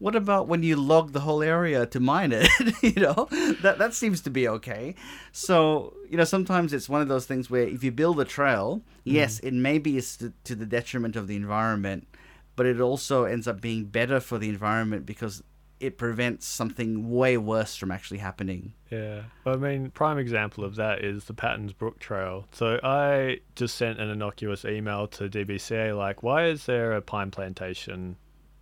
what 0.00 0.16
about 0.16 0.48
when 0.48 0.62
you 0.64 0.74
log 0.74 1.12
the 1.12 1.20
whole 1.20 1.42
area 1.42 1.86
to 1.86 2.00
mine 2.00 2.32
it 2.32 2.48
you 2.82 3.00
know 3.00 3.28
that 3.62 3.78
that 3.78 3.94
seems 3.94 4.20
to 4.20 4.30
be 4.30 4.48
okay 4.48 4.94
so 5.30 5.94
you 6.08 6.16
know 6.16 6.24
sometimes 6.24 6.72
it's 6.72 6.88
one 6.88 7.00
of 7.00 7.08
those 7.08 7.26
things 7.26 7.48
where 7.48 7.62
if 7.62 7.84
you 7.84 7.92
build 7.92 8.18
a 8.18 8.24
trail 8.24 8.82
mm-hmm. 9.06 9.14
yes 9.14 9.38
it 9.40 9.54
maybe 9.54 9.96
is 9.96 10.16
to, 10.16 10.32
to 10.42 10.56
the 10.56 10.66
detriment 10.66 11.14
of 11.14 11.28
the 11.28 11.36
environment 11.36 12.08
but 12.56 12.66
it 12.66 12.80
also 12.80 13.24
ends 13.24 13.46
up 13.46 13.60
being 13.60 13.84
better 13.84 14.18
for 14.18 14.38
the 14.38 14.48
environment 14.48 15.06
because 15.06 15.42
it 15.78 15.96
prevents 15.96 16.46
something 16.46 17.10
way 17.10 17.38
worse 17.38 17.74
from 17.74 17.90
actually 17.90 18.18
happening 18.18 18.74
Yeah. 18.90 19.22
I 19.46 19.56
mean, 19.56 19.90
prime 19.92 20.18
example 20.18 20.62
of 20.64 20.74
that 20.76 21.02
is 21.02 21.24
the 21.24 21.32
Pattons 21.32 21.72
Brook 21.72 21.98
Trail. 22.00 22.46
So 22.52 22.78
I 22.82 23.38
just 23.54 23.76
sent 23.76 23.98
an 23.98 24.10
innocuous 24.10 24.64
email 24.64 25.06
to 25.08 25.28
DBCA 25.28 25.96
like, 25.96 26.22
why 26.22 26.46
is 26.46 26.66
there 26.66 26.92
a 26.92 27.00
pine 27.00 27.30
plantation 27.30 28.16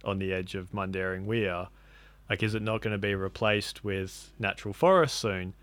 on 0.04 0.18
the 0.18 0.32
edge 0.32 0.54
of 0.54 0.72
Mundaring 0.72 1.24
Weir? 1.24 1.68
Like, 2.28 2.42
is 2.42 2.54
it 2.54 2.62
not 2.62 2.82
going 2.82 2.92
to 2.92 2.98
be 2.98 3.14
replaced 3.14 3.84
with 3.84 4.32
natural 4.38 4.74
forest 4.74 5.16
soon? 5.16 5.54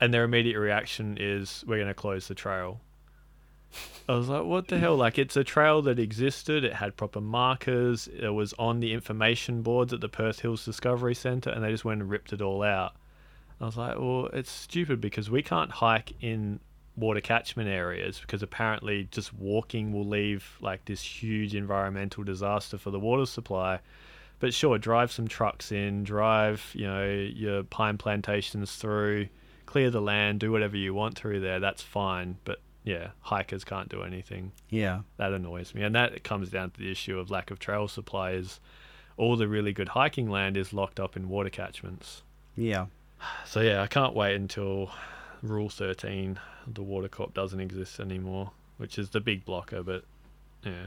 And 0.00 0.12
their 0.12 0.24
immediate 0.24 0.58
reaction 0.58 1.16
is, 1.20 1.64
we're 1.66 1.76
going 1.76 1.88
to 1.88 1.94
close 1.94 2.28
the 2.28 2.34
trail. 2.34 2.80
I 4.08 4.14
was 4.16 4.28
like, 4.28 4.44
what 4.44 4.68
the 4.68 4.78
hell? 4.78 4.96
Like, 4.96 5.18
it's 5.18 5.36
a 5.36 5.44
trail 5.44 5.80
that 5.82 5.98
existed. 5.98 6.64
It 6.64 6.74
had 6.74 6.96
proper 6.96 7.20
markers. 7.20 8.08
It 8.08 8.30
was 8.30 8.52
on 8.58 8.80
the 8.80 8.92
information 8.92 9.62
boards 9.62 9.92
at 9.92 10.00
the 10.00 10.08
Perth 10.08 10.40
Hills 10.40 10.64
Discovery 10.64 11.14
Centre, 11.14 11.50
and 11.50 11.62
they 11.62 11.70
just 11.70 11.84
went 11.84 12.00
and 12.00 12.10
ripped 12.10 12.32
it 12.32 12.42
all 12.42 12.62
out. 12.62 12.94
I 13.60 13.66
was 13.66 13.76
like, 13.76 13.96
well, 13.96 14.28
it's 14.32 14.50
stupid 14.50 15.00
because 15.00 15.30
we 15.30 15.42
can't 15.42 15.70
hike 15.70 16.14
in 16.20 16.58
water 16.96 17.20
catchment 17.20 17.68
areas 17.68 18.20
because 18.20 18.42
apparently 18.42 19.08
just 19.10 19.32
walking 19.34 19.92
will 19.92 20.06
leave 20.06 20.56
like 20.60 20.84
this 20.84 21.02
huge 21.02 21.54
environmental 21.54 22.22
disaster 22.22 22.78
for 22.78 22.90
the 22.90 23.00
water 23.00 23.26
supply. 23.26 23.80
But 24.40 24.52
sure, 24.52 24.76
drive 24.76 25.12
some 25.12 25.28
trucks 25.28 25.70
in, 25.70 26.02
drive, 26.04 26.70
you 26.74 26.86
know, 26.86 27.08
your 27.08 27.62
pine 27.62 27.96
plantations 27.96 28.74
through, 28.74 29.28
clear 29.66 29.88
the 29.88 30.00
land, 30.00 30.40
do 30.40 30.50
whatever 30.50 30.76
you 30.76 30.92
want 30.94 31.16
through 31.16 31.40
there. 31.40 31.60
That's 31.60 31.80
fine. 31.80 32.38
But 32.44 32.58
yeah, 32.84 33.10
hikers 33.20 33.64
can't 33.64 33.88
do 33.88 34.02
anything. 34.02 34.52
yeah 34.68 35.02
That 35.16 35.32
annoys 35.32 35.74
me. 35.74 35.82
And 35.82 35.94
that 35.94 36.24
comes 36.24 36.50
down 36.50 36.72
to 36.72 36.80
the 36.80 36.90
issue 36.90 37.18
of 37.18 37.30
lack 37.30 37.50
of 37.50 37.58
trail 37.58 37.86
supply 37.86 38.32
is 38.32 38.58
all 39.16 39.36
the 39.36 39.46
really 39.46 39.72
good 39.72 39.90
hiking 39.90 40.28
land 40.28 40.56
is 40.56 40.72
locked 40.72 40.98
up 40.98 41.16
in 41.16 41.28
water 41.28 41.50
catchments. 41.50 42.22
yeah 42.56 42.86
So 43.46 43.60
yeah, 43.60 43.80
I 43.80 43.86
can't 43.86 44.14
wait 44.14 44.34
until 44.34 44.90
Rule 45.42 45.68
13, 45.68 46.38
the 46.66 46.82
water 46.82 47.08
corp 47.08 47.34
doesn't 47.34 47.60
exist 47.60 47.98
anymore, 47.98 48.52
which 48.76 48.98
is 48.98 49.10
the 49.10 49.20
big 49.20 49.44
blocker. 49.44 49.82
But 49.82 50.04
yeah. 50.64 50.86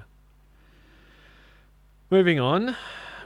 Moving 2.09 2.39
on, 2.39 2.75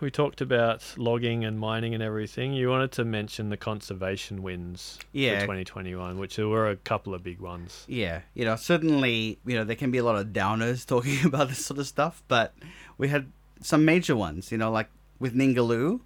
we 0.02 0.10
talked 0.10 0.42
about 0.42 0.84
logging 0.98 1.44
and 1.44 1.60
mining 1.60 1.94
and 1.94 2.02
everything. 2.02 2.54
You 2.54 2.70
wanted 2.70 2.92
to 2.94 3.06
mention 3.06 3.50
the 3.50 3.58
conservation 3.58 4.42
wins 4.42 4.98
Yeah. 5.12 5.36
for 5.36 5.42
2021, 5.46 6.18
which 6.18 6.38
there 6.38 6.48
were 6.48 6.70
a 6.70 6.78
couple 6.78 7.14
of 7.14 7.22
big 7.24 7.40
ones. 7.40 7.86
Yeah, 7.88 8.22
you 8.34 8.46
know, 8.46 8.56
certainly, 8.56 9.38
you 9.46 9.56
know, 9.56 9.64
there 9.66 9.76
can 9.76 9.92
be 9.92 9.98
a 9.98 10.04
lot 10.04 10.16
of 10.16 10.28
downers 10.28 10.86
talking 10.88 11.26
about 11.26 11.50
this 11.50 11.64
sort 11.66 11.80
of 11.80 11.88
stuff, 11.88 12.24
but 12.28 12.54
we 12.98 13.10
had 13.10 13.32
some 13.62 13.84
major 13.86 14.16
ones, 14.16 14.52
you 14.52 14.58
know, 14.58 14.72
like 14.72 14.90
with 15.20 15.36
Ningaloo, 15.36 16.00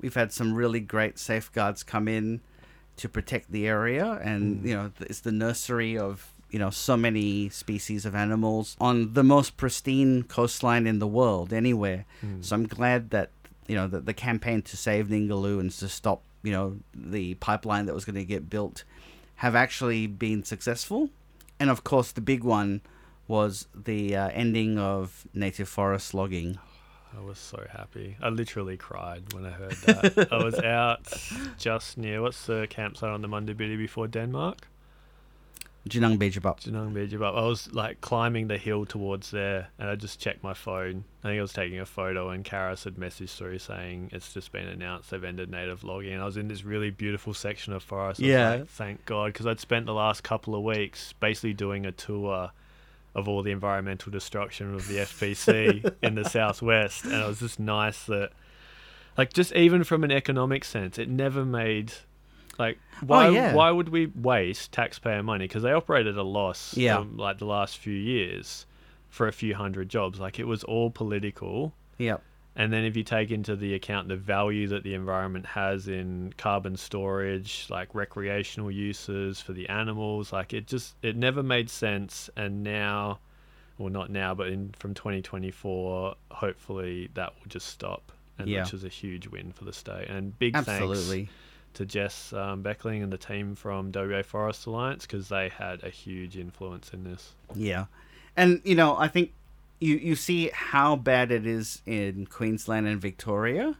we've 0.00 0.14
had 0.14 0.32
some 0.32 0.52
really 0.52 0.80
great 0.80 1.18
safeguards 1.18 1.82
come 1.84 2.08
in 2.08 2.40
to 2.96 3.08
protect 3.08 3.52
the 3.52 3.66
area, 3.66 4.12
and, 4.22 4.62
Mm. 4.62 4.66
you 4.68 4.74
know, 4.74 4.90
it's 5.00 5.20
the 5.20 5.32
nursery 5.32 5.98
of, 5.98 6.32
you 6.50 6.58
know, 6.58 6.70
so 6.70 6.96
many 6.96 7.48
species 7.50 8.06
of 8.06 8.14
animals 8.14 8.76
on 8.80 9.12
the 9.14 9.22
most 9.24 9.56
pristine 9.56 10.22
coastline 10.22 10.86
in 10.86 10.98
the 10.98 11.06
world, 11.06 11.52
anywhere. 11.52 12.04
Mm. 12.24 12.44
So 12.44 12.56
I'm 12.56 12.66
glad 12.66 13.10
that 13.10 13.30
you 13.68 13.74
know 13.74 13.88
the, 13.88 14.00
the 14.00 14.14
campaign 14.14 14.62
to 14.62 14.76
save 14.76 15.08
Ningaloo 15.08 15.58
and 15.58 15.72
to 15.72 15.88
stop 15.88 16.22
you 16.44 16.52
know 16.52 16.76
the 16.94 17.34
pipeline 17.34 17.86
that 17.86 17.94
was 17.94 18.04
going 18.04 18.14
to 18.14 18.24
get 18.24 18.48
built 18.48 18.84
have 19.36 19.56
actually 19.56 20.06
been 20.06 20.44
successful. 20.44 21.10
And 21.58 21.68
of 21.68 21.82
course, 21.82 22.12
the 22.12 22.20
big 22.20 22.44
one 22.44 22.80
was 23.26 23.66
the 23.74 24.14
uh, 24.14 24.28
ending 24.28 24.78
of 24.78 25.26
native 25.34 25.68
forest 25.68 26.14
logging. 26.14 26.58
I 27.16 27.24
was 27.24 27.38
so 27.38 27.64
happy. 27.70 28.16
I 28.20 28.28
literally 28.28 28.76
cried 28.76 29.32
when 29.32 29.46
I 29.46 29.50
heard 29.50 29.72
that. 29.72 30.32
I 30.32 30.44
was 30.44 30.58
out 30.60 31.00
just 31.58 31.96
near 31.96 32.20
what's 32.20 32.46
the 32.46 32.66
campsite 32.68 33.10
on 33.10 33.22
the 33.22 33.28
Munda 33.28 33.54
Biddi 33.54 33.78
before 33.78 34.06
Denmark? 34.06 34.68
Jinang 35.88 36.18
Bejabup. 36.18 36.60
Janong 36.60 36.92
Bejabup. 36.92 37.36
I 37.36 37.46
was 37.46 37.72
like 37.72 38.00
climbing 38.00 38.48
the 38.48 38.58
hill 38.58 38.84
towards 38.84 39.30
there 39.30 39.68
and 39.78 39.88
I 39.88 39.94
just 39.94 40.18
checked 40.18 40.42
my 40.42 40.52
phone. 40.52 41.04
I 41.22 41.28
think 41.28 41.38
I 41.38 41.42
was 41.42 41.52
taking 41.52 41.78
a 41.78 41.86
photo 41.86 42.30
and 42.30 42.44
Karis 42.44 42.84
had 42.84 42.96
messaged 42.96 43.36
through 43.36 43.60
saying 43.60 44.10
it's 44.12 44.34
just 44.34 44.50
been 44.50 44.66
announced 44.66 45.10
they've 45.10 45.22
ended 45.22 45.48
native 45.48 45.84
logging. 45.84 46.12
And 46.12 46.22
I 46.22 46.26
was 46.26 46.36
in 46.36 46.48
this 46.48 46.64
really 46.64 46.90
beautiful 46.90 47.34
section 47.34 47.72
of 47.72 47.84
forest. 47.84 48.20
Yeah. 48.20 48.50
like, 48.50 48.68
Thank 48.68 49.04
God. 49.06 49.32
Because 49.32 49.46
I'd 49.46 49.60
spent 49.60 49.86
the 49.86 49.94
last 49.94 50.24
couple 50.24 50.56
of 50.56 50.62
weeks 50.62 51.14
basically 51.20 51.54
doing 51.54 51.86
a 51.86 51.92
tour 51.92 52.50
of 53.16 53.26
all 53.28 53.42
the 53.42 53.50
environmental 53.50 54.12
destruction 54.12 54.72
of 54.74 54.86
the 54.86 54.96
FPC 55.08 55.94
in 56.02 56.14
the 56.14 56.24
southwest, 56.28 57.04
and 57.04 57.14
it 57.14 57.26
was 57.26 57.40
just 57.40 57.58
nice 57.58 58.04
that, 58.04 58.30
like, 59.18 59.32
just 59.32 59.52
even 59.54 59.82
from 59.82 60.04
an 60.04 60.12
economic 60.12 60.64
sense, 60.64 60.98
it 60.98 61.08
never 61.08 61.44
made. 61.44 61.92
Like 62.58 62.78
why? 63.02 63.26
Oh, 63.26 63.30
yeah. 63.32 63.54
Why 63.54 63.70
would 63.70 63.90
we 63.90 64.06
waste 64.06 64.72
taxpayer 64.72 65.22
money? 65.22 65.44
Because 65.46 65.62
they 65.62 65.72
operated 65.72 66.14
at 66.16 66.20
a 66.20 66.22
loss, 66.22 66.74
Yeah. 66.76 66.98
um, 66.98 67.16
like 67.18 67.36
the 67.38 67.44
last 67.44 67.76
few 67.76 67.92
years, 67.92 68.64
for 69.10 69.26
a 69.28 69.32
few 69.32 69.54
hundred 69.54 69.88
jobs. 69.90 70.18
Like 70.20 70.38
it 70.38 70.46
was 70.46 70.64
all 70.64 70.90
political. 70.90 71.74
Yep. 71.98 72.22
And 72.58 72.72
then 72.72 72.84
if 72.84 72.96
you 72.96 73.02
take 73.04 73.30
into 73.30 73.54
the 73.54 73.74
account 73.74 74.08
the 74.08 74.16
value 74.16 74.66
that 74.68 74.82
the 74.82 74.94
environment 74.94 75.44
has 75.44 75.88
in 75.88 76.32
carbon 76.38 76.76
storage, 76.76 77.66
like 77.68 77.94
recreational 77.94 78.70
uses 78.70 79.40
for 79.42 79.52
the 79.52 79.68
animals, 79.68 80.32
like 80.32 80.54
it 80.54 80.66
just 80.66 80.94
it 81.02 81.16
never 81.16 81.42
made 81.42 81.68
sense. 81.68 82.30
And 82.34 82.62
now, 82.62 83.18
well, 83.76 83.90
not 83.90 84.10
now, 84.10 84.34
but 84.34 84.48
in 84.48 84.74
from 84.78 84.94
2024, 84.94 86.14
hopefully 86.30 87.10
that 87.14 87.34
will 87.34 87.48
just 87.48 87.66
stop, 87.68 88.10
and 88.38 88.48
Yeah. 88.48 88.62
which 88.64 88.72
is 88.74 88.84
a 88.84 88.88
huge 88.88 89.28
win 89.28 89.52
for 89.52 89.64
the 89.64 89.72
state. 89.74 90.08
And 90.08 90.36
big 90.38 90.56
Absolutely. 90.56 91.16
thanks 91.26 91.32
to 91.74 91.84
Jess 91.84 92.32
um, 92.32 92.62
Beckerling 92.62 93.02
and 93.02 93.12
the 93.12 93.18
team 93.18 93.54
from 93.54 93.92
WA 93.92 94.22
Forest 94.22 94.64
Alliance 94.64 95.04
because 95.04 95.28
they 95.28 95.50
had 95.50 95.84
a 95.84 95.90
huge 95.90 96.38
influence 96.38 96.90
in 96.94 97.04
this. 97.04 97.34
Yeah. 97.54 97.84
And 98.34 98.62
you 98.64 98.74
know, 98.74 98.96
I 98.96 99.08
think 99.08 99.32
you 99.80 99.96
you 99.96 100.14
see 100.16 100.50
how 100.52 100.96
bad 100.96 101.30
it 101.30 101.46
is 101.46 101.82
in 101.86 102.26
Queensland 102.26 102.86
and 102.86 103.00
Victoria, 103.00 103.76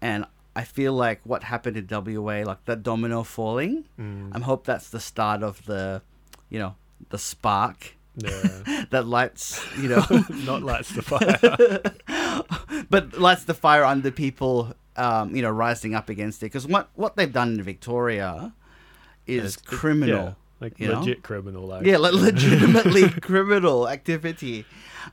and 0.00 0.24
I 0.56 0.64
feel 0.64 0.92
like 0.92 1.20
what 1.24 1.44
happened 1.44 1.76
in 1.76 1.86
WA, 1.90 2.42
like 2.44 2.64
that 2.64 2.82
domino 2.82 3.22
falling. 3.22 3.84
Mm. 3.98 4.34
I 4.34 4.40
hope 4.40 4.64
that's 4.64 4.90
the 4.90 4.98
start 5.00 5.42
of 5.42 5.64
the, 5.66 6.02
you 6.48 6.58
know, 6.58 6.74
the 7.10 7.18
spark 7.18 7.94
Yeah, 8.16 8.84
that 8.90 9.06
lights, 9.06 9.64
you 9.78 9.88
know, 9.88 10.04
not 10.44 10.62
lights 10.62 10.90
the 10.92 11.02
fire. 11.02 12.84
but 12.90 13.16
lights 13.18 13.44
the 13.44 13.54
fire 13.54 13.84
under 13.84 14.10
people, 14.10 14.74
um, 14.96 15.34
you 15.34 15.42
know, 15.42 15.50
rising 15.50 15.94
up 15.94 16.08
against 16.08 16.42
it. 16.42 16.46
Because 16.46 16.66
what 16.66 16.88
what 16.94 17.14
they've 17.16 17.32
done 17.32 17.54
in 17.54 17.62
Victoria 17.62 18.52
is 19.26 19.56
It's- 19.56 19.56
criminal. 19.78 20.24
Yeah, 20.24 20.32
like 20.60 20.78
you 20.78 20.88
know? 20.88 21.00
legit 21.00 21.22
criminal. 21.22 21.66
Like 21.66 21.84
Yeah, 21.86 21.96
like 21.98 22.12
legitimately 22.28 23.08
criminal 23.08 23.88
activity. 23.88 24.64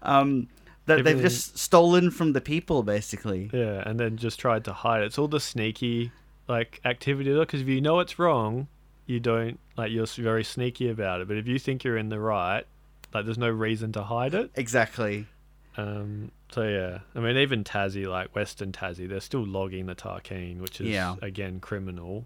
Um, 0.01 0.49
that 0.85 1.03
they've 1.03 1.19
just 1.21 1.57
stolen 1.57 2.11
from 2.11 2.33
the 2.33 2.39
people, 2.41 2.81
basically. 2.83 3.49
Yeah, 3.51 3.83
and 3.85 3.99
then 3.99 4.15
just 4.17 4.39
tried 4.39 4.63
to 4.65 4.73
hide 4.73 5.01
it. 5.03 5.07
It's 5.07 5.17
all 5.17 5.27
the 5.27 5.39
sneaky 5.39 6.11
like 6.47 6.79
activity 6.85 7.31
though, 7.33 7.41
because 7.41 7.61
if 7.61 7.67
you 7.67 7.81
know 7.81 7.99
it's 7.99 8.17
wrong, 8.17 8.67
you 9.05 9.19
don't 9.19 9.59
like 9.75 9.91
you're 9.91 10.05
very 10.05 10.43
sneaky 10.43 10.89
about 10.89 11.21
it. 11.21 11.27
But 11.27 11.37
if 11.37 11.47
you 11.47 11.59
think 11.59 11.83
you're 11.83 11.97
in 11.97 12.09
the 12.09 12.19
right, 12.19 12.65
like 13.13 13.25
there's 13.25 13.37
no 13.37 13.49
reason 13.49 13.91
to 13.93 14.03
hide 14.03 14.33
it. 14.33 14.51
Exactly. 14.55 15.27
Um, 15.75 16.31
so 16.51 16.63
yeah, 16.63 16.99
I 17.15 17.19
mean 17.19 17.37
even 17.37 17.63
Tassie, 17.63 18.07
like 18.07 18.33
Western 18.35 18.71
Tassie, 18.71 19.07
they're 19.09 19.19
still 19.19 19.45
logging 19.45 19.85
the 19.87 19.95
Tarkine, 19.95 20.59
which 20.61 20.79
is 20.81 20.87
Yeah. 20.87 21.15
again 21.21 21.59
criminal, 21.59 22.25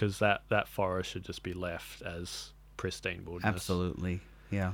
because 0.00 0.18
that 0.18 0.40
that 0.48 0.66
forest 0.66 1.10
should 1.10 1.24
just 1.24 1.42
be 1.42 1.52
left 1.52 2.00
as 2.00 2.52
pristine 2.78 3.22
wilderness. 3.26 3.54
Absolutely. 3.54 4.20
Yeah. 4.50 4.72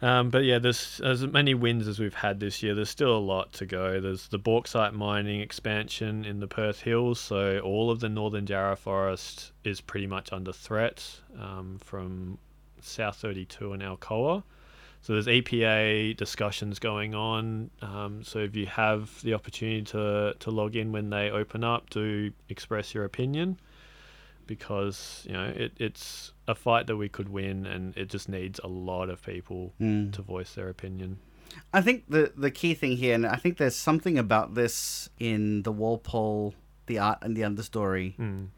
Um, 0.00 0.30
but 0.30 0.44
yeah, 0.44 0.58
there's 0.58 1.00
as 1.04 1.26
many 1.26 1.52
wins 1.52 1.86
as 1.86 1.98
we've 1.98 2.14
had 2.14 2.40
this 2.40 2.62
year. 2.62 2.74
There's 2.74 2.88
still 2.88 3.16
a 3.16 3.18
lot 3.18 3.52
to 3.54 3.66
go. 3.66 4.00
There's 4.00 4.28
the 4.28 4.38
bauxite 4.38 4.94
mining 4.94 5.40
expansion 5.40 6.24
in 6.24 6.40
the 6.40 6.46
Perth 6.46 6.80
Hills, 6.80 7.20
so 7.20 7.58
all 7.60 7.90
of 7.90 8.00
the 8.00 8.08
northern 8.08 8.46
Jarrah 8.46 8.76
forest 8.76 9.52
is 9.64 9.80
pretty 9.80 10.06
much 10.06 10.32
under 10.32 10.52
threat 10.52 11.20
um, 11.38 11.78
from 11.82 12.38
South 12.80 13.16
32 13.16 13.72
and 13.72 13.82
Alcoa. 13.82 14.42
So 15.02 15.12
there's 15.12 15.26
EPA 15.26 16.16
discussions 16.16 16.78
going 16.78 17.14
on. 17.14 17.70
Um, 17.80 18.22
so 18.22 18.38
if 18.40 18.56
you 18.56 18.66
have 18.66 19.22
the 19.22 19.34
opportunity 19.34 19.82
to 19.82 20.34
to 20.38 20.50
log 20.50 20.76
in 20.76 20.92
when 20.92 21.10
they 21.10 21.30
open 21.30 21.62
up, 21.62 21.90
do 21.90 22.32
express 22.48 22.94
your 22.94 23.04
opinion 23.04 23.58
because 24.46 25.24
you 25.26 25.32
know 25.32 25.52
it, 25.54 25.72
it's 25.78 26.32
a 26.48 26.54
fight 26.54 26.86
that 26.86 26.96
we 26.96 27.08
could 27.08 27.28
win, 27.28 27.66
and 27.66 27.96
it 27.96 28.08
just 28.08 28.28
needs 28.28 28.60
a 28.62 28.68
lot 28.68 29.08
of 29.10 29.22
people 29.22 29.72
Mm. 29.80 30.12
to 30.12 30.22
voice 30.22 30.54
their 30.54 30.68
opinion. 30.68 31.18
I 31.72 31.80
think 31.80 32.04
the 32.08 32.32
the 32.36 32.50
key 32.50 32.74
thing 32.74 32.96
here, 32.96 33.14
and 33.14 33.26
I 33.26 33.36
think 33.36 33.56
there's 33.58 33.76
something 33.76 34.18
about 34.18 34.54
this 34.54 35.08
in 35.18 35.62
the 35.62 35.72
Walpole, 35.72 36.54
the 36.86 36.98
art 36.98 37.18
and 37.22 37.36
the 37.36 37.42
understory. 37.42 38.16
Mm. 38.16 38.48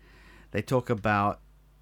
They 0.51 0.63
talk 0.63 0.89
about, 0.91 1.41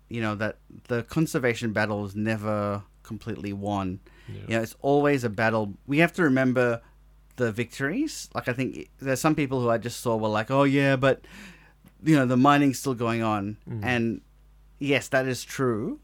you 0.09 0.21
know, 0.21 0.35
that 0.35 0.59
the 0.89 1.05
conservation 1.05 1.73
battle 1.73 2.05
is 2.05 2.15
never 2.17 2.83
completely 3.05 3.53
won. 3.53 4.01
Yeah. 4.29 4.35
You 4.41 4.49
know, 4.57 4.63
it's 4.63 4.75
always 4.83 5.23
a 5.25 5.31
battle. 5.31 5.75
We 5.87 5.99
have 5.99 6.13
to 6.15 6.23
remember 6.25 6.83
the 7.37 7.53
victories. 7.53 8.29
Like 8.35 8.49
I 8.49 8.53
think 8.53 8.91
there's 8.99 9.21
some 9.21 9.35
people 9.37 9.61
who 9.61 9.71
I 9.71 9.79
just 9.79 10.01
saw 10.01 10.17
were 10.17 10.29
like, 10.29 10.51
"Oh 10.51 10.65
yeah, 10.65 10.97
but 10.97 11.25
you 12.07 12.17
know, 12.17 12.27
the 12.27 12.37
mining's 12.37 12.79
still 12.79 12.95
going 12.95 13.23
on." 13.23 13.59
Mhm. 13.69 13.85
And 13.85 14.21
yes, 14.79 15.09
that 15.09 15.27
is 15.27 15.45
true. 15.45 16.01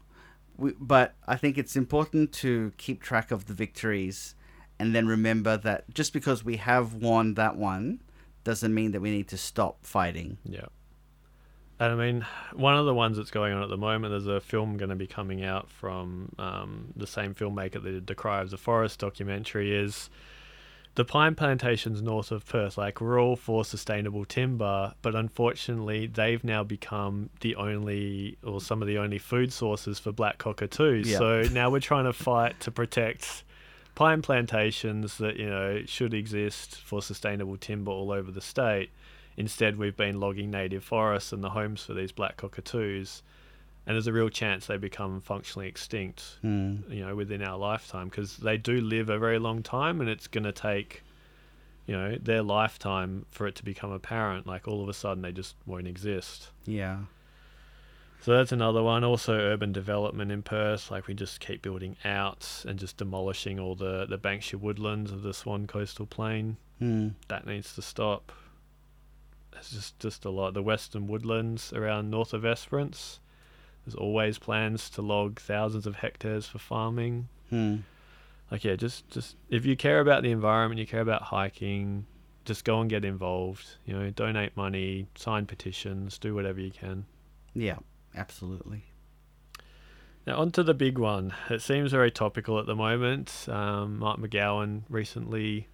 We, 0.57 0.73
but 0.79 1.15
I 1.27 1.35
think 1.35 1.57
it's 1.57 1.75
important 1.75 2.31
to 2.33 2.73
keep 2.77 3.01
track 3.01 3.31
of 3.31 3.47
the 3.47 3.53
victories 3.53 4.35
and 4.79 4.93
then 4.93 5.07
remember 5.07 5.57
that 5.57 5.91
just 5.93 6.13
because 6.13 6.43
we 6.43 6.57
have 6.57 6.93
won 6.93 7.33
that 7.35 7.55
one 7.55 8.01
doesn't 8.43 8.73
mean 8.73 8.91
that 8.91 9.01
we 9.01 9.09
need 9.09 9.27
to 9.29 9.37
stop 9.37 9.85
fighting. 9.85 10.37
Yeah. 10.43 10.65
And 11.79 11.91
I 11.91 11.95
mean, 11.95 12.25
one 12.53 12.77
of 12.77 12.85
the 12.85 12.93
ones 12.93 13.17
that's 13.17 13.31
going 13.31 13.53
on 13.53 13.63
at 13.63 13.69
the 13.69 13.77
moment, 13.77 14.11
there's 14.11 14.27
a 14.27 14.39
film 14.39 14.77
going 14.77 14.89
to 14.89 14.95
be 14.95 15.07
coming 15.07 15.43
out 15.43 15.69
from 15.69 16.33
um, 16.37 16.93
the 16.95 17.07
same 17.07 17.33
filmmaker 17.33 17.73
that 17.73 17.81
did 17.83 18.07
the 18.07 18.15
Cry 18.15 18.41
of 18.41 18.51
the 18.51 18.57
Forest 18.57 18.99
documentary, 18.99 19.75
is 19.75 20.09
the 20.95 21.03
pine 21.03 21.33
plantations 21.33 22.01
north 22.01 22.31
of 22.31 22.45
Perth. 22.45 22.77
Like, 22.77 23.01
we're 23.01 23.19
all 23.19 23.35
for 23.35 23.65
sustainable 23.65 24.25
timber, 24.25 24.93
but 25.01 25.15
unfortunately, 25.15 26.07
they've 26.07 26.43
now 26.43 26.63
become 26.63 27.29
the 27.41 27.55
only, 27.55 28.37
or 28.43 28.61
some 28.61 28.81
of 28.81 28.87
the 28.87 28.99
only 28.99 29.17
food 29.17 29.51
sources 29.51 29.97
for 29.97 30.11
black 30.11 30.37
cockatoos. 30.37 31.09
Yeah. 31.09 31.17
So 31.17 31.41
now 31.51 31.71
we're 31.71 31.79
trying 31.79 32.05
to 32.05 32.13
fight 32.13 32.59
to 32.61 32.71
protect 32.71 33.43
pine 33.95 34.21
plantations 34.21 35.17
that, 35.17 35.37
you 35.37 35.49
know, 35.49 35.83
should 35.85 36.13
exist 36.13 36.75
for 36.75 37.01
sustainable 37.01 37.57
timber 37.57 37.91
all 37.91 38.11
over 38.11 38.31
the 38.31 38.41
state. 38.41 38.91
Instead, 39.35 39.77
we've 39.77 39.97
been 39.97 40.19
logging 40.19 40.51
native 40.51 40.83
forests 40.83 41.33
and 41.33 41.43
the 41.43 41.49
homes 41.49 41.83
for 41.83 41.95
these 41.95 42.11
black 42.11 42.37
cockatoos, 42.37 43.23
and 43.85 43.95
there's 43.95 44.07
a 44.07 44.13
real 44.13 44.29
chance 44.29 44.65
they 44.67 44.77
become 44.77 45.21
functionally 45.21 45.67
extinct, 45.67 46.37
Hmm. 46.41 46.77
you 46.89 47.05
know, 47.05 47.15
within 47.15 47.41
our 47.43 47.57
lifetime 47.57 48.09
because 48.09 48.37
they 48.37 48.57
do 48.57 48.79
live 48.81 49.09
a 49.09 49.19
very 49.19 49.39
long 49.39 49.61
time, 49.63 49.99
and 50.01 50.09
it's 50.09 50.27
going 50.27 50.45
to 50.45 50.51
take, 50.53 51.03
you 51.85 51.95
know, 51.95 52.15
their 52.15 52.41
lifetime 52.43 53.25
for 53.31 53.45
it 53.47 53.55
to 53.55 53.63
become 53.65 53.91
apparent. 53.91 54.47
Like 54.47 54.67
all 54.67 54.81
of 54.81 54.89
a 54.89 54.93
sudden, 54.93 55.21
they 55.21 55.31
just 55.33 55.55
won't 55.65 55.87
exist. 55.87 56.49
Yeah. 56.65 56.99
So 58.21 58.31
that's 58.37 58.53
another 58.53 58.81
one. 58.81 59.03
Also, 59.03 59.33
urban 59.33 59.73
development 59.73 60.31
in 60.31 60.43
Perth. 60.43 60.89
Like 60.89 61.07
we 61.07 61.13
just 61.13 61.41
keep 61.41 61.61
building 61.61 61.97
out 62.05 62.63
and 62.65 62.79
just 62.79 62.95
demolishing 62.95 63.59
all 63.59 63.75
the 63.75 64.05
the 64.05 64.17
Banksia 64.17 64.55
woodlands 64.61 65.11
of 65.11 65.23
the 65.23 65.33
Swan 65.33 65.67
Coastal 65.67 66.05
Plain 66.05 66.55
Hmm. 66.79 67.09
that 67.27 67.45
needs 67.45 67.75
to 67.75 67.81
stop. 67.81 68.31
it's 69.57 69.71
just 69.71 69.99
just 69.99 70.23
a 70.25 70.29
lot. 70.29 70.53
The 70.53 70.63
western 70.63 71.05
woodlands 71.07 71.73
around 71.73 72.09
north 72.09 72.33
of 72.33 72.45
Esperance. 72.45 73.19
There's 73.85 73.95
always 73.95 74.37
plans 74.37 74.89
to 74.91 75.01
log 75.01 75.39
thousands 75.39 75.85
of 75.85 75.95
hectares 75.95 76.47
for 76.47 76.59
farming. 76.59 77.27
Hmm. 77.49 77.77
Like 78.51 78.63
yeah, 78.63 78.75
just 78.75 79.09
just 79.09 79.35
if 79.49 79.65
you 79.65 79.75
care 79.75 79.99
about 79.99 80.23
the 80.23 80.31
environment, 80.31 80.79
you 80.79 80.87
care 80.87 81.01
about 81.01 81.23
hiking, 81.23 82.05
just 82.45 82.65
go 82.65 82.79
and 82.81 82.89
get 82.89 83.03
involved. 83.03 83.77
You 83.85 83.93
know, 83.97 84.09
donate 84.09 84.55
money, 84.55 85.07
sign 85.15 85.45
petitions, 85.45 86.17
do 86.17 86.33
whatever 86.35 86.59
you 86.61 86.71
can. 86.71 87.05
Yeah. 87.53 87.77
Absolutely. 88.15 88.85
Now, 90.25 90.37
on 90.37 90.51
to 90.51 90.63
the 90.63 90.73
big 90.73 90.97
one. 90.97 91.33
It 91.49 91.61
seems 91.61 91.91
very 91.91 92.11
topical 92.11 92.59
at 92.59 92.65
the 92.65 92.75
moment. 92.75 93.45
Um, 93.49 93.99
Mark 93.99 94.19
McGowan 94.19 94.83
recently 94.89 95.67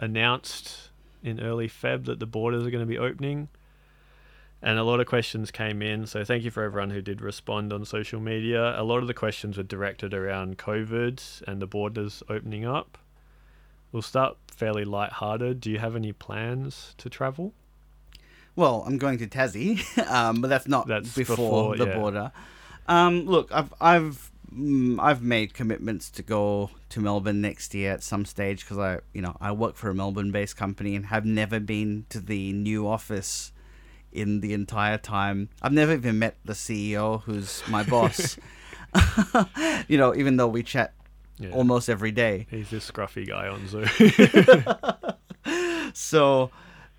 announced 0.00 0.90
in 1.22 1.40
early 1.40 1.68
Feb 1.68 2.06
that 2.06 2.18
the 2.18 2.26
borders 2.26 2.66
are 2.66 2.70
going 2.70 2.84
to 2.84 2.86
be 2.86 2.98
opening. 2.98 3.48
And 4.62 4.78
a 4.78 4.84
lot 4.84 5.00
of 5.00 5.06
questions 5.06 5.50
came 5.50 5.82
in. 5.82 6.06
So, 6.06 6.24
thank 6.24 6.44
you 6.44 6.50
for 6.50 6.62
everyone 6.62 6.90
who 6.90 7.02
did 7.02 7.20
respond 7.20 7.72
on 7.72 7.84
social 7.84 8.20
media. 8.20 8.80
A 8.80 8.84
lot 8.84 8.98
of 8.98 9.08
the 9.08 9.14
questions 9.14 9.56
were 9.56 9.64
directed 9.64 10.14
around 10.14 10.58
COVID 10.58 11.42
and 11.48 11.60
the 11.60 11.66
borders 11.66 12.22
opening 12.28 12.64
up. 12.64 12.96
We'll 13.90 14.02
start 14.02 14.36
fairly 14.46 14.84
light-hearted. 14.84 15.60
Do 15.60 15.70
you 15.70 15.78
have 15.78 15.96
any 15.96 16.12
plans 16.12 16.94
to 16.98 17.10
travel? 17.10 17.52
Well, 18.54 18.84
I'm 18.86 18.98
going 18.98 19.18
to 19.18 19.26
Tassie, 19.26 19.82
um, 20.10 20.40
but 20.40 20.48
that's 20.48 20.68
not 20.68 20.86
That's 20.86 21.14
before, 21.14 21.36
before, 21.36 21.76
the 21.76 21.86
yeah. 21.86 21.98
border. 21.98 22.32
Um, 22.86 23.26
look, 23.26 23.50
I've 23.52 23.72
I've 23.80 24.30
mm, 24.54 24.98
I've 25.00 25.22
made 25.22 25.54
commitments 25.54 26.10
to 26.10 26.22
go 26.22 26.70
to 26.90 27.00
Melbourne 27.00 27.40
next 27.40 27.74
year 27.74 27.92
at 27.92 28.02
some 28.02 28.24
stage 28.24 28.64
because 28.64 28.78
I 28.78 28.98
you 29.12 29.22
know 29.22 29.36
I 29.40 29.52
work 29.52 29.76
for 29.76 29.88
a 29.88 29.94
Melbourne-based 29.94 30.56
company 30.56 30.94
and 30.96 31.06
have 31.06 31.24
never 31.24 31.60
been 31.60 32.06
to 32.10 32.20
the 32.20 32.52
new 32.52 32.86
office 32.86 33.52
in 34.12 34.40
the 34.40 34.52
entire 34.52 34.98
time. 34.98 35.48
I've 35.62 35.72
never 35.72 35.92
even 35.94 36.18
met 36.18 36.36
the 36.44 36.52
CEO, 36.52 37.22
who's 37.22 37.62
my 37.68 37.82
boss. 37.82 38.36
you 39.88 39.96
know, 39.96 40.14
even 40.14 40.36
though 40.36 40.48
we 40.48 40.62
chat 40.62 40.92
Yeah. 41.38 41.50
almost 41.52 41.88
every 41.88 42.12
day. 42.12 42.46
He's 42.50 42.70
this 42.70 42.90
scruffy 42.90 43.26
guy 43.26 43.48
on 43.48 43.66
Zoom. 43.66 43.88
so 45.94 46.50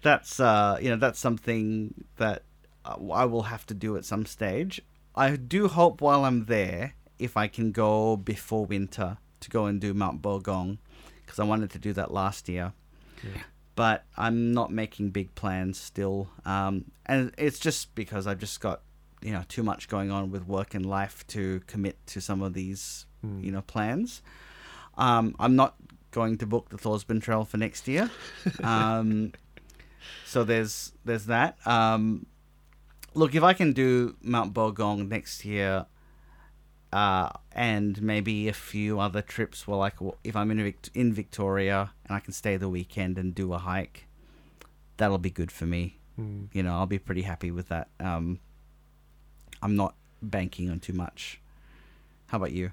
that's 0.01 0.39
uh 0.39 0.77
you 0.81 0.89
know 0.89 0.95
that's 0.97 1.19
something 1.19 1.93
that 2.17 2.43
I 2.85 3.23
will 3.25 3.43
have 3.43 3.65
to 3.67 3.73
do 3.73 3.95
at 3.95 4.03
some 4.05 4.25
stage. 4.25 4.81
I 5.15 5.35
do 5.37 5.67
hope 5.69 6.01
while 6.01 6.25
I'm 6.25 6.45
there 6.45 6.95
if 7.19 7.37
I 7.37 7.47
can 7.47 7.71
go 7.71 8.17
before 8.17 8.65
winter 8.65 9.17
to 9.39 9.49
go 9.49 9.67
and 9.67 9.79
do 9.79 9.93
Mount 9.93 10.21
Bogong 10.21 10.79
because 11.25 11.39
I 11.39 11.43
wanted 11.45 11.69
to 11.71 11.79
do 11.79 11.93
that 11.93 12.11
last 12.11 12.49
year. 12.49 12.73
Yeah. 13.23 13.43
But 13.75 14.05
I'm 14.17 14.51
not 14.53 14.71
making 14.71 15.09
big 15.09 15.33
plans 15.35 15.79
still. 15.79 16.29
Um, 16.45 16.91
and 17.05 17.31
it's 17.37 17.57
just 17.59 17.95
because 17.95 18.27
I've 18.27 18.39
just 18.39 18.59
got 18.61 18.81
you 19.21 19.31
know 19.31 19.43
too 19.47 19.63
much 19.63 19.87
going 19.87 20.11
on 20.11 20.29
with 20.31 20.45
work 20.47 20.73
and 20.75 20.85
life 20.85 21.25
to 21.27 21.61
commit 21.67 21.97
to 22.07 22.21
some 22.21 22.41
of 22.41 22.53
these 22.53 23.05
Hmm. 23.21 23.39
you 23.41 23.51
know 23.51 23.61
plans. 23.61 24.21
Um, 24.97 25.35
I'm 25.39 25.55
not 25.55 25.75
going 26.11 26.37
to 26.39 26.45
book 26.45 26.69
the 26.69 26.77
Thorsborne 26.77 27.21
Trail 27.21 27.45
for 27.45 27.57
next 27.57 27.87
year. 27.87 28.11
Um, 28.63 29.31
so 30.25 30.43
there's 30.43 30.91
there's 31.05 31.25
that. 31.27 31.57
Um, 31.65 32.25
look, 33.13 33.33
if 33.33 33.43
I 33.43 33.53
can 33.53 33.71
do 33.73 34.17
Mount 34.21 34.53
Bogong 34.53 35.07
next 35.07 35.45
year, 35.45 35.85
uh, 36.93 37.29
and 37.53 37.99
maybe 38.03 38.47
a 38.47 38.53
few 38.53 38.99
other 38.99 39.23
trips, 39.23 39.67
well, 39.67 39.79
like 39.79 39.95
if 40.23 40.35
I'm 40.35 40.51
in 40.51 40.63
Vic- 40.63 40.91
in 40.93 41.11
Victoria 41.11 41.91
and 42.05 42.15
I 42.15 42.19
can 42.19 42.33
stay 42.33 42.55
the 42.55 42.69
weekend 42.69 43.17
and 43.17 43.33
do 43.33 43.51
a 43.53 43.57
hike, 43.57 44.05
that'll 44.97 45.17
be 45.17 45.31
good 45.31 45.51
for 45.51 45.65
me. 45.65 45.97
Hmm. 46.15 46.43
You 46.53 46.61
know, 46.61 46.73
I'll 46.73 46.85
be 46.85 46.99
pretty 46.99 47.23
happy 47.23 47.49
with 47.49 47.69
that. 47.69 47.87
Um, 47.99 48.39
I'm 49.63 49.75
not 49.75 49.95
banking 50.21 50.69
on 50.69 50.79
too 50.79 50.93
much. 50.93 51.41
How 52.27 52.37
about 52.37 52.51
you? 52.51 52.71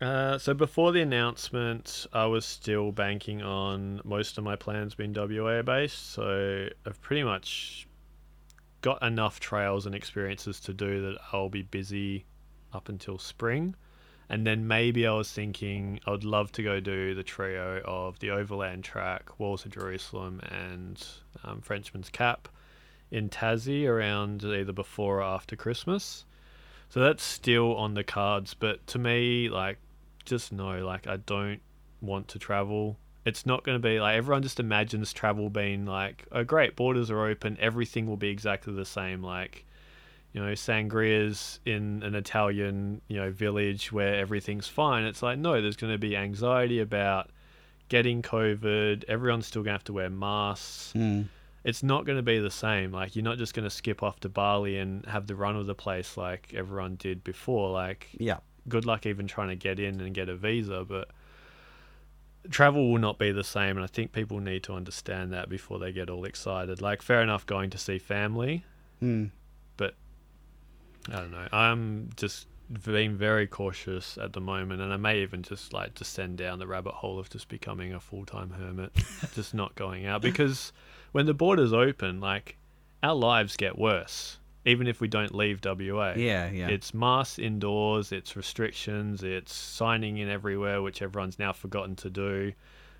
Uh, 0.00 0.38
so 0.38 0.54
before 0.54 0.92
the 0.92 1.00
announcement, 1.00 2.06
I 2.12 2.26
was 2.26 2.46
still 2.46 2.92
banking 2.92 3.42
on 3.42 4.00
most 4.04 4.38
of 4.38 4.44
my 4.44 4.54
plans 4.54 4.94
being 4.94 5.12
WA 5.12 5.62
based. 5.62 6.12
So 6.12 6.68
I've 6.86 7.00
pretty 7.02 7.24
much 7.24 7.88
got 8.82 9.02
enough 9.02 9.40
trails 9.40 9.84
and 9.84 9.96
experiences 9.96 10.60
to 10.60 10.72
do 10.72 11.02
that 11.02 11.18
I'll 11.32 11.48
be 11.48 11.62
busy 11.62 12.24
up 12.72 12.88
until 12.88 13.18
spring. 13.18 13.74
And 14.30 14.46
then 14.46 14.68
maybe 14.68 15.06
I 15.06 15.12
was 15.12 15.32
thinking 15.32 16.00
I 16.06 16.10
would 16.10 16.24
love 16.24 16.52
to 16.52 16.62
go 16.62 16.80
do 16.80 17.14
the 17.14 17.22
trio 17.22 17.80
of 17.84 18.18
the 18.18 18.30
Overland 18.30 18.84
Track, 18.84 19.38
Walls 19.38 19.64
of 19.64 19.72
Jerusalem, 19.72 20.40
and 20.50 21.02
um, 21.44 21.60
Frenchman's 21.62 22.10
Cap 22.10 22.48
in 23.10 23.30
Tassie 23.30 23.88
around 23.88 24.44
either 24.44 24.72
before 24.72 25.18
or 25.18 25.22
after 25.22 25.56
Christmas. 25.56 26.26
So 26.90 27.00
that's 27.00 27.22
still 27.22 27.74
on 27.76 27.94
the 27.94 28.04
cards, 28.04 28.54
but 28.54 28.86
to 28.88 28.98
me, 28.98 29.48
like, 29.48 29.78
just 30.24 30.52
know, 30.52 30.84
like, 30.84 31.06
I 31.06 31.16
don't 31.16 31.60
want 32.00 32.28
to 32.28 32.38
travel. 32.38 32.98
It's 33.24 33.44
not 33.44 33.64
going 33.64 33.80
to 33.80 33.88
be 33.88 34.00
like 34.00 34.16
everyone 34.16 34.42
just 34.42 34.60
imagines 34.60 35.12
travel 35.12 35.50
being 35.50 35.84
like, 35.84 36.26
oh, 36.32 36.44
great, 36.44 36.76
borders 36.76 37.10
are 37.10 37.26
open, 37.26 37.56
everything 37.60 38.06
will 38.06 38.16
be 38.16 38.28
exactly 38.28 38.74
the 38.74 38.84
same. 38.84 39.22
Like, 39.22 39.64
you 40.32 40.40
know, 40.44 40.52
sangrias 40.52 41.58
in 41.64 42.02
an 42.02 42.14
Italian, 42.14 43.00
you 43.08 43.16
know, 43.16 43.30
village 43.30 43.90
where 43.92 44.14
everything's 44.14 44.68
fine. 44.68 45.04
It's 45.04 45.22
like, 45.22 45.38
no, 45.38 45.60
there's 45.62 45.76
going 45.76 45.92
to 45.92 45.98
be 45.98 46.16
anxiety 46.16 46.80
about 46.80 47.30
getting 47.88 48.20
COVID. 48.22 49.04
Everyone's 49.08 49.46
still 49.46 49.62
going 49.62 49.72
to 49.72 49.78
have 49.78 49.84
to 49.84 49.92
wear 49.94 50.10
masks 50.10 50.92
Mm. 50.94 51.28
it's 51.64 51.82
not 51.82 52.04
going 52.04 52.16
to 52.16 52.22
be 52.22 52.38
the 52.38 52.50
same. 52.50 52.92
Like 52.92 53.16
you're 53.16 53.24
not 53.24 53.38
just 53.38 53.52
going 53.54 53.64
to 53.64 53.70
skip 53.70 54.02
off 54.02 54.20
to 54.20 54.28
Bali 54.28 54.78
and 54.78 55.04
have 55.06 55.26
the 55.26 55.34
run 55.34 55.56
of 55.56 55.66
the 55.66 55.74
place 55.74 56.16
like 56.16 56.52
everyone 56.54 56.96
did 56.96 57.24
before. 57.24 57.70
Like 57.70 58.08
Yeah. 58.18 58.38
good 58.68 58.84
luck 58.86 59.06
even 59.06 59.26
trying 59.26 59.48
to 59.48 59.56
get 59.56 59.80
in 59.80 60.00
and 60.00 60.14
get 60.14 60.28
a 60.28 60.36
visa, 60.36 60.84
but 60.86 61.08
travel 62.50 62.90
will 62.90 62.98
not 62.98 63.18
be 63.18 63.32
the 63.32 63.44
same 63.44 63.76
and 63.76 63.84
I 63.84 63.86
think 63.88 64.12
people 64.12 64.38
need 64.40 64.62
to 64.64 64.72
understand 64.74 65.32
that 65.32 65.48
before 65.48 65.78
they 65.78 65.92
get 65.92 66.08
all 66.08 66.24
excited. 66.24 66.80
Like 66.80 67.02
fair 67.02 67.22
enough 67.22 67.44
going 67.46 67.70
to 67.70 67.78
see 67.78 67.98
family. 67.98 68.64
Mm. 69.02 69.30
I 71.10 71.16
don't 71.16 71.30
know. 71.30 71.48
I'm 71.52 72.10
just 72.16 72.46
being 72.84 73.16
very 73.16 73.46
cautious 73.46 74.18
at 74.18 74.34
the 74.34 74.40
moment 74.40 74.82
and 74.82 74.92
I 74.92 74.98
may 74.98 75.22
even 75.22 75.42
just 75.42 75.72
like 75.72 75.94
descend 75.94 76.36
down 76.36 76.58
the 76.58 76.66
rabbit 76.66 76.92
hole 76.92 77.18
of 77.18 77.30
just 77.30 77.48
becoming 77.48 77.94
a 77.94 78.00
full-time 78.00 78.50
hermit, 78.50 78.92
just 79.34 79.54
not 79.54 79.74
going 79.74 80.04
out 80.04 80.20
because 80.20 80.72
when 81.12 81.24
the 81.24 81.34
borders 81.34 81.72
open, 81.72 82.20
like 82.20 82.58
our 83.02 83.14
lives 83.14 83.56
get 83.56 83.78
worse 83.78 84.38
even 84.68 84.86
if 84.86 85.00
we 85.00 85.08
don't 85.08 85.34
leave 85.34 85.60
WA. 85.64 86.12
Yeah, 86.16 86.50
yeah. 86.50 86.68
It's 86.68 86.92
masks 86.92 87.38
indoors, 87.38 88.12
it's 88.12 88.36
restrictions, 88.36 89.22
it's 89.22 89.54
signing 89.54 90.18
in 90.18 90.28
everywhere, 90.28 90.82
which 90.82 91.00
everyone's 91.00 91.38
now 91.38 91.52
forgotten 91.52 91.96
to 91.96 92.10
do, 92.10 92.52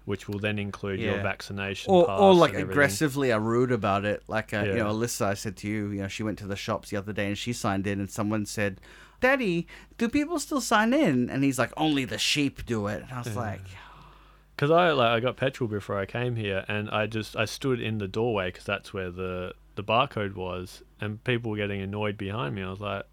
which 0.08 0.26
will 0.26 0.38
then 0.38 0.58
include 0.58 0.98
your 1.00 1.18
vaccination 1.18 1.92
or, 1.92 2.06
pass 2.06 2.18
or 2.18 2.34
like 2.34 2.54
aggressively 2.54 3.30
are 3.30 3.38
rude 3.38 3.70
about 3.70 4.06
it. 4.06 4.22
Like 4.26 4.54
uh, 4.54 4.64
you 4.64 4.76
know, 4.76 4.86
Alyssa, 4.86 5.26
I 5.26 5.34
said 5.34 5.54
to 5.58 5.68
you, 5.68 5.90
you 5.90 6.00
know, 6.00 6.08
she 6.08 6.22
went 6.22 6.38
to 6.38 6.46
the 6.46 6.56
shops 6.56 6.88
the 6.88 6.96
other 6.96 7.12
day 7.12 7.26
and 7.26 7.36
she 7.36 7.52
signed 7.52 7.86
in, 7.86 8.00
and 8.00 8.10
someone 8.10 8.46
said, 8.46 8.80
"Daddy, 9.20 9.66
do 9.98 10.08
people 10.08 10.38
still 10.38 10.62
sign 10.62 10.94
in?" 10.94 11.28
And 11.28 11.44
he's 11.44 11.58
like, 11.58 11.72
"Only 11.76 12.06
the 12.06 12.16
sheep 12.16 12.64
do 12.64 12.86
it." 12.86 13.02
And 13.02 13.12
I 13.12 13.18
was 13.18 13.26
Yeah. 13.28 13.34
like, 13.34 13.60
Because 14.56 14.70
I 14.70 14.92
like 14.92 15.10
I 15.10 15.20
got 15.20 15.36
petrol 15.36 15.68
before 15.68 15.98
I 15.98 16.06
came 16.06 16.36
here, 16.36 16.64
and 16.68 16.88
I 16.88 17.06
just 17.06 17.36
I 17.36 17.44
stood 17.44 17.78
in 17.78 17.98
the 17.98 18.08
doorway 18.08 18.48
because 18.48 18.64
that's 18.64 18.94
where 18.94 19.10
the 19.10 19.52
the 19.74 19.84
barcode 19.84 20.34
was, 20.34 20.82
and 21.02 21.22
people 21.22 21.50
were 21.50 21.58
getting 21.58 21.82
annoyed 21.82 22.16
behind 22.16 22.54
me. 22.54 22.62
I 22.62 22.70
was 22.70 22.80
like, 22.80 23.04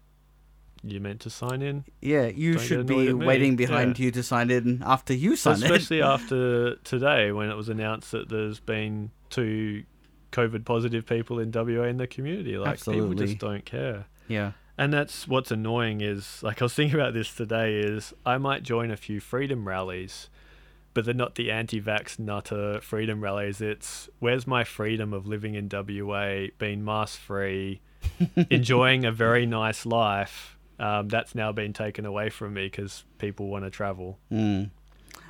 "You 0.82 1.00
meant 1.00 1.20
to 1.22 1.30
sign 1.30 1.62
in?" 1.62 1.84
"Yeah, 2.00 2.26
you 2.26 2.54
Don't 2.54 2.62
should 2.62 2.86
be 2.86 3.12
waiting 3.12 3.56
behind 3.56 3.98
Yeah. 3.98 4.04
you 4.06 4.10
to 4.12 4.22
sign 4.22 4.50
in 4.50 4.82
after 4.84 5.12
you 5.14 5.36
sign 5.36 5.54
Especially 5.54 5.98
in." 5.98 6.04
Especially 6.04 6.30
after 6.74 6.76
today, 6.76 7.32
when 7.32 7.50
it 7.50 7.56
was 7.56 7.68
announced 7.68 8.12
that 8.12 8.28
there's 8.28 8.60
been 8.60 9.10
two 9.30 9.84
COVID 10.32 10.64
positive 10.64 11.06
people 11.06 11.38
in 11.38 11.50
WA 11.50 11.84
in 11.84 11.96
the 11.96 12.06
community. 12.06 12.58
Like 12.58 12.84
people 12.84 13.14
just 13.14 13.38
don't 13.38 13.64
care. 13.64 14.06
yeah, 14.28 14.52
And 14.76 14.92
that's 14.92 15.26
what's 15.26 15.50
annoying 15.50 16.00
is 16.02 16.42
like 16.42 16.60
I 16.60 16.66
was 16.66 16.74
thinking 16.74 16.98
about 17.00 17.14
this 17.14 17.34
today 17.34 17.78
is 17.80 18.12
I 18.26 18.36
might 18.38 18.62
join 18.62 18.90
a 18.90 18.96
few 18.96 19.18
freedom 19.20 19.66
rallies, 19.66 20.28
but 20.92 21.04
they're 21.06 21.14
not 21.14 21.36
the 21.36 21.50
anti-vax 21.50 22.18
nutter 22.18 22.80
freedom 22.82 23.22
rallies. 23.22 23.60
It's 23.62 24.10
where's 24.18 24.46
my 24.46 24.62
freedom 24.64 25.12
of 25.14 25.26
living 25.26 25.54
in 25.54 25.68
WA, 25.72 26.48
being 26.58 26.84
mask 26.84 27.18
free, 27.20 27.80
enjoying 28.50 29.04
a 29.06 29.12
very 29.12 29.46
nice 29.46 29.86
life. 29.86 30.55
Um, 30.78 31.08
that's 31.08 31.34
now 31.34 31.52
been 31.52 31.72
taken 31.72 32.04
away 32.04 32.28
from 32.28 32.54
me 32.54 32.66
because 32.66 33.04
people 33.18 33.48
want 33.48 33.64
to 33.64 33.70
travel. 33.70 34.18
Mm. 34.30 34.70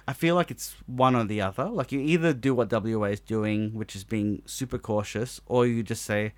I 0.09 0.13
feel 0.13 0.35
like 0.35 0.51
it's 0.51 0.75
one 0.87 1.15
or 1.15 1.25
the 1.25 1.41
other. 1.41 1.65
Like 1.67 1.93
you 1.93 2.01
either 2.01 2.33
do 2.33 2.55
what 2.55 2.73
WA 2.73 3.07
is 3.07 3.21
doing, 3.21 3.75
which 3.75 3.95
is 3.97 4.05
being 4.05 4.43
super 4.47 4.79
cautious, 4.79 5.41
or 5.47 5.67
you 5.67 5.83
just 5.83 6.05
say, 6.05 6.33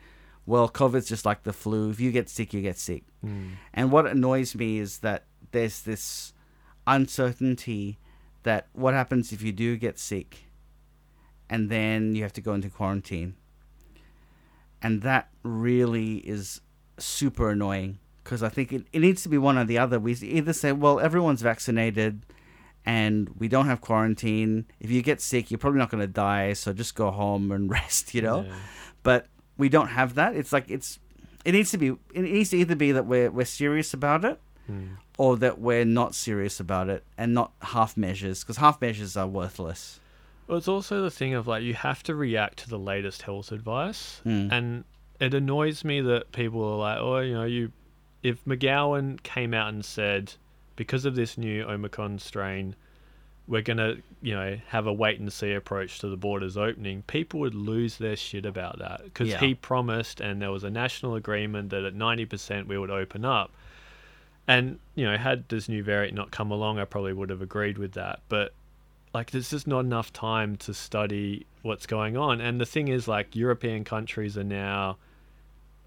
"Well, 0.47 0.69
COVID's 0.69 1.09
just 1.09 1.27
like 1.27 1.43
the 1.43 1.53
flu. 1.53 1.91
If 1.91 2.01
you 2.01 2.13
get 2.13 2.29
sick, 2.29 2.53
you 2.53 2.63
get 2.63 2.79
sick." 2.79 3.05
And 3.75 3.91
what 3.93 4.07
annoys 4.07 4.55
me 4.55 4.79
is 4.79 4.99
that 4.99 5.25
there's 5.53 5.83
this 5.83 6.33
uncertainty 6.87 7.99
that 8.43 8.69
what 8.73 8.95
happens 8.95 9.33
if 9.33 9.43
you 9.43 9.53
do 9.53 9.77
get 9.77 9.99
sick 9.99 10.49
and 11.51 11.71
then 11.71 12.15
you 12.15 12.23
have 12.23 12.33
to 12.35 12.41
go 12.41 12.55
into 12.55 12.69
quarantine. 12.69 13.35
And 14.83 15.03
that 15.03 15.29
really 15.43 16.19
is 16.19 16.61
super 16.99 17.51
annoying 17.51 17.99
because 18.29 18.43
I 18.43 18.51
think 18.51 18.73
it, 18.75 18.85
it 18.93 19.01
needs 19.01 19.23
to 19.23 19.31
be 19.31 19.39
one 19.39 19.57
or 19.57 19.65
the 19.65 19.79
other. 19.79 19.99
We 19.99 20.13
either 20.13 20.53
say, 20.53 20.73
well, 20.73 21.01
everyone's 21.01 21.41
vaccinated 21.41 22.27
and 22.85 23.31
we 23.39 23.49
don't 23.49 23.67
have 23.67 23.81
quarantine. 23.81 24.67
If 24.81 24.91
you 24.91 25.01
get 25.03 25.21
sick, 25.23 25.51
you're 25.51 25.57
probably 25.59 25.79
not 25.79 25.91
going 25.91 26.03
to 26.03 26.07
die, 26.07 26.53
so 26.53 26.73
just 26.75 26.95
go 26.95 27.11
home 27.11 27.51
and 27.53 27.71
rest, 27.79 28.15
you 28.15 28.21
know? 28.23 28.43
Yeah. 28.43 28.55
but 29.03 29.27
we 29.57 29.69
don't 29.71 29.89
have 29.89 30.15
that. 30.17 30.37
It's 30.37 30.53
like 30.53 30.71
it's 30.71 30.99
it 31.45 31.53
needs 31.53 31.71
to 31.71 31.79
be 31.79 31.89
it 32.15 32.21
needs 32.23 32.51
to 32.51 32.59
either 32.59 32.75
be 32.77 32.93
that 32.93 33.07
we're 33.07 33.31
we're 33.31 33.47
serious 33.47 33.95
about 33.95 34.25
it 34.25 34.39
Hmm. 34.67 34.97
or 35.17 35.39
that 35.39 35.59
we're 35.59 35.87
not 35.87 36.15
serious 36.15 36.61
about 36.61 36.91
it 36.91 37.03
and 37.17 37.33
not 37.33 37.53
half 37.63 37.97
measures 37.97 38.43
because 38.45 38.59
half 38.59 38.79
measures 38.83 39.17
are 39.17 39.27
worthless. 39.27 39.99
Well, 40.47 40.59
it's 40.59 40.69
also 40.69 41.01
the 41.03 41.11
thing 41.11 41.33
of 41.33 41.47
like 41.47 41.63
you 41.63 41.73
have 41.73 42.03
to 42.03 42.15
react 42.15 42.59
to 42.59 42.69
the 42.69 42.79
latest 42.79 43.23
health 43.23 43.51
advice, 43.51 44.21
Mm. 44.27 44.53
and 44.53 44.85
it 45.21 45.33
annoys 45.35 45.85
me 45.85 46.03
that 46.03 46.33
people 46.33 46.63
are 46.63 46.77
like, 46.77 46.99
oh, 47.01 47.19
you 47.21 47.33
know, 47.35 47.45
you 47.45 47.73
if 48.23 48.45
McGowan 48.45 49.23
came 49.23 49.55
out 49.55 49.69
and 49.69 49.85
said 49.85 50.35
because 50.77 51.05
of 51.05 51.15
this 51.15 51.37
new 51.39 51.63
Omicron 51.65 52.19
strain, 52.19 52.75
we're 53.47 53.63
gonna, 53.63 53.97
you 54.21 54.35
know, 54.35 54.59
have 54.69 54.87
a 54.87 54.93
wait 54.93 55.19
and 55.19 55.33
see 55.33 55.53
approach 55.53 55.99
to 56.01 56.09
the 56.09 56.17
borders 56.17 56.57
opening, 56.57 57.03
people 57.03 57.41
would 57.41 57.55
lose 57.55 57.97
their 57.97 58.17
shit 58.17 58.45
about 58.45 58.79
that 58.79 59.03
because 59.05 59.29
Yeah. 59.29 59.41
he 59.41 59.55
promised, 59.55 60.21
and 60.21 60.41
there 60.43 60.53
was 60.53 60.65
a 60.65 60.71
national 60.71 61.15
agreement 61.15 61.71
that 61.71 61.85
at 61.85 61.95
ninety 61.95 62.27
percent 62.27 62.69
we 62.69 62.77
would 62.79 62.91
open 62.91 63.25
up. 63.25 63.51
And 64.47 64.79
you 64.95 65.05
know, 65.05 65.17
had 65.17 65.49
this 65.49 65.69
new 65.69 65.83
variant 65.83 66.15
not 66.15 66.31
come 66.31 66.51
along, 66.51 66.79
I 66.79 66.85
probably 66.85 67.13
would 67.13 67.31
have 67.31 67.43
agreed 67.43 67.79
with 67.79 67.93
that. 67.93 68.21
But 68.29 68.53
like, 69.15 69.31
there's 69.31 69.51
just 69.51 69.67
not 69.67 69.81
enough 69.81 70.13
time 70.13 70.57
to 70.59 70.75
study 70.75 71.47
what's 71.63 71.87
going 71.87 72.17
on. 72.19 72.43
And 72.43 72.61
the 72.61 72.67
thing 72.67 72.89
is, 72.89 73.09
like, 73.09 73.35
European 73.35 73.83
countries 73.83 74.37
are 74.37 74.45
now 74.45 74.99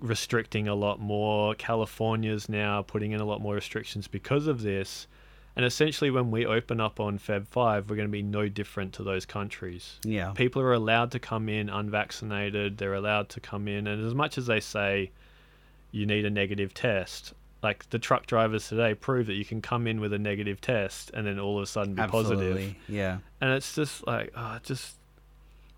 restricting 0.02 0.68
a 0.68 0.76
lot 0.76 1.00
more. 1.00 1.56
California's 1.56 2.50
now 2.50 2.82
putting 2.82 3.12
in 3.12 3.22
a 3.22 3.26
lot 3.26 3.40
more 3.40 3.56
restrictions 3.56 4.08
because 4.08 4.48
of 4.48 4.62
this. 4.62 5.08
And 5.56 5.66
essentially, 5.66 6.12
when 6.12 6.32
we 6.32 6.46
open 6.46 6.80
up 6.80 7.00
on 7.00 7.20
Feb 7.20 7.48
5, 7.48 7.90
we're 7.90 7.96
going 7.96 8.08
to 8.08 8.12
be 8.12 8.24
no 8.24 8.48
different 8.48 8.94
to 8.94 9.04
those 9.04 9.26
countries. 9.26 10.00
Yeah. 10.04 10.32
People 10.32 10.62
are 10.62 10.74
allowed 10.74 11.12
to 11.12 11.20
come 11.20 11.50
in 11.50 11.70
unvaccinated, 11.70 12.78
they're 12.78 12.94
allowed 12.94 13.30
to 13.30 13.40
come 13.40 13.68
in, 13.68 13.88
and 13.88 14.06
as 14.06 14.14
much 14.14 14.38
as 14.38 14.46
they 14.46 14.62
say 14.62 15.12
you 15.92 16.06
need 16.06 16.26
a 16.26 16.30
negative 16.30 16.74
test, 16.74 17.34
like 17.62 17.90
the 17.90 18.00
truck 18.00 18.26
drivers 18.26 18.70
today 18.70 18.94
prove 18.94 19.28
that 19.28 19.34
you 19.34 19.46
can 19.46 19.62
come 19.62 19.88
in 19.88 20.00
with 20.00 20.14
a 20.14 20.20
negative 20.20 20.62
test 20.62 21.12
and 21.14 21.28
then 21.28 21.38
all 21.38 21.58
of 21.58 21.64
a 21.64 21.68
sudden 21.68 21.94
be 21.94 22.02
positive. 22.04 22.40
Absolutely. 22.40 22.78
Yeah. 22.88 23.18
And 23.42 23.52
it's 23.52 23.76
just 23.76 24.08
like, 24.08 24.32
oh, 24.36 24.58
just, 24.64 24.96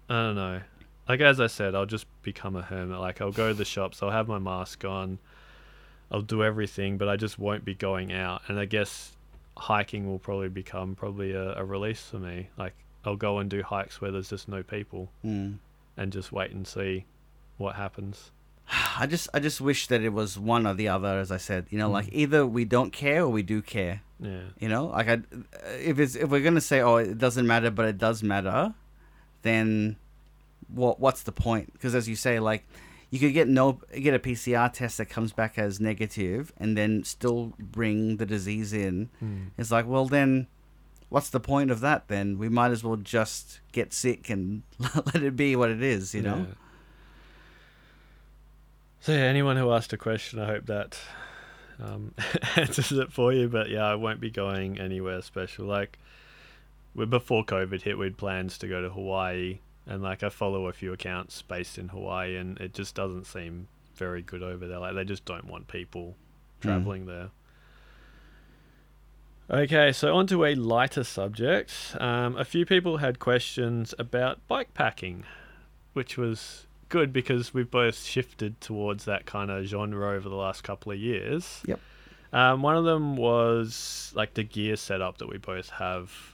I 0.08 0.14
don't 0.14 0.36
know. 0.36 0.62
Like, 1.08 1.20
as 1.20 1.40
I 1.40 1.48
said, 1.48 1.76
I'll 1.76 1.86
just 1.86 2.06
become 2.22 2.56
a 2.56 2.62
hermit. 2.62 3.00
Like, 3.00 3.20
I'll 3.22 3.32
go 3.32 3.50
to 3.50 3.54
the 3.54 3.66
shops, 3.66 4.02
I'll 4.02 4.12
have 4.12 4.28
my 4.28 4.40
mask 4.40 4.86
on, 4.86 5.20
I'll 6.12 6.22
do 6.22 6.44
everything, 6.44 6.98
but 6.98 7.10
I 7.10 7.18
just 7.18 7.38
won't 7.38 7.66
be 7.66 7.76
going 7.76 8.14
out. 8.14 8.42
And 8.48 8.58
I 8.60 8.66
guess 8.66 9.12
hiking 9.58 10.08
will 10.08 10.20
probably 10.20 10.50
become 10.50 10.96
probably 10.96 11.32
a, 11.34 11.56
a 11.56 11.66
release 11.66 12.02
for 12.06 12.20
me. 12.20 12.50
Like, 12.58 12.74
I'll 13.06 13.16
go 13.18 13.40
and 13.40 13.50
do 13.50 13.64
hikes 13.64 14.00
where 14.00 14.12
there's 14.12 14.30
just 14.30 14.48
no 14.48 14.64
people 14.64 15.10
Mm. 15.26 15.58
and 15.98 16.12
just 16.14 16.32
wait 16.32 16.52
and 16.52 16.66
see 16.66 17.06
what 17.58 17.76
happens. 17.76 18.32
I 18.98 19.06
just 19.08 19.28
I 19.34 19.40
just 19.40 19.60
wish 19.60 19.88
that 19.88 20.02
it 20.02 20.14
was 20.14 20.40
one 20.40 20.66
or 20.66 20.74
the 20.74 20.88
other. 20.88 21.20
As 21.20 21.32
I 21.32 21.38
said, 21.38 21.66
you 21.70 21.78
know, 21.78 21.90
like 21.90 22.06
Mm. 22.06 22.14
either 22.14 22.46
we 22.48 22.64
don't 22.64 22.94
care 22.94 23.24
or 23.24 23.28
we 23.30 23.44
do 23.44 23.62
care. 23.62 24.02
Yeah. 24.22 24.44
You 24.58 24.70
know, 24.70 24.86
like 24.86 25.10
I, 25.10 25.22
if 25.82 26.00
it's 26.00 26.16
if 26.16 26.30
we're 26.30 26.40
gonna 26.42 26.62
say 26.62 26.80
oh 26.80 26.96
it 26.96 27.18
doesn't 27.18 27.46
matter 27.46 27.70
but 27.72 27.86
it 27.86 27.98
does 27.98 28.24
matter, 28.24 28.74
then 29.42 29.98
what 30.74 31.00
what's 31.00 31.24
the 31.24 31.32
point? 31.32 31.74
Because 31.74 31.96
as 31.96 32.08
you 32.08 32.16
say, 32.16 32.40
like 32.40 32.66
you 33.10 33.20
could 33.20 33.34
get 33.34 33.48
no 33.48 33.80
get 33.94 34.14
a 34.14 34.20
PCR 34.20 34.72
test 34.72 34.98
that 34.98 35.06
comes 35.06 35.32
back 35.32 35.58
as 35.58 35.80
negative 35.80 36.52
and 36.58 36.78
then 36.78 37.04
still 37.04 37.54
bring 37.60 38.18
the 38.18 38.26
disease 38.26 38.74
in. 38.74 39.10
Mm. 39.24 39.52
It's 39.58 39.72
like 39.72 39.88
well 39.88 40.06
then. 40.06 40.48
What's 41.10 41.30
the 41.30 41.40
point 41.40 41.70
of 41.70 41.80
that 41.82 42.08
then? 42.08 42.40
We 42.40 42.50
might 42.50 42.72
as 42.72 42.84
well 42.84 42.96
just 42.96 43.60
get 43.72 43.94
sick 43.94 44.32
and 44.32 44.64
let 45.14 45.18
it 45.18 45.36
be 45.36 45.56
what 45.56 45.70
it 45.70 45.84
is, 45.84 46.16
you 46.16 46.24
know? 46.24 46.38
Yeah. 46.38 46.56
So 49.00 49.12
yeah, 49.12 49.20
anyone 49.20 49.56
who 49.56 49.72
asked 49.72 49.94
a 49.94 49.98
question, 49.98 50.40
I 50.40 50.48
hope 50.48 50.66
that 50.66 50.98
um, 51.80 52.14
answers 52.56 52.94
it 52.94 53.12
for 53.12 53.34
you. 53.34 53.50
But 53.50 53.70
yeah, 53.70 53.86
I 53.86 53.96
won't 53.96 54.20
be 54.20 54.32
going 54.32 54.80
anywhere 54.80 55.22
special. 55.22 55.66
Like 55.66 56.00
before 56.96 57.44
COVID 57.44 57.82
hit, 57.82 57.98
we'd 57.98 58.18
plans 58.18 58.58
to 58.60 58.68
go 58.68 58.82
to 58.82 58.90
Hawaii, 58.90 59.60
and 59.86 60.02
like 60.02 60.24
I 60.24 60.30
follow 60.30 60.68
a 60.68 60.74
few 60.74 60.94
accounts 60.94 61.42
based 61.42 61.78
in 61.78 61.90
Hawaii, 61.90 62.36
and 62.36 62.58
it 62.60 62.74
just 62.74 62.96
doesn't 62.96 63.26
seem 63.26 63.68
very 63.96 64.22
good 64.22 64.44
over 64.44 64.68
there. 64.68 64.80
Like 64.80 64.96
they 64.96 65.04
just 65.04 65.26
don't 65.26 65.46
want 65.46 65.68
people 65.68 66.16
traveling 66.62 67.06
there. 67.06 67.30
Okay, 69.50 69.92
so 69.92 70.16
on 70.16 70.26
to 70.28 70.46
a 70.46 70.56
lighter 70.56 71.04
subject. 71.04 71.74
Um, 72.00 72.38
a 72.38 72.46
few 72.46 72.66
people 72.66 72.98
had 72.98 73.20
questions 73.20 73.94
about 74.00 74.46
bike 74.48 74.74
packing, 74.74 75.26
which 75.92 76.18
was 76.18 76.66
good 76.88 77.12
because 77.12 77.54
we've 77.54 77.70
both 77.70 78.04
shifted 78.04 78.60
towards 78.62 79.06
that 79.06 79.26
kind 79.26 79.52
of 79.52 79.66
genre 79.66 80.16
over 80.16 80.30
the 80.30 80.36
last 80.36 80.64
couple 80.64 80.92
of 80.92 80.98
years. 80.98 81.62
Yep. 81.66 81.80
Um, 82.32 82.62
one 82.62 82.78
of 82.78 82.86
them 82.86 83.16
was 83.16 84.12
like 84.16 84.34
the 84.34 84.44
gear 84.44 84.76
setup 84.76 85.18
that 85.20 85.28
we 85.28 85.38
both 85.38 85.70
have. 85.70 86.33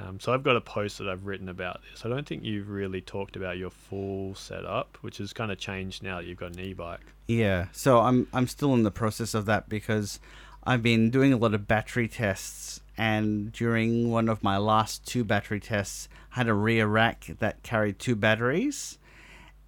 Um, 0.00 0.18
so 0.20 0.32
I've 0.32 0.42
got 0.42 0.56
a 0.56 0.60
post 0.60 0.98
that 0.98 1.08
I've 1.08 1.26
written 1.26 1.48
about 1.48 1.80
this. 1.82 2.04
I 2.04 2.08
don't 2.08 2.26
think 2.26 2.44
you've 2.44 2.68
really 2.70 3.00
talked 3.00 3.36
about 3.36 3.58
your 3.58 3.70
full 3.70 4.34
setup, 4.34 4.96
which 5.02 5.18
has 5.18 5.32
kind 5.32 5.52
of 5.52 5.58
changed 5.58 6.02
now 6.02 6.18
that 6.18 6.26
you've 6.26 6.38
got 6.38 6.54
an 6.54 6.60
e-bike. 6.60 7.00
Yeah, 7.28 7.66
so 7.72 8.00
I'm 8.00 8.26
I'm 8.32 8.46
still 8.46 8.74
in 8.74 8.82
the 8.82 8.90
process 8.90 9.34
of 9.34 9.46
that 9.46 9.68
because 9.68 10.18
I've 10.64 10.82
been 10.82 11.10
doing 11.10 11.32
a 11.32 11.36
lot 11.36 11.54
of 11.54 11.68
battery 11.68 12.08
tests, 12.08 12.80
and 12.96 13.52
during 13.52 14.10
one 14.10 14.28
of 14.28 14.42
my 14.42 14.56
last 14.56 15.06
two 15.06 15.24
battery 15.24 15.60
tests, 15.60 16.08
I 16.32 16.36
had 16.36 16.48
a 16.48 16.54
rear 16.54 16.86
rack 16.86 17.26
that 17.38 17.62
carried 17.62 17.98
two 17.98 18.16
batteries, 18.16 18.98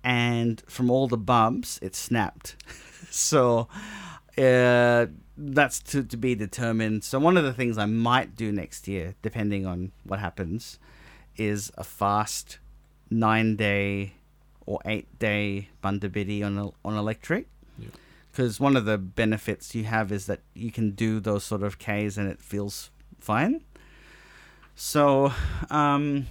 and 0.03 0.63
from 0.67 0.91
all 0.91 1.09
the 1.09 1.19
bumps, 1.19 1.79
it 1.83 1.95
snapped. 1.95 2.57
so 3.11 3.69
uh, 4.39 5.07
that's 5.37 5.81
to 5.81 6.03
to 6.05 6.17
be 6.17 6.35
determined. 6.35 7.05
So 7.05 7.19
one 7.19 7.37
of 7.37 7.45
the 7.45 7.53
things 7.53 7.79
I 7.79 7.87
might 7.87 8.37
do 8.37 8.53
next 8.53 8.89
year, 8.89 9.15
depending 9.23 9.67
on 9.67 9.93
what 10.05 10.19
happens, 10.19 10.79
is 11.37 11.73
a 11.77 11.85
fast 11.85 12.59
nine 13.11 13.57
day 13.57 14.15
or 14.67 14.81
eight 14.85 15.19
day 15.19 15.69
Munda 15.83 16.09
Biddi 16.09 16.45
on 16.45 16.73
on 16.85 16.97
electric. 16.97 17.49
Yeah. 17.79 17.89
Because 18.31 18.59
one 18.59 18.77
of 18.77 18.87
the 18.87 18.97
benefits 18.97 19.75
you 19.75 19.85
have 19.85 20.11
is 20.11 20.25
that 20.27 20.41
you 20.55 20.73
can 20.73 20.93
do 20.93 21.21
those 21.21 21.45
sort 21.45 21.63
of 21.63 21.79
Ks 21.79 22.17
and 22.17 22.29
it 22.29 22.41
feels 22.41 22.91
fine. 23.21 23.63
So, 24.75 25.33
um, 25.71 26.27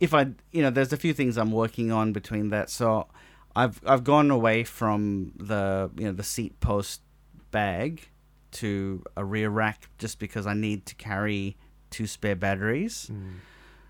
if 0.00 0.14
I, 0.14 0.28
you 0.52 0.62
know, 0.62 0.70
there's 0.70 0.92
a 0.92 0.96
few 0.96 1.12
things 1.12 1.36
I'm 1.36 1.52
working 1.52 1.92
on 1.92 2.12
between 2.12 2.48
that. 2.48 2.70
So, 2.70 3.08
I've 3.56 3.80
I've 3.86 4.04
gone 4.04 4.30
away 4.30 4.64
from 4.64 5.32
the 5.36 5.90
you 5.96 6.06
know 6.06 6.12
the 6.12 6.22
seat 6.22 6.60
post 6.60 7.02
bag 7.50 8.08
to 8.52 9.02
a 9.16 9.24
rear 9.24 9.50
rack 9.50 9.88
just 9.98 10.18
because 10.18 10.46
I 10.46 10.54
need 10.54 10.86
to 10.86 10.94
carry 10.94 11.56
two 11.90 12.06
spare 12.06 12.36
batteries. 12.36 13.10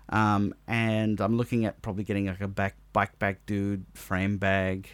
Um, 0.09 0.53
and 0.67 1.21
I'm 1.21 1.37
looking 1.37 1.65
at 1.65 1.81
probably 1.81 2.03
getting 2.03 2.25
like 2.27 2.41
a 2.41 2.47
back 2.47 2.75
bike 2.91 3.17
bag 3.19 3.37
dude 3.45 3.85
frame 3.93 4.37
bag 4.37 4.89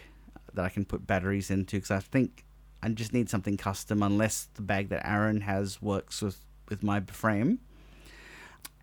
that 0.54 0.64
I 0.64 0.68
can 0.68 0.84
put 0.84 1.06
batteries 1.06 1.50
into 1.50 1.76
because 1.76 1.90
I 1.90 1.98
think 2.00 2.44
I 2.82 2.88
just 2.90 3.12
need 3.12 3.28
something 3.28 3.56
custom 3.56 4.02
unless 4.02 4.48
the 4.54 4.62
bag 4.62 4.90
that 4.90 5.06
Aaron 5.06 5.40
has 5.42 5.82
works 5.82 6.22
with 6.22 6.44
with 6.68 6.82
my 6.82 7.00
frame. 7.00 7.60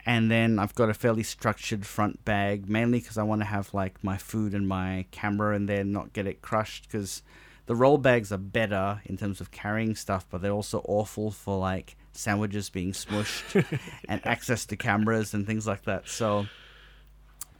And 0.05 0.29
then 0.29 0.59
I've 0.59 0.75
got 0.75 0.89
a 0.89 0.93
fairly 0.93 1.23
structured 1.23 1.85
front 1.85 2.23
bag, 2.25 2.69
mainly 2.69 2.99
because 2.99 3.17
I 3.17 3.23
want 3.23 3.41
to 3.41 3.45
have 3.45 3.73
like 3.73 4.03
my 4.03 4.17
food 4.17 4.53
and 4.53 4.67
my 4.67 5.05
camera 5.11 5.55
in 5.55 5.65
there, 5.65 5.81
and 5.81 5.91
not 5.91 6.13
get 6.13 6.27
it 6.27 6.41
crushed. 6.41 6.83
Because 6.83 7.23
the 7.65 7.75
roll 7.75 7.97
bags 7.97 8.31
are 8.31 8.37
better 8.37 9.01
in 9.05 9.17
terms 9.17 9.41
of 9.41 9.51
carrying 9.51 9.95
stuff, 9.95 10.27
but 10.29 10.41
they're 10.41 10.51
also 10.51 10.81
awful 10.87 11.31
for 11.31 11.57
like 11.57 11.95
sandwiches 12.11 12.69
being 12.69 12.91
smushed 12.91 13.65
and 14.09 14.25
access 14.25 14.65
to 14.67 14.77
cameras 14.77 15.33
and 15.33 15.47
things 15.47 15.65
like 15.65 15.83
that. 15.85 16.07
So 16.07 16.45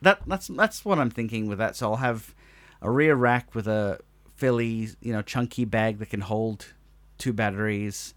that 0.02 0.20
that's 0.28 0.48
that's 0.48 0.86
what 0.86 1.00
I'm 1.00 1.10
thinking 1.10 1.48
with 1.48 1.58
that. 1.58 1.76
So 1.76 1.92
I'll 1.92 1.98
have 1.98 2.36
a 2.82 2.92
rear 2.92 3.16
rack 3.16 3.56
with 3.56 3.68
a 3.68 4.00
fairly 4.36 4.90
you 5.02 5.14
know 5.14 5.22
chunky 5.22 5.66
bag 5.66 5.98
that 6.00 6.10
can 6.10 6.22
hold 6.22 6.74
two 7.18 7.34
batteries, 7.34 8.14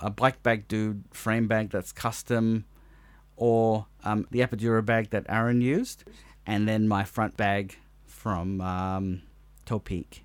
a 0.00 0.10
bike 0.10 0.42
bag 0.42 0.68
dude 0.68 1.04
frame 1.12 1.46
bag 1.46 1.70
that's 1.70 1.92
custom, 1.92 2.64
or 3.36 3.86
um, 4.04 4.26
the 4.30 4.40
Apidura 4.40 4.84
bag 4.84 5.10
that 5.10 5.26
Aaron 5.28 5.60
used, 5.60 6.04
and 6.46 6.68
then 6.68 6.88
my 6.88 7.04
front 7.04 7.36
bag 7.36 7.76
from 8.06 8.60
um, 8.60 9.22
Topeak, 9.66 10.20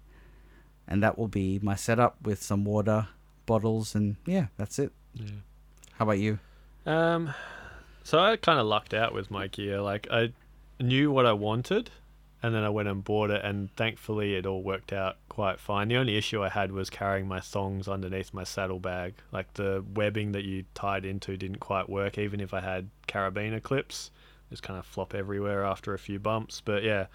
and 0.88 1.04
that 1.04 1.18
will 1.18 1.28
be 1.28 1.60
my 1.62 1.76
setup 1.76 2.22
with 2.22 2.42
some 2.42 2.64
water 2.66 3.08
bottles 3.46 3.96
and 3.96 4.16
yeah, 4.26 4.48
that's 4.58 4.80
it. 4.80 4.92
Yeah. 5.14 5.26
How 5.94 6.04
about 6.04 6.20
you? 6.20 6.40
Um, 6.86 7.34
so 8.04 8.20
I 8.20 8.38
kind 8.38 8.60
of 8.60 8.66
lucked 8.66 8.94
out 8.94 9.14
with 9.14 9.30
my 9.30 9.48
gear. 9.48 9.82
Like 9.82 10.08
I 10.12 10.32
knew 10.80 11.12
what 11.12 11.26
I 11.26 11.34
wanted, 11.34 11.90
and 12.43 12.55
then 12.55 12.63
I 12.63 12.69
went 12.69 12.88
and 12.88 13.03
bought 13.03 13.30
it, 13.30 13.43
and 13.43 13.73
thankfully 13.76 14.35
it 14.35 14.45
all 14.45 14.63
worked 14.63 14.91
out 14.91 15.18
quite 15.30 15.59
fine. 15.59 15.88
The 15.88 15.97
only 15.97 16.18
issue 16.18 16.43
I 16.43 16.49
had 16.49 16.72
was 16.72 16.89
carrying 16.89 17.27
my 17.27 17.39
thongs 17.39 17.88
underneath 17.88 18.34
my 18.34 18.43
saddlebag. 18.43 19.13
Like 19.31 19.53
the 19.53 19.84
webbing 19.93 20.31
that 20.31 20.43
you 20.43 20.65
tied 20.73 21.05
into 21.05 21.38
didn't 21.38 21.59
quite 21.59 21.89
work, 21.89 22.18
even 22.18 22.39
if 22.39 22.53
I 22.53 22.61
had 22.61 22.89
carabiner 23.07 23.61
clips. 23.61 24.11
Just 24.49 24.63
kind 24.63 24.77
of 24.77 24.85
flop 24.85 25.13
everywhere 25.13 25.63
after 25.63 25.93
a 25.93 25.99
few 25.99 26.19
bumps. 26.19 26.61
But 26.61 26.84
yeah, 26.84 27.05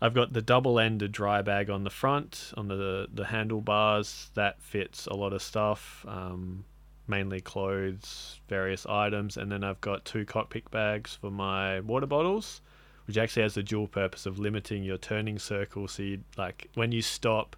I've 0.00 0.14
got 0.14 0.32
the 0.32 0.42
double-ended 0.42 1.12
dry 1.12 1.42
bag 1.42 1.70
on 1.70 1.84
the 1.84 1.90
front, 1.90 2.52
on 2.56 2.68
the 2.68 3.08
the 3.12 3.24
handlebars. 3.24 4.30
That 4.34 4.62
fits 4.62 5.06
a 5.06 5.14
lot 5.14 5.32
of 5.32 5.42
stuff. 5.42 6.04
Um, 6.06 6.64
mainly 7.08 7.40
clothes, 7.40 8.40
various 8.48 8.86
items, 8.86 9.36
and 9.36 9.50
then 9.50 9.64
I've 9.64 9.80
got 9.80 10.04
two 10.04 10.24
cockpit 10.24 10.70
bags 10.70 11.14
for 11.20 11.30
my 11.30 11.80
water 11.80 12.06
bottles, 12.06 12.60
which 13.06 13.18
actually 13.18 13.42
has 13.42 13.54
the 13.54 13.62
dual 13.62 13.88
purpose 13.88 14.26
of 14.26 14.38
limiting 14.38 14.82
your 14.84 14.98
turning 14.98 15.38
circle. 15.38 15.88
So 15.88 16.02
you 16.02 16.20
like 16.36 16.68
when 16.74 16.92
you 16.92 17.02
stop, 17.02 17.56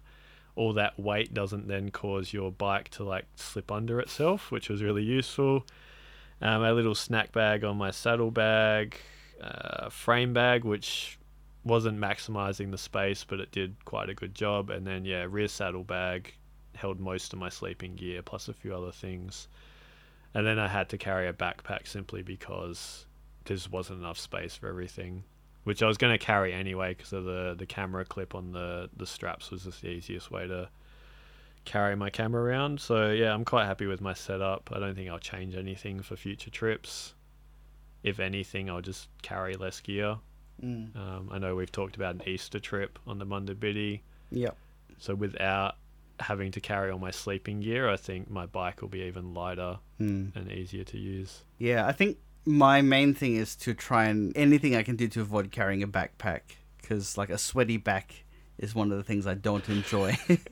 all 0.55 0.73
that 0.73 0.99
weight 0.99 1.33
doesn't 1.33 1.67
then 1.67 1.91
cause 1.91 2.33
your 2.33 2.51
bike 2.51 2.89
to 2.89 3.03
like 3.03 3.25
slip 3.35 3.71
under 3.71 3.99
itself, 3.99 4.51
which 4.51 4.69
was 4.69 4.81
really 4.81 5.03
useful. 5.03 5.65
Um, 6.41 6.63
a 6.63 6.73
little 6.73 6.95
snack 6.95 7.31
bag 7.31 7.63
on 7.63 7.77
my 7.77 7.91
saddlebag, 7.91 8.97
uh, 9.41 9.89
frame 9.89 10.33
bag, 10.33 10.63
which 10.63 11.17
wasn't 11.63 11.99
maximizing 11.99 12.71
the 12.71 12.77
space, 12.77 13.23
but 13.23 13.39
it 13.39 13.51
did 13.51 13.83
quite 13.85 14.09
a 14.09 14.13
good 14.13 14.35
job. 14.35 14.69
And 14.69 14.85
then 14.85 15.05
yeah, 15.05 15.25
rear 15.29 15.47
saddle 15.47 15.83
bag 15.83 16.33
held 16.75 16.99
most 16.99 17.33
of 17.33 17.39
my 17.39 17.49
sleeping 17.49 17.95
gear 17.95 18.21
plus 18.21 18.47
a 18.47 18.53
few 18.53 18.75
other 18.75 18.91
things. 18.91 19.47
And 20.33 20.45
then 20.45 20.59
I 20.59 20.67
had 20.67 20.89
to 20.89 20.97
carry 20.97 21.27
a 21.27 21.33
backpack 21.33 21.87
simply 21.87 22.21
because 22.21 23.05
there 23.45 23.57
wasn't 23.71 23.99
enough 23.99 24.19
space 24.19 24.55
for 24.55 24.67
everything, 24.67 25.23
which 25.65 25.83
I 25.83 25.87
was 25.87 25.97
going 25.97 26.17
to 26.17 26.25
carry 26.25 26.53
anyway 26.53 26.93
because 26.95 27.11
of 27.13 27.25
the 27.25 27.55
the 27.57 27.65
camera 27.65 28.05
clip 28.05 28.33
on 28.33 28.51
the 28.53 28.89
the 28.95 29.05
straps 29.05 29.51
was 29.51 29.63
just 29.65 29.81
the 29.81 29.89
easiest 29.89 30.31
way 30.31 30.47
to 30.47 30.69
carry 31.65 31.95
my 31.95 32.09
camera 32.09 32.41
around. 32.43 32.79
So 32.79 33.11
yeah, 33.11 33.33
I'm 33.33 33.43
quite 33.43 33.65
happy 33.65 33.85
with 33.87 33.99
my 33.99 34.13
setup. 34.13 34.69
I 34.73 34.79
don't 34.79 34.95
think 34.95 35.09
I'll 35.09 35.19
change 35.19 35.55
anything 35.55 36.01
for 36.01 36.15
future 36.15 36.49
trips. 36.51 37.13
If 38.03 38.19
anything, 38.19 38.69
I'll 38.69 38.81
just 38.81 39.09
carry 39.23 39.55
less 39.55 39.79
gear. 39.81 40.17
Mm. 40.63 40.95
Um, 40.95 41.29
I 41.31 41.39
know 41.39 41.55
we've 41.55 41.71
talked 41.71 41.95
about 41.95 42.15
an 42.15 42.21
Easter 42.27 42.59
trip 42.59 42.97
on 43.07 43.17
the 43.17 43.25
Munda 43.25 43.55
Biddi. 43.55 44.01
Yep. 44.31 44.55
So 44.99 45.15
without 45.15 45.75
having 46.19 46.51
to 46.51 46.61
carry 46.61 46.91
all 46.91 46.99
my 46.99 47.11
sleeping 47.11 47.59
gear, 47.61 47.89
I 47.89 47.97
think 47.97 48.29
my 48.29 48.45
bike 48.45 48.81
will 48.81 48.87
be 48.89 49.01
even 49.01 49.33
lighter 49.33 49.79
Mm. 49.99 50.35
and 50.35 50.51
easier 50.51 50.83
to 50.83 50.97
use. 50.99 51.43
Yeah, 51.57 51.87
I 51.87 51.93
think 51.93 52.17
my 52.45 52.81
main 52.81 53.13
thing 53.13 53.35
is 53.35 53.55
to 53.57 53.73
try 53.73 54.05
and 54.05 54.35
anything 54.35 54.75
I 54.75 54.83
can 54.83 54.95
do 54.95 55.07
to 55.09 55.21
avoid 55.21 55.51
carrying 55.51 55.83
a 55.83 55.87
backpack 55.87 56.41
because 56.81 57.17
like 57.17 57.29
a 57.29 57.37
sweaty 57.37 57.77
back 57.77 58.23
is 58.57 58.73
one 58.73 58.91
of 58.91 58.97
the 58.97 59.03
things 59.03 59.27
I 59.27 59.33
don't 59.33 59.67
enjoy. 59.69 60.17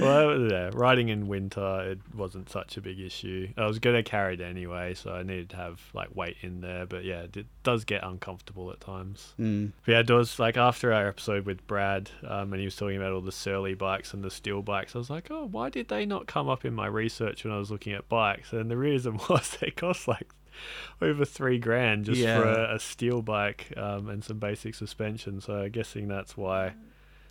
Well, 0.00 0.50
yeah, 0.50 0.70
riding 0.72 1.08
in 1.08 1.28
winter 1.28 1.92
it 1.92 2.00
wasn't 2.14 2.50
such 2.50 2.76
a 2.76 2.80
big 2.80 2.98
issue. 2.98 3.48
I 3.56 3.66
was 3.66 3.78
gonna 3.78 4.02
carry 4.02 4.34
it 4.34 4.40
anyway, 4.40 4.94
so 4.94 5.12
I 5.12 5.22
needed 5.22 5.50
to 5.50 5.56
have 5.56 5.80
like 5.94 6.14
weight 6.14 6.36
in 6.40 6.60
there. 6.60 6.86
But 6.86 7.04
yeah, 7.04 7.26
it 7.32 7.46
does 7.62 7.84
get 7.84 8.02
uncomfortable 8.02 8.70
at 8.70 8.80
times. 8.80 9.34
mm. 9.38 9.72
But 9.84 9.92
yeah, 9.92 10.00
it 10.00 10.10
was 10.10 10.38
like 10.38 10.56
after 10.56 10.92
our 10.92 11.08
episode 11.08 11.46
with 11.46 11.66
Brad, 11.66 12.10
um, 12.26 12.52
and 12.52 12.60
he 12.60 12.64
was 12.64 12.76
talking 12.76 12.96
about 12.96 13.12
all 13.12 13.20
the 13.20 13.32
Surly 13.32 13.74
bikes 13.74 14.12
and 14.12 14.24
the 14.24 14.30
steel 14.30 14.62
bikes. 14.62 14.94
I 14.94 14.98
was 14.98 15.10
like, 15.10 15.30
oh, 15.30 15.46
why 15.46 15.68
did 15.68 15.88
they 15.88 16.04
not 16.04 16.26
come 16.26 16.48
up 16.48 16.64
in 16.64 16.74
my 16.74 16.86
research 16.86 17.44
when 17.44 17.52
I 17.52 17.58
was 17.58 17.70
looking 17.70 17.92
at 17.92 18.08
bikes? 18.08 18.52
And 18.52 18.70
the 18.70 18.76
reason 18.76 19.20
was 19.28 19.56
they 19.60 19.70
cost 19.70 20.08
like 20.08 20.28
over 21.00 21.24
three 21.24 21.58
grand 21.58 22.04
just 22.06 22.22
for 22.22 22.44
a, 22.44 22.74
a 22.74 22.78
steel 22.78 23.22
bike 23.22 23.72
um, 23.76 24.08
and 24.08 24.22
some 24.24 24.38
basic 24.38 24.74
suspension. 24.74 25.40
So 25.40 25.54
I'm 25.54 25.70
guessing 25.70 26.08
that's 26.08 26.36
why 26.36 26.74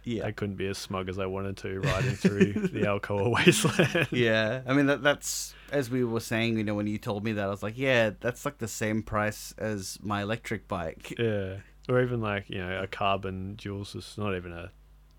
Yeah. 0.03 0.25
I 0.25 0.31
couldn't 0.31 0.55
be 0.55 0.67
as 0.67 0.77
smug 0.77 1.09
as 1.09 1.19
I 1.19 1.25
wanted 1.27 1.57
to 1.57 1.79
riding 1.81 2.15
through 2.15 2.53
the 2.53 2.81
Alcoa 2.81 3.31
wasteland. 3.33 4.07
yeah, 4.11 4.61
I 4.65 4.73
mean 4.73 4.87
that 4.87 5.03
that's 5.03 5.53
as 5.71 5.89
we 5.89 6.03
were 6.03 6.19
saying, 6.19 6.57
you 6.57 6.63
know, 6.63 6.75
when 6.75 6.87
you 6.87 6.97
told 6.97 7.23
me 7.23 7.31
that, 7.33 7.45
I 7.45 7.49
was 7.49 7.63
like, 7.63 7.77
yeah, 7.77 8.11
that's 8.19 8.43
like 8.45 8.57
the 8.57 8.67
same 8.67 9.03
price 9.03 9.53
as 9.57 9.97
my 10.01 10.21
electric 10.21 10.67
bike. 10.67 11.13
Yeah, 11.17 11.57
or 11.89 12.01
even 12.01 12.19
like 12.21 12.49
you 12.49 12.57
know 12.59 12.81
a 12.83 12.87
carbon 12.87 13.55
dual 13.55 13.85
sus 13.85 14.17
not 14.17 14.35
even 14.35 14.51
a, 14.51 14.71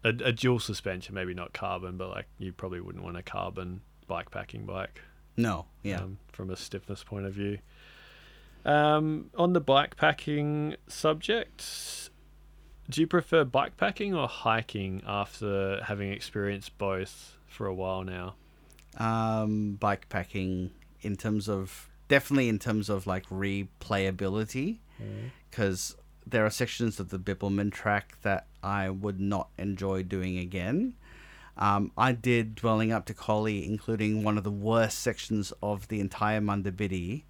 a 0.05 0.09
a 0.09 0.33
dual 0.33 0.59
suspension, 0.59 1.15
maybe 1.15 1.33
not 1.35 1.53
carbon, 1.55 1.97
but 1.97 2.11
like 2.11 2.27
you 2.39 2.53
probably 2.53 2.81
wouldn't 2.81 3.05
want 3.05 3.17
a 3.17 3.23
carbon 3.23 3.81
bike 4.09 4.31
packing 4.31 4.67
bike. 4.67 5.01
No, 5.37 5.65
yeah, 5.83 6.01
um, 6.03 6.19
from 6.33 6.51
a 6.51 6.57
stiffness 6.57 7.03
point 7.03 7.25
of 7.25 7.33
view. 7.33 7.59
Um, 8.65 9.31
on 9.37 9.53
the 9.53 9.61
bikepacking 9.61 10.77
subject, 10.87 12.11
do 12.89 13.01
you 13.01 13.07
prefer 13.07 13.45
bikepacking 13.45 14.17
or 14.17 14.29
hiking 14.29 15.03
after 15.07 15.83
having 15.85 16.13
experienced 16.13 16.79
both 16.79 17.39
for 17.47 17.67
a 17.67 17.75
while 17.75 18.05
now? 18.05 18.35
um, 18.99 19.75
bike 19.75 20.09
packing 20.09 20.71
in 21.01 21.17
terms 21.17 21.49
of 21.49 21.89
definitely 22.09 22.49
in 22.49 22.59
terms 22.59 22.89
of 22.89 23.07
like 23.07 23.29
replayability, 23.29 24.79
because 25.51 25.97
there 26.27 26.45
are 26.45 26.51
sections 26.51 27.01
of 27.01 27.09
the 27.09 27.19
Bibbulmun 27.19 27.73
track 27.73 28.19
that 28.23 28.47
I 28.63 28.91
would 28.91 29.21
not 29.21 29.49
enjoy 29.59 30.03
doing 30.03 30.39
again. 30.39 30.95
Um, 31.57 31.93
I 31.99 32.13
did 32.13 32.57
Dwellingup 32.57 33.05
to 33.07 33.15
Collie, 33.15 33.67
including 33.67 34.23
one 34.23 34.39
of 34.39 34.45
the 34.45 34.51
worst 34.51 35.01
sections 35.01 35.53
of 35.63 35.89
the 35.89 36.01
entire 36.01 36.41
Munda 36.41 36.73
Biddi. 36.73 37.25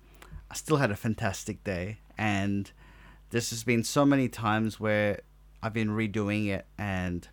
I 0.52 0.54
still 0.54 0.76
had 0.76 0.90
a 0.90 0.96
fantastic 0.96 1.64
day, 1.64 2.00
and 2.18 2.70
this 3.30 3.48
has 3.48 3.64
been 3.64 3.84
so 3.84 4.04
many 4.04 4.28
times 4.28 4.78
where 4.78 5.22
I've 5.62 5.72
been 5.72 5.88
redoing 5.88 6.48
it, 6.48 6.66
and 6.76 7.26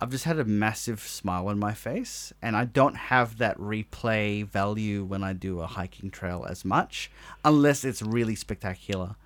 I've 0.00 0.08
just 0.08 0.24
had 0.24 0.38
a 0.38 0.46
massive 0.46 1.00
smile 1.00 1.48
on 1.48 1.58
my 1.58 1.74
face, 1.74 2.32
and 2.40 2.56
I 2.56 2.64
don't 2.64 2.96
have 2.96 3.36
that 3.36 3.58
replay 3.58 4.48
value 4.48 5.04
when 5.04 5.22
I 5.22 5.34
do 5.34 5.60
a 5.60 5.66
hiking 5.66 6.10
trail 6.10 6.46
as 6.48 6.64
much, 6.64 7.10
unless 7.44 7.84
it's 7.84 8.00
really 8.00 8.34
spectacular. 8.34 9.16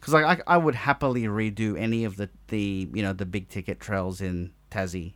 Because 0.00 0.12
like 0.12 0.40
I, 0.48 0.54
I 0.54 0.56
would 0.56 0.74
happily 0.74 1.22
redo 1.22 1.78
any 1.78 2.04
of 2.04 2.16
the 2.16 2.28
the 2.48 2.88
you 2.92 3.02
know 3.02 3.12
the 3.12 3.26
big 3.26 3.48
ticket 3.48 3.78
trails 3.78 4.20
in 4.20 4.50
Tassie, 4.72 5.12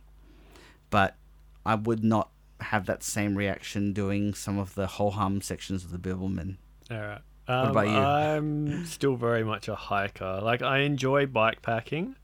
but 0.89 1.17
I 1.65 1.75
would 1.75 2.01
not 2.01 2.29
have 2.61 2.85
that 2.85 3.03
same 3.03 3.35
reaction 3.35 3.91
doing 3.91 4.33
some 4.33 4.57
of 4.57 4.73
the 4.75 4.87
ho 4.87 5.09
hum 5.09 5.41
sections 5.41 5.83
of 5.83 5.91
the 5.91 5.99
Bibbulmun. 5.99 6.55
All 6.89 6.97
right. 6.97 7.21
Um, 7.47 7.69
about 7.69 7.87
you? 7.87 7.97
I'm 7.97 8.85
still 8.85 9.15
very 9.15 9.43
much 9.43 9.67
a 9.67 9.75
hiker. 9.75 10.39
Like 10.41 10.61
I 10.61 10.79
enjoy 10.79 11.25
bike 11.25 11.61
packing, 11.61 12.15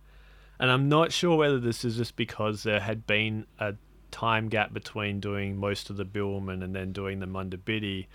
and 0.59 0.71
I'm 0.71 0.87
not 0.87 1.11
sure 1.11 1.37
whether 1.37 1.59
this 1.59 1.83
is 1.83 1.97
just 1.97 2.15
because 2.15 2.63
there 2.63 2.79
had 2.79 3.05
been 3.05 3.45
a 3.59 3.75
time 4.11 4.49
gap 4.49 4.73
between 4.73 5.19
doing 5.19 5.57
most 5.57 5.89
of 5.89 5.97
the 5.97 6.05
Bibbulmun 6.05 6.63
and 6.63 6.75
then 6.75 6.91
doing 6.91 7.19
the 7.19 7.27
Munda 7.27 7.57
Biddi. 7.57 8.07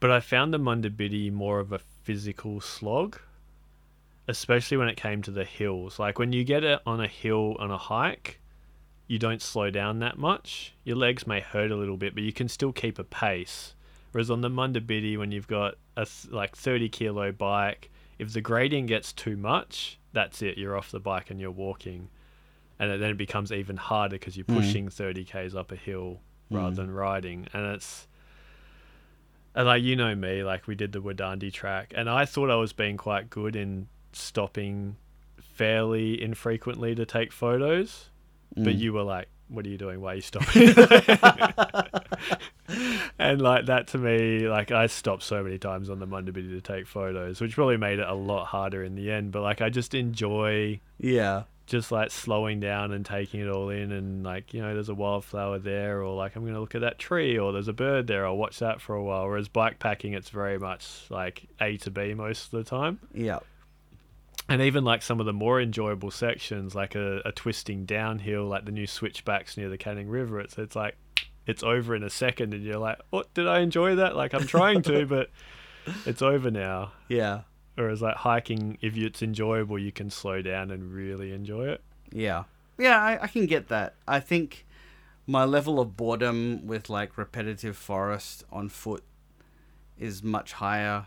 But 0.00 0.10
I 0.10 0.20
found 0.20 0.52
the 0.52 0.58
Munda 0.58 0.90
Biddi 0.90 1.30
more 1.30 1.60
of 1.60 1.72
a 1.72 1.78
physical 1.78 2.60
slog, 2.60 3.18
especially 4.26 4.76
when 4.76 4.88
it 4.88 4.96
came 4.96 5.22
to 5.22 5.30
the 5.30 5.44
hills. 5.44 5.98
Like 5.98 6.18
when 6.18 6.32
you 6.32 6.44
get 6.44 6.64
it 6.64 6.80
on 6.86 7.00
a 7.00 7.06
hill 7.06 7.56
on 7.58 7.70
a 7.70 7.78
hike, 7.78 8.40
you 9.06 9.18
don't 9.18 9.42
slow 9.42 9.70
down 9.70 9.98
that 10.00 10.18
much. 10.18 10.74
Your 10.84 10.96
legs 10.96 11.26
may 11.26 11.40
hurt 11.40 11.70
a 11.70 11.76
little 11.76 11.96
bit, 11.96 12.14
but 12.14 12.24
you 12.24 12.32
can 12.32 12.48
still 12.48 12.72
keep 12.72 12.98
a 12.98 13.04
pace. 13.04 13.74
Whereas 14.14 14.30
on 14.30 14.42
the 14.42 14.48
Munda 14.48 14.80
Biddi, 14.80 15.18
when 15.18 15.32
you've 15.32 15.48
got 15.48 15.74
a 15.96 16.06
like 16.30 16.54
30 16.54 16.88
kilo 16.88 17.32
bike, 17.32 17.90
if 18.16 18.32
the 18.32 18.40
gradient 18.40 18.86
gets 18.86 19.12
too 19.12 19.36
much, 19.36 19.98
that's 20.12 20.40
it. 20.40 20.56
You're 20.56 20.76
off 20.76 20.92
the 20.92 21.00
bike 21.00 21.32
and 21.32 21.40
you're 21.40 21.50
walking. 21.50 22.10
And 22.78 22.92
then 23.02 23.10
it 23.10 23.16
becomes 23.16 23.50
even 23.50 23.76
harder 23.76 24.14
because 24.14 24.36
you're 24.36 24.44
Mm. 24.46 24.54
pushing 24.54 24.88
30 24.88 25.24
Ks 25.24 25.56
up 25.56 25.72
a 25.72 25.76
hill 25.76 26.20
rather 26.48 26.70
Mm. 26.74 26.76
than 26.76 26.90
riding. 26.92 27.48
And 27.52 27.66
it's. 27.74 28.06
And 29.52 29.66
like, 29.66 29.82
you 29.82 29.96
know 29.96 30.14
me, 30.14 30.44
like, 30.44 30.68
we 30.68 30.76
did 30.76 30.92
the 30.92 31.00
Wadandi 31.02 31.52
track, 31.52 31.92
and 31.96 32.08
I 32.08 32.24
thought 32.24 32.50
I 32.50 32.56
was 32.56 32.72
being 32.72 32.96
quite 32.96 33.30
good 33.30 33.56
in 33.56 33.88
stopping 34.12 34.94
fairly 35.40 36.22
infrequently 36.22 36.94
to 36.94 37.04
take 37.04 37.32
photos. 37.32 38.10
But 38.56 38.76
Mm. 38.76 38.78
you 38.78 38.92
were 38.92 39.02
like, 39.02 39.26
"What 39.48 39.66
are 39.66 39.68
you 39.68 39.78
doing? 39.78 40.00
Why 40.00 40.12
are 40.12 40.14
you 40.16 40.20
stopping?" 40.20 40.68
and 43.24 43.40
like 43.40 43.66
that 43.66 43.88
to 43.88 43.98
me, 43.98 44.48
like 44.48 44.70
I 44.70 44.86
stopped 44.86 45.22
so 45.22 45.42
many 45.42 45.58
times 45.58 45.88
on 45.88 45.98
the 45.98 46.06
Munda 46.06 46.32
Biddi 46.32 46.50
to 46.50 46.60
take 46.60 46.86
photos, 46.86 47.40
which 47.40 47.54
probably 47.54 47.76
made 47.76 47.98
it 47.98 48.06
a 48.06 48.14
lot 48.14 48.46
harder 48.46 48.84
in 48.84 48.94
the 48.94 49.10
end. 49.10 49.32
But 49.32 49.42
like 49.42 49.60
I 49.60 49.70
just 49.70 49.94
enjoy 49.94 50.80
yeah, 50.98 51.44
just 51.66 51.90
like 51.90 52.10
slowing 52.10 52.60
down 52.60 52.92
and 52.92 53.04
taking 53.04 53.40
it 53.40 53.48
all 53.48 53.70
in, 53.70 53.92
and 53.92 54.22
like 54.22 54.52
you 54.52 54.60
know, 54.60 54.74
there's 54.74 54.90
a 54.90 54.94
wildflower 54.94 55.58
there, 55.58 56.02
or 56.02 56.14
like 56.14 56.36
I'm 56.36 56.44
gonna 56.44 56.60
look 56.60 56.74
at 56.74 56.82
that 56.82 56.98
tree, 56.98 57.38
or 57.38 57.52
there's 57.52 57.68
a 57.68 57.72
bird 57.72 58.06
there. 58.06 58.26
I'll 58.26 58.36
watch 58.36 58.58
that 58.58 58.80
for 58.80 58.94
a 58.94 59.02
while. 59.02 59.26
Whereas 59.26 59.48
bike 59.48 59.78
packing, 59.78 60.12
it's 60.12 60.30
very 60.30 60.58
much 60.58 61.06
like 61.08 61.48
A 61.60 61.76
to 61.78 61.90
B 61.90 62.14
most 62.14 62.52
of 62.52 62.64
the 62.64 62.68
time 62.68 63.00
yeah, 63.14 63.38
and 64.48 64.60
even 64.60 64.84
like 64.84 65.02
some 65.02 65.20
of 65.20 65.26
the 65.26 65.32
more 65.32 65.60
enjoyable 65.60 66.10
sections, 66.10 66.74
like 66.74 66.94
a, 66.94 67.22
a 67.24 67.32
twisting 67.32 67.86
downhill, 67.86 68.44
like 68.46 68.66
the 68.66 68.72
new 68.72 68.86
switchbacks 68.86 69.56
near 69.56 69.70
the 69.70 69.78
Canning 69.78 70.08
River, 70.08 70.40
it's 70.40 70.58
it's 70.58 70.76
like 70.76 70.96
it's 71.46 71.62
over 71.62 71.94
in 71.94 72.02
a 72.02 72.10
second, 72.10 72.54
and 72.54 72.64
you're 72.64 72.78
like, 72.78 72.98
"What 73.10 73.32
did 73.34 73.46
I 73.46 73.60
enjoy 73.60 73.96
that?" 73.96 74.16
Like 74.16 74.32
I'm 74.34 74.46
trying 74.46 74.82
to, 74.82 75.06
but 75.16 75.30
it's 76.06 76.22
over 76.22 76.50
now. 76.50 76.92
yeah, 77.08 77.42
Whereas 77.74 78.00
like 78.02 78.16
hiking, 78.16 78.78
if 78.80 78.96
it's 78.96 79.22
enjoyable, 79.22 79.78
you 79.78 79.92
can 79.92 80.10
slow 80.10 80.42
down 80.42 80.70
and 80.70 80.92
really 80.92 81.32
enjoy 81.32 81.68
it. 81.68 81.82
yeah, 82.12 82.44
yeah. 82.78 82.98
I, 83.00 83.24
I 83.24 83.26
can 83.26 83.46
get 83.46 83.68
that. 83.68 83.94
I 84.06 84.20
think 84.20 84.64
my 85.26 85.44
level 85.44 85.80
of 85.80 85.96
boredom 85.96 86.66
with 86.66 86.88
like 86.90 87.16
repetitive 87.18 87.76
forest 87.76 88.44
on 88.52 88.68
foot 88.68 89.02
is 89.98 90.22
much 90.22 90.52
higher 90.54 91.06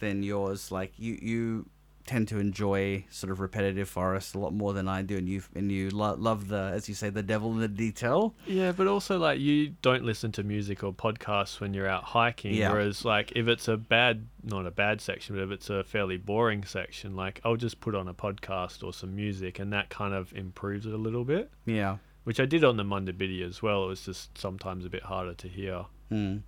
than 0.00 0.22
yours. 0.22 0.70
Like 0.72 0.92
you, 0.98 1.18
you 1.22 1.66
tend 2.06 2.28
to 2.28 2.38
enjoy 2.38 3.04
sort 3.10 3.30
of 3.30 3.40
repetitive 3.40 3.88
forest 3.88 4.34
a 4.34 4.38
lot 4.38 4.52
more 4.52 4.72
than 4.72 4.88
I 4.88 5.02
do, 5.02 5.16
and 5.16 5.28
you 5.28 5.42
and 5.54 5.70
you 5.70 5.90
lo- 5.90 6.14
love 6.14 6.48
the, 6.48 6.70
as 6.74 6.88
you 6.88 6.94
say, 6.94 7.10
the 7.10 7.22
devil 7.22 7.52
in 7.52 7.60
the 7.60 7.68
detail. 7.68 8.34
Yeah, 8.46 8.72
but 8.72 8.86
also 8.86 9.18
like 9.18 9.40
you 9.40 9.74
don't 9.82 10.04
listen 10.04 10.32
to 10.32 10.42
music 10.42 10.84
or 10.84 10.92
podcasts 10.92 11.60
when 11.60 11.74
you're 11.74 11.88
out 11.88 12.04
hiking. 12.04 12.54
Yeah. 12.54 12.72
Whereas 12.72 13.04
like 13.04 13.32
if 13.34 13.48
it's 13.48 13.68
a 13.68 13.76
bad, 13.76 14.26
not 14.42 14.66
a 14.66 14.70
bad 14.70 15.00
section, 15.00 15.36
but 15.36 15.42
if 15.42 15.50
it's 15.50 15.70
a 15.70 15.84
fairly 15.84 16.16
boring 16.16 16.64
section, 16.64 17.16
like 17.16 17.40
I'll 17.44 17.56
just 17.56 17.80
put 17.80 17.94
on 17.94 18.08
a 18.08 18.14
podcast 18.14 18.84
or 18.84 18.92
some 18.92 19.14
music, 19.16 19.58
and 19.58 19.72
that 19.72 19.88
kind 19.88 20.14
of 20.14 20.32
improves 20.34 20.86
it 20.86 20.92
a 20.92 20.98
little 20.98 21.24
bit. 21.24 21.50
Yeah. 21.64 21.98
Which 22.24 22.40
I 22.40 22.46
did 22.46 22.64
on 22.64 22.78
the 22.78 22.84
Munda 22.84 23.12
Biddi 23.12 23.46
as 23.46 23.62
well. 23.62 23.84
It 23.84 23.88
was 23.88 24.04
just 24.04 24.36
sometimes 24.38 24.86
a 24.86 24.88
bit 24.88 25.02
harder 25.02 25.34
to 25.34 25.48
hear. 25.48 25.84
Hmm. 26.08 26.38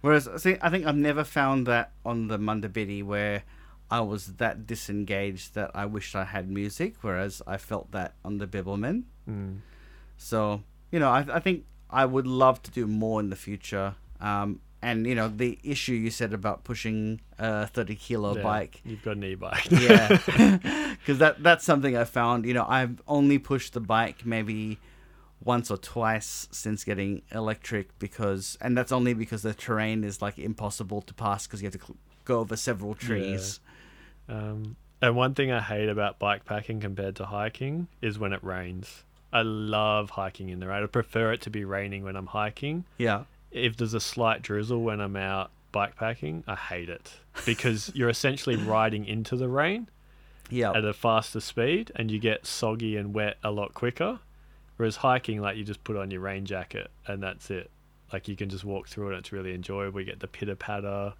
Whereas, 0.00 0.28
see, 0.38 0.56
I 0.60 0.68
think 0.68 0.84
I've 0.84 0.96
never 0.96 1.22
found 1.22 1.66
that 1.66 1.92
on 2.04 2.28
the 2.28 2.38
Munda 2.38 2.68
Biddi 2.68 3.04
where 3.04 3.44
I 3.92 4.00
was 4.00 4.26
that 4.38 4.66
disengaged 4.66 5.52
that 5.52 5.70
I 5.74 5.84
wished 5.84 6.16
I 6.16 6.24
had 6.24 6.48
music, 6.48 6.94
whereas 7.02 7.42
I 7.46 7.58
felt 7.58 7.92
that 7.92 8.14
on 8.24 8.38
the 8.38 8.46
Bibbulmun. 8.46 9.02
Mm. 9.28 9.58
So, 10.16 10.62
you 10.90 10.98
know, 10.98 11.10
I, 11.10 11.26
I 11.30 11.40
think 11.40 11.66
I 11.90 12.06
would 12.06 12.26
love 12.26 12.62
to 12.62 12.70
do 12.70 12.86
more 12.86 13.20
in 13.20 13.28
the 13.28 13.36
future. 13.36 13.96
Um, 14.18 14.60
and, 14.80 15.06
you 15.06 15.14
know, 15.14 15.28
the 15.28 15.58
issue 15.62 15.92
you 15.92 16.10
said 16.10 16.32
about 16.32 16.64
pushing 16.64 17.20
a 17.38 17.66
30 17.66 17.94
kilo 17.96 18.34
Yeah, 18.34 18.42
bike. 18.42 18.80
You've 18.82 19.02
got 19.02 19.18
an 19.18 19.24
e-bike. 19.24 19.70
Yeah. 19.70 20.08
Because 21.02 21.18
that, 21.18 21.42
that's 21.42 21.64
something 21.64 21.94
I 21.94 22.04
found. 22.04 22.46
You 22.46 22.54
know, 22.54 22.64
I've 22.66 23.02
only 23.06 23.38
pushed 23.38 23.74
the 23.74 23.80
bike 23.80 24.24
maybe 24.24 24.78
once 25.44 25.70
or 25.70 25.76
twice 25.76 26.48
since 26.50 26.82
getting 26.82 27.22
electric 27.30 27.98
because, 27.98 28.56
and 28.60 28.78
that's 28.78 28.92
only 28.92 29.12
because 29.12 29.42
the 29.42 29.52
terrain 29.52 30.02
is 30.02 30.22
like 30.22 30.38
impossible 30.38 31.02
to 31.02 31.12
pass 31.12 31.46
because 31.46 31.60
you 31.60 31.66
have 31.66 31.78
to 31.78 31.94
go 32.24 32.38
over 32.38 32.56
several 32.56 32.94
trees. 32.94 33.60
Um, 34.32 34.76
and 35.00 35.16
one 35.16 35.34
thing 35.34 35.50
I 35.50 35.60
hate 35.60 35.88
about 35.88 36.18
bike 36.18 36.44
packing 36.44 36.80
compared 36.80 37.16
to 37.16 37.26
hiking 37.26 37.88
is 38.00 38.18
when 38.18 38.32
it 38.32 38.42
rains. 38.42 39.02
I 39.32 39.42
love 39.42 40.10
hiking 40.10 40.48
in 40.50 40.60
the 40.60 40.68
rain. 40.68 40.82
I 40.82 40.86
prefer 40.86 41.32
it 41.32 41.40
to 41.42 41.50
be 41.50 41.64
raining 41.64 42.04
when 42.04 42.16
I'm 42.16 42.26
hiking. 42.26 42.84
Yeah. 42.98 43.24
If 43.50 43.76
there's 43.76 43.94
a 43.94 44.00
slight 44.00 44.42
drizzle 44.42 44.82
when 44.82 45.00
I'm 45.00 45.16
out 45.16 45.50
bike 45.72 45.96
packing, 45.96 46.44
I 46.46 46.54
hate 46.54 46.88
it 46.88 47.12
because 47.46 47.90
you're 47.94 48.10
essentially 48.10 48.56
riding 48.76 49.04
into 49.06 49.36
the 49.36 49.48
rain 49.48 49.88
Yeah. 50.50 50.72
at 50.72 50.84
a 50.84 50.92
faster 50.92 51.40
speed 51.40 51.90
and 51.96 52.10
you 52.10 52.18
get 52.18 52.46
soggy 52.46 52.96
and 52.96 53.14
wet 53.14 53.38
a 53.42 53.50
lot 53.50 53.74
quicker. 53.74 54.18
Whereas 54.76 54.96
hiking, 54.96 55.40
like 55.40 55.56
you 55.56 55.64
just 55.64 55.82
put 55.84 55.96
on 55.96 56.10
your 56.10 56.20
rain 56.20 56.44
jacket 56.44 56.90
and 57.06 57.22
that's 57.22 57.50
it. 57.50 57.70
Like 58.12 58.28
you 58.28 58.36
can 58.36 58.48
just 58.50 58.64
walk 58.64 58.88
through 58.88 59.12
it. 59.14 59.18
It's 59.18 59.32
really 59.32 59.54
enjoyable. 59.54 60.00
You 60.00 60.06
get 60.06 60.20
the 60.20 60.28
pitter 60.28 60.54
patter. 60.56 61.14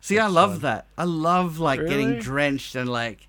See, 0.00 0.18
I 0.18 0.26
love 0.26 0.52
fun. 0.52 0.60
that. 0.62 0.86
I 0.96 1.04
love 1.04 1.58
like 1.58 1.80
getting 1.80 2.18
drenched 2.18 2.74
and 2.74 2.88
like, 2.88 3.28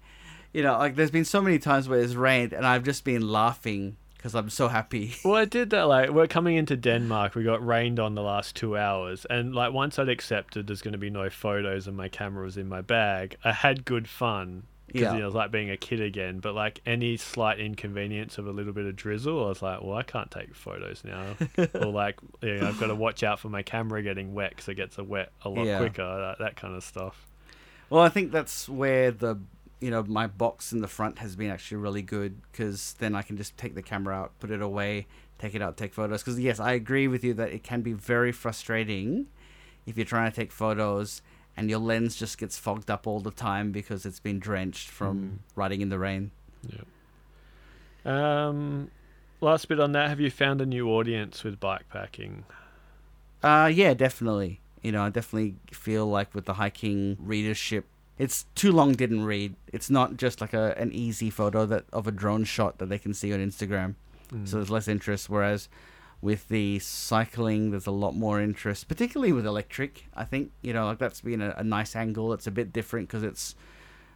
you 0.54 0.64
know, 0.64 0.78
like 0.78 0.96
there's 0.96 1.12
been 1.12 1.26
so 1.26 1.42
many 1.42 1.60
times 1.60 1.90
where 1.90 2.00
it's 2.00 2.14
rained 2.14 2.54
and 2.54 2.66
I've 2.66 2.84
just 2.84 3.04
been 3.04 3.28
laughing 3.28 3.98
because 4.18 4.36
I'm 4.36 4.50
so 4.50 4.68
happy. 4.68 5.16
Well, 5.24 5.36
I 5.36 5.46
did 5.46 5.70
that. 5.70 5.84
Like, 5.84 6.10
we're 6.10 6.28
coming 6.28 6.56
into 6.56 6.76
Denmark. 6.76 7.36
We 7.36 7.44
got 7.44 7.66
rained 7.66 8.00
on 8.00 8.16
the 8.16 8.22
last 8.22 8.56
two 8.56 8.76
hours, 8.76 9.26
and 9.30 9.54
like 9.54 9.74
once 9.74 10.00
I'd 10.00 10.10
accepted 10.10 10.68
there's 10.68 10.82
going 10.82 10.94
to 10.94 10.98
be 10.98 11.10
no 11.10 11.30
photos 11.30 11.88
and 11.88 11.96
my 11.96 12.10
camera 12.10 12.44
was 12.44 12.58
in 12.58 12.68
my 12.68 12.82
bag, 12.82 13.38
I 13.44 13.54
had 13.54 13.86
good 13.86 14.08
fun 14.08 14.64
because 14.88 15.02
Yeah. 15.02 15.12
you 15.14 15.18
know, 15.20 15.24
it 15.24 15.28
was 15.28 15.36
like 15.36 15.52
being 15.52 15.70
a 15.70 15.78
kid 15.78 16.02
again. 16.02 16.40
But 16.40 16.56
like 16.56 16.82
any 16.86 17.18
slight 17.18 17.60
inconvenience 17.60 18.38
of 18.38 18.48
a 18.48 18.52
little 18.52 18.74
bit 18.74 18.86
of 18.86 18.96
drizzle, 18.96 19.46
I 19.46 19.50
was 19.50 19.62
like, 19.62 19.82
well, 19.84 19.96
I 19.98 20.04
can't 20.04 20.32
take 20.32 20.56
photos 20.56 21.04
now, 21.04 21.36
or 21.76 21.92
like, 21.92 22.20
you 22.42 22.56
know, 22.56 22.68
I've 22.70 22.80
got 22.80 22.88
to 22.88 22.96
watch 22.96 23.22
out 23.24 23.40
for 23.40 23.50
my 23.50 23.62
camera 23.62 24.02
getting 24.02 24.34
wet 24.34 24.52
because 24.52 24.68
it 24.70 24.76
gets 24.76 24.98
wet 24.98 25.32
a 25.44 25.50
lot 25.50 25.66
Yeah. 25.66 25.78
quicker. 25.78 26.04
That, 26.04 26.40
that 26.40 26.56
kind 26.56 26.76
of 26.76 26.84
stuff. 26.84 27.28
Well, 27.90 28.02
I 28.02 28.10
think 28.10 28.32
that's 28.32 28.68
where 28.68 29.12
the 29.12 29.40
you 29.80 29.92
know 29.92 30.04
my 30.04 30.26
box 30.26 30.74
in 30.74 30.82
the 30.82 30.88
front 30.88 31.20
has 31.20 31.36
been 31.36 31.52
actually 31.52 31.78
really 31.78 32.02
good 32.02 32.42
because 32.52 32.96
then 32.98 33.14
I 33.14 33.22
can 33.22 33.38
just 33.38 33.56
take 33.58 33.76
the 33.76 33.84
camera 33.84 34.16
out, 34.16 34.32
put 34.40 34.50
it 34.52 34.62
away, 34.62 35.06
take 35.38 35.54
it 35.54 35.62
out, 35.62 35.78
take 35.78 35.94
photos. 35.94 36.24
Because 36.24 36.40
yes, 36.40 36.60
I 36.60 36.72
agree 36.74 37.08
with 37.08 37.24
you 37.24 37.34
that 37.36 37.52
it 37.52 37.64
can 37.64 37.82
be 37.82 37.94
very 37.94 38.32
frustrating 38.32 39.28
if 39.86 39.96
you're 39.98 40.06
trying 40.06 40.30
to 40.32 40.36
take 40.36 40.52
photos 40.52 41.22
and 41.58 41.70
your 41.70 41.80
lens 41.80 42.16
just 42.16 42.38
gets 42.38 42.58
fogged 42.58 42.90
up 42.90 43.06
all 43.08 43.20
the 43.20 43.32
time 43.32 43.72
because 43.72 44.06
it's 44.06 44.20
been 44.20 44.40
drenched 44.40 44.88
from 44.90 45.18
Mm. 45.20 45.38
riding 45.56 45.82
in 45.82 45.90
the 45.90 45.98
rain. 46.00 46.32
Yeah. 46.70 46.82
Um, 48.06 48.90
last 49.42 49.68
bit 49.68 49.80
on 49.80 49.92
that. 49.94 50.10
Have 50.10 50.20
you 50.20 50.32
found 50.32 50.62
a 50.62 50.66
new 50.66 50.90
audience 50.90 51.44
with 51.44 51.60
bikepacking? 51.60 52.44
Uh, 53.44 53.70
yeah, 53.74 53.94
definitely. 53.94 54.62
You 54.82 54.92
know, 54.92 55.04
I 55.04 55.10
definitely 55.10 55.56
feel 55.72 56.06
like 56.08 56.34
with 56.34 56.46
the 56.46 56.54
hiking 56.54 57.18
readership, 57.20 57.86
it's 58.18 58.46
too 58.56 58.72
long 58.72 58.94
didn't 58.94 59.26
read. 59.26 59.56
It's 59.74 59.90
not 59.90 60.18
just 60.18 60.42
like 60.42 60.54
a 60.54 60.74
an 60.78 60.92
easy 60.92 61.30
photo 61.30 61.66
that 61.66 61.86
of 61.92 62.08
a 62.08 62.12
drone 62.12 62.46
shot 62.46 62.78
that 62.80 62.88
they 62.90 62.98
can 62.98 63.14
see 63.14 63.34
on 63.34 63.40
Instagram. 63.40 63.96
Mm. 64.32 64.48
So 64.48 64.58
there's 64.58 64.70
less 64.70 64.88
interest. 64.88 65.30
Whereas 65.30 65.68
with 66.22 66.48
the 66.48 66.80
cycling, 66.80 67.72
there's 67.72 67.88
a 67.88 67.92
lot 67.92 68.16
more 68.16 68.42
interest, 68.42 68.88
particularly 68.88 69.32
with 69.32 69.46
electric. 69.46 70.06
I 70.16 70.24
think 70.24 70.52
you 70.62 70.74
know, 70.74 70.86
like 70.86 70.98
that's 70.98 71.22
been 71.22 71.42
a, 71.42 71.54
a 71.58 71.64
nice 71.64 71.96
angle. 71.96 72.34
It's 72.34 72.48
a 72.48 72.52
bit 72.52 72.74
different 72.74 73.08
because 73.08 73.24
it's. 73.24 73.56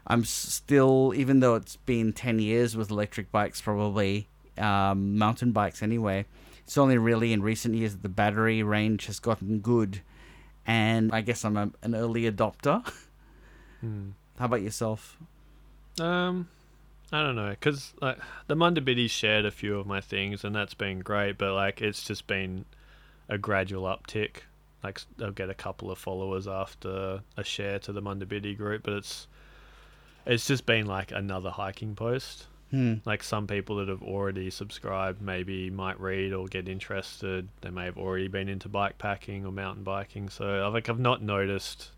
I'm 0.07 0.26
still, 0.26 1.14
even 1.15 1.41
though 1.41 1.56
it's 1.56 1.76
been 1.76 2.11
ten 2.11 2.40
years 2.40 2.76
with 2.76 2.90
electric 2.90 3.32
bikes, 3.32 3.61
probably 3.61 4.30
um, 4.57 5.18
mountain 5.18 5.52
bikes 5.52 5.84
anyway. 5.84 6.26
It's 6.64 6.78
only 6.78 6.98
really 6.98 7.34
in 7.34 7.44
recent 7.44 7.76
years 7.76 7.94
that 7.94 8.02
the 8.02 8.10
battery 8.10 8.64
range 8.64 9.06
has 9.06 9.19
gotten 9.19 9.60
good, 9.60 10.02
and 10.65 11.11
I 11.14 11.22
guess 11.22 11.45
I'm 11.45 11.57
a, 11.57 11.72
an 11.84 11.94
early 11.94 12.30
adopter. 12.32 12.84
Mm. 13.84 14.14
How 14.38 14.45
about 14.45 14.61
yourself? 14.61 15.18
Um, 15.99 16.48
I 17.12 17.24
don't 17.24 17.36
know, 17.36 17.54
cause 17.60 17.94
like 18.02 18.18
the 18.48 18.56
Munda 18.56 18.82
Biddi's 18.82 19.12
shared 19.12 19.46
a 19.46 19.52
few 19.52 19.78
of 19.78 19.86
my 19.86 20.00
things, 20.00 20.44
and 20.44 20.56
that's 20.56 20.74
been 20.74 21.00
great. 21.00 21.38
But 21.38 21.54
like, 21.54 21.82
it's 21.82 22.04
just 22.04 22.26
been 22.28 22.66
a 23.28 23.38
gradual 23.38 23.84
uptick. 23.84 24.44
Like, 24.84 25.02
they'll 25.18 25.32
get 25.32 25.50
a 25.50 25.54
couple 25.54 25.92
of 25.92 25.98
followers 25.98 26.48
after 26.48 27.22
a 27.38 27.44
share 27.44 27.80
to 27.80 27.92
the 27.92 28.02
Munda 28.02 28.26
Biddi 28.26 28.56
group, 28.58 28.84
but 28.84 28.94
it's 28.94 29.28
it's 30.26 30.48
just 30.48 30.66
been 30.66 30.86
like 30.86 31.12
another 31.12 31.50
hiking 31.50 31.96
post. 31.96 32.46
Hmm. 32.70 32.96
Like 33.04 33.22
some 33.22 33.48
people 33.48 33.78
that 33.78 33.90
have 33.90 34.02
already 34.02 34.50
subscribed 34.50 35.22
maybe 35.22 35.70
might 35.70 36.00
read 36.00 36.32
or 36.32 36.48
get 36.48 36.70
interested. 36.70 37.50
They 37.60 37.70
may 37.70 37.86
have 37.86 37.98
already 37.98 38.30
been 38.30 38.48
into 38.48 38.70
bike 38.70 38.98
packing 38.98 39.46
or 39.46 39.52
mountain 39.52 39.84
biking. 39.84 40.30
So 40.30 40.66
I've 40.66 40.74
like 40.74 40.88
I've 40.88 41.00
not 41.00 41.22
noticed 41.22 41.90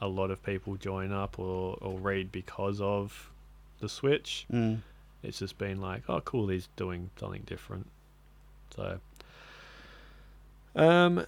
a 0.00 0.08
lot 0.08 0.30
of 0.30 0.42
people 0.42 0.76
join 0.76 1.12
up 1.12 1.38
or, 1.38 1.76
or 1.82 1.98
read 1.98 2.32
because 2.32 2.80
of 2.80 3.30
the 3.80 3.88
switch. 3.88 4.46
Mm. 4.52 4.80
It's 5.22 5.38
just 5.40 5.58
been 5.58 5.80
like, 5.80 6.02
oh 6.08 6.20
cool, 6.20 6.48
he's 6.48 6.68
doing 6.76 7.10
something 7.18 7.42
different. 7.46 7.88
So 8.74 9.00
um 10.76 11.24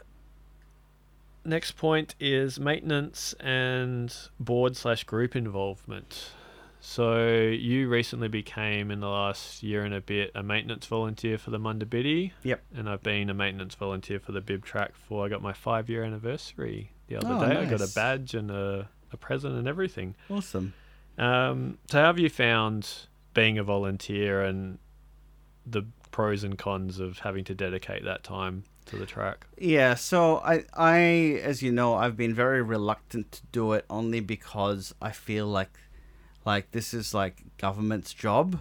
next 1.44 1.72
point 1.72 2.14
is 2.20 2.60
maintenance 2.60 3.34
and 3.40 4.14
board 4.38 4.76
slash 4.76 5.04
group 5.04 5.34
involvement. 5.34 6.30
So 6.82 7.26
you 7.28 7.88
recently 7.88 8.28
became 8.28 8.90
in 8.90 9.00
the 9.00 9.08
last 9.08 9.62
year 9.62 9.84
and 9.84 9.92
a 9.92 10.00
bit 10.00 10.30
a 10.34 10.42
maintenance 10.42 10.86
volunteer 10.86 11.36
for 11.36 11.50
the 11.50 11.58
Munda 11.58 11.84
Biddi. 11.84 12.32
Yep. 12.42 12.62
And 12.74 12.88
I've 12.88 13.02
been 13.02 13.28
a 13.28 13.34
maintenance 13.34 13.74
volunteer 13.74 14.18
for 14.18 14.32
the 14.32 14.40
Bib 14.40 14.64
Track 14.64 14.92
for 14.94 15.24
I 15.26 15.28
got 15.28 15.42
my 15.42 15.52
five 15.52 15.90
year 15.90 16.04
anniversary 16.04 16.90
the 17.08 17.16
other 17.16 17.28
Oh, 17.28 17.40
day. 17.48 17.56
I 17.58 17.64
got 17.66 17.82
a 17.82 17.92
badge 17.94 18.34
and 18.34 18.50
a, 18.50 18.88
a 19.12 19.16
present 19.18 19.56
and 19.56 19.68
everything. 19.68 20.14
Awesome. 20.30 20.72
Um, 21.20 21.76
so 21.90 21.98
how 21.98 22.06
have 22.06 22.18
you 22.18 22.30
found 22.30 22.88
being 23.34 23.58
a 23.58 23.62
volunteer 23.62 24.42
and 24.42 24.78
the 25.66 25.82
pros 26.10 26.42
and 26.42 26.58
cons 26.58 26.98
of 26.98 27.18
having 27.18 27.44
to 27.44 27.54
dedicate 27.54 28.04
that 28.04 28.24
time 28.24 28.64
to 28.86 28.96
the 28.96 29.04
track? 29.04 29.46
Yeah, 29.58 29.94
so 29.94 30.38
I, 30.38 30.64
I, 30.72 30.98
as 31.42 31.62
you 31.62 31.72
know, 31.72 31.94
I've 31.94 32.16
been 32.16 32.34
very 32.34 32.62
reluctant 32.62 33.32
to 33.32 33.42
do 33.52 33.74
it 33.74 33.84
only 33.90 34.20
because 34.20 34.94
I 35.02 35.10
feel 35.10 35.46
like, 35.46 35.78
like 36.46 36.70
this 36.70 36.94
is 36.94 37.12
like 37.12 37.44
government's 37.58 38.14
job, 38.14 38.58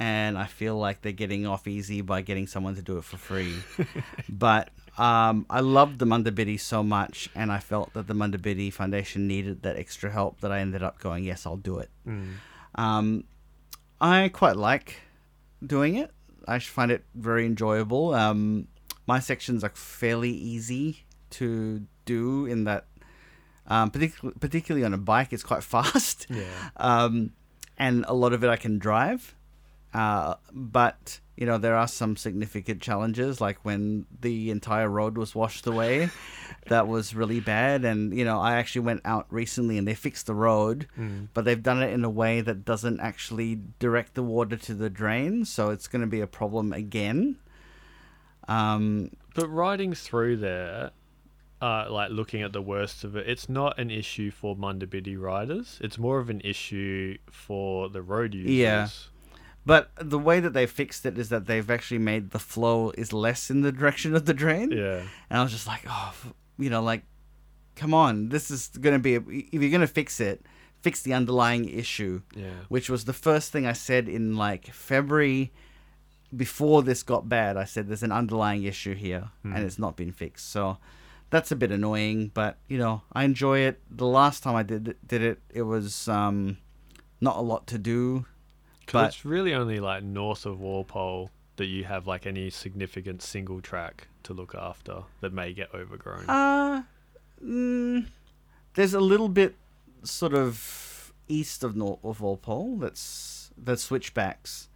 and 0.00 0.36
I 0.36 0.46
feel 0.46 0.76
like 0.76 1.02
they're 1.02 1.12
getting 1.12 1.46
off 1.46 1.68
easy 1.68 2.00
by 2.00 2.22
getting 2.22 2.48
someone 2.48 2.74
to 2.74 2.82
do 2.82 2.98
it 2.98 3.04
for 3.04 3.18
free. 3.18 3.54
but 4.28 4.70
um, 4.98 5.46
I 5.48 5.60
loved 5.60 5.98
the 5.98 6.06
Munda 6.06 6.30
Biddi 6.32 6.58
so 6.58 6.82
much, 6.82 7.28
and 7.34 7.50
I 7.52 7.58
felt 7.58 7.92
that 7.94 8.06
the 8.06 8.14
Munda 8.14 8.38
Biddi 8.38 8.72
Foundation 8.72 9.26
needed 9.26 9.62
that 9.62 9.76
extra 9.76 10.10
help 10.10 10.40
that 10.40 10.50
I 10.52 10.58
ended 10.60 10.82
up 10.82 10.98
going, 10.98 11.24
yes, 11.24 11.46
I'll 11.46 11.56
do 11.56 11.78
it. 11.78 11.90
Um, 12.74 13.24
I 14.00 14.28
quite 14.28 14.56
like 14.56 15.00
doing 15.64 15.96
it. 15.96 16.10
I 16.46 16.58
find 16.58 16.90
it 16.90 17.04
very 17.14 17.44
enjoyable. 17.46 18.14
Um, 18.14 18.68
my 19.06 19.18
sections 19.20 19.62
are 19.64 19.70
fairly 19.74 20.30
easy 20.30 21.04
to 21.30 21.86
do 22.04 22.46
in 22.46 22.64
that, 22.64 22.86
um, 23.66 23.90
particularly 23.90 24.36
particularly 24.40 24.84
on 24.84 24.94
a 24.94 24.98
bike, 24.98 25.32
it's 25.32 25.42
quite 25.42 25.62
fast, 25.74 26.26
Yeah. 26.30 26.44
um, 26.76 27.32
and 27.76 28.04
a 28.08 28.14
lot 28.14 28.32
of 28.32 28.42
it 28.44 28.48
I 28.50 28.56
can 28.56 28.78
drive. 28.78 29.34
Uh, 29.94 30.34
but 30.52 31.20
you 31.38 31.46
know 31.46 31.56
there 31.56 31.76
are 31.76 31.86
some 31.86 32.16
significant 32.16 32.82
challenges, 32.82 33.40
like 33.40 33.58
when 33.64 34.06
the 34.20 34.50
entire 34.50 34.88
road 34.88 35.16
was 35.16 35.34
washed 35.34 35.66
away. 35.66 36.10
that 36.66 36.88
was 36.88 37.14
really 37.14 37.40
bad, 37.40 37.84
and 37.84 38.12
you 38.18 38.24
know 38.24 38.38
I 38.40 38.56
actually 38.56 38.82
went 38.90 39.02
out 39.04 39.26
recently 39.30 39.78
and 39.78 39.86
they 39.86 39.94
fixed 39.94 40.26
the 40.26 40.34
road 40.34 40.86
Mm. 40.98 41.28
but 41.34 41.44
they've 41.44 41.62
done 41.62 41.82
it 41.82 41.92
in 41.92 42.04
a 42.04 42.10
way 42.10 42.40
that 42.42 42.64
doesn't 42.64 42.98
actually 43.00 43.60
direct 43.78 44.14
the 44.14 44.22
water 44.22 44.56
to 44.56 44.74
the 44.74 44.90
drain, 44.90 45.44
so 45.44 45.70
it's 45.70 45.86
going 45.88 46.02
to 46.02 46.08
be 46.08 46.20
a 46.20 46.26
problem 46.26 46.72
again. 46.72 47.36
Um, 48.48 49.10
But 49.34 49.48
riding 49.48 49.94
through 49.94 50.38
there, 50.38 50.90
uh, 51.60 51.86
like 51.90 52.10
looking 52.10 52.42
at 52.42 52.52
the 52.52 52.62
worst 52.62 53.04
of 53.04 53.16
it, 53.16 53.28
it's 53.28 53.48
not 53.48 53.78
an 53.78 53.90
issue 53.90 54.30
for 54.30 54.56
Munda 54.56 54.86
Biddi 54.86 55.16
riders. 55.20 55.78
It's 55.82 55.98
more 55.98 56.18
of 56.18 56.30
an 56.30 56.40
issue 56.42 57.18
for 57.30 57.88
the 57.88 58.02
road 58.02 58.34
users. 58.34 58.50
Yeah. 58.52 58.88
But 59.68 59.90
the 60.00 60.18
way 60.18 60.40
that 60.40 60.52
they 60.54 60.66
fixed 60.66 61.04
it 61.06 61.18
is 61.18 61.28
that 61.28 61.46
they've 61.46 61.70
actually 61.70 61.98
made 62.12 62.30
the 62.30 62.38
flow 62.52 62.90
is 63.02 63.12
less 63.12 63.50
in 63.50 63.60
the 63.60 63.70
direction 63.80 64.14
of 64.16 64.24
the 64.24 64.34
drain. 64.34 64.70
Yeah. 64.72 65.02
And 65.28 65.38
I 65.38 65.42
was 65.42 65.52
just 65.52 65.66
like, 65.66 65.82
oh, 65.86 66.08
f- 66.16 66.32
you 66.58 66.70
know, 66.70 66.82
like, 66.82 67.02
come 67.76 67.92
on, 67.94 68.30
this 68.30 68.50
is 68.50 68.68
going 68.84 68.96
to 68.96 69.04
be, 69.08 69.14
a, 69.16 69.20
if 69.20 69.60
you're 69.62 69.70
going 69.76 69.88
to 69.90 69.96
fix 70.00 70.20
it, 70.20 70.44
fix 70.82 71.02
the 71.02 71.12
underlying 71.12 71.68
issue. 71.68 72.22
Yeah. 72.34 72.60
which 72.68 72.88
was 72.88 73.04
the 73.04 73.12
first 73.12 73.52
thing 73.52 73.66
I 73.66 73.74
said 73.74 74.08
in 74.08 74.36
like 74.36 74.64
February 74.72 75.52
before 76.34 76.82
this 76.82 77.02
got 77.02 77.28
bad. 77.28 77.56
I 77.56 77.64
said 77.64 77.88
there's 77.88 78.02
an 78.02 78.12
underlying 78.12 78.62
issue 78.64 78.94
here 78.94 79.30
Hmm. 79.42 79.52
and 79.54 79.64
it's 79.64 79.78
not 79.78 79.96
been 79.96 80.12
fixed. 80.12 80.50
So 80.50 80.78
that's 81.30 81.50
a 81.52 81.56
bit 81.56 81.70
annoying, 81.70 82.30
but 82.34 82.58
you 82.68 82.78
know, 82.78 83.02
I 83.12 83.24
enjoy 83.24 83.60
it. 83.60 83.80
The 83.90 84.06
last 84.06 84.42
time 84.42 84.54
I 84.56 84.62
did 84.62 84.96
did 85.06 85.22
it, 85.22 85.38
it 85.50 85.62
was 85.62 86.08
um 86.08 86.58
not 87.20 87.36
a 87.36 87.40
lot 87.42 87.66
to 87.68 87.78
do. 87.78 88.24
But 88.92 89.06
it's 89.08 89.24
really 89.24 89.54
only 89.54 89.78
like 89.78 90.02
north 90.02 90.46
of 90.46 90.60
Walpole 90.60 91.30
that 91.56 91.66
you 91.66 91.84
have 91.84 92.06
like 92.06 92.26
any 92.26 92.50
significant 92.50 93.20
single 93.22 93.60
track 93.60 94.08
to 94.22 94.32
look 94.32 94.54
after 94.54 95.02
that 95.20 95.32
may 95.32 95.52
get 95.52 95.74
overgrown? 95.74 96.24
Uh, 96.28 96.82
mm, 97.44 98.06
there's 98.74 98.94
a 98.94 99.00
little 99.00 99.28
bit 99.28 99.56
sort 100.04 100.34
of 100.34 101.12
east 101.28 101.64
of 101.64 101.76
North 101.76 102.04
of 102.04 102.20
Walpole. 102.20 102.76
That's 102.76 103.50
the 103.56 103.76
switchbacks. 103.76 104.68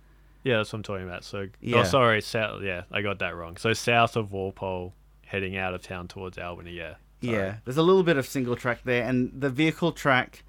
yeah, 0.44 0.56
that's 0.56 0.72
what 0.72 0.78
I'm 0.78 0.82
talking 0.82 1.06
about. 1.06 1.22
So, 1.24 1.48
Yeah. 1.60 1.78
oh, 1.80 1.84
sorry, 1.84 2.20
south. 2.20 2.62
Yeah, 2.62 2.82
I 2.90 3.00
got 3.02 3.20
that 3.20 3.36
wrong. 3.36 3.56
So 3.56 3.72
south 3.74 4.16
of 4.16 4.32
Walpole, 4.32 4.92
heading 5.26 5.56
out 5.56 5.72
of 5.74 5.82
town 5.82 6.08
towards 6.08 6.36
Albany. 6.36 6.72
Yeah. 6.72 6.94
Sorry. 7.22 7.36
Yeah, 7.36 7.56
there's 7.64 7.76
a 7.76 7.82
little 7.82 8.02
bit 8.02 8.16
of 8.16 8.26
single 8.26 8.56
track 8.56 8.80
there, 8.84 9.04
and 9.08 9.30
the 9.32 9.48
vehicle 9.50 9.92
track 9.92 10.42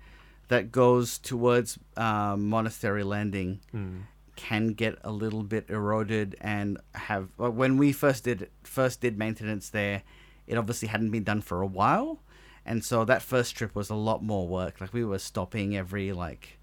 that 0.49 0.71
goes 0.71 1.17
towards 1.17 1.77
um, 1.97 2.49
Monastery 2.49 3.03
Landing 3.03 3.59
Mm. 3.73 4.01
can 4.35 4.69
get 4.73 4.97
a 5.03 5.11
little 5.11 5.43
bit 5.43 5.69
eroded 5.69 6.35
and 6.41 6.77
have. 6.95 7.29
When 7.37 7.77
we 7.77 7.91
first 7.91 8.23
did 8.25 8.49
first 8.63 9.01
did 9.01 9.17
maintenance 9.17 9.69
there, 9.69 10.03
it 10.47 10.57
obviously 10.57 10.87
hadn't 10.89 11.11
been 11.11 11.23
done 11.23 11.41
for 11.41 11.61
a 11.61 11.67
while, 11.67 12.21
and 12.65 12.83
so 12.83 13.05
that 13.05 13.21
first 13.21 13.55
trip 13.55 13.73
was 13.75 13.89
a 13.89 13.95
lot 13.95 14.23
more 14.23 14.47
work. 14.47 14.81
Like 14.81 14.93
we 14.93 15.05
were 15.05 15.19
stopping 15.19 15.75
every 15.77 16.11
like 16.13 16.57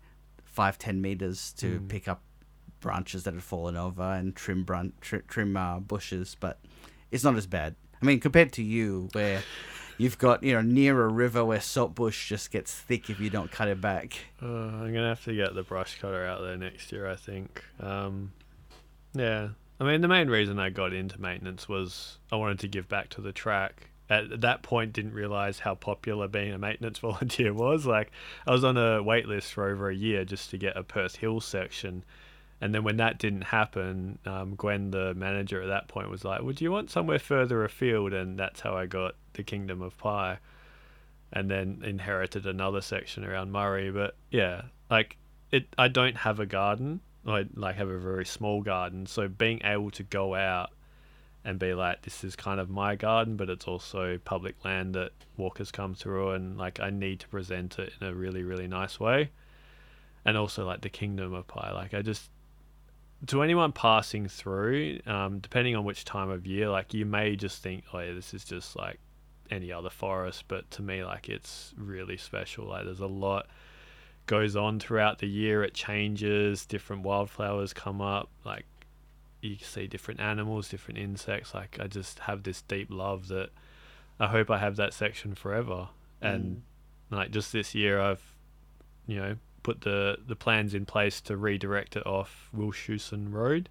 five 0.45 0.79
ten 0.79 1.01
meters 1.01 1.53
to 1.59 1.79
Mm. 1.81 1.89
pick 1.89 2.09
up 2.09 2.23
branches 2.81 3.25
that 3.25 3.35
had 3.35 3.43
fallen 3.43 3.77
over 3.77 4.03
and 4.03 4.35
trim 4.35 4.65
bran- 4.65 4.93
tri- 5.01 5.21
trim 5.29 5.57
uh, 5.57 5.79
bushes, 5.81 6.37
but 6.41 6.59
it's 7.11 7.23
not 7.25 7.37
as 7.37 7.47
bad. 7.47 7.77
I 8.03 8.07
mean, 8.07 8.21
compared 8.21 8.53
to 8.55 8.63
you, 8.63 9.09
where 9.13 9.43
you've 10.01 10.19
got 10.19 10.43
you 10.43 10.55
know 10.55 10.63
near 10.63 11.05
a 11.05 11.09
river 11.09 11.45
where 11.45 11.59
saltbush 11.59 12.27
just 12.27 12.51
gets 12.51 12.73
thick 12.75 13.11
if 13.11 13.21
you 13.21 13.29
don't 13.29 13.51
cut 13.51 13.69
it 13.69 13.81
back. 13.81 14.19
Uh, 14.43 14.47
I'm 14.47 14.95
gonna 14.95 15.09
have 15.09 15.25
to 15.25 15.35
get 15.35 15.55
the 15.55 15.63
brush 15.63 16.01
cutter 16.01 16.25
out 16.25 16.41
there 16.41 16.57
next 16.57 16.91
year. 16.91 17.07
I 17.07 17.17
think. 17.17 17.63
Um, 17.79 18.33
yeah. 19.13 19.49
I 19.79 19.85
mean, 19.85 20.01
the 20.03 20.09
main 20.09 20.29
reason 20.29 20.59
I 20.59 20.69
got 20.71 20.93
into 20.93 21.21
maintenance 21.21 21.69
was 21.69 22.19
I 22.31 22.37
wanted 22.37 22.61
to 22.61 22.69
give 22.69 22.89
back 22.89 23.09
to 23.11 23.21
the 23.21 23.33
track. 23.33 23.89
At 24.11 24.41
that 24.41 24.63
point, 24.63 24.93
didn't 24.93 25.15
realize 25.15 25.61
how 25.61 25.75
popular 25.75 26.29
being 26.29 26.53
a 26.53 26.59
maintenance 26.59 26.99
volunteer 27.01 27.55
was. 27.55 27.87
Like, 27.87 28.11
I 28.47 28.51
was 28.51 28.65
on 28.65 28.77
a 28.77 29.03
wait 29.03 29.27
list 29.27 29.53
for 29.53 29.71
over 29.71 29.89
a 29.89 29.95
year 29.95 30.25
just 30.25 30.51
to 30.51 30.59
get 30.59 30.77
a 30.77 30.83
Perth 30.83 31.17
Hill 31.17 31.41
section. 31.41 32.05
And 32.61 32.75
then 32.75 32.85
when 32.85 32.99
that 32.99 33.19
didn't 33.19 33.43
happen, 33.43 34.19
um, 34.27 34.55
Gwen, 34.55 34.91
the 34.91 35.15
manager 35.15 35.63
at 35.63 35.69
that 35.69 35.89
point, 35.89 36.11
was 36.11 36.25
like, 36.25 36.43
"Would 36.43 36.61
you 36.61 36.71
want 36.71 36.91
somewhere 36.91 37.19
further 37.19 37.65
afield?" 37.65 38.13
And 38.13 38.39
that's 38.39 38.61
how 38.61 38.77
I 38.77 38.87
got 38.87 39.15
the 39.33 39.43
Kingdom 39.43 39.81
of 39.81 39.97
Pie 39.97 40.39
and 41.33 41.51
then 41.51 41.83
inherited 41.85 42.47
another 42.47 42.81
section 42.81 43.25
around 43.25 43.53
Murray. 43.53 43.91
But 43.91 44.17
yeah, 44.31 44.63
like 44.91 45.17
it, 45.51 45.67
I 45.79 45.89
don't 45.89 46.17
have 46.17 46.41
a 46.41 46.47
garden. 46.47 47.01
I 47.27 47.47
like 47.55 47.77
have 47.77 47.89
a 47.89 47.99
very 47.99 48.25
small 48.25 48.63
garden, 48.63 49.07
so 49.07 49.29
being 49.29 49.61
able 49.65 49.91
to 49.93 50.03
go 50.03 50.35
out 50.35 50.71
and 51.45 51.59
be 51.59 51.73
like, 51.75 52.03
this 52.03 52.23
is 52.25 52.37
kind 52.37 52.61
of 52.61 52.69
my 52.69 52.97
garden, 52.97 53.37
but 53.37 53.49
it's 53.49 53.67
also 53.67 54.19
public 54.25 54.63
land 54.65 54.95
that 54.95 55.13
walkers 55.37 55.71
come 55.71 55.95
through, 55.95 56.31
and 56.31 56.59
like 56.59 56.81
I 56.81 56.91
need 56.91 57.21
to 57.21 57.29
present 57.29 57.79
it 57.79 57.93
in 58.01 58.07
a 58.07 58.15
really 58.15 58.43
really 58.43 58.67
nice 58.67 58.99
way, 58.99 59.31
and 60.25 60.37
also 60.37 60.67
like 60.67 60.81
the 60.81 60.89
Kingdom 60.89 61.35
of 61.35 61.47
Pie. 61.47 61.73
Like 61.73 61.95
I 61.95 62.03
just 62.03 62.31
to 63.27 63.43
anyone 63.43 63.73
passing 63.73 64.29
through, 64.29 65.01
um, 65.07 65.39
depending 65.41 65.77
on 65.77 65.85
which 65.85 66.05
time 66.05 66.31
of 66.31 66.47
year, 66.47 66.69
like 66.71 66.95
you 66.95 67.05
may 67.05 67.37
just 67.37 67.63
think, 67.63 67.85
oh 67.93 67.99
yeah, 67.99 68.15
this 68.15 68.33
is 68.33 68.45
just 68.45 68.77
like 68.77 68.99
any 69.51 69.73
other 69.73 69.91
forest, 69.91 70.45
but 70.49 70.71
to 70.73 70.83
me, 70.83 71.05
like 71.05 71.29
it's 71.29 71.75
really 71.77 72.17
special. 72.17 72.67
Like 72.67 72.85
there's 72.85 73.01
a 73.01 73.07
lot 73.07 73.47
goes 74.27 74.55
on 74.55 74.79
throughout 74.79 75.19
the 75.19 75.27
year. 75.27 75.65
It 75.65 75.75
changes. 75.75 76.65
Different 76.65 77.03
wildflowers 77.03 77.73
come 77.73 78.01
up. 78.01 78.29
Like 78.45 78.65
you 79.41 79.57
see 79.61 79.87
different 79.87 80.21
animals, 80.21 80.69
different 80.69 80.99
insects. 80.99 81.53
Like 81.53 81.79
I 81.81 81.89
just 81.89 82.21
have 82.21 82.43
this 82.45 82.63
deep 82.63 82.89
love 82.91 83.29
that 83.29 83.51
I 84.19 84.29
hope 84.29 84.51
I 84.51 84.59
have 84.59 84.77
that 84.77 84.95
section 84.95 85.35
forever. 85.35 85.89
And 86.23 86.63
like 87.11 87.33
just 87.33 87.53
this 87.53 87.75
year, 87.75 88.01
I've 88.01 88.23
you 89.07 89.17
know 89.17 89.37
put 89.63 89.83
the 89.83 90.19
the 90.27 90.37
plans 90.37 90.75
in 90.75 90.87
place 90.87 91.21
to 91.23 91.37
redirect 91.37 91.97
it 91.97 92.07
off 92.07 92.49
Wilshusen 92.57 93.33
Road, 93.33 93.69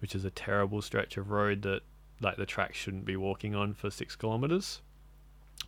which 0.00 0.14
is 0.14 0.24
a 0.24 0.30
terrible 0.30 0.82
stretch 0.82 1.16
of 1.16 1.30
road 1.30 1.62
that 1.62 1.82
like 2.20 2.36
the 2.36 2.46
track 2.46 2.74
shouldn't 2.74 3.04
be 3.04 3.16
walking 3.16 3.54
on 3.54 3.74
for 3.74 3.90
six 3.90 4.16
kilometers. 4.16 4.80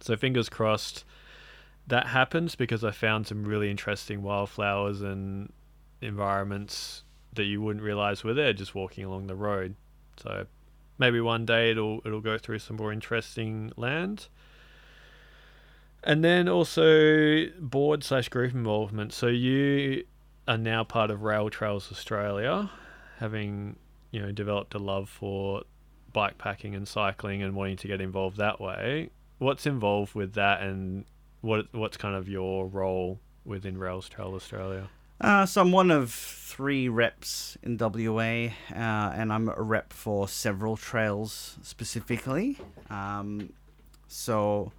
So 0.01 0.17
fingers 0.17 0.49
crossed 0.49 1.05
that 1.87 2.07
happens 2.09 2.55
because 2.55 2.83
I 2.83 2.91
found 2.91 3.27
some 3.27 3.45
really 3.45 3.71
interesting 3.71 4.23
wildflowers 4.23 5.03
and 5.03 5.53
environments 6.01 7.03
that 7.35 7.45
you 7.45 7.61
wouldn't 7.61 7.85
realize 7.85 8.25
were 8.25 8.35
there 8.35 8.53
just 8.53 8.75
walking 8.75 9.05
along 9.05 9.27
the 9.27 9.35
road. 9.35 9.75
So 10.17 10.47
maybe 10.99 11.21
one 11.21 11.45
day 11.45 11.73
it'll 11.73 12.01
it'll 12.05 12.21
go 12.21 12.39
through 12.39 12.61
some 12.61 12.77
more 12.77 12.93
interesting 12.93 13.73
land. 13.77 14.29
And 16.05 16.23
then 16.23 16.49
also 16.49 17.47
board 17.59 18.05
slash 18.05 18.29
group 18.29 18.53
involvement. 18.53 19.13
So 19.13 19.27
you 19.27 20.05
are 20.47 20.59
now 20.59 20.85
part 20.85 21.11
of 21.11 21.23
Rail 21.23 21.49
Trails 21.51 21.91
Australia, 21.91 22.71
having 23.19 23.77
you 24.11 24.21
know 24.21 24.31
developed 24.31 24.75
a 24.75 24.79
love 24.79 25.09
for 25.09 25.63
bike 26.13 26.39
packing 26.39 26.75
and 26.75 26.87
cycling 26.87 27.43
and 27.43 27.55
wanting 27.55 27.77
to 27.79 27.89
get 27.89 28.01
involved 28.01 28.37
that 28.37 28.61
way. 28.61 29.11
What's 29.39 29.67
involved 29.67 30.15
with 30.15 30.35
that, 30.35 30.63
and 30.63 31.05
what 31.41 31.67
what's 31.73 31.97
kind 31.97 32.15
of 32.15 32.29
your 32.29 32.67
role 32.67 33.19
within 33.45 33.79
Rails 33.79 34.09
Trail 34.09 34.35
Australia? 34.35 34.89
Uh, 35.21 35.47
so 35.47 35.61
I'm 35.61 35.73
one 35.73 35.91
of 35.91 36.13
three 36.13 36.89
reps 36.89 37.57
in 37.63 37.79
WA, 37.79 38.51
uh, 38.73 39.13
and 39.15 39.33
I'm 39.33 39.49
a 39.49 39.63
rep 39.63 39.93
for 39.93 40.29
several 40.29 40.77
trails 40.77 41.57
specifically. 41.63 42.59
Um, 42.91 43.53
so 44.09 44.73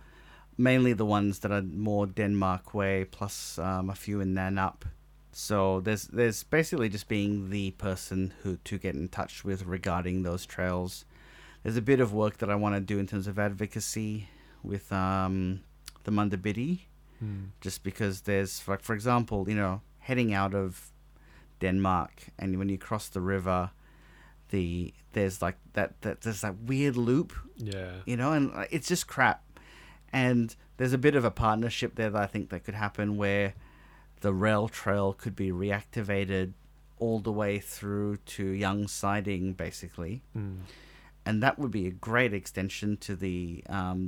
mainly 0.57 0.94
the 0.94 1.06
ones 1.06 1.40
that 1.40 1.52
are 1.52 1.61
more 1.61 2.06
Denmark 2.07 2.73
way, 2.73 3.06
plus 3.06 3.57
um, 3.60 3.90
a 3.90 3.95
few 3.95 4.22
in 4.22 4.34
Nannup. 4.34 4.82
So 5.32 5.82
there's 5.82 6.07
there's 6.07 6.44
basically 6.44 6.90
just 6.90 7.07
being 7.07 7.49
the 7.49 7.72
person 7.72 8.34
who 8.44 8.57
to 8.64 8.77
get 8.77 8.95
in 8.95 9.07
touch 9.10 9.44
with 9.44 9.65
regarding 9.65 10.23
those 10.23 10.45
trails. 10.45 11.06
There's 11.64 11.77
a 11.77 11.82
bit 11.82 11.99
of 11.99 12.14
work 12.14 12.38
that 12.38 12.49
I 12.49 12.56
want 12.56 12.76
to 12.76 12.82
do 12.82 12.99
in 12.99 13.07
terms 13.07 13.27
of 13.27 13.38
advocacy 13.40 14.30
with 14.64 14.91
um, 14.94 15.61
the 16.03 16.11
Munda 16.11 16.38
Biddi 16.38 16.80
just 17.61 17.82
because 17.84 18.22
there's 18.22 18.68
like 18.68 18.82
for 18.84 18.94
example 18.94 19.49
you 19.49 19.56
know 19.56 19.82
heading 19.99 20.34
out 20.34 20.53
of 20.53 20.91
denmark 21.60 22.11
and 22.38 22.60
when 22.60 22.68
you 22.69 22.77
cross 22.77 23.07
the 23.07 23.22
river 23.22 23.72
the 24.49 24.94
there's 25.14 25.41
like 25.41 25.56
that, 25.73 25.99
that 26.02 26.22
there's 26.22 26.41
that 26.41 26.56
weird 26.60 26.98
loop 26.98 27.34
Yeah. 27.56 27.94
you 28.06 28.18
know 28.18 28.34
and 28.34 28.52
it's 28.69 28.88
just 28.90 29.07
crap 29.07 29.41
and 30.23 30.55
there's 30.77 30.93
a 30.93 30.97
bit 31.07 31.15
of 31.19 31.23
a 31.25 31.31
partnership 31.45 31.91
there 31.95 32.09
that 32.13 32.21
i 32.21 32.29
think 32.33 32.49
that 32.49 32.63
could 32.65 32.75
happen 32.85 33.07
where 33.23 33.53
the 34.21 34.33
rail 34.45 34.67
trail 34.81 35.07
could 35.21 35.35
be 35.35 35.49
reactivated 35.51 36.47
all 37.03 37.19
the 37.19 37.31
way 37.41 37.59
through 37.59 38.11
to 38.35 38.43
young 38.65 38.87
siding 38.87 39.53
basically 39.65 40.21
Mm. 40.37 40.57
and 41.27 41.43
that 41.43 41.55
would 41.59 41.71
be 41.71 41.85
a 41.87 41.91
great 42.09 42.33
extension 42.41 42.97
to 42.97 43.15
the 43.15 43.63
um, 43.79 43.99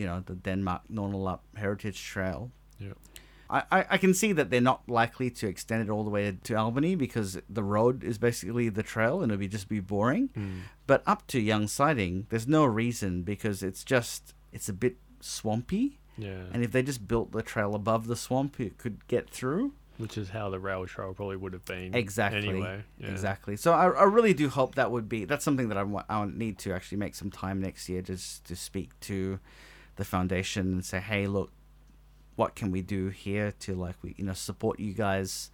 you 0.00 0.06
know 0.08 0.18
the 0.30 0.34
Denmark 0.34 0.82
Nornalup 0.90 1.40
Heritage 1.56 2.00
Trail. 2.12 2.50
Yep. 2.78 2.96
I, 3.50 3.62
I, 3.76 3.80
I 3.94 3.98
can 3.98 4.14
see 4.14 4.32
that 4.32 4.48
they're 4.50 4.68
not 4.72 4.80
likely 4.88 5.28
to 5.40 5.46
extend 5.46 5.80
it 5.84 5.90
all 5.92 6.04
the 6.04 6.10
way 6.10 6.24
to 6.48 6.54
Albany 6.54 6.94
because 6.96 7.38
the 7.58 7.62
road 7.76 8.02
is 8.02 8.16
basically 8.18 8.70
the 8.70 8.82
trail 8.82 9.14
and 9.22 9.30
it'll 9.30 9.40
be 9.40 9.48
just 9.58 9.68
be 9.68 9.80
boring. 9.80 10.30
Mm. 10.36 10.60
But 10.86 11.02
up 11.06 11.20
to 11.32 11.38
Young 11.52 11.68
Siding, 11.68 12.26
there's 12.30 12.48
no 12.48 12.64
reason 12.82 13.22
because 13.22 13.62
it's 13.68 13.84
just 13.84 14.34
it's 14.56 14.68
a 14.68 14.72
bit 14.72 14.96
swampy, 15.24 15.98
Yeah. 16.16 16.44
and 16.52 16.62
if 16.62 16.72
they 16.72 16.82
just 16.82 17.06
built 17.08 17.32
the 17.32 17.42
trail 17.42 17.74
above 17.74 18.06
the 18.06 18.16
swamp, 18.16 18.60
it 18.60 18.78
could 18.78 19.06
get 19.08 19.30
through. 19.30 19.72
Which 19.96 20.18
is 20.18 20.30
how 20.30 20.50
the 20.50 20.58
rail 20.58 20.86
trail 20.86 21.14
probably 21.14 21.36
would 21.36 21.52
have 21.52 21.64
been. 21.64 21.94
Exactly. 21.94 22.48
Anyway. 22.48 22.82
Yeah. 22.98 23.08
Exactly. 23.08 23.56
So 23.56 23.72
I, 23.72 23.86
I 23.90 24.02
really 24.04 24.34
do 24.34 24.48
hope 24.48 24.74
that 24.74 24.90
would 24.90 25.08
be 25.08 25.24
that's 25.24 25.44
something 25.44 25.68
that 25.68 25.78
I 25.78 25.84
want 25.84 26.06
I 26.08 26.24
need 26.24 26.58
to 26.58 26.72
actually 26.72 26.98
make 26.98 27.14
some 27.14 27.30
time 27.30 27.60
next 27.60 27.88
year 27.88 28.02
just 28.02 28.44
to 28.46 28.56
speak 28.56 28.98
to 29.02 29.38
the 29.94 30.04
foundation 30.04 30.72
and 30.72 30.84
say, 30.84 30.98
hey, 30.98 31.28
look, 31.28 31.52
what 32.34 32.56
can 32.56 32.72
we 32.72 32.82
do 32.82 33.08
here 33.10 33.52
to 33.60 33.76
like 33.76 33.94
we 34.02 34.14
you 34.18 34.24
know 34.24 34.32
support 34.32 34.80
you 34.80 34.94
guys? 34.94 35.52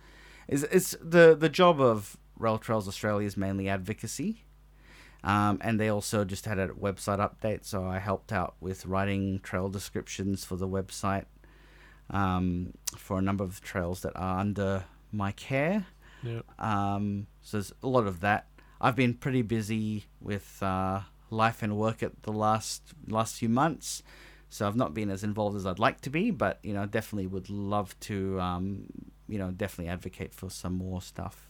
Is 0.48 0.62
it's 0.64 0.96
the 1.02 1.36
the 1.38 1.50
job 1.50 1.78
of 1.78 2.16
Rail 2.38 2.56
Trails 2.56 2.88
Australia 2.88 3.26
is 3.26 3.36
mainly 3.36 3.68
advocacy. 3.68 4.44
Um, 5.22 5.58
and 5.60 5.78
they 5.78 5.88
also 5.88 6.24
just 6.24 6.46
had 6.46 6.58
a 6.58 6.68
website 6.68 7.18
update, 7.18 7.64
so 7.64 7.84
I 7.84 7.98
helped 7.98 8.32
out 8.32 8.54
with 8.60 8.86
writing 8.86 9.40
trail 9.40 9.68
descriptions 9.68 10.44
for 10.44 10.56
the 10.56 10.68
website 10.68 11.26
um, 12.08 12.72
for 12.96 13.18
a 13.18 13.22
number 13.22 13.44
of 13.44 13.60
trails 13.60 14.00
that 14.00 14.12
are 14.16 14.38
under 14.38 14.84
my 15.12 15.32
care. 15.32 15.86
Yep. 16.22 16.44
Um, 16.58 17.26
so 17.42 17.58
there's 17.58 17.72
a 17.82 17.88
lot 17.88 18.06
of 18.06 18.20
that. 18.20 18.46
I've 18.80 18.96
been 18.96 19.14
pretty 19.14 19.42
busy 19.42 20.06
with 20.20 20.62
uh, 20.62 21.00
life 21.30 21.62
and 21.62 21.76
work 21.76 22.02
at 22.02 22.22
the 22.22 22.32
last 22.32 22.82
last 23.06 23.36
few 23.36 23.48
months, 23.48 24.02
so 24.48 24.66
I've 24.66 24.76
not 24.76 24.94
been 24.94 25.10
as 25.10 25.22
involved 25.22 25.56
as 25.56 25.66
I'd 25.66 25.78
like 25.78 26.00
to 26.02 26.10
be. 26.10 26.30
But 26.30 26.58
you 26.62 26.72
know, 26.72 26.86
definitely 26.86 27.26
would 27.26 27.50
love 27.50 27.98
to, 28.00 28.40
um, 28.40 28.86
you 29.28 29.38
know, 29.38 29.50
definitely 29.50 29.90
advocate 29.92 30.34
for 30.34 30.50
some 30.50 30.74
more 30.74 31.02
stuff. 31.02 31.49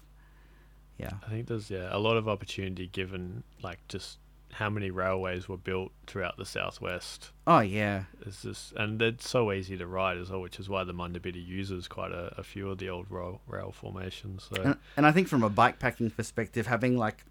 Yeah. 1.01 1.13
I 1.27 1.31
think 1.31 1.49
there's 1.49 1.71
yeah 1.71 1.89
a 1.91 1.99
lot 1.99 2.17
of 2.17 2.29
opportunity 2.29 2.87
given 2.87 3.43
like 3.63 3.79
just 3.89 4.19
how 4.53 4.69
many 4.69 4.91
railways 4.91 5.49
were 5.49 5.57
built 5.57 5.93
throughout 6.09 6.37
the 6.37 6.45
southwest. 6.45 7.31
Oh 7.47 7.61
yeah. 7.61 8.05
It's 8.27 8.43
just 8.43 8.73
and 8.73 9.01
they're 9.01 9.15
so 9.19 9.53
easy 9.53 9.77
to 9.77 9.87
ride 9.87 10.19
as 10.19 10.31
well, 10.31 10.41
which 10.41 10.59
is 10.59 10.69
why 10.69 10.83
the 10.85 10.93
Munda 10.93 11.21
Biddi 11.21 11.45
uses 11.47 11.87
quite 11.89 12.11
a, 12.13 12.35
a 12.37 12.43
few 12.43 12.69
of 12.71 12.79
the 12.79 12.89
old 12.91 13.07
rail 13.11 13.41
rail 13.47 13.71
formations. 13.73 14.49
So 14.53 14.61
And, 14.63 14.77
and 14.97 15.07
I 15.07 15.13
think 15.13 15.29
from 15.29 15.43
a 15.45 15.51
bikepacking 15.51 16.17
perspective, 16.17 16.67
having 16.67 16.97
like 16.97 17.25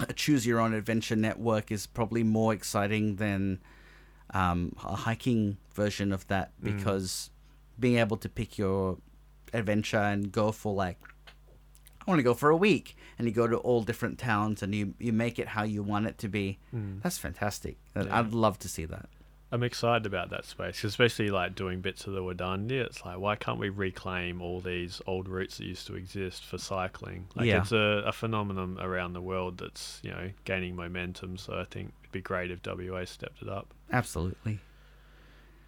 a 0.00 0.12
choose 0.12 0.44
your 0.44 0.58
own 0.60 0.74
adventure 0.74 1.14
network 1.16 1.70
is 1.70 1.86
probably 1.86 2.24
more 2.24 2.52
exciting 2.52 3.16
than 3.16 3.60
um, 4.32 4.74
a 4.82 4.96
hiking 4.96 5.56
version 5.74 6.12
of 6.12 6.26
that 6.26 6.50
Mm. 6.60 6.64
because 6.76 7.30
being 7.78 7.98
able 7.98 8.16
to 8.16 8.28
pick 8.28 8.58
your 8.58 8.98
adventure 9.52 9.98
and 9.98 10.32
go 10.32 10.50
for 10.50 10.74
like 10.74 10.98
I 12.06 12.10
want 12.10 12.18
to 12.18 12.22
go 12.22 12.34
for 12.34 12.50
a 12.50 12.56
week 12.56 12.96
and 13.18 13.26
you 13.26 13.32
go 13.34 13.46
to 13.46 13.56
all 13.56 13.82
different 13.82 14.18
towns 14.18 14.62
and 14.62 14.74
you 14.74 14.94
you 14.98 15.12
make 15.12 15.38
it 15.38 15.48
how 15.48 15.62
you 15.64 15.82
want 15.82 16.06
it 16.06 16.18
to 16.18 16.28
be. 16.28 16.58
mm. 16.74 17.02
That's 17.02 17.18
fantastic. 17.18 17.76
Yeah. 17.96 18.06
I'd 18.10 18.32
love 18.32 18.58
to 18.60 18.68
see 18.68 18.84
that. 18.86 19.08
I'm 19.52 19.62
excited 19.62 20.04
about 20.04 20.30
that 20.30 20.44
space, 20.46 20.82
especially 20.82 21.28
like 21.28 21.54
doing 21.54 21.80
bits 21.80 22.08
of 22.08 22.12
the 22.12 22.20
Wadandi. 22.22 22.72
It's 22.72 23.04
like, 23.04 23.18
why 23.20 23.36
can't 23.36 23.58
we 23.60 23.68
reclaim 23.68 24.42
all 24.42 24.58
these 24.60 25.00
old 25.06 25.28
routes 25.28 25.58
that 25.58 25.64
used 25.66 25.86
to 25.86 25.94
exist 25.94 26.44
for 26.44 26.58
cycling? 26.58 27.26
Like, 27.36 27.46
Yeah. 27.46 27.60
it's 27.60 27.70
a, 27.70 28.02
a 28.04 28.10
phenomenon 28.12 28.78
around 28.80 29.12
the 29.12 29.20
world 29.20 29.58
that's 29.58 30.00
you 30.02 30.10
know 30.10 30.30
gaining 30.44 30.74
momentum. 30.74 31.36
So 31.36 31.52
I 31.60 31.64
think 31.64 31.92
it'd 32.02 32.12
be 32.12 32.20
great 32.20 32.50
if 32.50 32.60
WA 32.66 33.04
stepped 33.04 33.42
it 33.42 33.48
up. 33.48 33.72
Absolutely. 33.92 34.58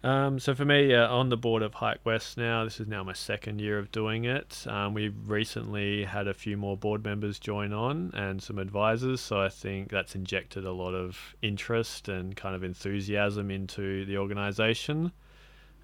Um, 0.03 0.39
so 0.39 0.53
for 0.53 0.63
me, 0.63 0.93
uh, 0.93 1.07
on 1.07 1.29
the 1.29 1.37
board 1.37 1.63
of 1.63 1.73
Hike 1.73 2.05
West 2.05 2.37
now, 2.37 2.63
this 2.63 2.79
is 2.79 2.87
now 2.87 3.03
my 3.03 3.13
second 3.13 3.59
year 3.59 3.79
of 3.79 3.91
doing 3.91 4.25
it. 4.25 4.65
Um, 4.67 4.93
we 4.93 5.09
recently 5.09 6.03
had 6.03 6.27
a 6.27 6.33
few 6.33 6.55
more 6.55 6.77
board 6.77 7.03
members 7.03 7.39
join 7.39 7.73
on 7.73 8.11
and 8.13 8.41
some 8.41 8.59
advisors, 8.59 9.21
so 9.21 9.41
I 9.41 9.49
think 9.49 9.89
that's 9.89 10.13
injected 10.13 10.65
a 10.65 10.71
lot 10.71 10.93
of 10.93 11.35
interest 11.41 12.09
and 12.09 12.35
kind 12.35 12.55
of 12.55 12.63
enthusiasm 12.63 13.49
into 13.49 14.05
the 14.05 14.17
organisation. 14.17 15.11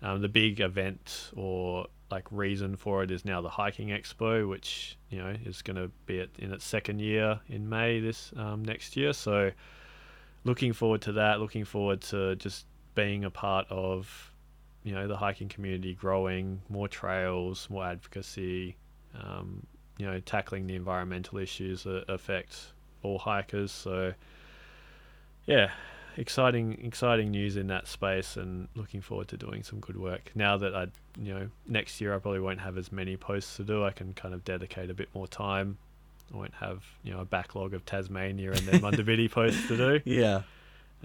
Um, 0.04 0.22
the 0.22 0.30
big 0.30 0.60
event 0.60 1.32
or 1.36 1.88
like 2.12 2.28
reason 2.30 2.76
for 2.76 3.04
it 3.04 3.10
is 3.10 3.26
now 3.26 3.42
the 3.42 3.50
hiking 3.50 3.88
expo, 3.88 4.48
which 4.48 4.98
you 5.10 5.18
know 5.18 5.34
is 5.46 5.64
going 5.64 5.78
to 5.78 5.90
be 6.06 6.24
in 6.38 6.54
its 6.54 6.66
second 6.66 7.00
year 7.00 7.40
in 7.48 7.68
May 7.68 8.00
this 8.00 8.32
um, 8.38 8.64
next 8.64 8.96
year. 8.96 9.14
So 9.14 9.52
looking 10.44 10.74
forward 10.74 11.02
to 11.04 11.14
that. 11.14 11.40
Looking 11.40 11.66
forward 11.66 12.02
to 12.02 12.36
just 12.36 12.68
being 12.96 13.24
a 13.24 13.30
part 13.30 13.66
of 13.70 14.32
you 14.84 14.94
know 14.94 15.08
the 15.08 15.18
hiking 15.18 15.48
community 15.48 15.94
growing 15.94 16.62
more 16.70 16.88
trails 16.88 17.68
more 17.70 17.86
advocacy 17.86 18.76
um, 19.22 19.66
you 19.98 20.06
know 20.06 20.20
tackling 20.22 20.68
the 20.68 20.76
environmental 20.76 21.38
issues 21.38 21.84
that 21.84 22.06
affect 22.10 22.74
all 23.02 23.20
hikers. 23.20 23.72
So 23.72 24.14
yeah 25.46 25.72
exciting 26.16 26.80
exciting 26.86 27.32
news 27.32 27.58
in 27.58 27.68
that 27.68 27.88
space 27.88 28.38
and 28.38 28.68
looking 28.76 29.02
forward 29.02 29.28
to 29.30 29.38
doing 29.38 29.64
some 29.64 29.80
good 29.80 29.98
work. 29.98 30.32
Now 30.36 30.58
that 30.58 30.76
i 30.76 30.88
you 31.20 31.34
know 31.34 31.50
next 31.68 32.02
year 32.02 32.14
i 32.14 32.20
probably 32.20 32.40
won't 32.40 32.62
have 32.62 32.78
as 32.78 32.92
many 32.92 33.18
posts 33.18 33.58
to 33.58 33.64
do 33.64 33.84
i 33.84 33.92
can 33.92 34.14
kind 34.14 34.34
of 34.34 34.44
dedicate 34.44 34.90
a 34.90 34.94
bit 34.94 35.10
more 35.14 35.28
time. 35.28 35.78
I 36.34 36.38
won't 36.38 36.54
have 36.56 36.84
you 37.04 37.14
know 37.14 37.20
a 37.20 37.26
backlog 37.26 37.74
of 37.74 37.86
tasmania 37.86 38.52
and 38.52 38.62
then 38.62 38.82
Munda 38.82 39.04
Biddi 39.04 39.30
posts 39.40 39.68
to 39.68 39.78
do. 39.78 40.02
Yeah. 40.06 40.44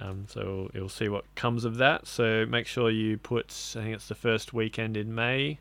Um, 0.00 0.26
so 0.28 0.70
you'll 0.74 0.88
see 0.88 1.08
what 1.08 1.24
comes 1.34 1.64
of 1.64 1.76
that. 1.76 2.06
So 2.06 2.46
make 2.46 2.66
sure 2.66 2.90
you 2.90 3.18
put, 3.18 3.52
I 3.76 3.82
think 3.82 3.94
it's 3.94 4.08
the 4.08 4.14
first 4.14 4.52
weekend 4.52 4.96
in 4.96 5.14
May, 5.14 5.58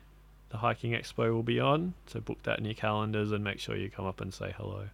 the 0.50 0.58
hiking 0.58 0.92
expo 0.92 1.32
will 1.32 1.42
be 1.42 1.60
on. 1.60 1.94
So 2.06 2.20
book 2.20 2.42
that 2.44 2.58
in 2.58 2.64
your 2.64 2.74
calendars 2.74 3.32
and 3.32 3.42
make 3.42 3.60
sure 3.60 3.76
you 3.76 3.90
come 3.90 4.06
up 4.06 4.20
and 4.20 4.32
say 4.32 4.54
hello. 4.56 4.88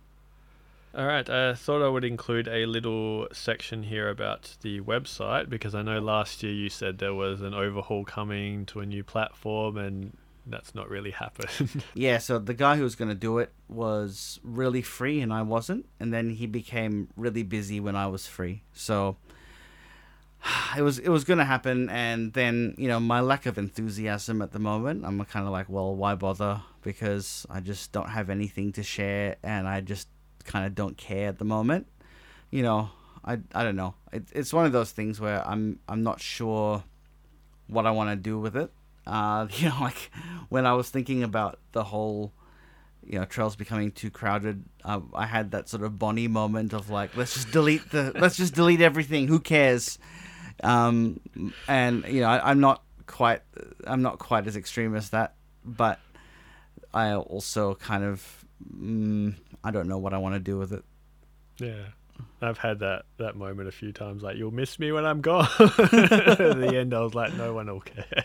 All 0.96 1.06
right, 1.06 1.28
I 1.28 1.54
thought 1.54 1.84
I 1.84 1.88
would 1.88 2.04
include 2.04 2.46
a 2.46 2.66
little 2.66 3.26
section 3.32 3.82
here 3.82 4.08
about 4.08 4.56
the 4.62 4.80
website 4.80 5.48
because 5.48 5.74
I 5.74 5.82
know 5.82 5.98
last 5.98 6.44
year 6.44 6.52
you 6.52 6.68
said 6.68 6.98
there 6.98 7.14
was 7.14 7.42
an 7.42 7.52
overhaul 7.52 8.04
coming 8.04 8.64
to 8.66 8.78
a 8.78 8.86
new 8.86 9.02
platform 9.02 9.76
and 9.76 10.16
that's 10.46 10.72
not 10.72 10.88
really 10.88 11.10
happened. 11.10 11.82
Yeah, 11.94 12.18
so 12.18 12.38
the 12.38 12.54
guy 12.54 12.76
who 12.76 12.84
was 12.84 12.94
going 12.94 13.08
to 13.08 13.14
do 13.14 13.38
it 13.38 13.52
was 13.68 14.38
really 14.44 14.82
free 14.82 15.20
and 15.20 15.32
I 15.32 15.42
wasn't. 15.42 15.86
And 15.98 16.12
then 16.12 16.30
he 16.30 16.46
became 16.46 17.08
really 17.16 17.42
busy 17.42 17.80
when 17.80 17.96
I 17.96 18.06
was 18.06 18.26
free. 18.26 18.62
So 18.72 19.16
it 20.76 20.82
was 20.82 20.98
it 20.98 21.08
was 21.08 21.24
going 21.24 21.38
to 21.38 21.44
happen 21.44 21.88
and 21.88 22.32
then, 22.32 22.74
you 22.78 22.88
know, 22.88 23.00
my 23.00 23.20
lack 23.20 23.46
of 23.46 23.58
enthusiasm 23.58 24.42
at 24.42 24.52
the 24.52 24.58
moment, 24.58 25.04
I'm 25.04 25.22
kind 25.24 25.46
of 25.46 25.52
like, 25.52 25.68
well, 25.68 25.94
why 25.94 26.14
bother? 26.14 26.62
Because 26.82 27.46
I 27.48 27.60
just 27.60 27.92
don't 27.92 28.10
have 28.10 28.30
anything 28.30 28.72
to 28.72 28.82
share 28.82 29.36
and 29.42 29.66
I 29.66 29.80
just 29.80 30.08
kind 30.44 30.66
of 30.66 30.74
don't 30.74 30.96
care 30.96 31.28
at 31.28 31.38
the 31.38 31.44
moment. 31.44 31.86
You 32.50 32.62
know, 32.62 32.90
I 33.24 33.38
I 33.54 33.64
don't 33.64 33.76
know. 33.76 33.94
It, 34.12 34.24
it's 34.32 34.52
one 34.52 34.66
of 34.66 34.72
those 34.72 34.92
things 34.92 35.20
where 35.20 35.46
I'm 35.46 35.80
I'm 35.88 36.02
not 36.02 36.20
sure 36.20 36.84
what 37.66 37.86
I 37.86 37.90
want 37.90 38.10
to 38.10 38.16
do 38.16 38.38
with 38.38 38.56
it. 38.56 38.70
Uh, 39.06 39.46
you 39.52 39.68
know, 39.68 39.78
like 39.80 40.10
when 40.48 40.66
I 40.66 40.74
was 40.74 40.90
thinking 40.90 41.22
about 41.22 41.58
the 41.72 41.84
whole, 41.84 42.32
you 43.02 43.18
know, 43.18 43.24
trails 43.24 43.56
becoming 43.56 43.92
too 43.92 44.10
crowded, 44.10 44.64
uh, 44.84 45.00
I 45.14 45.26
had 45.26 45.50
that 45.52 45.68
sort 45.68 45.82
of 45.82 45.98
Bonnie 45.98 46.28
moment 46.28 46.72
of 46.72 46.90
like, 46.90 47.16
let's 47.16 47.34
just 47.34 47.50
delete 47.50 47.90
the, 47.90 48.12
let's 48.14 48.36
just 48.36 48.54
delete 48.54 48.80
everything. 48.80 49.28
Who 49.28 49.40
cares? 49.40 49.98
Um, 50.65 51.20
and 51.69 52.05
you 52.09 52.20
know, 52.20 52.28
I, 52.28 52.51
I'm 52.51 52.61
not 52.61 52.82
quite, 53.07 53.43
I'm 53.86 54.03
not 54.03 54.19
quite 54.19 54.47
as 54.47 54.57
extreme 54.57 54.97
as 54.97 55.11
that, 55.11 55.35
but 55.65 56.01
I 56.93 57.15
also 57.15 57.74
kind 57.74 58.05
of, 58.05 58.45
mm, 58.74 59.35
I 59.62 59.70
don't 59.70 59.89
know 59.89 59.99
what 59.99 60.15
I 60.15 60.19
want 60.19 60.35
to 60.35 60.41
do 60.41 60.59
with 60.59 60.73
it. 60.73 60.85
Yeah. 61.59 61.85
I've 62.41 62.59
had 62.59 62.78
that, 62.78 63.07
that 63.16 63.36
moment 63.36 63.69
a 63.69 63.73
few 63.73 63.93
times. 63.93 64.23
Like, 64.23 64.36
you'll 64.36 64.53
miss 64.53 64.78
me 64.78 64.93
when 64.93 65.05
I'm 65.05 65.20
gone. 65.20 65.49
At 65.59 65.78
the 65.78 66.73
end, 66.77 66.95
I 66.95 67.01
was 67.01 67.15
like, 67.15 67.35
no 67.35 67.53
one 67.55 67.66
will 67.66 67.81
care. 67.81 68.24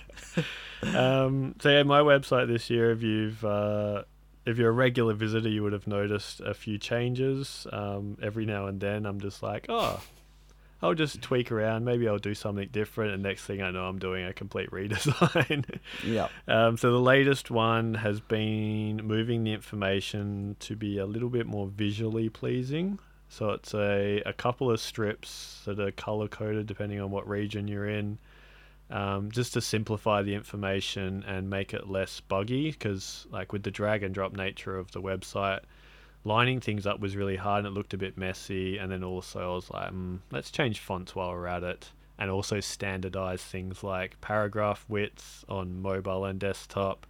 Um, 0.84 1.56
so 1.60 1.70
yeah, 1.70 1.84
my 1.84 2.00
website 2.02 2.48
this 2.48 2.70
year. 2.70 2.92
If 2.92 3.04
you've 3.04 3.44
uh, 3.44 4.04
if 4.46 4.58
you're 4.58 4.70
a 4.70 4.74
regular 4.74 5.14
visitor, 5.14 5.50
you 5.50 5.64
would 5.64 5.74
have 5.74 5.88
noticed 5.88 6.40
a 6.42 6.54
few 6.54 6.78
changes. 6.78 7.68
Um, 7.72 8.18
every 8.22 8.46
now 8.46 8.68
and 8.68 8.80
then, 8.80 9.06
I'm 9.06 9.20
just 9.20 9.44
like, 9.44 9.66
oh, 9.70 10.02
I'll 10.82 10.94
just 10.94 11.22
tweak 11.22 11.52
around. 11.52 11.84
Maybe 11.84 12.08
I'll 12.08 12.20
do 12.20 12.34
something 12.34 12.70
different. 12.72 13.14
And 13.14 13.24
next 13.24 13.44
thing 13.46 13.62
I 13.62 13.72
know, 13.72 13.86
I'm 13.86 14.00
doing 14.00 14.26
a 14.26 14.34
complete 14.34 14.70
redesign. 14.72 15.80
Yeah. 16.06 16.30
Um, 16.48 16.78
so 16.78 16.92
the 16.92 17.00
latest 17.00 17.52
one 17.52 17.96
has 17.96 18.20
been 18.20 18.98
moving 18.98 19.44
the 19.44 19.54
information 19.54 20.56
to 20.62 20.76
be 20.76 20.98
a 20.98 21.06
little 21.06 21.30
bit 21.30 21.46
more 21.46 21.68
visually 21.68 22.30
pleasing. 22.30 23.00
So 23.28 23.52
it's 23.52 23.74
a, 23.74 24.22
a 24.26 24.34
couple 24.34 24.72
of 24.72 24.80
strips 24.80 25.62
that 25.66 25.80
are 25.80 25.92
color 25.92 26.28
coded 26.28 26.66
depending 26.66 27.00
on 27.00 27.12
what 27.12 27.28
region 27.28 27.68
you're 27.68 27.88
in, 27.88 28.18
um, 28.90 29.30
just 29.32 29.54
to 29.54 29.62
simplify 29.62 30.24
the 30.24 30.34
information 30.34 31.24
and 31.28 31.50
make 31.50 31.74
it 31.74 31.90
less 31.90 32.22
buggy. 32.22 32.72
Because 32.72 33.28
like 33.30 33.54
with 33.54 33.64
the 33.64 33.72
drag 33.72 34.02
and 34.02 34.16
drop 34.16 34.34
nature 34.34 34.78
of 34.78 34.92
the 34.92 35.02
website, 35.02 35.60
lining 36.24 36.60
things 36.60 36.86
up 36.86 37.00
was 37.00 37.16
really 37.16 37.36
hard 37.36 37.66
and 37.66 37.68
it 37.68 37.78
looked 37.78 37.94
a 37.94 37.98
bit 37.98 38.18
messy. 38.18 38.78
And 38.78 38.92
then 38.92 39.04
also 39.04 39.52
I 39.52 39.56
was 39.56 39.70
like, 39.72 39.92
mm, 39.92 40.20
let's 40.32 40.52
change 40.52 40.80
fonts 40.80 41.16
while 41.16 41.32
we're 41.32 41.48
at 41.48 41.64
it 41.64 41.90
and 42.18 42.30
also 42.30 42.60
standardize 42.60 43.42
things 43.42 43.82
like 43.82 44.20
paragraph 44.20 44.86
widths 44.90 45.46
on 45.48 45.82
mobile 45.82 46.26
and 46.26 46.38
desktop, 46.38 47.08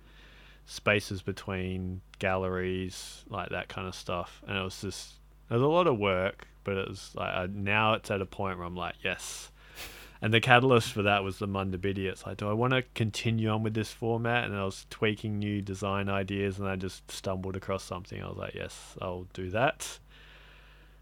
spaces 0.68 1.24
between 1.24 2.02
galleries, 2.20 3.26
like 3.28 3.50
that 3.50 3.70
kind 3.70 3.88
of 3.88 3.96
stuff. 3.96 4.44
And 4.48 4.56
it 4.56 4.62
was 4.62 4.80
just, 4.82 5.16
was 5.50 5.64
a 5.64 5.68
lot 5.68 5.88
of 5.88 5.98
work, 5.98 6.48
but 6.64 6.78
it 6.78 6.88
was 6.88 7.12
like, 7.16 7.34
uh, 7.34 7.48
now 7.52 7.94
it's 7.94 8.12
at 8.12 8.22
a 8.22 8.26
point 8.26 8.60
where 8.60 8.68
I'm 8.68 8.76
like, 8.76 8.96
yes. 9.04 9.52
And 10.22 10.34
the 10.34 10.42
catalyst 10.42 10.92
for 10.92 11.04
that 11.04 11.24
was 11.24 11.40
the 11.40 11.48
Munda 11.48 11.78
Biddi. 11.78 12.06
It's 12.06 12.26
like, 12.26 12.38
do 12.38 12.50
I 12.50 12.54
want 12.54 12.74
to 12.74 12.84
continue 12.94 13.50
on 13.50 13.64
with 13.64 13.74
this 13.74 13.92
format? 13.94 14.44
And 14.44 14.56
I 14.56 14.66
was 14.66 14.86
tweaking 14.90 15.40
new 15.40 15.62
design 15.62 16.10
ideas 16.10 16.60
and 16.60 16.68
I 16.68 16.76
just 16.76 17.10
stumbled 17.10 17.56
across 17.56 17.84
something. 17.84 18.22
I 18.22 18.28
was 18.28 18.38
like, 18.38 18.54
yes, 18.54 18.98
I'll 19.02 19.28
do 19.34 19.50
that. 19.52 19.84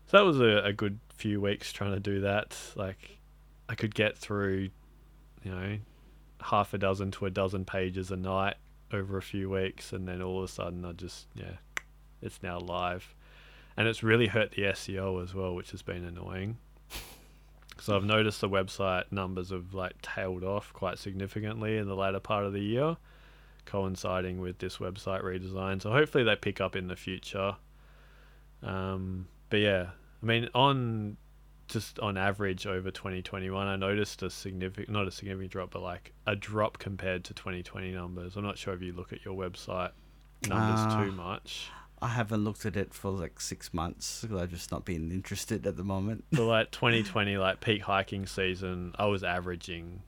So 0.05 0.17
that 0.17 0.23
was 0.23 0.39
a, 0.39 0.63
a 0.63 0.71
good 0.73 0.99
few 1.09 1.41
weeks 1.41 1.73
trying 1.73 1.93
to 1.93 1.99
do 1.99 2.21
that. 2.21 2.55
Like, 2.75 3.17
I 3.67 3.75
could 3.75 3.93
get 3.93 4.17
through, 4.17 4.69
you 5.43 5.51
know, 5.51 5.77
half 6.41 6.73
a 6.73 6.77
dozen 6.77 7.11
to 7.11 7.25
a 7.25 7.29
dozen 7.29 7.65
pages 7.65 8.11
a 8.11 8.15
night 8.15 8.55
over 8.91 9.17
a 9.17 9.21
few 9.21 9.49
weeks, 9.49 9.91
and 9.91 10.07
then 10.07 10.21
all 10.21 10.39
of 10.39 10.45
a 10.45 10.47
sudden, 10.47 10.85
I 10.85 10.93
just 10.93 11.27
yeah, 11.35 11.57
it's 12.21 12.41
now 12.41 12.59
live, 12.59 13.13
and 13.75 13.87
it's 13.87 14.03
really 14.03 14.27
hurt 14.27 14.51
the 14.51 14.63
SEO 14.63 15.21
as 15.21 15.33
well, 15.33 15.53
which 15.55 15.71
has 15.71 15.81
been 15.81 16.05
annoying. 16.05 16.57
So 17.81 17.95
I've 17.95 18.03
noticed 18.03 18.41
the 18.41 18.49
website 18.49 19.03
numbers 19.11 19.51
have 19.51 19.73
like 19.73 20.01
tailed 20.01 20.43
off 20.43 20.73
quite 20.73 20.97
significantly 20.97 21.77
in 21.77 21.87
the 21.87 21.95
latter 21.95 22.19
part 22.19 22.45
of 22.45 22.53
the 22.53 22.59
year, 22.61 22.97
coinciding 23.65 24.39
with 24.41 24.57
this 24.59 24.77
website 24.77 25.23
redesign. 25.23 25.81
So 25.81 25.91
hopefully 25.91 26.23
they 26.23 26.35
pick 26.35 26.59
up 26.59 26.75
in 26.75 26.87
the 26.87 26.95
future. 26.95 27.55
Um, 28.63 29.27
but 29.49 29.59
yeah, 29.59 29.87
I 30.21 30.25
mean 30.25 30.49
on 30.55 31.17
just 31.67 31.99
on 31.99 32.17
average 32.17 32.65
over 32.65 32.89
2021, 32.91 33.67
I 33.67 33.75
noticed 33.75 34.23
a 34.23 34.29
significant, 34.29 34.89
not 34.89 35.05
a 35.07 35.11
significant 35.11 35.51
drop, 35.51 35.71
but 35.71 35.81
like 35.81 36.13
a 36.25 36.35
drop 36.35 36.77
compared 36.79 37.25
to 37.25 37.33
2020 37.33 37.91
numbers. 37.91 38.37
I'm 38.37 38.43
not 38.43 38.57
sure 38.57 38.73
if 38.73 38.81
you 38.81 38.93
look 38.93 39.11
at 39.11 39.25
your 39.25 39.35
website 39.35 39.91
numbers 40.47 40.79
Ah. 40.79 41.03
too 41.03 41.11
much. 41.11 41.69
I 42.01 42.09
haven't 42.09 42.43
looked 42.43 42.65
at 42.65 42.75
it 42.75 42.93
for 42.93 43.09
like 43.09 43.39
six 43.39 43.73
months 43.73 44.21
because 44.21 44.41
I've 44.41 44.51
just 44.51 44.71
not 44.71 44.85
been 44.85 45.11
interested 45.11 45.65
at 45.65 45.77
the 45.77 45.83
moment. 45.83 46.25
For 46.33 46.43
like 46.43 46.71
2020, 46.71 47.37
like 47.37 47.59
peak 47.59 47.81
hiking 47.81 48.27
season, 48.27 48.93
I 48.99 49.05
was 49.05 49.23
averaging 49.23 50.03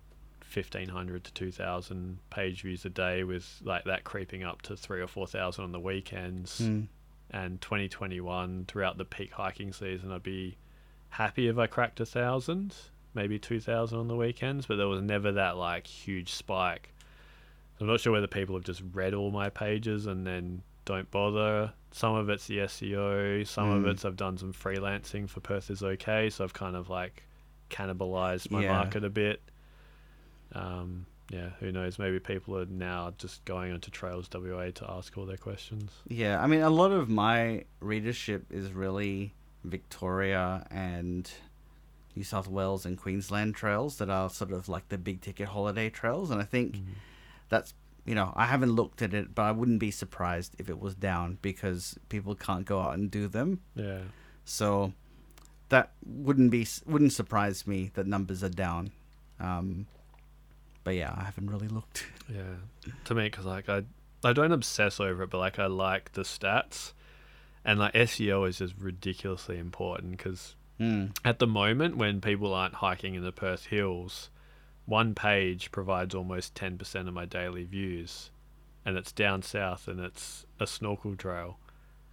1500 0.54 1.24
to 1.24 1.34
2000 1.34 2.20
page 2.30 2.62
views 2.62 2.86
a 2.86 2.90
day 2.90 3.24
with 3.24 3.62
like 3.64 3.86
that 3.86 4.04
creeping 4.04 4.44
up 4.44 4.62
to 4.64 4.76
three 4.76 5.02
or 5.02 5.08
4000 5.08 5.64
on 5.64 5.72
the 5.72 5.80
weekends. 5.80 6.62
Mm. 6.62 6.88
And 7.32 7.62
2021, 7.62 8.66
throughout 8.68 8.98
the 8.98 9.06
peak 9.06 9.34
hiking 9.34 9.74
season, 9.74 10.12
I'd 10.12 10.24
be 10.24 10.58
happy 11.10 11.48
if 11.48 11.58
I 11.58 11.68
cracked 11.68 12.00
a 12.00 12.06
thousand, 12.06 12.76
maybe 13.14 13.38
2000 13.40 13.98
on 13.98 14.08
the 14.08 14.16
weekends, 14.16 14.66
but 14.66 14.78
there 14.78 14.88
was 14.88 15.02
never 15.02 15.32
that 15.34 15.58
like 15.58 15.88
huge 15.88 16.34
spike. 16.34 16.94
I'm 17.80 17.88
not 17.88 18.00
sure 18.00 18.14
whether 18.14 18.28
people 18.28 18.56
have 18.56 18.64
just 18.64 18.84
read 18.94 19.14
all 19.14 19.32
my 19.32 19.50
pages 19.50 20.06
and 20.06 20.26
then 20.26 20.64
don't 20.90 21.10
bother. 21.12 21.72
Some 21.92 22.16
of 22.16 22.30
it's 22.30 22.48
the 22.48 22.58
SEO, 22.60 23.46
some 23.48 23.70
of 23.70 23.84
Mm. 23.84 23.92
it's 23.92 24.06
I've 24.06 24.16
done 24.16 24.38
some 24.40 24.54
freelancing 24.54 25.30
for 25.30 25.40
Perth 25.40 25.70
is 25.70 25.84
okay, 25.84 26.30
so 26.32 26.44
I've 26.44 26.54
kind 26.54 26.76
of 26.76 26.90
like 26.90 27.24
cannibalized 27.70 28.50
my 28.50 28.64
Yeah. 28.64 28.72
market 28.74 29.04
a 29.04 29.10
bit. 29.10 29.42
Um, 30.54 31.06
yeah, 31.30 31.50
who 31.60 31.72
knows? 31.72 32.00
Maybe 32.00 32.20
people 32.20 32.58
are 32.58 32.66
now 32.66 33.14
just 33.20 33.46
going 33.46 33.72
onto 33.72 33.92
Trails 33.92 34.28
WA 34.34 34.72
to 34.72 34.90
ask 34.92 35.16
all 35.16 35.28
their 35.28 35.38
questions. 35.38 35.92
Yeah, 36.08 36.42
I 36.42 36.48
mean, 36.48 36.62
a 36.62 36.72
lot 36.72 36.92
of 36.92 37.08
my 37.08 37.66
readership 37.82 38.52
is 38.52 38.72
really 38.74 39.36
Victoria 39.64 40.66
and 40.72 41.32
New 42.16 42.24
South 42.24 42.48
Wales 42.48 42.84
and 42.86 42.98
Queensland 42.98 43.54
trails 43.54 44.00
that 44.00 44.10
are 44.10 44.30
sort 44.32 44.52
of 44.52 44.68
like 44.68 44.90
the 44.90 44.98
big 44.98 45.22
ticket 45.22 45.50
holiday 45.50 45.90
trails, 45.92 46.32
and 46.32 46.42
I 46.42 46.46
think 46.46 46.78
Mm. 46.78 46.86
that's 47.50 47.76
you 48.10 48.16
know 48.16 48.34
I 48.36 48.46
haven't 48.54 48.72
looked 48.80 49.02
at 49.02 49.14
it, 49.14 49.36
but 49.36 49.44
I 49.44 49.52
wouldn't 49.52 49.80
be 49.80 49.92
surprised 49.92 50.52
if 50.58 50.68
it 50.70 50.80
was 50.86 50.96
down 50.96 51.38
because 51.42 51.82
people 52.10 52.34
can't 52.36 52.66
go 52.66 52.78
out 52.82 52.96
and 52.98 53.10
do 53.12 53.28
them. 53.28 53.50
Yeah. 53.76 54.00
So 54.46 54.94
that 55.70 55.92
wouldn't 56.06 56.50
be 56.52 56.66
wouldn't 56.86 57.14
surprise 57.14 57.68
me 57.68 57.92
that 57.94 58.08
numbers 58.08 58.44
are 58.44 58.50
down. 58.68 58.92
Um, 59.40 59.86
but 60.84 60.96
yeah, 60.96 61.14
I 61.16 61.24
haven't 61.24 61.50
really 61.50 61.68
looked. 61.68 62.06
Yeah, 62.32 62.58
to 63.06 63.16
me, 63.16 63.24
because 63.24 63.46
like 63.46 63.70
I, 63.70 63.82
I 64.24 64.34
don't 64.34 64.52
obsess 64.52 65.00
over 65.00 65.24
it, 65.24 65.32
but 65.32 65.40
like 65.40 65.58
I 65.58 65.66
like 65.66 66.12
the 66.14 66.22
stats, 66.22 66.94
and 67.66 67.80
like 67.80 67.94
SEO 67.96 68.48
is 68.48 68.60
just 68.60 68.76
ridiculously 68.80 69.58
important 69.58 70.12
because 70.18 70.56
Mm. 70.80 71.12
at 71.26 71.40
the 71.40 71.48
moment 71.48 71.98
when 71.98 72.22
people 72.22 72.54
aren't 72.54 72.76
hiking 72.76 73.14
in 73.16 73.24
the 73.24 73.32
Perth 73.34 73.66
Hills, 73.66 74.30
one 74.90 75.14
page 75.14 75.72
provides 75.72 76.16
almost 76.16 76.56
ten 76.56 76.78
percent 76.78 77.08
of 77.08 77.14
my 77.14 77.26
daily 77.26 77.64
views, 77.64 78.32
and 78.86 78.98
it's 78.98 79.12
down 79.12 79.42
south 79.42 79.88
and 79.88 80.00
it's 80.00 80.46
a 80.60 80.68
snorkel 80.68 81.16
trail. 81.16 81.58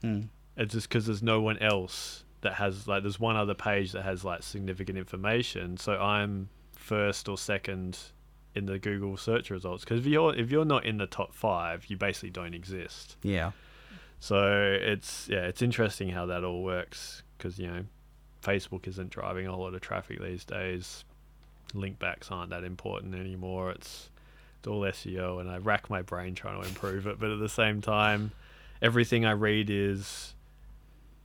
Mm. 0.02 0.28
It's 0.56 0.72
just 0.72 0.88
because 0.88 1.06
there's 1.06 1.22
no 1.22 1.40
one 1.40 1.58
else 1.58 2.24
that 2.42 2.54
has 2.54 2.86
like 2.86 3.02
there's 3.02 3.18
one 3.18 3.36
other 3.36 3.54
page 3.54 3.92
that 3.92 4.02
has 4.02 4.24
like 4.24 4.42
significant 4.42 4.98
information, 4.98 5.76
so 5.76 5.94
I'm 5.94 6.48
first 6.74 7.28
or 7.28 7.38
second 7.38 7.98
in 8.54 8.66
the 8.66 8.78
Google 8.78 9.16
search 9.16 9.50
results. 9.50 9.84
Because 9.84 10.00
if 10.00 10.06
you're 10.06 10.34
if 10.34 10.50
you're 10.50 10.64
not 10.64 10.84
in 10.84 10.98
the 10.98 11.06
top 11.06 11.34
five, 11.34 11.86
you 11.86 11.96
basically 11.96 12.30
don't 12.30 12.54
exist. 12.54 13.16
Yeah. 13.22 13.52
So 14.20 14.78
it's 14.80 15.28
yeah, 15.28 15.46
it's 15.46 15.62
interesting 15.62 16.10
how 16.10 16.26
that 16.26 16.44
all 16.44 16.62
works. 16.62 17.22
Because 17.36 17.58
you 17.58 17.68
know, 17.68 17.84
Facebook 18.42 18.86
isn't 18.86 19.10
driving 19.10 19.46
a 19.46 19.56
lot 19.56 19.74
of 19.74 19.80
traffic 19.80 20.20
these 20.20 20.44
days. 20.44 21.04
Link 21.74 21.98
backs 21.98 22.30
aren't 22.30 22.50
that 22.50 22.64
important 22.64 23.14
anymore. 23.14 23.70
It's 23.70 24.10
it's 24.58 24.66
all 24.66 24.80
SEO, 24.80 25.40
and 25.40 25.50
I 25.50 25.58
rack 25.58 25.90
my 25.90 26.02
brain 26.02 26.34
trying 26.34 26.60
to 26.60 26.68
improve 26.68 27.06
it. 27.06 27.18
But 27.18 27.30
at 27.30 27.38
the 27.38 27.48
same 27.48 27.80
time, 27.80 28.32
everything 28.80 29.24
I 29.24 29.32
read 29.32 29.70
is, 29.70 30.34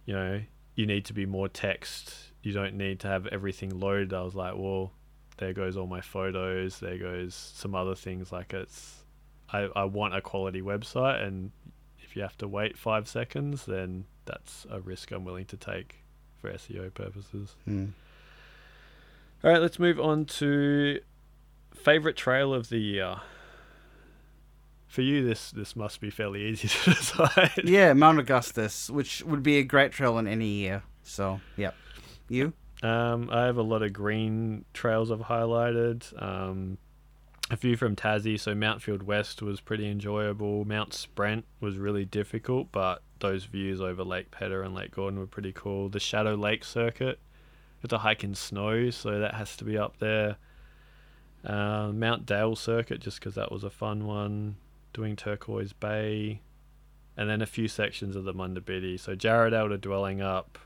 you 0.05 0.13
know, 0.13 0.41
you 0.75 0.85
need 0.85 1.05
to 1.05 1.13
be 1.13 1.25
more 1.25 1.47
text. 1.47 2.13
You 2.43 2.53
don't 2.53 2.75
need 2.75 2.99
to 3.01 3.07
have 3.07 3.27
everything 3.27 3.79
loaded. 3.79 4.13
I 4.13 4.21
was 4.23 4.35
like, 4.35 4.55
well, 4.55 4.91
there 5.37 5.53
goes 5.53 5.77
all 5.77 5.87
my 5.87 6.01
photos. 6.01 6.79
There 6.79 6.97
goes 6.97 7.33
some 7.33 7.75
other 7.75 7.95
things. 7.95 8.31
Like 8.31 8.53
it's, 8.53 9.03
I 9.51 9.69
I 9.75 9.85
want 9.85 10.15
a 10.15 10.21
quality 10.21 10.61
website, 10.61 11.25
and 11.25 11.51
if 11.99 12.15
you 12.15 12.21
have 12.23 12.37
to 12.39 12.47
wait 12.47 12.77
five 12.77 13.07
seconds, 13.07 13.65
then 13.65 14.05
that's 14.25 14.65
a 14.69 14.81
risk 14.81 15.11
I'm 15.11 15.23
willing 15.23 15.45
to 15.45 15.57
take 15.57 16.03
for 16.39 16.51
SEO 16.51 16.93
purposes. 16.93 17.55
Mm. 17.67 17.91
All 19.43 19.51
right, 19.51 19.61
let's 19.61 19.79
move 19.79 19.99
on 19.99 20.25
to 20.25 20.99
favorite 21.73 22.15
trail 22.15 22.53
of 22.53 22.69
the 22.69 22.77
year. 22.77 23.17
For 24.87 25.01
you, 25.01 25.25
this 25.25 25.51
this 25.51 25.75
must 25.75 25.99
be 26.01 26.09
fairly 26.09 26.45
easy 26.45 26.67
to 26.83 26.93
decide. 26.93 27.61
Yeah, 27.63 27.93
Mount 27.93 28.19
Augustus, 28.19 28.89
which 28.89 29.23
would 29.23 29.41
be 29.41 29.57
a 29.57 29.63
great 29.63 29.91
trail 29.91 30.17
in 30.19 30.27
any 30.27 30.47
year. 30.47 30.83
So, 31.03 31.41
yep. 31.57 31.75
You? 32.29 32.53
Um, 32.83 33.29
I 33.31 33.45
have 33.45 33.57
a 33.57 33.63
lot 33.63 33.83
of 33.83 33.93
green 33.93 34.65
trails 34.73 35.11
I've 35.11 35.19
highlighted. 35.19 36.21
Um, 36.21 36.77
a 37.49 37.57
few 37.57 37.75
from 37.75 37.95
Tassie. 37.95 38.39
So 38.39 38.55
Mount 38.55 38.81
Field 38.81 39.03
West 39.03 39.41
was 39.41 39.59
pretty 39.59 39.89
enjoyable. 39.89 40.65
Mount 40.65 40.93
Sprent 40.93 41.45
was 41.59 41.77
really 41.77 42.05
difficult, 42.05 42.71
but 42.71 43.01
those 43.19 43.45
views 43.45 43.81
over 43.81 44.03
Lake 44.03 44.31
Pedder 44.31 44.63
and 44.63 44.73
Lake 44.73 44.91
Gordon 44.91 45.19
were 45.19 45.27
pretty 45.27 45.51
cool. 45.51 45.89
The 45.89 45.99
Shadow 45.99 46.35
Lake 46.35 46.63
Circuit, 46.63 47.19
it's 47.83 47.93
a 47.93 47.99
hike 47.99 48.23
in 48.23 48.35
snow, 48.35 48.89
so 48.89 49.19
that 49.19 49.33
has 49.35 49.55
to 49.57 49.63
be 49.63 49.77
up 49.77 49.97
there. 49.99 50.37
Uh, 51.43 51.91
Mount 51.93 52.25
Dale 52.25 52.55
Circuit, 52.55 52.99
just 52.99 53.19
because 53.19 53.35
that 53.35 53.51
was 53.51 53.63
a 53.63 53.69
fun 53.69 54.05
one. 54.05 54.57
Doing 54.93 55.15
Turquoise 55.15 55.73
Bay, 55.73 56.41
and 57.15 57.29
then 57.29 57.41
a 57.41 57.45
few 57.45 57.67
sections 57.67 58.15
of 58.15 58.25
the 58.25 58.33
Munda 58.33 58.61
Biddi. 58.61 58.99
So 58.99 59.15
Jarrahdale 59.15 59.69
to 59.69 59.77
Dwellingup, 59.77 60.57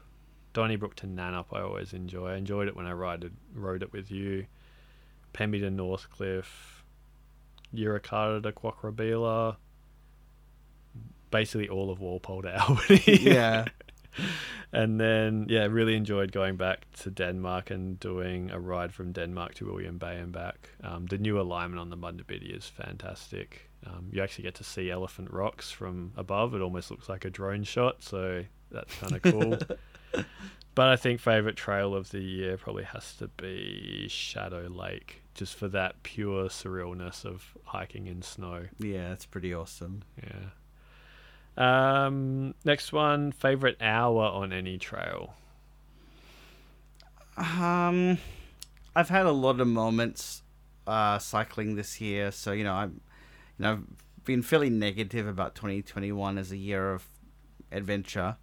Donnybrook 0.53 0.95
to 0.95 1.07
Nannup 1.07 1.45
I 1.53 1.61
always 1.61 1.93
enjoy. 1.93 2.31
I 2.31 2.35
enjoyed 2.37 2.67
it 2.67 2.75
when 2.75 2.87
I 2.87 2.93
ride 2.93 3.29
rode 3.53 3.83
it 3.83 3.93
with 3.93 4.09
you. 4.09 4.47
Pemby 5.33 5.59
to 5.59 5.69
Northcliffe, 5.69 6.83
Yirra 7.73 7.99
Kartta 7.99 8.41
to 8.41 8.51
Kwokralup 8.51 8.95
Beela, 8.95 9.55
basically 11.29 11.67
all 11.67 11.91
of 11.91 11.99
Walpole 11.99 12.41
to 12.43 12.61
Albany. 12.67 13.03
Yeah. 13.05 13.65
and 14.73 14.99
then, 14.99 15.47
yeah, 15.49 15.65
really 15.65 15.95
enjoyed 15.95 16.31
going 16.31 16.55
back 16.55 16.87
to 17.01 17.09
Denmark 17.09 17.71
and 17.71 17.99
doing 17.99 18.51
a 18.51 18.59
ride 18.59 18.93
from 18.93 19.11
Denmark 19.11 19.55
to 19.55 19.65
William 19.65 19.97
Bay 19.97 20.17
and 20.17 20.31
back. 20.31 20.69
Um, 20.83 21.05
the 21.07 21.17
new 21.17 21.39
alignment 21.39 21.79
on 21.79 21.89
the 21.89 21.95
Munda 21.95 22.23
Biddi 22.23 22.55
is 22.55 22.67
fantastic. 22.67 23.69
Um, 23.85 24.09
you 24.11 24.21
actually 24.21 24.43
get 24.43 24.55
to 24.55 24.63
see 24.63 24.89
Elephant 24.89 25.31
Rocks 25.31 25.71
from 25.71 26.11
above. 26.17 26.55
It 26.55 26.61
almost 26.61 26.89
looks 26.91 27.07
like 27.07 27.25
a 27.25 27.29
drone 27.29 27.63
shot, 27.63 28.03
so 28.03 28.43
that's 28.71 28.95
kind 28.95 29.13
of 29.15 29.21
cool. 29.21 29.57
but 30.75 30.87
I 30.87 30.95
think 30.95 31.19
favorite 31.19 31.55
trail 31.55 31.93
of 31.93 32.09
the 32.11 32.21
year 32.21 32.57
probably 32.57 32.83
has 32.83 33.15
to 33.17 33.27
be 33.27 34.07
Shadow 34.09 34.67
Lake, 34.69 35.21
just 35.35 35.55
for 35.55 35.67
that 35.69 36.01
pure 36.03 36.45
surrealness 36.45 37.25
of 37.25 37.55
hiking 37.63 38.07
in 38.07 38.21
snow. 38.21 38.65
Yeah, 38.79 39.13
it's 39.13 39.25
pretty 39.25 39.53
awesome. 39.53 40.03
Yeah. 40.21 40.49
Um, 41.57 42.53
next 42.65 42.91
one, 42.91 43.31
favorite 43.31 43.77
hour 43.81 44.23
on 44.23 44.51
any 44.51 44.77
trail. 44.77 45.35
Um, 47.37 48.17
I've 48.95 49.09
had 49.09 49.25
a 49.25 49.31
lot 49.31 49.59
of 49.59 49.67
moments 49.67 50.41
uh, 50.87 51.19
cycling 51.19 51.75
this 51.75 51.99
year, 51.99 52.31
so 52.31 52.51
you 52.51 52.63
know 52.63 52.73
I'm, 52.73 53.01
you 53.57 53.63
know, 53.63 53.71
I've 53.73 54.25
been 54.25 54.41
fairly 54.41 54.69
negative 54.69 55.27
about 55.27 55.55
2021 55.55 56.37
as 56.37 56.51
a 56.51 56.57
year 56.57 56.93
of 56.93 57.07
adventure, 57.71 58.37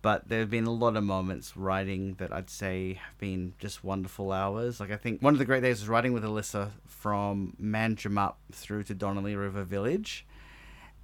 but 0.00 0.28
there 0.28 0.40
have 0.40 0.50
been 0.50 0.66
a 0.66 0.72
lot 0.72 0.96
of 0.96 1.04
moments 1.04 1.56
riding 1.56 2.14
that 2.14 2.32
I'd 2.32 2.50
say 2.50 2.94
have 2.94 3.18
been 3.18 3.54
just 3.58 3.84
wonderful 3.84 4.32
hours. 4.32 4.80
Like 4.80 4.90
I 4.90 4.96
think 4.96 5.22
one 5.22 5.34
of 5.34 5.38
the 5.38 5.44
great 5.44 5.62
days 5.62 5.80
was 5.80 5.88
riding 5.88 6.12
with 6.12 6.24
Alyssa 6.24 6.70
from 6.86 7.56
Manjimup 7.60 8.34
through 8.52 8.84
to 8.84 8.94
Donnelly 8.94 9.36
River 9.36 9.62
Village. 9.62 10.26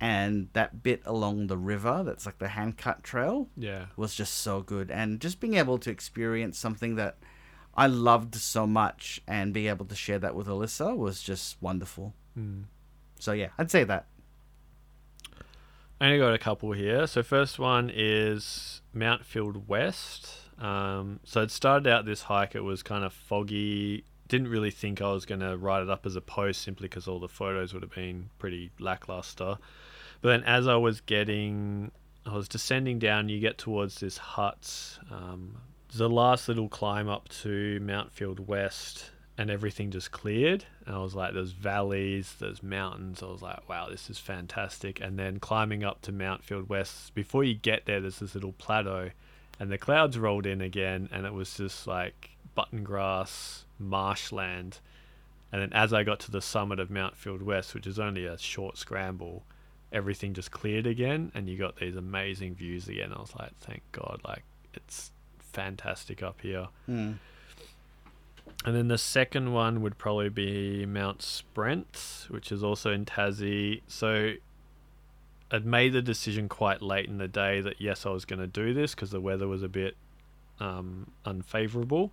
And 0.01 0.49
that 0.53 0.83
bit 0.83 1.03
along 1.05 1.49
the 1.49 1.57
river, 1.59 2.03
that's 2.05 2.25
like 2.25 2.39
the 2.39 2.49
hand 2.49 2.77
cut 2.79 3.03
trail, 3.03 3.49
Yeah. 3.57 3.87
was 3.97 4.15
just 4.15 4.35
so 4.35 4.63
good 4.63 4.91
and 4.91 5.21
just 5.21 5.41
being 5.41 5.55
able 5.55 5.79
to 5.79 5.91
experience 5.91 6.57
something 6.59 6.95
that 6.97 7.19
I 7.77 7.87
loved 7.89 8.35
so 8.37 8.67
much 8.67 9.21
and 9.27 9.53
being 9.53 9.67
able 9.67 9.87
to 9.87 9.95
share 9.97 10.19
that 10.21 10.35
with 10.37 10.47
Alyssa 10.47 10.97
was 10.97 11.23
just 11.23 11.61
wonderful. 11.61 12.15
Hmm. 12.35 12.63
So 13.19 13.33
yeah, 13.33 13.49
I'd 13.59 13.71
say 13.73 13.83
that. 13.85 14.07
I 16.01 16.07
only 16.07 16.19
got 16.19 16.33
a 16.35 16.39
couple 16.39 16.73
here. 16.73 17.07
So 17.09 17.23
first 17.23 17.59
one 17.59 17.91
is 17.93 18.83
Mount 18.93 19.25
Field 19.25 19.69
West. 19.69 20.31
Um, 20.59 21.21
so 21.25 21.43
it 21.43 21.51
started 21.51 21.89
out 21.89 22.05
this 22.05 22.23
hike. 22.23 22.55
It 22.55 22.63
was 22.63 22.83
kind 22.85 23.05
of 23.05 23.13
foggy. 23.13 24.05
Didn't 24.29 24.49
really 24.49 24.71
think 24.71 25.01
I 25.03 25.11
was 25.11 25.25
going 25.25 25.41
to 25.41 25.57
write 25.57 25.83
it 25.83 25.91
up 25.91 26.07
as 26.07 26.15
a 26.15 26.21
post 26.21 26.63
simply 26.63 26.87
because 26.87 27.09
all 27.09 27.19
the 27.19 27.29
photos 27.29 27.73
would 27.75 27.83
have 27.83 27.95
been 27.95 28.31
pretty 28.39 28.71
lackluster. 28.79 29.59
But 30.21 30.31
then 30.31 30.45
as 30.45 30.67
I 30.67 30.77
was 30.77 31.01
getting, 31.01 31.91
I 32.27 32.35
was 32.35 32.49
descending 32.49 32.99
down. 32.99 33.29
You 33.29 33.41
get 33.41 33.59
towards 33.59 34.01
this 34.01 34.19
hut. 34.19 34.99
Um, 35.11 35.57
the 35.95 36.09
last 36.09 36.49
little 36.49 36.69
climb 36.69 37.09
up 37.09 37.29
to 37.29 37.81
Mount 37.81 38.13
Field 38.13 38.47
West, 38.47 39.11
and 39.39 39.51
everything 39.51 39.91
just 39.91 40.11
cleared. 40.11 40.65
And 40.85 40.97
I 40.97 40.99
was 40.99 41.15
like, 41.15 41.33
there's 41.33 41.53
valleys, 41.53 42.35
there's 42.41 42.63
mountains. 42.63 43.23
I 43.23 43.27
was 43.27 43.41
like, 43.41 43.69
wow, 43.69 43.89
this 43.89 44.11
is 44.11 44.19
fantastic. 44.19 45.01
And 45.01 45.19
then 45.19 45.39
climbing 45.39 45.85
up 45.85 46.03
to 46.03 46.13
Mount 46.13 46.43
Field 46.43 46.69
West, 46.69 47.15
before 47.15 47.45
you 47.45 47.55
get 47.55 47.87
there, 47.87 48.01
there's 48.01 48.19
this 48.19 48.35
little 48.35 48.53
plateau, 48.53 49.11
and 49.61 49.71
the 49.71 49.79
clouds 49.79 50.19
rolled 50.19 50.47
in 50.47 50.61
again, 50.61 51.09
and 51.13 51.25
it 51.25 51.33
was 51.33 51.57
just 51.57 51.87
like 51.87 52.31
button 52.55 52.83
grass, 52.83 53.65
marshland. 53.79 54.81
And 55.53 55.63
then 55.63 55.73
as 55.73 55.93
I 55.93 56.03
got 56.03 56.21
to 56.21 56.31
the 56.31 56.43
summit 56.43 56.81
of 56.81 56.91
Mount 56.91 57.17
Field 57.17 57.41
West, 57.41 57.75
which 57.75 57.87
is 57.87 57.99
only 57.99 58.27
a 58.27 58.37
short 58.37 58.77
scramble, 58.77 59.45
everything 59.93 60.35
just 60.35 60.51
cleared 60.51 60.87
again, 60.87 61.33
and 61.35 61.49
you 61.49 61.57
got 61.57 61.77
these 61.77 61.97
amazing 61.97 62.55
views 62.55 62.89
again. 62.89 63.13
I 63.13 63.21
was 63.21 63.35
like, 63.39 63.53
thank 63.61 63.83
God, 63.93 64.21
like 64.25 64.45
it's 64.75 65.13
fantastic 65.39 66.23
up 66.23 66.41
here. 66.41 66.69
Mm. 66.89 67.17
And 68.65 68.75
then 68.75 68.89
the 68.89 68.99
second 68.99 69.53
one 69.53 69.83
would 69.83 69.99
probably 69.99 70.29
be 70.29 70.85
Mount 70.85 71.23
Sprent, 71.23 72.27
which 72.29 72.51
is 72.51 72.63
also 72.63 72.93
in 72.93 73.05
Tassie. 73.05 73.83
So 73.87 74.35
I'd 75.51 75.65
made 75.65 75.93
the 75.93 76.03
decision 76.03 76.49
quite 76.49 76.83
late 76.83 77.09
in 77.09 77.19
the 77.19 77.29
day 77.29 77.61
that 77.61 77.81
yes, 77.81 78.05
I 78.05 78.11
was 78.11 78.25
going 78.25 78.41
to 78.41 78.47
do 78.47 78.75
this 78.75 78.95
because 78.95 79.11
the 79.11 79.21
weather 79.21 79.47
was 79.47 79.63
a 79.63 79.69
bit 79.69 79.97
um, 80.61 81.11
unfavorable. 81.25 82.11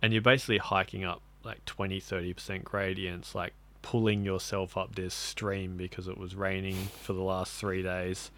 And 0.00 0.12
you're 0.12 0.22
basically 0.22 0.58
hiking 0.58 1.04
up 1.04 1.20
like 1.44 1.64
20 1.66 2.00
30% 2.00 2.64
gradients, 2.64 3.34
like 3.34 3.52
pulling 3.84 4.24
yourself 4.24 4.78
up 4.78 4.94
this 4.94 5.12
stream 5.12 5.76
because 5.76 6.08
it 6.08 6.16
was 6.16 6.34
raining 6.34 6.88
for 7.02 7.12
the 7.12 7.20
last 7.20 7.52
three 7.52 7.82
days. 7.82 8.30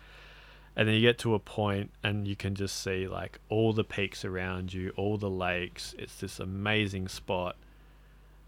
And 0.74 0.88
then 0.88 0.96
you 0.96 1.00
get 1.00 1.18
to 1.18 1.34
a 1.34 1.38
point 1.38 1.92
and 2.02 2.26
you 2.26 2.34
can 2.34 2.56
just 2.56 2.82
see 2.82 3.06
like 3.06 3.38
all 3.48 3.72
the 3.72 3.84
peaks 3.84 4.24
around 4.24 4.74
you 4.74 4.92
all 4.96 5.16
the 5.16 5.30
lakes. 5.30 5.94
It's 5.98 6.16
this 6.16 6.40
amazing 6.40 7.06
spot. 7.06 7.54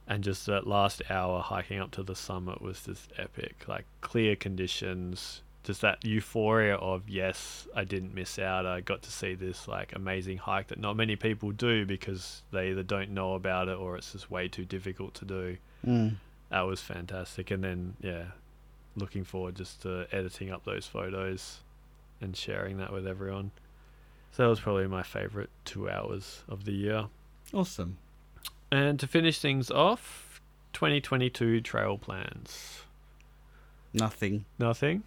And 0.08 0.24
just 0.24 0.44
that 0.46 0.66
last 0.66 1.00
hour 1.08 1.40
hiking 1.40 1.78
up 1.78 1.92
to 1.92 2.02
the 2.02 2.16
summit 2.16 2.60
was 2.60 2.82
just 2.82 3.12
epic. 3.16 3.64
Like 3.68 3.84
clear 4.00 4.34
conditions 4.34 5.42
just 5.62 5.82
that 5.82 6.02
euphoria 6.02 6.76
of 6.76 7.10
yes 7.10 7.66
i 7.74 7.84
didn't 7.84 8.14
miss 8.14 8.38
out. 8.38 8.66
I 8.66 8.80
got 8.80 9.02
to 9.02 9.12
see 9.12 9.34
this 9.34 9.68
like 9.68 9.94
amazing 9.94 10.38
hike 10.38 10.68
that 10.68 10.80
not 10.80 10.96
many 10.96 11.14
people 11.14 11.52
do 11.52 11.86
because 11.86 12.42
they 12.50 12.70
either 12.70 12.82
don't 12.82 13.10
know 13.10 13.34
about 13.34 13.68
it 13.68 13.76
or 13.76 13.96
it's 13.96 14.12
just 14.12 14.30
way 14.30 14.48
too 14.48 14.64
difficult 14.64 15.14
to 15.14 15.24
do. 15.24 15.56
Mm. 15.86 16.16
That 16.50 16.62
was 16.62 16.80
fantastic 16.80 17.50
and 17.50 17.62
then 17.64 17.94
yeah 18.00 18.24
looking 18.96 19.24
forward 19.24 19.54
just 19.54 19.82
to 19.82 20.06
editing 20.12 20.50
up 20.50 20.64
those 20.64 20.86
photos 20.86 21.60
and 22.20 22.36
sharing 22.36 22.78
that 22.78 22.92
with 22.92 23.06
everyone 23.06 23.50
so 24.32 24.42
that 24.42 24.48
was 24.48 24.60
probably 24.60 24.86
my 24.86 25.02
favorite 25.02 25.50
two 25.64 25.88
hours 25.88 26.42
of 26.48 26.64
the 26.64 26.72
year 26.72 27.06
Awesome. 27.54 27.98
and 28.72 28.98
to 29.00 29.06
finish 29.06 29.38
things 29.40 29.70
off 29.70 30.40
2022 30.72 31.60
trail 31.60 31.96
plans 31.98 32.82
Nothing. 33.94 34.44
nothing 34.58 35.02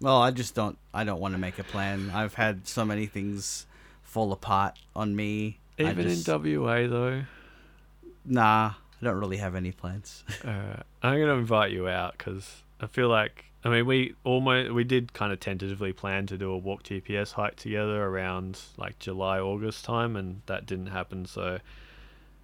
Well, 0.00 0.20
I 0.22 0.30
just 0.30 0.54
don't. 0.54 0.76
I 0.94 1.04
don't 1.04 1.20
want 1.20 1.32
to 1.34 1.38
make 1.38 1.58
a 1.58 1.64
plan. 1.64 2.10
I've 2.14 2.34
had 2.34 2.68
so 2.68 2.84
many 2.84 3.06
things 3.06 3.66
fall 4.02 4.30
apart 4.30 4.78
on 4.94 5.16
me. 5.16 5.58
Even 5.78 6.02
just- 6.08 6.28
in 6.28 6.62
wa 6.62 6.74
though 6.86 7.22
Nah, 8.24 8.74
don't 9.06 9.18
really 9.18 9.36
have 9.38 9.54
any 9.54 9.72
plans. 9.72 10.24
uh, 10.44 10.76
i'm 11.02 11.16
to 11.28 11.32
invite 11.32 11.72
you 11.72 11.88
out 11.88 12.16
because 12.18 12.62
i 12.80 12.86
feel 12.86 13.08
like 13.08 13.44
i 13.64 13.68
mean 13.68 13.86
we 13.86 14.14
almost 14.24 14.72
we 14.72 14.84
did 14.84 15.12
kind 15.12 15.32
of 15.32 15.40
tentatively 15.40 15.92
plan 15.92 16.26
to 16.26 16.36
do 16.36 16.50
a 16.50 16.58
walk 16.58 16.82
GPS 16.82 17.32
hike 17.32 17.56
together 17.56 18.04
around 18.04 18.58
like 18.76 18.98
july 18.98 19.38
august 19.40 19.84
time 19.84 20.16
and 20.16 20.42
that 20.46 20.66
didn't 20.66 20.88
happen 20.88 21.24
so 21.26 21.58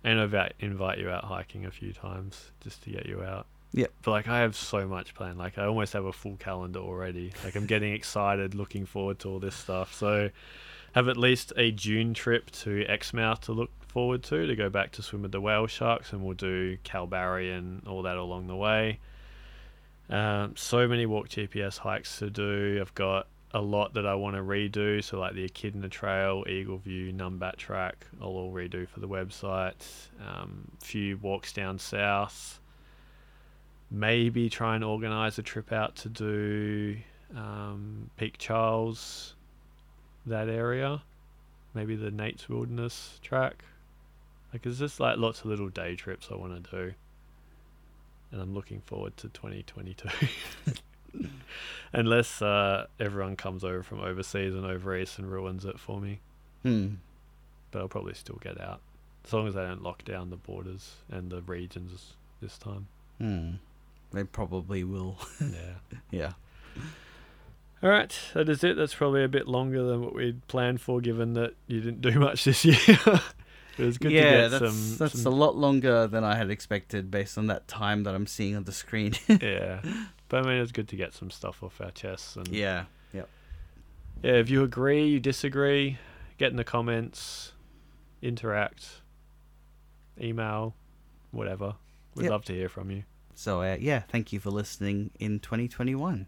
and 0.04 0.20
i've 0.20 0.34
invite 0.60 0.98
you 0.98 1.10
out 1.10 1.24
hiking 1.24 1.66
a 1.66 1.70
few 1.70 1.92
times 1.92 2.50
just 2.62 2.82
to 2.84 2.90
get 2.90 3.06
you 3.06 3.22
out 3.22 3.46
Yeah. 3.72 3.86
but 4.02 4.10
like 4.12 4.28
i 4.28 4.38
have 4.40 4.56
so 4.56 4.86
much 4.88 5.14
planned 5.14 5.38
like 5.38 5.58
i 5.58 5.64
almost 5.66 5.92
have 5.92 6.04
a 6.06 6.12
full 6.12 6.36
calendar 6.36 6.80
already 6.80 7.32
like 7.44 7.54
i'm 7.56 7.66
getting 7.66 7.92
excited 8.00 8.54
looking 8.54 8.86
forward 8.86 9.18
to 9.20 9.28
all 9.28 9.38
this 9.38 9.54
stuff 9.54 9.94
so 9.94 10.30
have 10.92 11.08
at 11.08 11.16
least 11.16 11.52
a 11.56 11.70
june 11.70 12.14
trip 12.14 12.50
to 12.50 12.84
exmouth 12.88 13.40
to 13.42 13.52
look 13.52 13.70
forward 13.92 14.22
to 14.24 14.46
to 14.46 14.56
go 14.56 14.68
back 14.68 14.92
to 14.92 15.02
swim 15.02 15.22
with 15.22 15.32
the 15.32 15.40
whale 15.40 15.66
sharks 15.66 16.12
and 16.12 16.24
we'll 16.24 16.34
do 16.34 16.76
Kalbarri 16.84 17.56
and 17.56 17.86
all 17.86 18.02
that 18.02 18.16
along 18.16 18.46
the 18.46 18.56
way 18.56 18.98
um, 20.12 20.54
so 20.56 20.86
many 20.86 21.06
walk 21.06 21.30
GPS 21.30 21.78
hikes 21.78 22.18
to 22.18 22.28
do. 22.28 22.78
I've 22.80 22.94
got 22.94 23.26
a 23.54 23.60
lot 23.60 23.94
that 23.94 24.06
I 24.06 24.14
want 24.14 24.36
to 24.36 24.42
redo. 24.42 25.02
So 25.02 25.18
like 25.18 25.34
the 25.34 25.44
Echidna 25.44 25.88
Trail, 25.88 26.44
Eagle 26.48 26.78
View, 26.78 27.12
Numbat 27.12 27.56
Track, 27.56 28.06
I'll 28.20 28.28
all 28.28 28.52
redo 28.52 28.86
for 28.86 29.00
the 29.00 29.08
website. 29.08 29.82
Um, 30.26 30.70
few 30.80 31.16
walks 31.18 31.52
down 31.52 31.78
south. 31.78 32.60
Maybe 33.90 34.48
try 34.48 34.74
and 34.74 34.84
organise 34.84 35.38
a 35.38 35.42
trip 35.42 35.72
out 35.72 35.96
to 35.96 36.08
do 36.08 36.96
um, 37.36 38.10
Peak 38.16 38.36
Charles, 38.38 39.34
that 40.26 40.48
area. 40.48 41.02
Maybe 41.74 41.96
the 41.96 42.10
Nuyts 42.10 42.48
Wilderness 42.48 43.18
track. 43.22 43.64
Like, 44.52 44.62
there's 44.62 44.78
just 44.78 45.00
like 45.00 45.16
lots 45.18 45.40
of 45.40 45.46
little 45.46 45.68
day 45.68 45.94
trips 45.96 46.28
I 46.30 46.34
want 46.36 46.64
to 46.64 46.70
do 46.70 46.94
and 48.32 48.40
I'm 48.40 48.54
looking 48.54 48.80
forward 48.80 49.16
to 49.18 49.28
2022. 49.28 50.08
Unless 51.92 52.40
uh, 52.40 52.86
everyone 52.98 53.36
comes 53.36 53.62
over 53.64 53.82
from 53.82 54.00
overseas 54.00 54.54
and 54.54 54.64
over 54.64 54.96
east 54.96 55.18
and 55.18 55.30
ruins 55.30 55.64
it 55.66 55.78
for 55.78 56.00
me, 56.00 56.20
Hmm. 56.62 56.94
but 57.70 57.80
I'll 57.80 57.88
probably 57.88 58.14
still 58.14 58.38
get 58.42 58.58
out 58.60 58.80
as 59.26 59.32
long 59.32 59.46
as 59.46 59.54
they 59.54 59.60
don't 59.60 59.82
lock 59.82 60.04
down 60.04 60.30
the 60.30 60.36
borders 60.36 60.94
and 61.10 61.30
the 61.30 61.42
regions 61.42 62.14
this 62.40 62.56
time. 62.56 62.86
Hmm. 63.18 63.50
They 64.12 64.24
probably 64.24 64.84
will. 64.84 65.18
yeah. 65.40 65.98
yeah. 66.10 66.32
All 67.82 67.90
right, 67.90 68.16
that 68.34 68.48
is 68.48 68.64
it. 68.64 68.76
That's 68.76 68.94
probably 68.94 69.24
a 69.24 69.28
bit 69.28 69.46
longer 69.48 69.82
than 69.82 70.00
what 70.02 70.14
we'd 70.14 70.46
planned 70.48 70.80
for, 70.80 71.00
given 71.00 71.34
that 71.34 71.54
you 71.66 71.80
didn't 71.80 72.00
do 72.00 72.18
much 72.18 72.44
this 72.44 72.64
year. 72.64 72.76
it 73.78 73.84
was 73.84 73.98
good 73.98 74.12
yeah, 74.12 74.22
to 74.22 74.30
get 74.30 74.50
that's 74.50 74.74
some. 74.74 74.96
that's 74.98 75.22
some 75.22 75.32
a 75.32 75.36
lot 75.36 75.56
longer 75.56 76.06
than 76.06 76.24
I 76.24 76.36
had 76.36 76.50
expected 76.50 77.10
based 77.10 77.38
on 77.38 77.46
that 77.46 77.68
time 77.68 78.04
that 78.04 78.14
I'm 78.14 78.26
seeing 78.26 78.56
on 78.56 78.64
the 78.64 78.72
screen. 78.72 79.14
yeah, 79.28 79.80
but 80.28 80.44
I 80.44 80.48
mean, 80.48 80.60
it's 80.60 80.72
good 80.72 80.88
to 80.88 80.96
get 80.96 81.14
some 81.14 81.30
stuff 81.30 81.62
off 81.62 81.80
our 81.80 81.90
chests 81.90 82.36
and 82.36 82.48
yeah. 82.48 82.84
Yeah, 84.22 84.34
if 84.34 84.50
you 84.50 84.62
agree, 84.62 85.04
you 85.04 85.18
disagree, 85.18 85.98
get 86.38 86.52
in 86.52 86.56
the 86.56 86.62
comments, 86.62 87.52
interact, 88.20 89.00
email, 90.20 90.76
whatever. 91.32 91.74
We'd 92.14 92.24
Yep. 92.24 92.30
love 92.30 92.44
to 92.44 92.52
hear 92.52 92.68
from 92.68 92.92
you. 92.92 93.02
So, 93.34 93.62
uh, 93.62 93.78
yeah, 93.80 94.00
thank 94.00 94.32
you 94.32 94.38
for 94.38 94.50
listening 94.50 95.10
in 95.18 95.40
2021. 95.40 96.26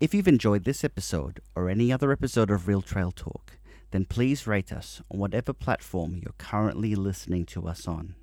If 0.00 0.12
you've 0.12 0.28
enjoyed 0.28 0.64
this 0.64 0.84
episode 0.84 1.40
or 1.54 1.70
any 1.70 1.90
other 1.90 2.12
episode 2.12 2.50
of 2.50 2.68
Real 2.68 2.82
Trail 2.82 3.12
Talk, 3.12 3.52
then 3.94 4.04
please 4.04 4.44
rate 4.44 4.72
us 4.72 5.00
on 5.08 5.20
whatever 5.20 5.52
platform 5.52 6.18
you're 6.20 6.34
currently 6.36 6.96
listening 6.96 7.46
to 7.46 7.68
us 7.68 7.86
on. 7.86 8.16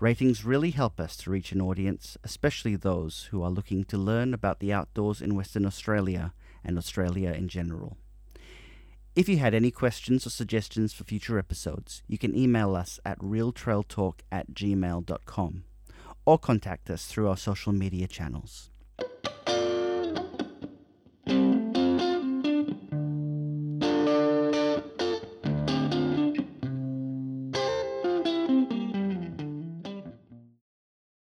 Ratings 0.00 0.44
really 0.44 0.72
help 0.72 0.98
us 0.98 1.16
to 1.16 1.30
reach 1.30 1.52
an 1.52 1.60
audience, 1.60 2.16
especially 2.24 2.74
those 2.74 3.28
who 3.30 3.40
are 3.40 3.48
looking 3.48 3.84
to 3.84 3.96
learn 3.96 4.34
about 4.34 4.58
the 4.58 4.72
outdoors 4.72 5.22
in 5.22 5.36
Western 5.36 5.64
Australia 5.64 6.32
and 6.64 6.76
Australia 6.76 7.30
in 7.30 7.46
general. 7.46 7.96
If 9.14 9.28
you 9.28 9.36
had 9.36 9.54
any 9.54 9.70
questions 9.70 10.26
or 10.26 10.30
suggestions 10.30 10.92
for 10.92 11.04
future 11.04 11.38
episodes, 11.38 12.02
you 12.08 12.18
can 12.18 12.36
email 12.36 12.74
us 12.74 12.98
at 13.04 13.20
realtrailtalk 13.20 14.14
at 14.32 14.52
gmail.com 14.52 15.62
or 16.26 16.38
contact 16.38 16.90
us 16.90 17.06
through 17.06 17.28
our 17.28 17.36
social 17.36 17.72
media 17.72 18.08
channels. 18.08 18.70